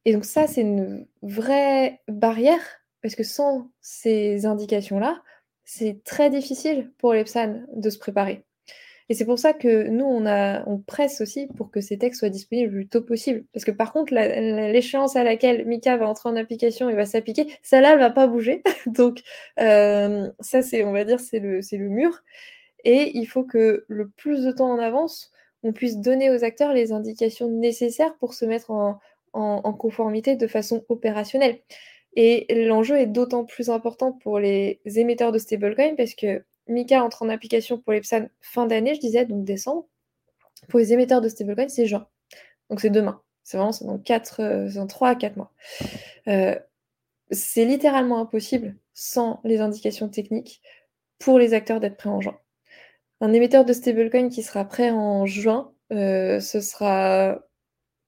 Et 0.05 0.13
donc 0.13 0.25
ça, 0.25 0.47
c'est 0.47 0.61
une 0.61 1.05
vraie 1.21 2.01
barrière, 2.07 2.59
parce 3.03 3.13
que 3.15 3.23
sans 3.23 3.69
ces 3.81 4.47
indications-là, 4.47 5.21
c'est 5.63 6.03
très 6.03 6.31
difficile 6.31 6.91
pour 6.97 7.13
l'EPSAN 7.13 7.61
de 7.75 7.89
se 7.91 7.99
préparer. 7.99 8.43
Et 9.07 9.13
c'est 9.13 9.25
pour 9.25 9.37
ça 9.37 9.53
que 9.53 9.87
nous, 9.87 10.05
on, 10.05 10.77
presse 10.79 11.21
aussi 11.21 11.47
pour 11.55 11.69
que 11.69 11.79
ces 11.79 11.97
textes 11.97 12.19
soient 12.19 12.29
disponibles 12.29 12.71
le 12.71 12.79
plus 12.79 12.87
tôt 12.87 13.01
possible. 13.01 13.45
Parce 13.53 13.63
que 13.63 13.71
par 13.71 13.93
contre, 13.93 14.13
l'échéance 14.13 15.15
à 15.15 15.23
laquelle 15.23 15.65
Mika 15.65 15.95
va 15.97 16.07
entrer 16.07 16.29
en 16.29 16.35
application 16.35 16.89
et 16.89 16.95
va 16.95 17.05
s'appliquer, 17.05 17.47
celle-là, 17.61 17.93
elle 17.93 17.99
va 17.99 18.09
pas 18.09 18.27
bouger. 18.27 18.63
Donc, 18.87 19.21
euh, 19.59 20.29
ça, 20.39 20.61
c'est, 20.63 20.83
on 20.83 20.91
va 20.91 21.03
dire, 21.03 21.19
c'est 21.19 21.39
le, 21.39 21.61
mur. 21.89 22.23
Et 22.83 23.17
il 23.17 23.25
faut 23.25 23.43
que 23.43 23.85
le 23.87 24.09
plus 24.09 24.43
de 24.43 24.51
temps 24.51 24.71
en 24.71 24.79
avance, 24.79 25.31
on 25.63 25.71
puisse 25.71 25.97
donner 25.97 26.31
aux 26.31 26.43
acteurs 26.43 26.73
les 26.73 26.91
indications 26.91 27.49
nécessaires 27.49 28.15
pour 28.17 28.33
se 28.33 28.45
mettre 28.45 28.71
en, 28.71 28.99
en 29.33 29.73
conformité 29.73 30.35
de 30.35 30.47
façon 30.47 30.83
opérationnelle. 30.89 31.59
Et 32.15 32.65
l'enjeu 32.65 32.97
est 32.97 33.07
d'autant 33.07 33.45
plus 33.45 33.69
important 33.69 34.13
pour 34.13 34.39
les 34.39 34.79
émetteurs 34.85 35.31
de 35.31 35.37
stablecoin 35.37 35.95
parce 35.95 36.15
que 36.15 36.43
Mika 36.67 37.03
entre 37.03 37.23
en 37.23 37.29
application 37.29 37.77
pour 37.77 37.93
les 37.93 38.01
PSAN 38.01 38.27
fin 38.41 38.65
d'année, 38.65 38.95
je 38.95 38.99
disais, 38.99 39.25
donc 39.25 39.43
décembre. 39.43 39.87
Pour 40.69 40.79
les 40.79 40.93
émetteurs 40.93 41.21
de 41.21 41.29
stablecoin, 41.29 41.69
c'est 41.69 41.85
juin. 41.85 42.07
Donc 42.69 42.81
c'est 42.81 42.89
demain. 42.89 43.21
C'est 43.43 43.57
vraiment 43.57 43.73
dans, 43.81 43.99
4, 43.99 44.41
euh, 44.41 44.85
3 44.87 45.09
à 45.09 45.15
4 45.15 45.37
mois. 45.37 45.51
Euh, 46.27 46.57
c'est 47.31 47.65
littéralement 47.65 48.19
impossible 48.19 48.75
sans 48.93 49.39
les 49.43 49.59
indications 49.59 50.09
techniques 50.09 50.61
pour 51.19 51.39
les 51.39 51.53
acteurs 51.53 51.79
d'être 51.79 51.97
prêts 51.97 52.09
en 52.09 52.21
juin. 52.21 52.37
Un 53.21 53.33
émetteur 53.33 53.65
de 53.65 53.73
stablecoin 53.73 54.29
qui 54.29 54.43
sera 54.43 54.65
prêt 54.65 54.89
en 54.89 55.25
juin, 55.25 55.71
euh, 55.93 56.39
ce 56.39 56.59
sera 56.59 57.39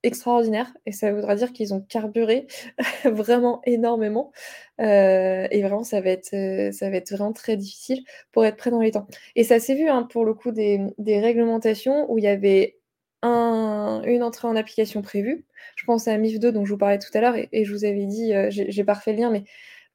extraordinaire 0.02 0.72
et 0.86 0.92
ça 0.92 1.12
voudra 1.12 1.34
dire 1.34 1.52
qu'ils 1.52 1.74
ont 1.74 1.80
carburé 1.80 2.46
vraiment 3.04 3.60
énormément. 3.64 4.32
Euh, 4.80 5.48
et 5.50 5.62
vraiment 5.62 5.84
ça 5.84 6.00
va 6.00 6.10
être 6.10 6.34
euh, 6.34 6.72
ça 6.72 6.88
va 6.90 6.96
être 6.96 7.10
vraiment 7.10 7.32
très 7.32 7.56
difficile 7.56 8.04
pour 8.32 8.44
être 8.44 8.56
prêt 8.56 8.70
dans 8.70 8.80
les 8.80 8.92
temps. 8.92 9.06
Et 9.36 9.44
ça 9.44 9.58
s'est 9.60 9.74
vu 9.74 9.88
hein, 9.88 10.04
pour 10.04 10.24
le 10.24 10.34
coup 10.34 10.52
des, 10.52 10.80
réglementations 10.98 12.10
où 12.10 12.18
il 12.18 12.24
y 12.24 12.28
avait 12.28 12.78
un, 13.22 14.02
une 14.06 14.22
entrée 14.22 14.48
en 14.48 14.56
application 14.56 15.02
prévue. 15.02 15.46
Je 15.76 15.84
pense 15.84 16.06
à 16.08 16.16
MIF 16.16 16.38
2 16.38 16.52
dont 16.52 16.64
je 16.64 16.72
vous 16.72 16.78
parlais 16.78 16.98
tout 16.98 17.10
à 17.14 17.20
l'heure 17.20 17.36
et, 17.36 17.64
je 17.64 17.72
vous 17.72 17.84
avais 17.84 18.06
dit 18.06 18.34
euh, 18.34 18.48
j'ai 18.50 18.84
pas 18.84 18.94
refait 18.94 19.12
le 19.12 19.18
lien 19.18 19.30
mais 19.30 19.44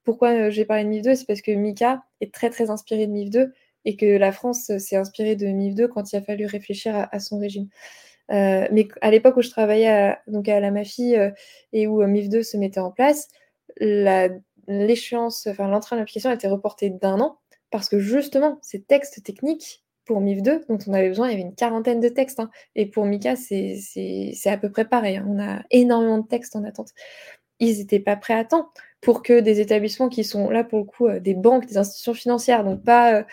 pourquoi 0.04 0.50
j'ai 0.50 0.66
parlé 0.66 0.84
de 0.84 0.90
MIF 0.90 1.04
2 1.04 1.16
c'est 1.16 1.26
parce 1.26 1.42
que 1.42 1.52
Mika 1.52 2.04
est 2.22 2.34
très 2.34 2.50
très 2.50 2.70
inspiré 2.70 3.08
de 3.08 3.12
MIF 3.14 3.30
2 3.30 3.54
et 3.86 3.96
que 3.98 4.06
la 4.06 4.32
France 4.32 4.72
s'est 4.78 4.96
inspirée 4.98 5.36
de 5.36 5.48
MIF 5.48 5.76
2 5.76 5.88
quand 5.88 6.12
il 6.12 6.18
a 6.18 6.22
fallu 6.22 6.46
réfléchir 6.46 7.08
à 7.12 7.20
son 7.20 7.40
régime 7.40 7.70
euh, 8.32 8.68
mais 8.72 8.88
à 9.02 9.12
l'époque 9.12 9.38
où 9.38 9.42
je 9.42 9.50
travaillais 9.50 9.90
à, 9.90 10.20
donc 10.28 10.48
à 10.48 10.60
la 10.60 10.72
MAFI 10.72 11.16
euh, 11.16 11.32
et 11.74 11.88
où 11.88 12.02
euh, 12.02 12.08
MIF2 12.08 12.44
se 12.44 12.58
mettait 12.58 12.80
en 12.80 12.92
place, 12.92 13.28
l'échéance, 14.68 15.48
enfin 15.48 15.68
l'entrée 15.68 15.96
en 15.96 16.00
application 16.00 16.30
a 16.30 16.34
été 16.34 16.48
reportée 16.48 16.90
d'un 16.90 17.20
an 17.20 17.40
parce 17.70 17.90
que 17.90 18.00
justement, 18.00 18.60
ces 18.62 18.82
textes 18.82 19.24
techniques 19.24 19.84
pour 20.06 20.22
MIF2 20.22 20.68
dont 20.68 20.78
on 20.88 20.94
avait 20.94 21.10
besoin, 21.10 21.28
il 21.28 21.32
y 21.32 21.34
avait 21.34 21.44
une 21.44 21.56
quarantaine 21.56 22.00
de 22.00 22.10
textes. 22.10 22.40
Hein. 22.40 22.50
et 22.76 22.86
pour 22.86 23.06
Mika, 23.06 23.36
c'est 23.36 24.36
à 24.46 24.58
peu 24.58 24.70
près 24.70 24.86
pareil. 24.86 25.18
Hein. 25.18 25.26
on 25.28 25.42
a 25.42 25.64
énormément 25.72 26.20
de 26.20 26.28
textes 26.28 26.56
en 26.56 26.64
attente. 26.64 26.90
Ils 27.60 27.78
n'étaient 27.78 28.00
pas 28.00 28.16
prêts 28.16 28.34
à 28.34 28.46
temps 28.46 28.70
pour 29.02 29.22
que 29.22 29.40
des 29.40 29.60
établissements 29.60 30.10
qui 30.10 30.24
sont 30.24 30.50
là 30.50 30.64
pour 30.64 30.80
le 30.80 30.86
coup 30.86 31.10
des 31.20 31.34
banques, 31.34 31.66
des 31.66 31.78
institutions 31.78 32.14
financières, 32.14 32.64
donc 32.64 32.84
pas, 32.84 33.26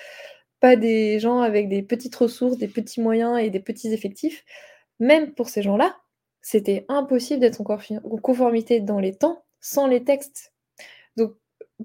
pas 0.60 0.76
des 0.76 1.20
gens 1.20 1.40
avec 1.40 1.68
des 1.68 1.82
petites 1.82 2.14
ressources, 2.16 2.58
des 2.58 2.68
petits 2.68 3.00
moyens 3.00 3.38
et 3.38 3.50
des 3.50 3.60
petits 3.60 3.92
effectifs, 3.92 4.44
même 5.00 5.32
pour 5.32 5.48
ces 5.48 5.62
gens-là, 5.62 5.96
c'était 6.42 6.84
impossible 6.88 7.40
d'être 7.40 7.60
en 7.60 8.18
conformité 8.18 8.80
dans 8.80 9.00
les 9.00 9.14
temps 9.14 9.44
sans 9.60 9.86
les 9.86 10.04
textes. 10.04 10.54
Donc, 11.16 11.34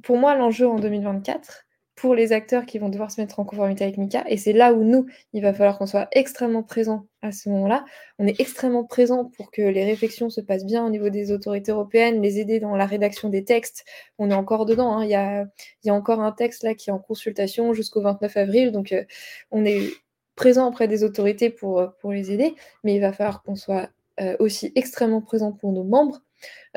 pour 0.04 0.18
moi, 0.18 0.36
l'enjeu 0.36 0.68
en 0.68 0.80
2024, 0.80 1.66
pour 1.96 2.14
les 2.14 2.34
acteurs 2.34 2.66
qui 2.66 2.78
vont 2.78 2.90
devoir 2.90 3.10
se 3.10 3.22
mettre 3.22 3.40
en 3.40 3.46
conformité 3.46 3.86
avec 3.86 3.98
MICA. 3.98 4.26
Et 4.28 4.36
c'est 4.36 4.52
là 4.52 4.74
où 4.74 4.84
nous, 4.84 5.06
il 5.32 5.42
va 5.42 5.54
falloir 5.54 5.78
qu'on 5.78 5.88
soit 5.88 6.10
extrêmement 6.12 6.62
présents 6.62 7.08
à 7.22 7.32
ce 7.32 7.48
moment-là. 7.50 7.86
On 8.20 8.28
est 8.28 8.40
extrêmement 8.40 8.84
présent 8.84 9.32
pour 9.38 9.50
que 9.50 9.62
les 9.62 9.86
réflexions 9.86 10.30
se 10.30 10.42
passent 10.42 10.66
bien 10.66 10.86
au 10.86 10.90
niveau 10.90 11.10
des 11.10 11.32
autorités 11.32 11.72
européennes, 11.72 12.22
les 12.22 12.40
aider 12.40 12.60
dans 12.60 12.76
la 12.76 12.86
rédaction 12.86 13.30
des 13.30 13.46
textes. 13.46 13.86
On 14.18 14.30
est 14.30 14.34
encore 14.36 14.66
dedans. 14.66 14.98
Hein. 14.98 15.06
Il, 15.06 15.10
y 15.10 15.16
a, 15.16 15.44
il, 15.84 15.88
y 15.88 15.90
a, 15.90 15.94
encore 15.94 16.20
un 16.20 16.34
texte 16.34 16.64
là 16.64 16.76
qui 16.76 16.90
est 16.90 16.94
en 16.94 17.00
consultation 17.00 17.74
jusqu'au 17.74 18.02
29 18.02 18.36
avril. 18.38 18.72
Donc, 18.74 18.92
euh, 18.92 19.06
on 19.52 19.64
est 19.64 19.90
présent 20.36 20.68
auprès 20.68 20.88
des 20.88 21.03
autorités 21.03 21.49
pour, 21.49 21.94
pour 21.99 22.12
les 22.12 22.32
aider. 22.32 22.56
Mais 22.84 22.95
il 22.95 23.02
va 23.02 23.14
falloir 23.14 23.44
qu'on 23.44 23.56
soit 23.56 23.90
euh, 24.22 24.36
aussi 24.40 24.72
extrêmement 24.76 25.22
présent 25.22 25.52
pour 25.52 25.72
nos 25.72 25.84
membres 25.84 26.22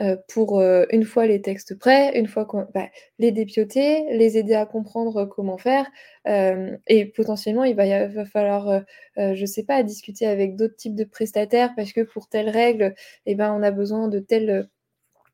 euh, 0.01 0.16
pour 0.28 0.60
euh, 0.60 0.85
une 0.90 1.05
fois 1.05 1.26
les 1.26 1.43
textes 1.43 1.76
prêts, 1.76 2.16
une 2.18 2.28
fois 2.28 2.44
qu'on 2.44 2.66
bah, 2.72 2.89
les 3.18 3.32
dépioter, 3.32 4.05
les 4.12 4.39
aider 4.39 4.55
à 4.55 4.64
comprendre 4.66 5.24
comment 5.24 5.59
faire. 5.59 5.86
Euh, 6.28 6.76
et 6.86 7.06
potentiellement, 7.06 7.64
il 7.64 7.74
va, 7.74 8.24
falloir, 8.26 8.82
je 9.16 9.44
sais 9.47 9.64
pas, 9.64 9.82
discuter 9.82 10.26
avec 10.26 10.56
d'autres 10.56 10.76
types 10.76 10.94
de 10.94 11.05
prestataires 11.05 11.72
parce 11.76 11.93
que 11.93 12.02
pour 12.02 12.28
telle 12.28 12.48
règle, 12.48 12.94
eh 13.26 13.35
ben, 13.35 13.52
on 13.52 13.62
a 13.62 13.70
besoin 13.70 14.09
de 14.09 14.20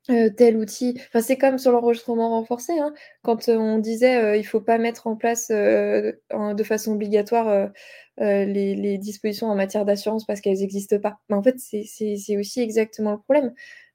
tel. 0.07 0.35
tel 0.35 0.57
outil. 0.57 0.99
Enfin, 1.07 1.21
c'est 1.21 1.37
comme 1.37 1.57
sur 1.57 1.71
l'enregistrement 1.71 2.29
renforcé. 2.29 2.73
Hein. 2.79 2.93
Quand 3.23 3.49
on 3.49 3.79
disait 3.79 4.37
il 4.37 4.41
ne 4.41 4.47
faut 4.47 4.61
pas 4.61 4.77
mettre 4.77 5.07
en 5.07 5.15
place 5.15 5.49
de 5.49 6.63
façon 6.63 6.93
obligatoire 6.93 7.69
les, 8.17 8.97
dispositions 8.97 9.47
en 9.47 9.55
matière 9.55 9.85
d'assurance 9.85 10.25
parce 10.25 10.41
qu'elles 10.41 10.59
n'existent 10.59 10.99
pas. 10.99 11.19
En 11.29 11.43
fait, 11.43 11.55
c'est 11.59 12.37
aussi 12.37 12.61
exactement 12.61 13.11
le 13.11 13.19
problème. 13.19 13.53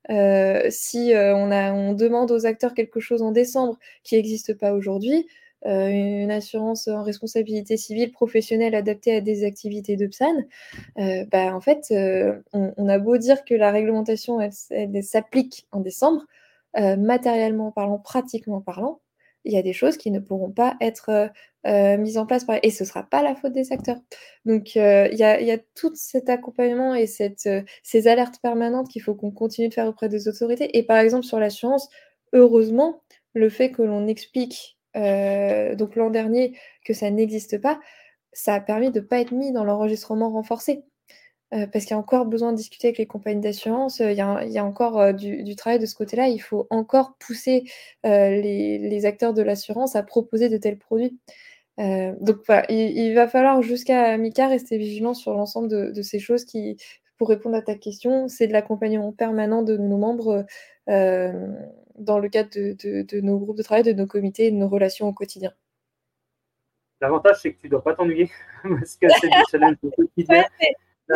Euh, 0.08 0.66
si 0.70 1.12
euh, 1.12 1.34
on, 1.36 1.92
demande 1.94 2.30
aux 2.30 2.46
acteurs 2.46 2.74
quelque 2.74 3.00
chose 3.00 3.22
en 3.22 3.32
décembre 3.32 3.78
qui 4.02 4.16
n'existe 4.16 4.54
pas 4.54 4.72
aujourd'hui, 4.72 5.26
euh, 5.66 5.88
une 5.88 6.30
assurance 6.30 6.88
en 6.88 7.02
responsabilité 7.02 7.76
civile 7.76 8.12
professionnelle 8.12 8.74
adaptée 8.74 9.16
à 9.16 9.20
des 9.20 9.44
activités 9.44 9.96
de 9.96 10.06
PSAN, 10.06 10.36
bah, 11.30 11.54
en 11.54 11.60
fait, 11.60 11.92
on, 12.52 12.88
a 12.88 12.98
beau 12.98 13.16
dire 13.16 13.44
que 13.44 13.54
la 13.54 13.70
réglementation, 13.70 14.40
elle 14.40 15.02
s'applique 15.02 15.66
en 15.72 15.80
décembre, 15.80 16.24
matériellement 16.74 17.72
parlant, 17.72 17.98
pratiquement 17.98 18.60
parlant, 18.60 19.00
il 19.44 19.52
y 19.52 19.56
a 19.56 19.62
des 19.62 19.72
choses 19.72 19.96
qui 19.96 20.10
ne 20.10 20.18
pourront 20.18 20.50
pas 20.50 20.76
être 20.80 21.08
euh, 21.08 21.28
euh, 21.66 21.96
mises 21.96 22.18
en 22.18 22.26
place. 22.26 22.44
Et 22.62 22.70
ce 22.70 22.84
ne 22.84 22.88
sera 22.88 23.02
pas 23.02 23.22
la 23.22 23.34
faute 23.34 23.52
des 23.52 23.72
acteurs. 23.72 24.00
Donc, 24.44 24.76
euh, 24.76 25.08
il 25.12 25.18
y, 25.18 25.22
a, 25.24 25.58
tout 25.74 25.92
cet 25.94 26.28
accompagnement 26.28 26.94
et 26.94 27.06
cette, 27.06 27.48
ces 27.82 28.08
alertes 28.08 28.40
permanentes 28.42 28.88
qu'il 28.88 29.02
faut 29.02 29.14
qu'on 29.14 29.30
continue 29.30 29.68
de 29.68 29.74
faire 29.74 29.86
auprès 29.86 30.08
des 30.08 30.28
autorités. 30.28 30.76
Et 30.78 30.82
par 30.82 30.98
exemple, 30.98 31.24
sur 31.24 31.38
l'assurance, 31.40 31.88
heureusement, 32.32 33.02
le 33.34 33.48
fait 33.48 33.70
que 33.70 33.82
l'on 33.82 34.06
explique, 34.08 34.78
donc 34.94 35.96
l'an 35.96 36.10
dernier, 36.10 36.58
que 36.84 36.92
ça 36.94 37.10
n'existe 37.10 37.60
pas, 37.60 37.80
ça 38.32 38.54
a 38.54 38.60
permis 38.60 38.90
de 38.90 39.00
ne 39.00 39.04
pas 39.04 39.20
être 39.20 39.32
mis 39.32 39.52
dans 39.52 39.64
l'enregistrement 39.64 40.30
renforcé. 40.30 40.84
Euh, 41.52 41.66
parce 41.66 41.84
qu'il 41.84 41.94
y 41.94 41.94
a 41.94 41.98
encore 41.98 42.26
besoin 42.26 42.52
de 42.52 42.56
discuter 42.56 42.88
avec 42.88 42.98
les 42.98 43.06
compagnies 43.06 43.40
d'assurance, 43.40 44.00
euh, 44.00 44.12
il, 44.12 44.16
y 44.16 44.58
a 44.58 44.64
encore 44.64 45.00
euh, 45.00 45.12
du, 45.12 45.56
travail 45.56 45.80
de 45.80 45.86
ce 45.86 45.96
côté-là. 45.96 46.28
Il 46.28 46.38
faut 46.38 46.68
encore 46.70 47.16
pousser 47.18 47.64
les, 48.04 49.04
acteurs 49.04 49.34
de 49.34 49.42
l'assurance 49.42 49.96
à 49.96 50.02
proposer 50.04 50.48
de 50.48 50.56
tels 50.58 50.78
produits. 50.78 51.18
donc 51.78 52.38
il, 52.68 53.14
va 53.14 53.26
falloir 53.28 53.62
jusqu'à 53.62 54.16
Mika 54.18 54.46
rester 54.48 54.78
vigilant 54.78 55.14
sur 55.14 55.34
l'ensemble 55.34 55.68
de, 55.68 56.02
ces 56.02 56.18
choses 56.20 56.44
qui, 56.44 56.76
pour 57.18 57.28
répondre 57.28 57.56
à 57.56 57.62
ta 57.62 57.74
question, 57.74 58.28
c'est 58.28 58.46
de 58.46 58.52
l'accompagnement 58.52 59.12
permanent 59.12 59.62
de 59.62 59.76
nos 59.76 59.96
membres 59.98 60.44
dans 62.00 62.18
le 62.18 62.28
cadre 62.28 62.50
de, 62.50 63.20
nos 63.20 63.38
groupes 63.38 63.56
de 63.56 63.62
travail, 63.62 63.84
de 63.84 63.92
nos 63.92 64.06
comités 64.06 64.46
et 64.46 64.50
de 64.50 64.56
nos 64.56 64.68
relations 64.68 65.08
au 65.08 65.12
quotidien. 65.12 65.52
L'avantage, 67.00 67.40
c'est 67.40 67.54
que 67.54 67.60
tu 67.60 67.66
ne 67.66 67.70
dois 67.70 67.82
pas 67.82 67.94
t'ennuyer 67.94 68.30
parce 68.62 68.96
que 68.96 69.06
c'est 69.08 69.28
du 69.28 69.42
challenge 69.50 69.76
au 69.82 69.90
quotidien 69.90 70.44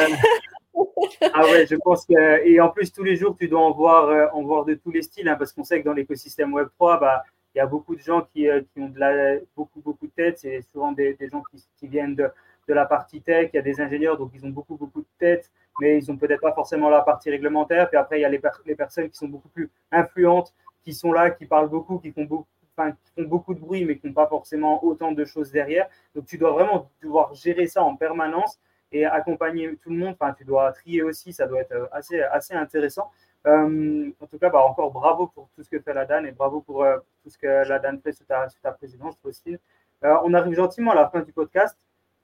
ah 1.33 1.43
ouais, 1.45 1.67
je 1.67 1.77
pense 1.77 2.05
que. 2.07 2.47
Et 2.47 2.61
en 2.61 2.69
plus, 2.69 2.93
tous 2.93 3.03
les 3.05 3.17
jours, 3.17 3.37
tu 3.39 3.49
dois 3.49 3.61
en 3.61 3.73
voir, 3.73 4.09
euh, 4.09 4.27
en 4.33 4.43
voir 4.43 4.65
de 4.65 4.75
tous 4.75 4.91
les 4.91 5.03
styles, 5.03 5.29
hein, 5.29 5.37
parce 5.37 5.53
qu'on 5.53 5.65
sait 5.65 5.81
que 5.81 5.85
dans 5.85 5.93
l'écosystème 5.93 6.53
Web3, 6.53 7.01
bah, 7.01 7.23
il 7.55 7.59
y 7.59 7.61
a 7.61 7.67
beaucoup 7.67 7.95
de 7.95 8.01
gens 8.01 8.23
qui, 8.33 8.49
euh, 8.49 8.63
qui, 8.73 8.81
ont 8.81 8.89
de 8.89 8.99
la, 8.99 9.39
beaucoup, 9.57 9.81
beaucoup 9.81 10.07
de 10.07 10.13
têtes. 10.13 10.39
C'est 10.39 10.63
souvent 10.73 10.93
des, 10.93 11.15
des 11.15 11.29
gens 11.29 11.43
qui, 11.51 11.65
qui 11.79 11.87
viennent 11.87 12.17
de, 12.17 12.29
de, 12.69 12.75
la 12.75 12.87
partie 12.87 13.21
tech. 13.21 13.51
Il 13.53 13.57
y 13.57 13.59
a 13.59 13.63
des 13.63 13.81
ingénieurs, 13.81 14.19
donc 14.19 14.33
ils 14.35 14.45
ont 14.45 14.51
beaucoup, 14.51 14.77
beaucoup 14.77 15.01
de 15.01 15.07
têtes, 15.19 15.51
mais 15.81 15.99
ils 15.99 16.11
n'ont 16.11 16.17
peut-être 16.17 16.41
pas 16.41 16.53
forcément 16.53 16.91
la 16.91 17.03
partie 17.03 17.31
réglementaire. 17.31 17.89
Puis 17.89 17.99
après, 17.99 18.19
il 18.19 18.23
y 18.23 18.25
a 18.25 18.29
les, 18.29 18.41
les, 18.67 18.75
personnes 18.75 19.09
qui 19.09 19.17
sont 19.17 19.29
beaucoup 19.29 19.49
plus 19.49 19.71
influentes, 19.93 20.53
qui 20.85 20.95
sont 20.95 21.13
là, 21.13 21.31
qui 21.31 21.47
parlent 21.47 21.69
beaucoup, 21.69 21.99
qui 21.99 22.13
font 22.13 22.25
beaucoup, 22.25 22.47
qui 22.61 23.13
font 23.17 23.29
beaucoup 23.29 23.55
de 23.55 23.61
bruit, 23.61 23.85
mais 23.85 23.99
qui 23.99 24.07
n'ont 24.07 24.13
pas 24.13 24.27
forcément 24.27 24.85
autant 24.85 25.13
de 25.13 25.25
choses 25.25 25.51
derrière. 25.51 25.89
Donc, 26.15 26.27
tu 26.27 26.39
dois 26.39 26.53
vraiment 26.53 26.91
devoir 27.03 27.35
gérer 27.35 27.67
ça 27.67 27.83
en 27.83 27.97
permanence 27.97 28.59
et 28.93 29.05
accompagner 29.05 29.77
tout 29.83 29.91
le 29.91 29.97
monde. 29.97 30.17
Enfin, 30.19 30.33
tu 30.33 30.45
dois 30.45 30.73
trier 30.73 31.03
aussi, 31.03 31.33
ça 31.33 31.47
doit 31.47 31.61
être 31.61 31.73
euh, 31.73 31.87
assez, 31.93 32.21
assez 32.21 32.55
intéressant. 32.55 33.11
Euh, 33.47 34.11
en 34.21 34.27
tout 34.27 34.39
cas, 34.39 34.49
bah, 34.51 34.65
encore 34.65 34.93
bravo 34.93 35.27
pour 35.29 35.49
tout 35.55 35.63
ce 35.63 35.69
que 35.69 35.81
fait 35.81 35.93
la 35.93 36.07
Dan 36.07 36.25
et 36.27 36.33
bravo 36.33 36.61
pour 36.61 36.85
euh, 36.85 36.99
tout 37.23 37.31
ce 37.31 37.37
que 37.37 37.69
la 37.69 37.79
Dan 37.79 38.01
fait 38.01 38.13
sous 38.13 38.25
ta, 38.25 38.49
sous 38.49 38.61
ta 38.61 38.73
présidence, 38.73 39.17
Faustine. 39.23 39.59
on 40.03 40.33
arrive 40.35 40.55
gentiment 40.55 40.93
à 40.93 40.95
la 40.95 41.09
fin 41.09 41.21
du 41.21 41.33
podcast. 41.33 41.77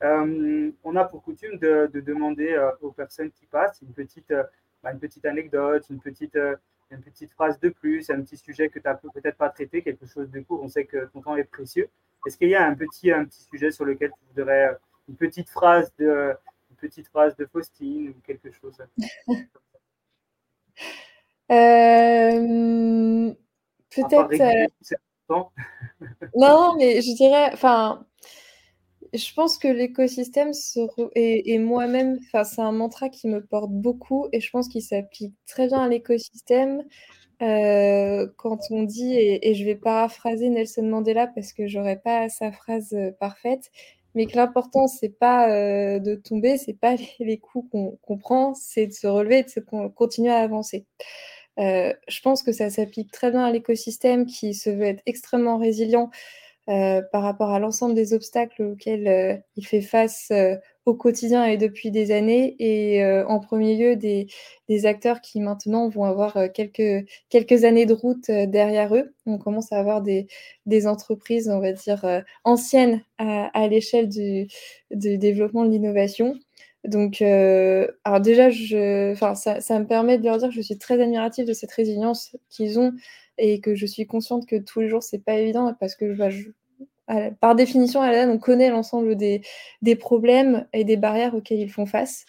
on 0.03 0.97
a 0.97 1.05
pour 1.05 1.23
coutume 1.23 1.59
de, 1.59 1.91
de 1.93 2.01
demander 2.01 2.57
aux 2.81 2.93
personnes 2.93 3.31
qui 3.31 3.47
passent 3.47 3.83
une 3.83 3.93
petite, 3.93 4.33
bah, 4.83 4.93
une 4.93 4.99
petite 4.99 5.27
anecdote, 5.27 5.85
une 5.91 6.01
petite, 6.01 6.39
une 6.91 7.03
petite 7.03 7.33
phrase 7.33 7.59
de 7.61 7.69
plus, 7.69 8.11
un 8.11 8.21
petit 8.23 8.37
sujet 8.37 8.69
que 8.69 8.79
tu 8.79 8.87
n'as 8.87 8.95
peut-être 8.95 9.37
pas 9.37 9.51
traité, 9.51 9.83
quelque 9.83 10.07
chose 10.07 10.31
de 10.31 10.41
court. 10.41 10.63
On 10.63 10.69
sait 10.69 10.85
que 10.85 11.07
ton 11.13 11.23
temps 11.23 11.37
est 11.37 11.45
précieux. 11.45 11.89
Est-ce 12.27 12.37
qu'il 12.37 12.49
y 12.49 12.55
a 12.55 12.67
un 12.67 12.75
petit, 12.75 13.11
un 13.11 13.25
petit 13.25 13.43
sujet 13.45 13.71
sur 13.71 13.85
lequel 13.85 14.11
tu 14.11 14.25
voudrais 14.35 14.77
une 15.09 15.17
petite 15.17 15.49
phrase 15.49 15.93
de, 15.99 16.35
petite 16.79 17.09
phrase 17.09 17.37
de 17.37 17.47
Faustine 17.47 18.11
ou 18.11 18.21
quelque 18.23 18.51
chose? 18.53 18.79
Euh, 21.53 23.35
Peut-être. 23.91 24.41
Euh, 24.41 24.67
non, 26.37 26.77
mais 26.77 27.03
je 27.03 27.17
dirais, 27.17 27.51
enfin, 27.53 28.07
je 29.15 29.35
pense 29.35 29.59
que 29.59 29.69
l'écosystème 29.69 30.53
et, 31.15 31.59
moi-même, 31.59 32.19
c'est 32.33 32.61
un 32.61 32.73
mantra 32.73 33.09
qui 33.09 33.29
me 33.29 33.45
porte 33.45 33.71
beaucoup 33.71 34.29
et 34.33 34.41
je 34.41 34.51
pense 34.51 34.69
qu'il 34.69 34.83
s'applique 34.83 35.35
très 35.47 35.69
bien 35.69 35.81
à 35.81 35.89
l'écosystème. 35.89 36.85
Euh, 37.43 38.29
quand 38.37 38.59
on 38.71 38.83
dit, 38.83 39.15
et, 39.15 39.51
et, 39.51 39.55
je 39.55 39.65
vais 39.65 39.75
paraphraser 39.75 40.51
Nelson 40.51 40.83
Mandela 40.83 41.27
parce 41.27 41.55
que 41.55 41.67
j'aurais 41.67 41.99
pas 41.99 42.29
sa 42.29 42.53
phrase 42.53 42.95
parfaite, 43.19 43.71
mais 44.15 44.27
que 44.27 44.37
l'important, 44.37 44.87
c'est 44.89 45.19
pas 45.19 45.51
euh, 45.51 45.99
de 45.99 46.15
tomber, 46.15 46.59
c'est 46.59 46.75
pas 46.75 46.97
les, 47.19 47.39
coups 47.39 47.71
qu'on 48.03 48.19
prend, 48.19 48.55
c'est 48.55 48.87
de 48.87 48.93
se 48.93 49.07
relever 49.07 49.39
et 49.39 49.43
de 49.45 49.89
continuer 49.89 50.31
à 50.31 50.39
avancer. 50.39 50.87
Euh, 51.59 51.93
je 52.09 52.21
pense 52.21 52.43
que 52.43 52.53
ça 52.53 52.71
s'applique 52.71 53.11
très 53.13 53.31
bien 53.31 53.45
à 53.45 53.51
l'écosystème 53.51 54.27
qui 54.27 54.55
se 54.55 54.71
veut 54.71 54.85
être 54.85 55.03
extrêmement 55.07 55.59
résilient 55.59 56.11
euh, 56.11 56.15
par 57.13 57.23
rapport 57.23 57.51
à 57.51 57.59
l'ensemble 57.59 57.95
des 57.95 58.15
obstacles 58.15 58.63
auxquels 58.63 59.43
il 59.57 59.67
fait 59.67 59.81
face 59.81 60.31
au 60.87 60.95
quotidien 60.95 61.45
et 61.45 61.57
depuis 61.57 61.91
des 61.91 62.11
années, 62.11 62.57
et 62.59 63.03
euh, 63.03 63.27
en 63.27 63.41
premier 63.41 63.77
lieu 63.77 63.97
des, 63.97 64.29
acteurs 64.87 65.21
qui 65.21 65.41
maintenant 65.41 65.89
vont 65.89 66.05
avoir 66.05 66.37
euh, 66.37 66.49
quelques, 66.49 67.07
quelques 67.29 67.65
années 67.65 67.87
de 67.87 67.93
route 67.93 68.31
euh, 68.31 68.47
derrière 68.47 68.95
eux. 68.95 69.15
On 69.27 69.39
commence 69.39 69.73
à 69.73 69.79
avoir 69.79 70.03
des, 70.03 70.27
entreprises, 70.87 71.49
on 71.49 71.61
va 71.61 71.73
dire, 71.73 72.23
anciennes 72.45 73.03
à, 73.19 73.69
l'échelle 73.69 74.09
du, 74.09 74.49
développement 74.91 75.65
de 75.65 75.71
l'innovation. 75.71 76.39
Donc, 76.85 77.21
alors 77.21 78.21
déjà, 78.21 78.49
je, 78.51 79.15
ça, 79.35 79.61
ça 79.61 79.79
me 79.79 79.87
permet 79.87 80.19
de 80.19 80.25
leur 80.25 80.39
dire 80.39 80.49
que 80.49 80.55
je 80.55 80.63
suis 80.63 80.79
très 80.79 81.01
admirative 81.01 81.47
de 81.47 81.53
cette 81.53 81.73
résilience 81.73 82.37
qu'ils 82.49 82.79
ont 82.79 82.93
et 83.37 83.61
que 83.61 83.75
je 83.75 83.87
suis 83.87 84.07
consciente 84.07 84.47
que 84.47 84.57
tous 84.57 84.81
les 84.81 84.89
jours, 84.89 85.03
c'est 85.03 85.23
pas 85.23 85.35
évident 85.35 85.75
parce 85.79 85.97
que 85.97 86.15
je, 86.15 86.51
par 87.41 87.55
définition, 87.55 88.03
à 88.03 88.11
on 88.27 88.39
connaît 88.39 88.71
l'ensemble 88.71 89.17
des, 89.17 89.43
problèmes 89.99 90.67
et 90.73 90.85
des 90.85 90.97
barrières 90.97 91.35
auxquelles 91.35 91.61
ils 91.61 91.71
font 91.71 91.87
face. 91.87 92.25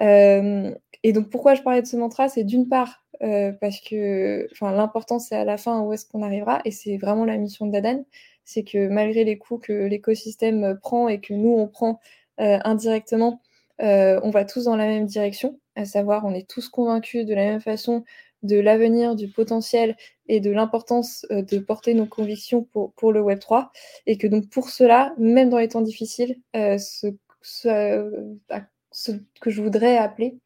Euh, 0.00 0.74
et 1.02 1.12
donc, 1.12 1.30
pourquoi 1.30 1.54
je 1.54 1.62
parlais 1.62 1.82
de 1.82 1.86
ce 1.86 1.96
mantra? 1.96 2.28
C'est 2.28 2.44
d'une 2.44 2.68
part 2.68 3.04
euh, 3.22 3.52
parce 3.52 3.80
que 3.80 4.48
l'important, 4.60 5.18
c'est 5.18 5.36
à 5.36 5.44
la 5.44 5.56
fin 5.56 5.80
où 5.82 5.92
est-ce 5.92 6.06
qu'on 6.06 6.22
arrivera, 6.22 6.60
et 6.64 6.70
c'est 6.70 6.96
vraiment 6.96 7.24
la 7.24 7.36
mission 7.36 7.66
Dadan, 7.66 8.04
c'est 8.44 8.64
que 8.64 8.88
malgré 8.88 9.24
les 9.24 9.38
coûts 9.38 9.58
que 9.58 9.72
l'écosystème 9.72 10.78
prend 10.80 11.08
et 11.08 11.20
que 11.20 11.34
nous, 11.34 11.56
on 11.56 11.68
prend 11.68 12.00
euh, 12.40 12.58
indirectement, 12.64 13.42
on 13.78 14.30
va 14.30 14.44
tous 14.44 14.64
dans 14.64 14.76
la 14.76 14.86
même 14.86 15.06
direction, 15.06 15.58
à 15.74 15.86
savoir, 15.86 16.24
on 16.26 16.34
est 16.34 16.48
tous 16.48 16.68
convaincus 16.68 17.24
de 17.24 17.34
la 17.34 17.44
même 17.44 17.60
façon 17.60 18.04
de 18.42 18.58
l'avenir, 18.58 19.16
du 19.16 19.28
potentiel 19.28 19.96
et 20.28 20.40
de 20.40 20.50
l'importance 20.50 21.26
euh, 21.30 21.42
de 21.42 21.58
porter 21.58 21.94
nos 21.94 22.06
convictions 22.06 22.64
pour, 22.64 23.12
le 23.12 23.20
Web3. 23.20 23.68
Et 24.06 24.16
que 24.18 24.26
donc 24.26 24.48
pour 24.48 24.70
cela, 24.70 25.14
même 25.18 25.50
dans 25.50 25.58
les 25.58 25.68
temps 25.68 25.80
difficiles, 25.80 26.38
euh, 26.56 26.78
ce, 26.78 27.08
ce, 27.42 29.12
que 29.40 29.50
je 29.50 29.62
voudrais 29.62 29.96
appeler, 29.96 30.38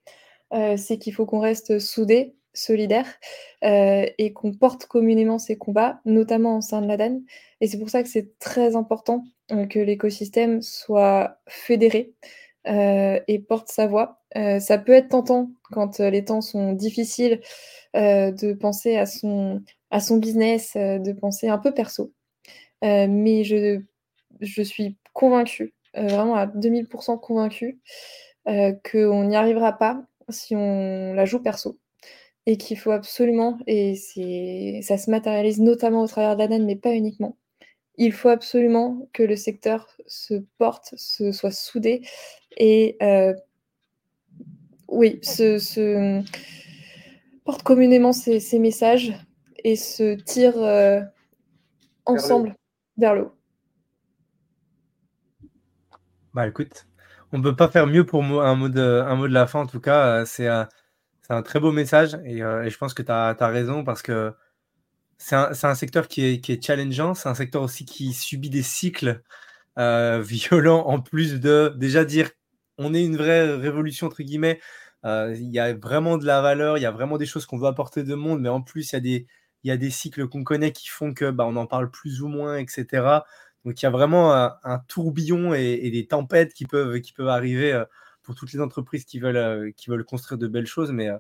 euh, 0.53 0.77
c'est 0.77 0.99
qu'il 0.99 1.15
faut 1.15 1.27
qu'on 1.27 1.41
reste 1.41 1.79
soudés 1.79 2.35
solidaire 2.57 3.07
et 3.63 4.33
qu'on 4.33 4.53
porte 4.53 4.87
communément 4.87 5.41
ces 5.41 5.59
combats, 5.59 6.01
notamment 6.05 6.59
au 6.59 6.61
sein 6.61 6.81
de 6.81 6.87
la 6.87 6.97
DAN. 6.97 7.21
Et 7.61 7.67
c'est 7.67 7.81
pour 7.81 7.91
ça 7.91 8.01
que 8.05 8.09
c'est 8.09 8.39
très 8.39 8.77
important 8.77 9.25
que 9.49 9.81
l'écosystème 9.81 10.63
soit 10.63 11.41
fédéré 11.49 12.15
et 12.67 13.45
porte 13.49 13.69
sa 13.69 13.87
voix. 13.87 14.23
ça 14.35 14.79
peut 14.79 14.93
être 14.93 15.11
tentant 15.11 15.51
quand 15.71 15.99
les 16.01 16.25
temps 16.25 16.41
sont 16.41 16.73
difficiles 16.73 17.41
de 17.95 18.53
penser 18.55 18.97
à 18.97 19.07
son, 19.07 19.63
à 19.91 20.01
son 20.01 20.17
business, 20.17 20.75
de 20.75 21.13
penser 21.13 21.49
un 21.49 21.59
peu 21.59 21.73
perso. 21.73 22.13
mais 22.83 23.45
je, 23.45 23.81
je 24.41 24.63
suis 24.63 24.97
convaincue, 25.13 25.75
vraiment 25.95 26.35
à 26.35 26.47
2000% 26.47 27.21
convaincue, 27.21 27.81
qu'on 28.47 29.25
n'y 29.25 29.37
arrivera 29.37 29.73
pas 29.73 30.05
si 30.29 30.57
on 30.57 31.13
la 31.15 31.25
joue 31.25 31.43
perso 31.43 31.79
et 32.47 32.57
qu'il 32.59 32.79
faut 32.79 32.91
absolument, 32.91 33.59
et 33.67 33.95
ça 34.83 34.99
se 34.99 35.11
matérialise 35.11 35.61
notamment 35.61 36.03
au 36.03 36.07
travers 36.07 36.37
de 36.37 36.45
la 36.45 36.59
mais 36.59 36.77
pas 36.77 36.93
uniquement, 36.93 37.39
il 37.97 38.13
faut 38.13 38.29
absolument 38.29 39.09
que 39.13 39.23
le 39.23 39.37
secteur 39.37 39.89
se 40.07 40.35
porte, 40.59 40.95
se, 40.97 41.33
soit 41.33 41.53
soudé 41.53 42.03
et 42.57 42.97
euh, 43.03 43.35
oui, 44.89 45.19
se, 45.23 46.23
porte 47.45 47.63
communément 47.63 48.13
ces, 48.13 48.59
messages 48.59 49.13
et 49.63 49.77
se 49.77 50.15
tire 50.15 50.57
euh, 50.57 51.01
ensemble 52.07 52.55
vers 52.97 53.15
le 53.15 53.23
haut. 53.23 53.35
Bah 56.33 56.49
écoute, 56.49 56.87
on 57.33 57.39
ne 57.39 57.43
peut 57.43 57.57
pas 57.57 57.69
faire 57.69 57.87
mieux 57.87 58.05
pour 58.05 58.23
un 58.23 58.55
mot, 58.57 58.69
de, 58.69 59.03
un 59.07 59.15
mot 59.15 59.29
de 59.29 59.33
la 59.33 59.47
fin 59.47 59.61
en 59.61 59.67
tout 59.67 59.81
cas. 59.81 60.23
Euh, 60.23 60.25
c'est 60.25 60.49
un, 60.49 60.69
très 61.43 61.61
beau 61.61 61.73
message 61.73 62.15
et, 62.25 62.39
je 62.39 62.77
pense 62.77 62.95
que 62.95 63.03
tu 63.03 63.11
as, 63.11 63.35
raison 63.41 63.85
parce 63.85 64.03
que 64.03 64.35
c'est 65.17 65.37
un, 65.37 65.75
secteur 65.75 66.09
qui 66.09 66.25
est, 66.25 66.41
qui 66.41 66.61
challengeant, 66.61 67.15
c'est 67.15 67.29
un 67.29 67.35
secteur 67.35 67.63
aussi 67.63 67.85
qui 67.85 68.13
subit 68.13 68.51
des 68.51 68.63
cycles 68.63 69.23
euh, 69.79 70.21
violents 70.25 70.87
en 70.87 71.01
plus 71.01 71.41
de 71.41 71.73
déjà 71.77 72.05
dire 72.05 72.31
on 72.79 72.95
est 72.95 73.05
une 73.05 73.17
vraie 73.17 73.55
révolution 73.57 74.07
entre 74.07 74.23
guillemets. 74.23 74.61
Euh, 75.05 75.35
il 75.39 75.51
y 75.51 75.59
a 75.59 75.75
vraiment 75.75 76.19
de 76.19 76.25
la 76.27 76.41
valeur, 76.41 76.79
il 76.79 76.83
y 76.83 76.87
a 76.87 76.91
vraiment 76.91 77.19
des 77.19 77.27
choses 77.27 77.47
qu'on 77.47 77.59
veut 77.59 77.67
apporter 77.67 78.05
de 78.05 78.15
monde, 78.15 78.41
mais 78.41 78.49
en 78.49 78.63
plus 78.63 78.93
il 78.93 78.95
y 78.95 78.97
a 78.97 79.01
des, 79.01 79.27
y 79.65 79.71
a 79.71 79.77
des 79.77 79.91
cycles 79.91 80.29
qu'on 80.29 80.45
connaît 80.45 80.73
qui 80.73 80.89
font 80.89 81.13
que 81.15 81.31
bah, 81.31 81.45
on 81.47 81.57
en 81.57 81.67
parle 81.67 81.91
plus 81.91 82.23
ou 82.23 82.29
moins, 82.29 82.57
etc. 82.59 82.87
Donc 83.65 83.81
il 83.81 83.85
y 83.85 83.89
a 83.89 83.91
vraiment 83.91 84.35
un, 84.35 84.79
tourbillon 84.89 85.55
et, 85.55 85.91
des 85.91 86.07
tempêtes 86.07 86.55
qui 86.55 86.67
peuvent, 86.67 87.01
qui 87.01 87.13
peuvent 87.13 87.29
arriver 87.29 87.73
euh, 87.73 87.85
pour 88.23 88.35
toutes 88.35 88.53
les 88.53 88.61
entreprises 88.61 89.05
qui 89.05 89.19
veulent, 89.19 89.73
qui 89.75 89.91
veulent 89.91 90.05
construire 90.05 90.39
de 90.39 90.47
belles 90.49 90.67
choses, 90.67 90.93
mais 90.93 91.11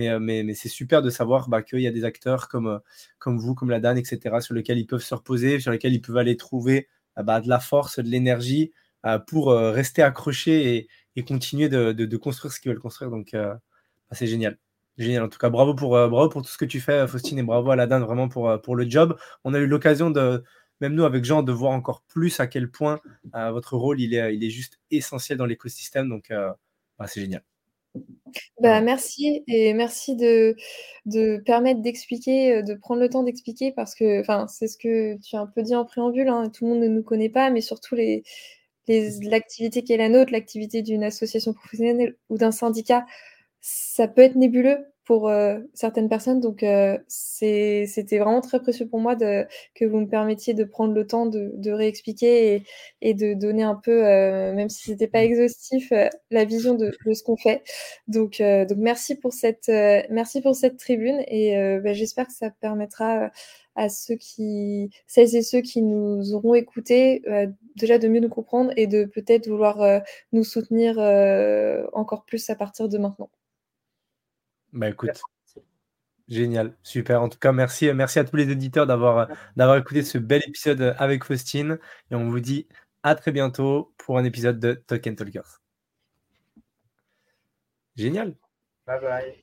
euh, 0.00 0.18
mais, 0.20 0.42
mais, 0.42 0.54
c'est 0.54 0.68
super 0.68 1.02
de 1.02 1.10
savoir 1.10 1.48
bah, 1.48 1.62
qu'il 1.62 1.80
y 1.80 1.86
a 1.86 1.90
des 1.92 2.04
acteurs 2.04 2.48
comme, 2.48 2.66
euh, 2.66 2.78
comme 3.18 3.38
vous, 3.38 3.54
comme 3.54 3.70
la 3.70 3.80
Dan, 3.80 3.98
etc., 3.98 4.40
sur 4.40 4.54
lesquels 4.54 4.78
ils 4.78 4.86
peuvent 4.86 5.02
se 5.02 5.14
reposer, 5.14 5.60
sur 5.60 5.70
lesquels 5.70 5.92
ils 5.92 6.00
peuvent 6.00 6.16
aller 6.16 6.36
trouver 6.36 6.88
euh, 7.18 7.22
bah, 7.22 7.40
de 7.40 7.48
la 7.48 7.60
force, 7.60 7.98
de 7.98 8.08
l'énergie 8.08 8.72
pour 9.26 9.52
rester 9.52 10.02
accrochés 10.02 10.88
et, 11.16 11.22
continuer 11.24 11.68
de, 11.68 12.16
construire 12.16 12.52
ce 12.52 12.60
qu'ils 12.60 12.70
veulent 12.70 12.80
construire. 12.80 13.10
Donc, 13.10 13.30
bah, 13.32 13.60
c'est 14.12 14.26
génial. 14.26 14.58
Génial. 14.98 15.22
En 15.24 15.28
tout 15.28 15.38
cas, 15.38 15.50
bravo 15.50 15.74
pour, 15.74 15.90
bravo 15.90 16.28
pour 16.28 16.42
tout 16.42 16.48
ce 16.48 16.58
que 16.58 16.64
tu 16.64 16.80
fais, 16.80 17.06
Faustine, 17.08 17.38
et 17.38 17.42
bravo 17.42 17.70
à 17.70 17.76
la 17.76 17.86
Dan 17.86 18.02
vraiment 18.02 18.28
pour, 18.28 18.60
pour 18.62 18.76
le 18.76 18.88
job. 18.88 19.16
On 19.44 19.54
a 19.54 19.58
eu 19.58 19.66
l'occasion 19.66 20.10
de, 20.10 20.44
même 20.80 20.94
nous 20.94 21.04
avec 21.04 21.24
Jean, 21.24 21.42
de 21.42 21.52
voir 21.52 21.72
encore 21.72 22.02
plus 22.08 22.40
à 22.40 22.46
quel 22.46 22.70
point 22.70 23.00
votre 23.32 23.76
rôle 23.76 24.00
il 24.00 24.14
est, 24.14 24.34
il 24.34 24.44
est 24.44 24.50
juste 24.50 24.80
essentiel 24.90 25.38
dans 25.38 25.46
l'écosystème. 25.46 26.08
Donc, 26.08 26.32
c'est 27.06 27.20
génial. 27.20 27.42
Bah, 28.60 28.80
merci 28.80 29.44
et 29.46 29.74
merci 29.74 30.16
de 30.16 30.56
de 31.04 31.42
permettre 31.44 31.82
d'expliquer, 31.82 32.62
de 32.62 32.74
prendre 32.74 33.00
le 33.00 33.08
temps 33.08 33.22
d'expliquer 33.22 33.72
parce 33.72 33.94
que 33.94 34.22
c'est 34.48 34.68
ce 34.68 34.78
que 34.78 35.20
tu 35.20 35.36
as 35.36 35.40
un 35.40 35.46
peu 35.46 35.62
dit 35.62 35.74
en 35.74 35.84
préambule, 35.84 36.28
hein, 36.28 36.48
tout 36.48 36.64
le 36.64 36.70
monde 36.70 36.80
ne 36.80 36.88
nous 36.88 37.02
connaît 37.02 37.28
pas, 37.28 37.50
mais 37.50 37.60
surtout 37.60 37.94
les 37.94 38.22
l'activité 38.88 39.82
qui 39.82 39.92
est 39.92 39.96
la 39.96 40.08
nôtre, 40.08 40.32
l'activité 40.32 40.82
d'une 40.82 41.04
association 41.04 41.52
professionnelle 41.52 42.16
ou 42.28 42.38
d'un 42.38 42.52
syndicat, 42.52 43.06
ça 43.60 44.08
peut 44.08 44.22
être 44.22 44.36
nébuleux 44.36 44.91
pour 45.04 45.28
euh, 45.28 45.58
certaines 45.74 46.08
personnes. 46.08 46.40
Donc, 46.40 46.62
euh, 46.62 46.98
c'était 47.08 48.18
vraiment 48.18 48.40
très 48.40 48.60
précieux 48.60 48.86
pour 48.86 49.00
moi 49.00 49.14
de, 49.16 49.46
que 49.74 49.84
vous 49.84 49.98
me 50.00 50.08
permettiez 50.08 50.54
de 50.54 50.64
prendre 50.64 50.94
le 50.94 51.06
temps 51.06 51.26
de, 51.26 51.52
de 51.54 51.70
réexpliquer 51.72 52.54
et, 52.54 52.64
et, 53.00 53.14
de 53.14 53.34
donner 53.34 53.62
un 53.62 53.74
peu, 53.74 54.06
euh, 54.06 54.52
même 54.54 54.68
si 54.68 54.82
c'était 54.84 55.08
pas 55.08 55.24
exhaustif, 55.24 55.92
la 56.30 56.44
vision 56.44 56.74
de, 56.74 56.92
de 57.06 57.12
ce 57.14 57.22
qu'on 57.22 57.36
fait. 57.36 57.62
Donc, 58.08 58.40
donc, 58.42 58.78
merci 58.78 59.16
pour 59.16 59.32
cette, 59.32 59.68
merci 60.10 60.40
pour 60.40 60.54
cette 60.54 60.76
tribune 60.78 61.22
et 61.26 61.56
bah, 61.82 61.92
j'espère 61.92 62.26
que 62.26 62.32
ça 62.32 62.50
permettra 62.50 63.30
à 63.74 63.88
ceux 63.88 64.16
qui, 64.16 64.90
celles 65.06 65.34
et 65.36 65.42
ceux 65.42 65.60
qui 65.60 65.82
nous 65.82 66.34
auront 66.34 66.54
écoutés, 66.54 67.22
déjà 67.76 67.98
de 67.98 68.08
mieux 68.08 68.20
nous 68.20 68.28
comprendre 68.28 68.72
et 68.76 68.86
de 68.86 69.04
peut-être 69.04 69.48
vouloir 69.48 70.02
nous 70.32 70.44
soutenir 70.44 70.98
encore 71.92 72.24
plus 72.24 72.48
à 72.50 72.54
partir 72.56 72.88
de 72.88 72.98
maintenant. 72.98 73.30
Bah 74.72 74.88
écoute, 74.88 75.20
génial, 76.28 76.76
super. 76.82 77.22
En 77.22 77.28
tout 77.28 77.38
cas, 77.38 77.52
merci, 77.52 77.92
merci 77.92 78.18
à 78.18 78.24
tous 78.24 78.36
les 78.36 78.50
éditeurs 78.50 78.86
d'avoir 78.86 79.28
d'avoir 79.56 79.76
écouté 79.76 80.02
ce 80.02 80.18
bel 80.18 80.42
épisode 80.46 80.94
avec 80.98 81.24
Faustine. 81.24 81.78
Et 82.10 82.14
on 82.14 82.30
vous 82.30 82.40
dit 82.40 82.68
à 83.02 83.14
très 83.14 83.32
bientôt 83.32 83.92
pour 83.98 84.18
un 84.18 84.24
épisode 84.24 84.58
de 84.58 84.74
Talk 84.74 85.02
Talkers. 85.16 85.60
Génial. 87.96 88.34
Bye 88.86 89.00
bye. 89.00 89.42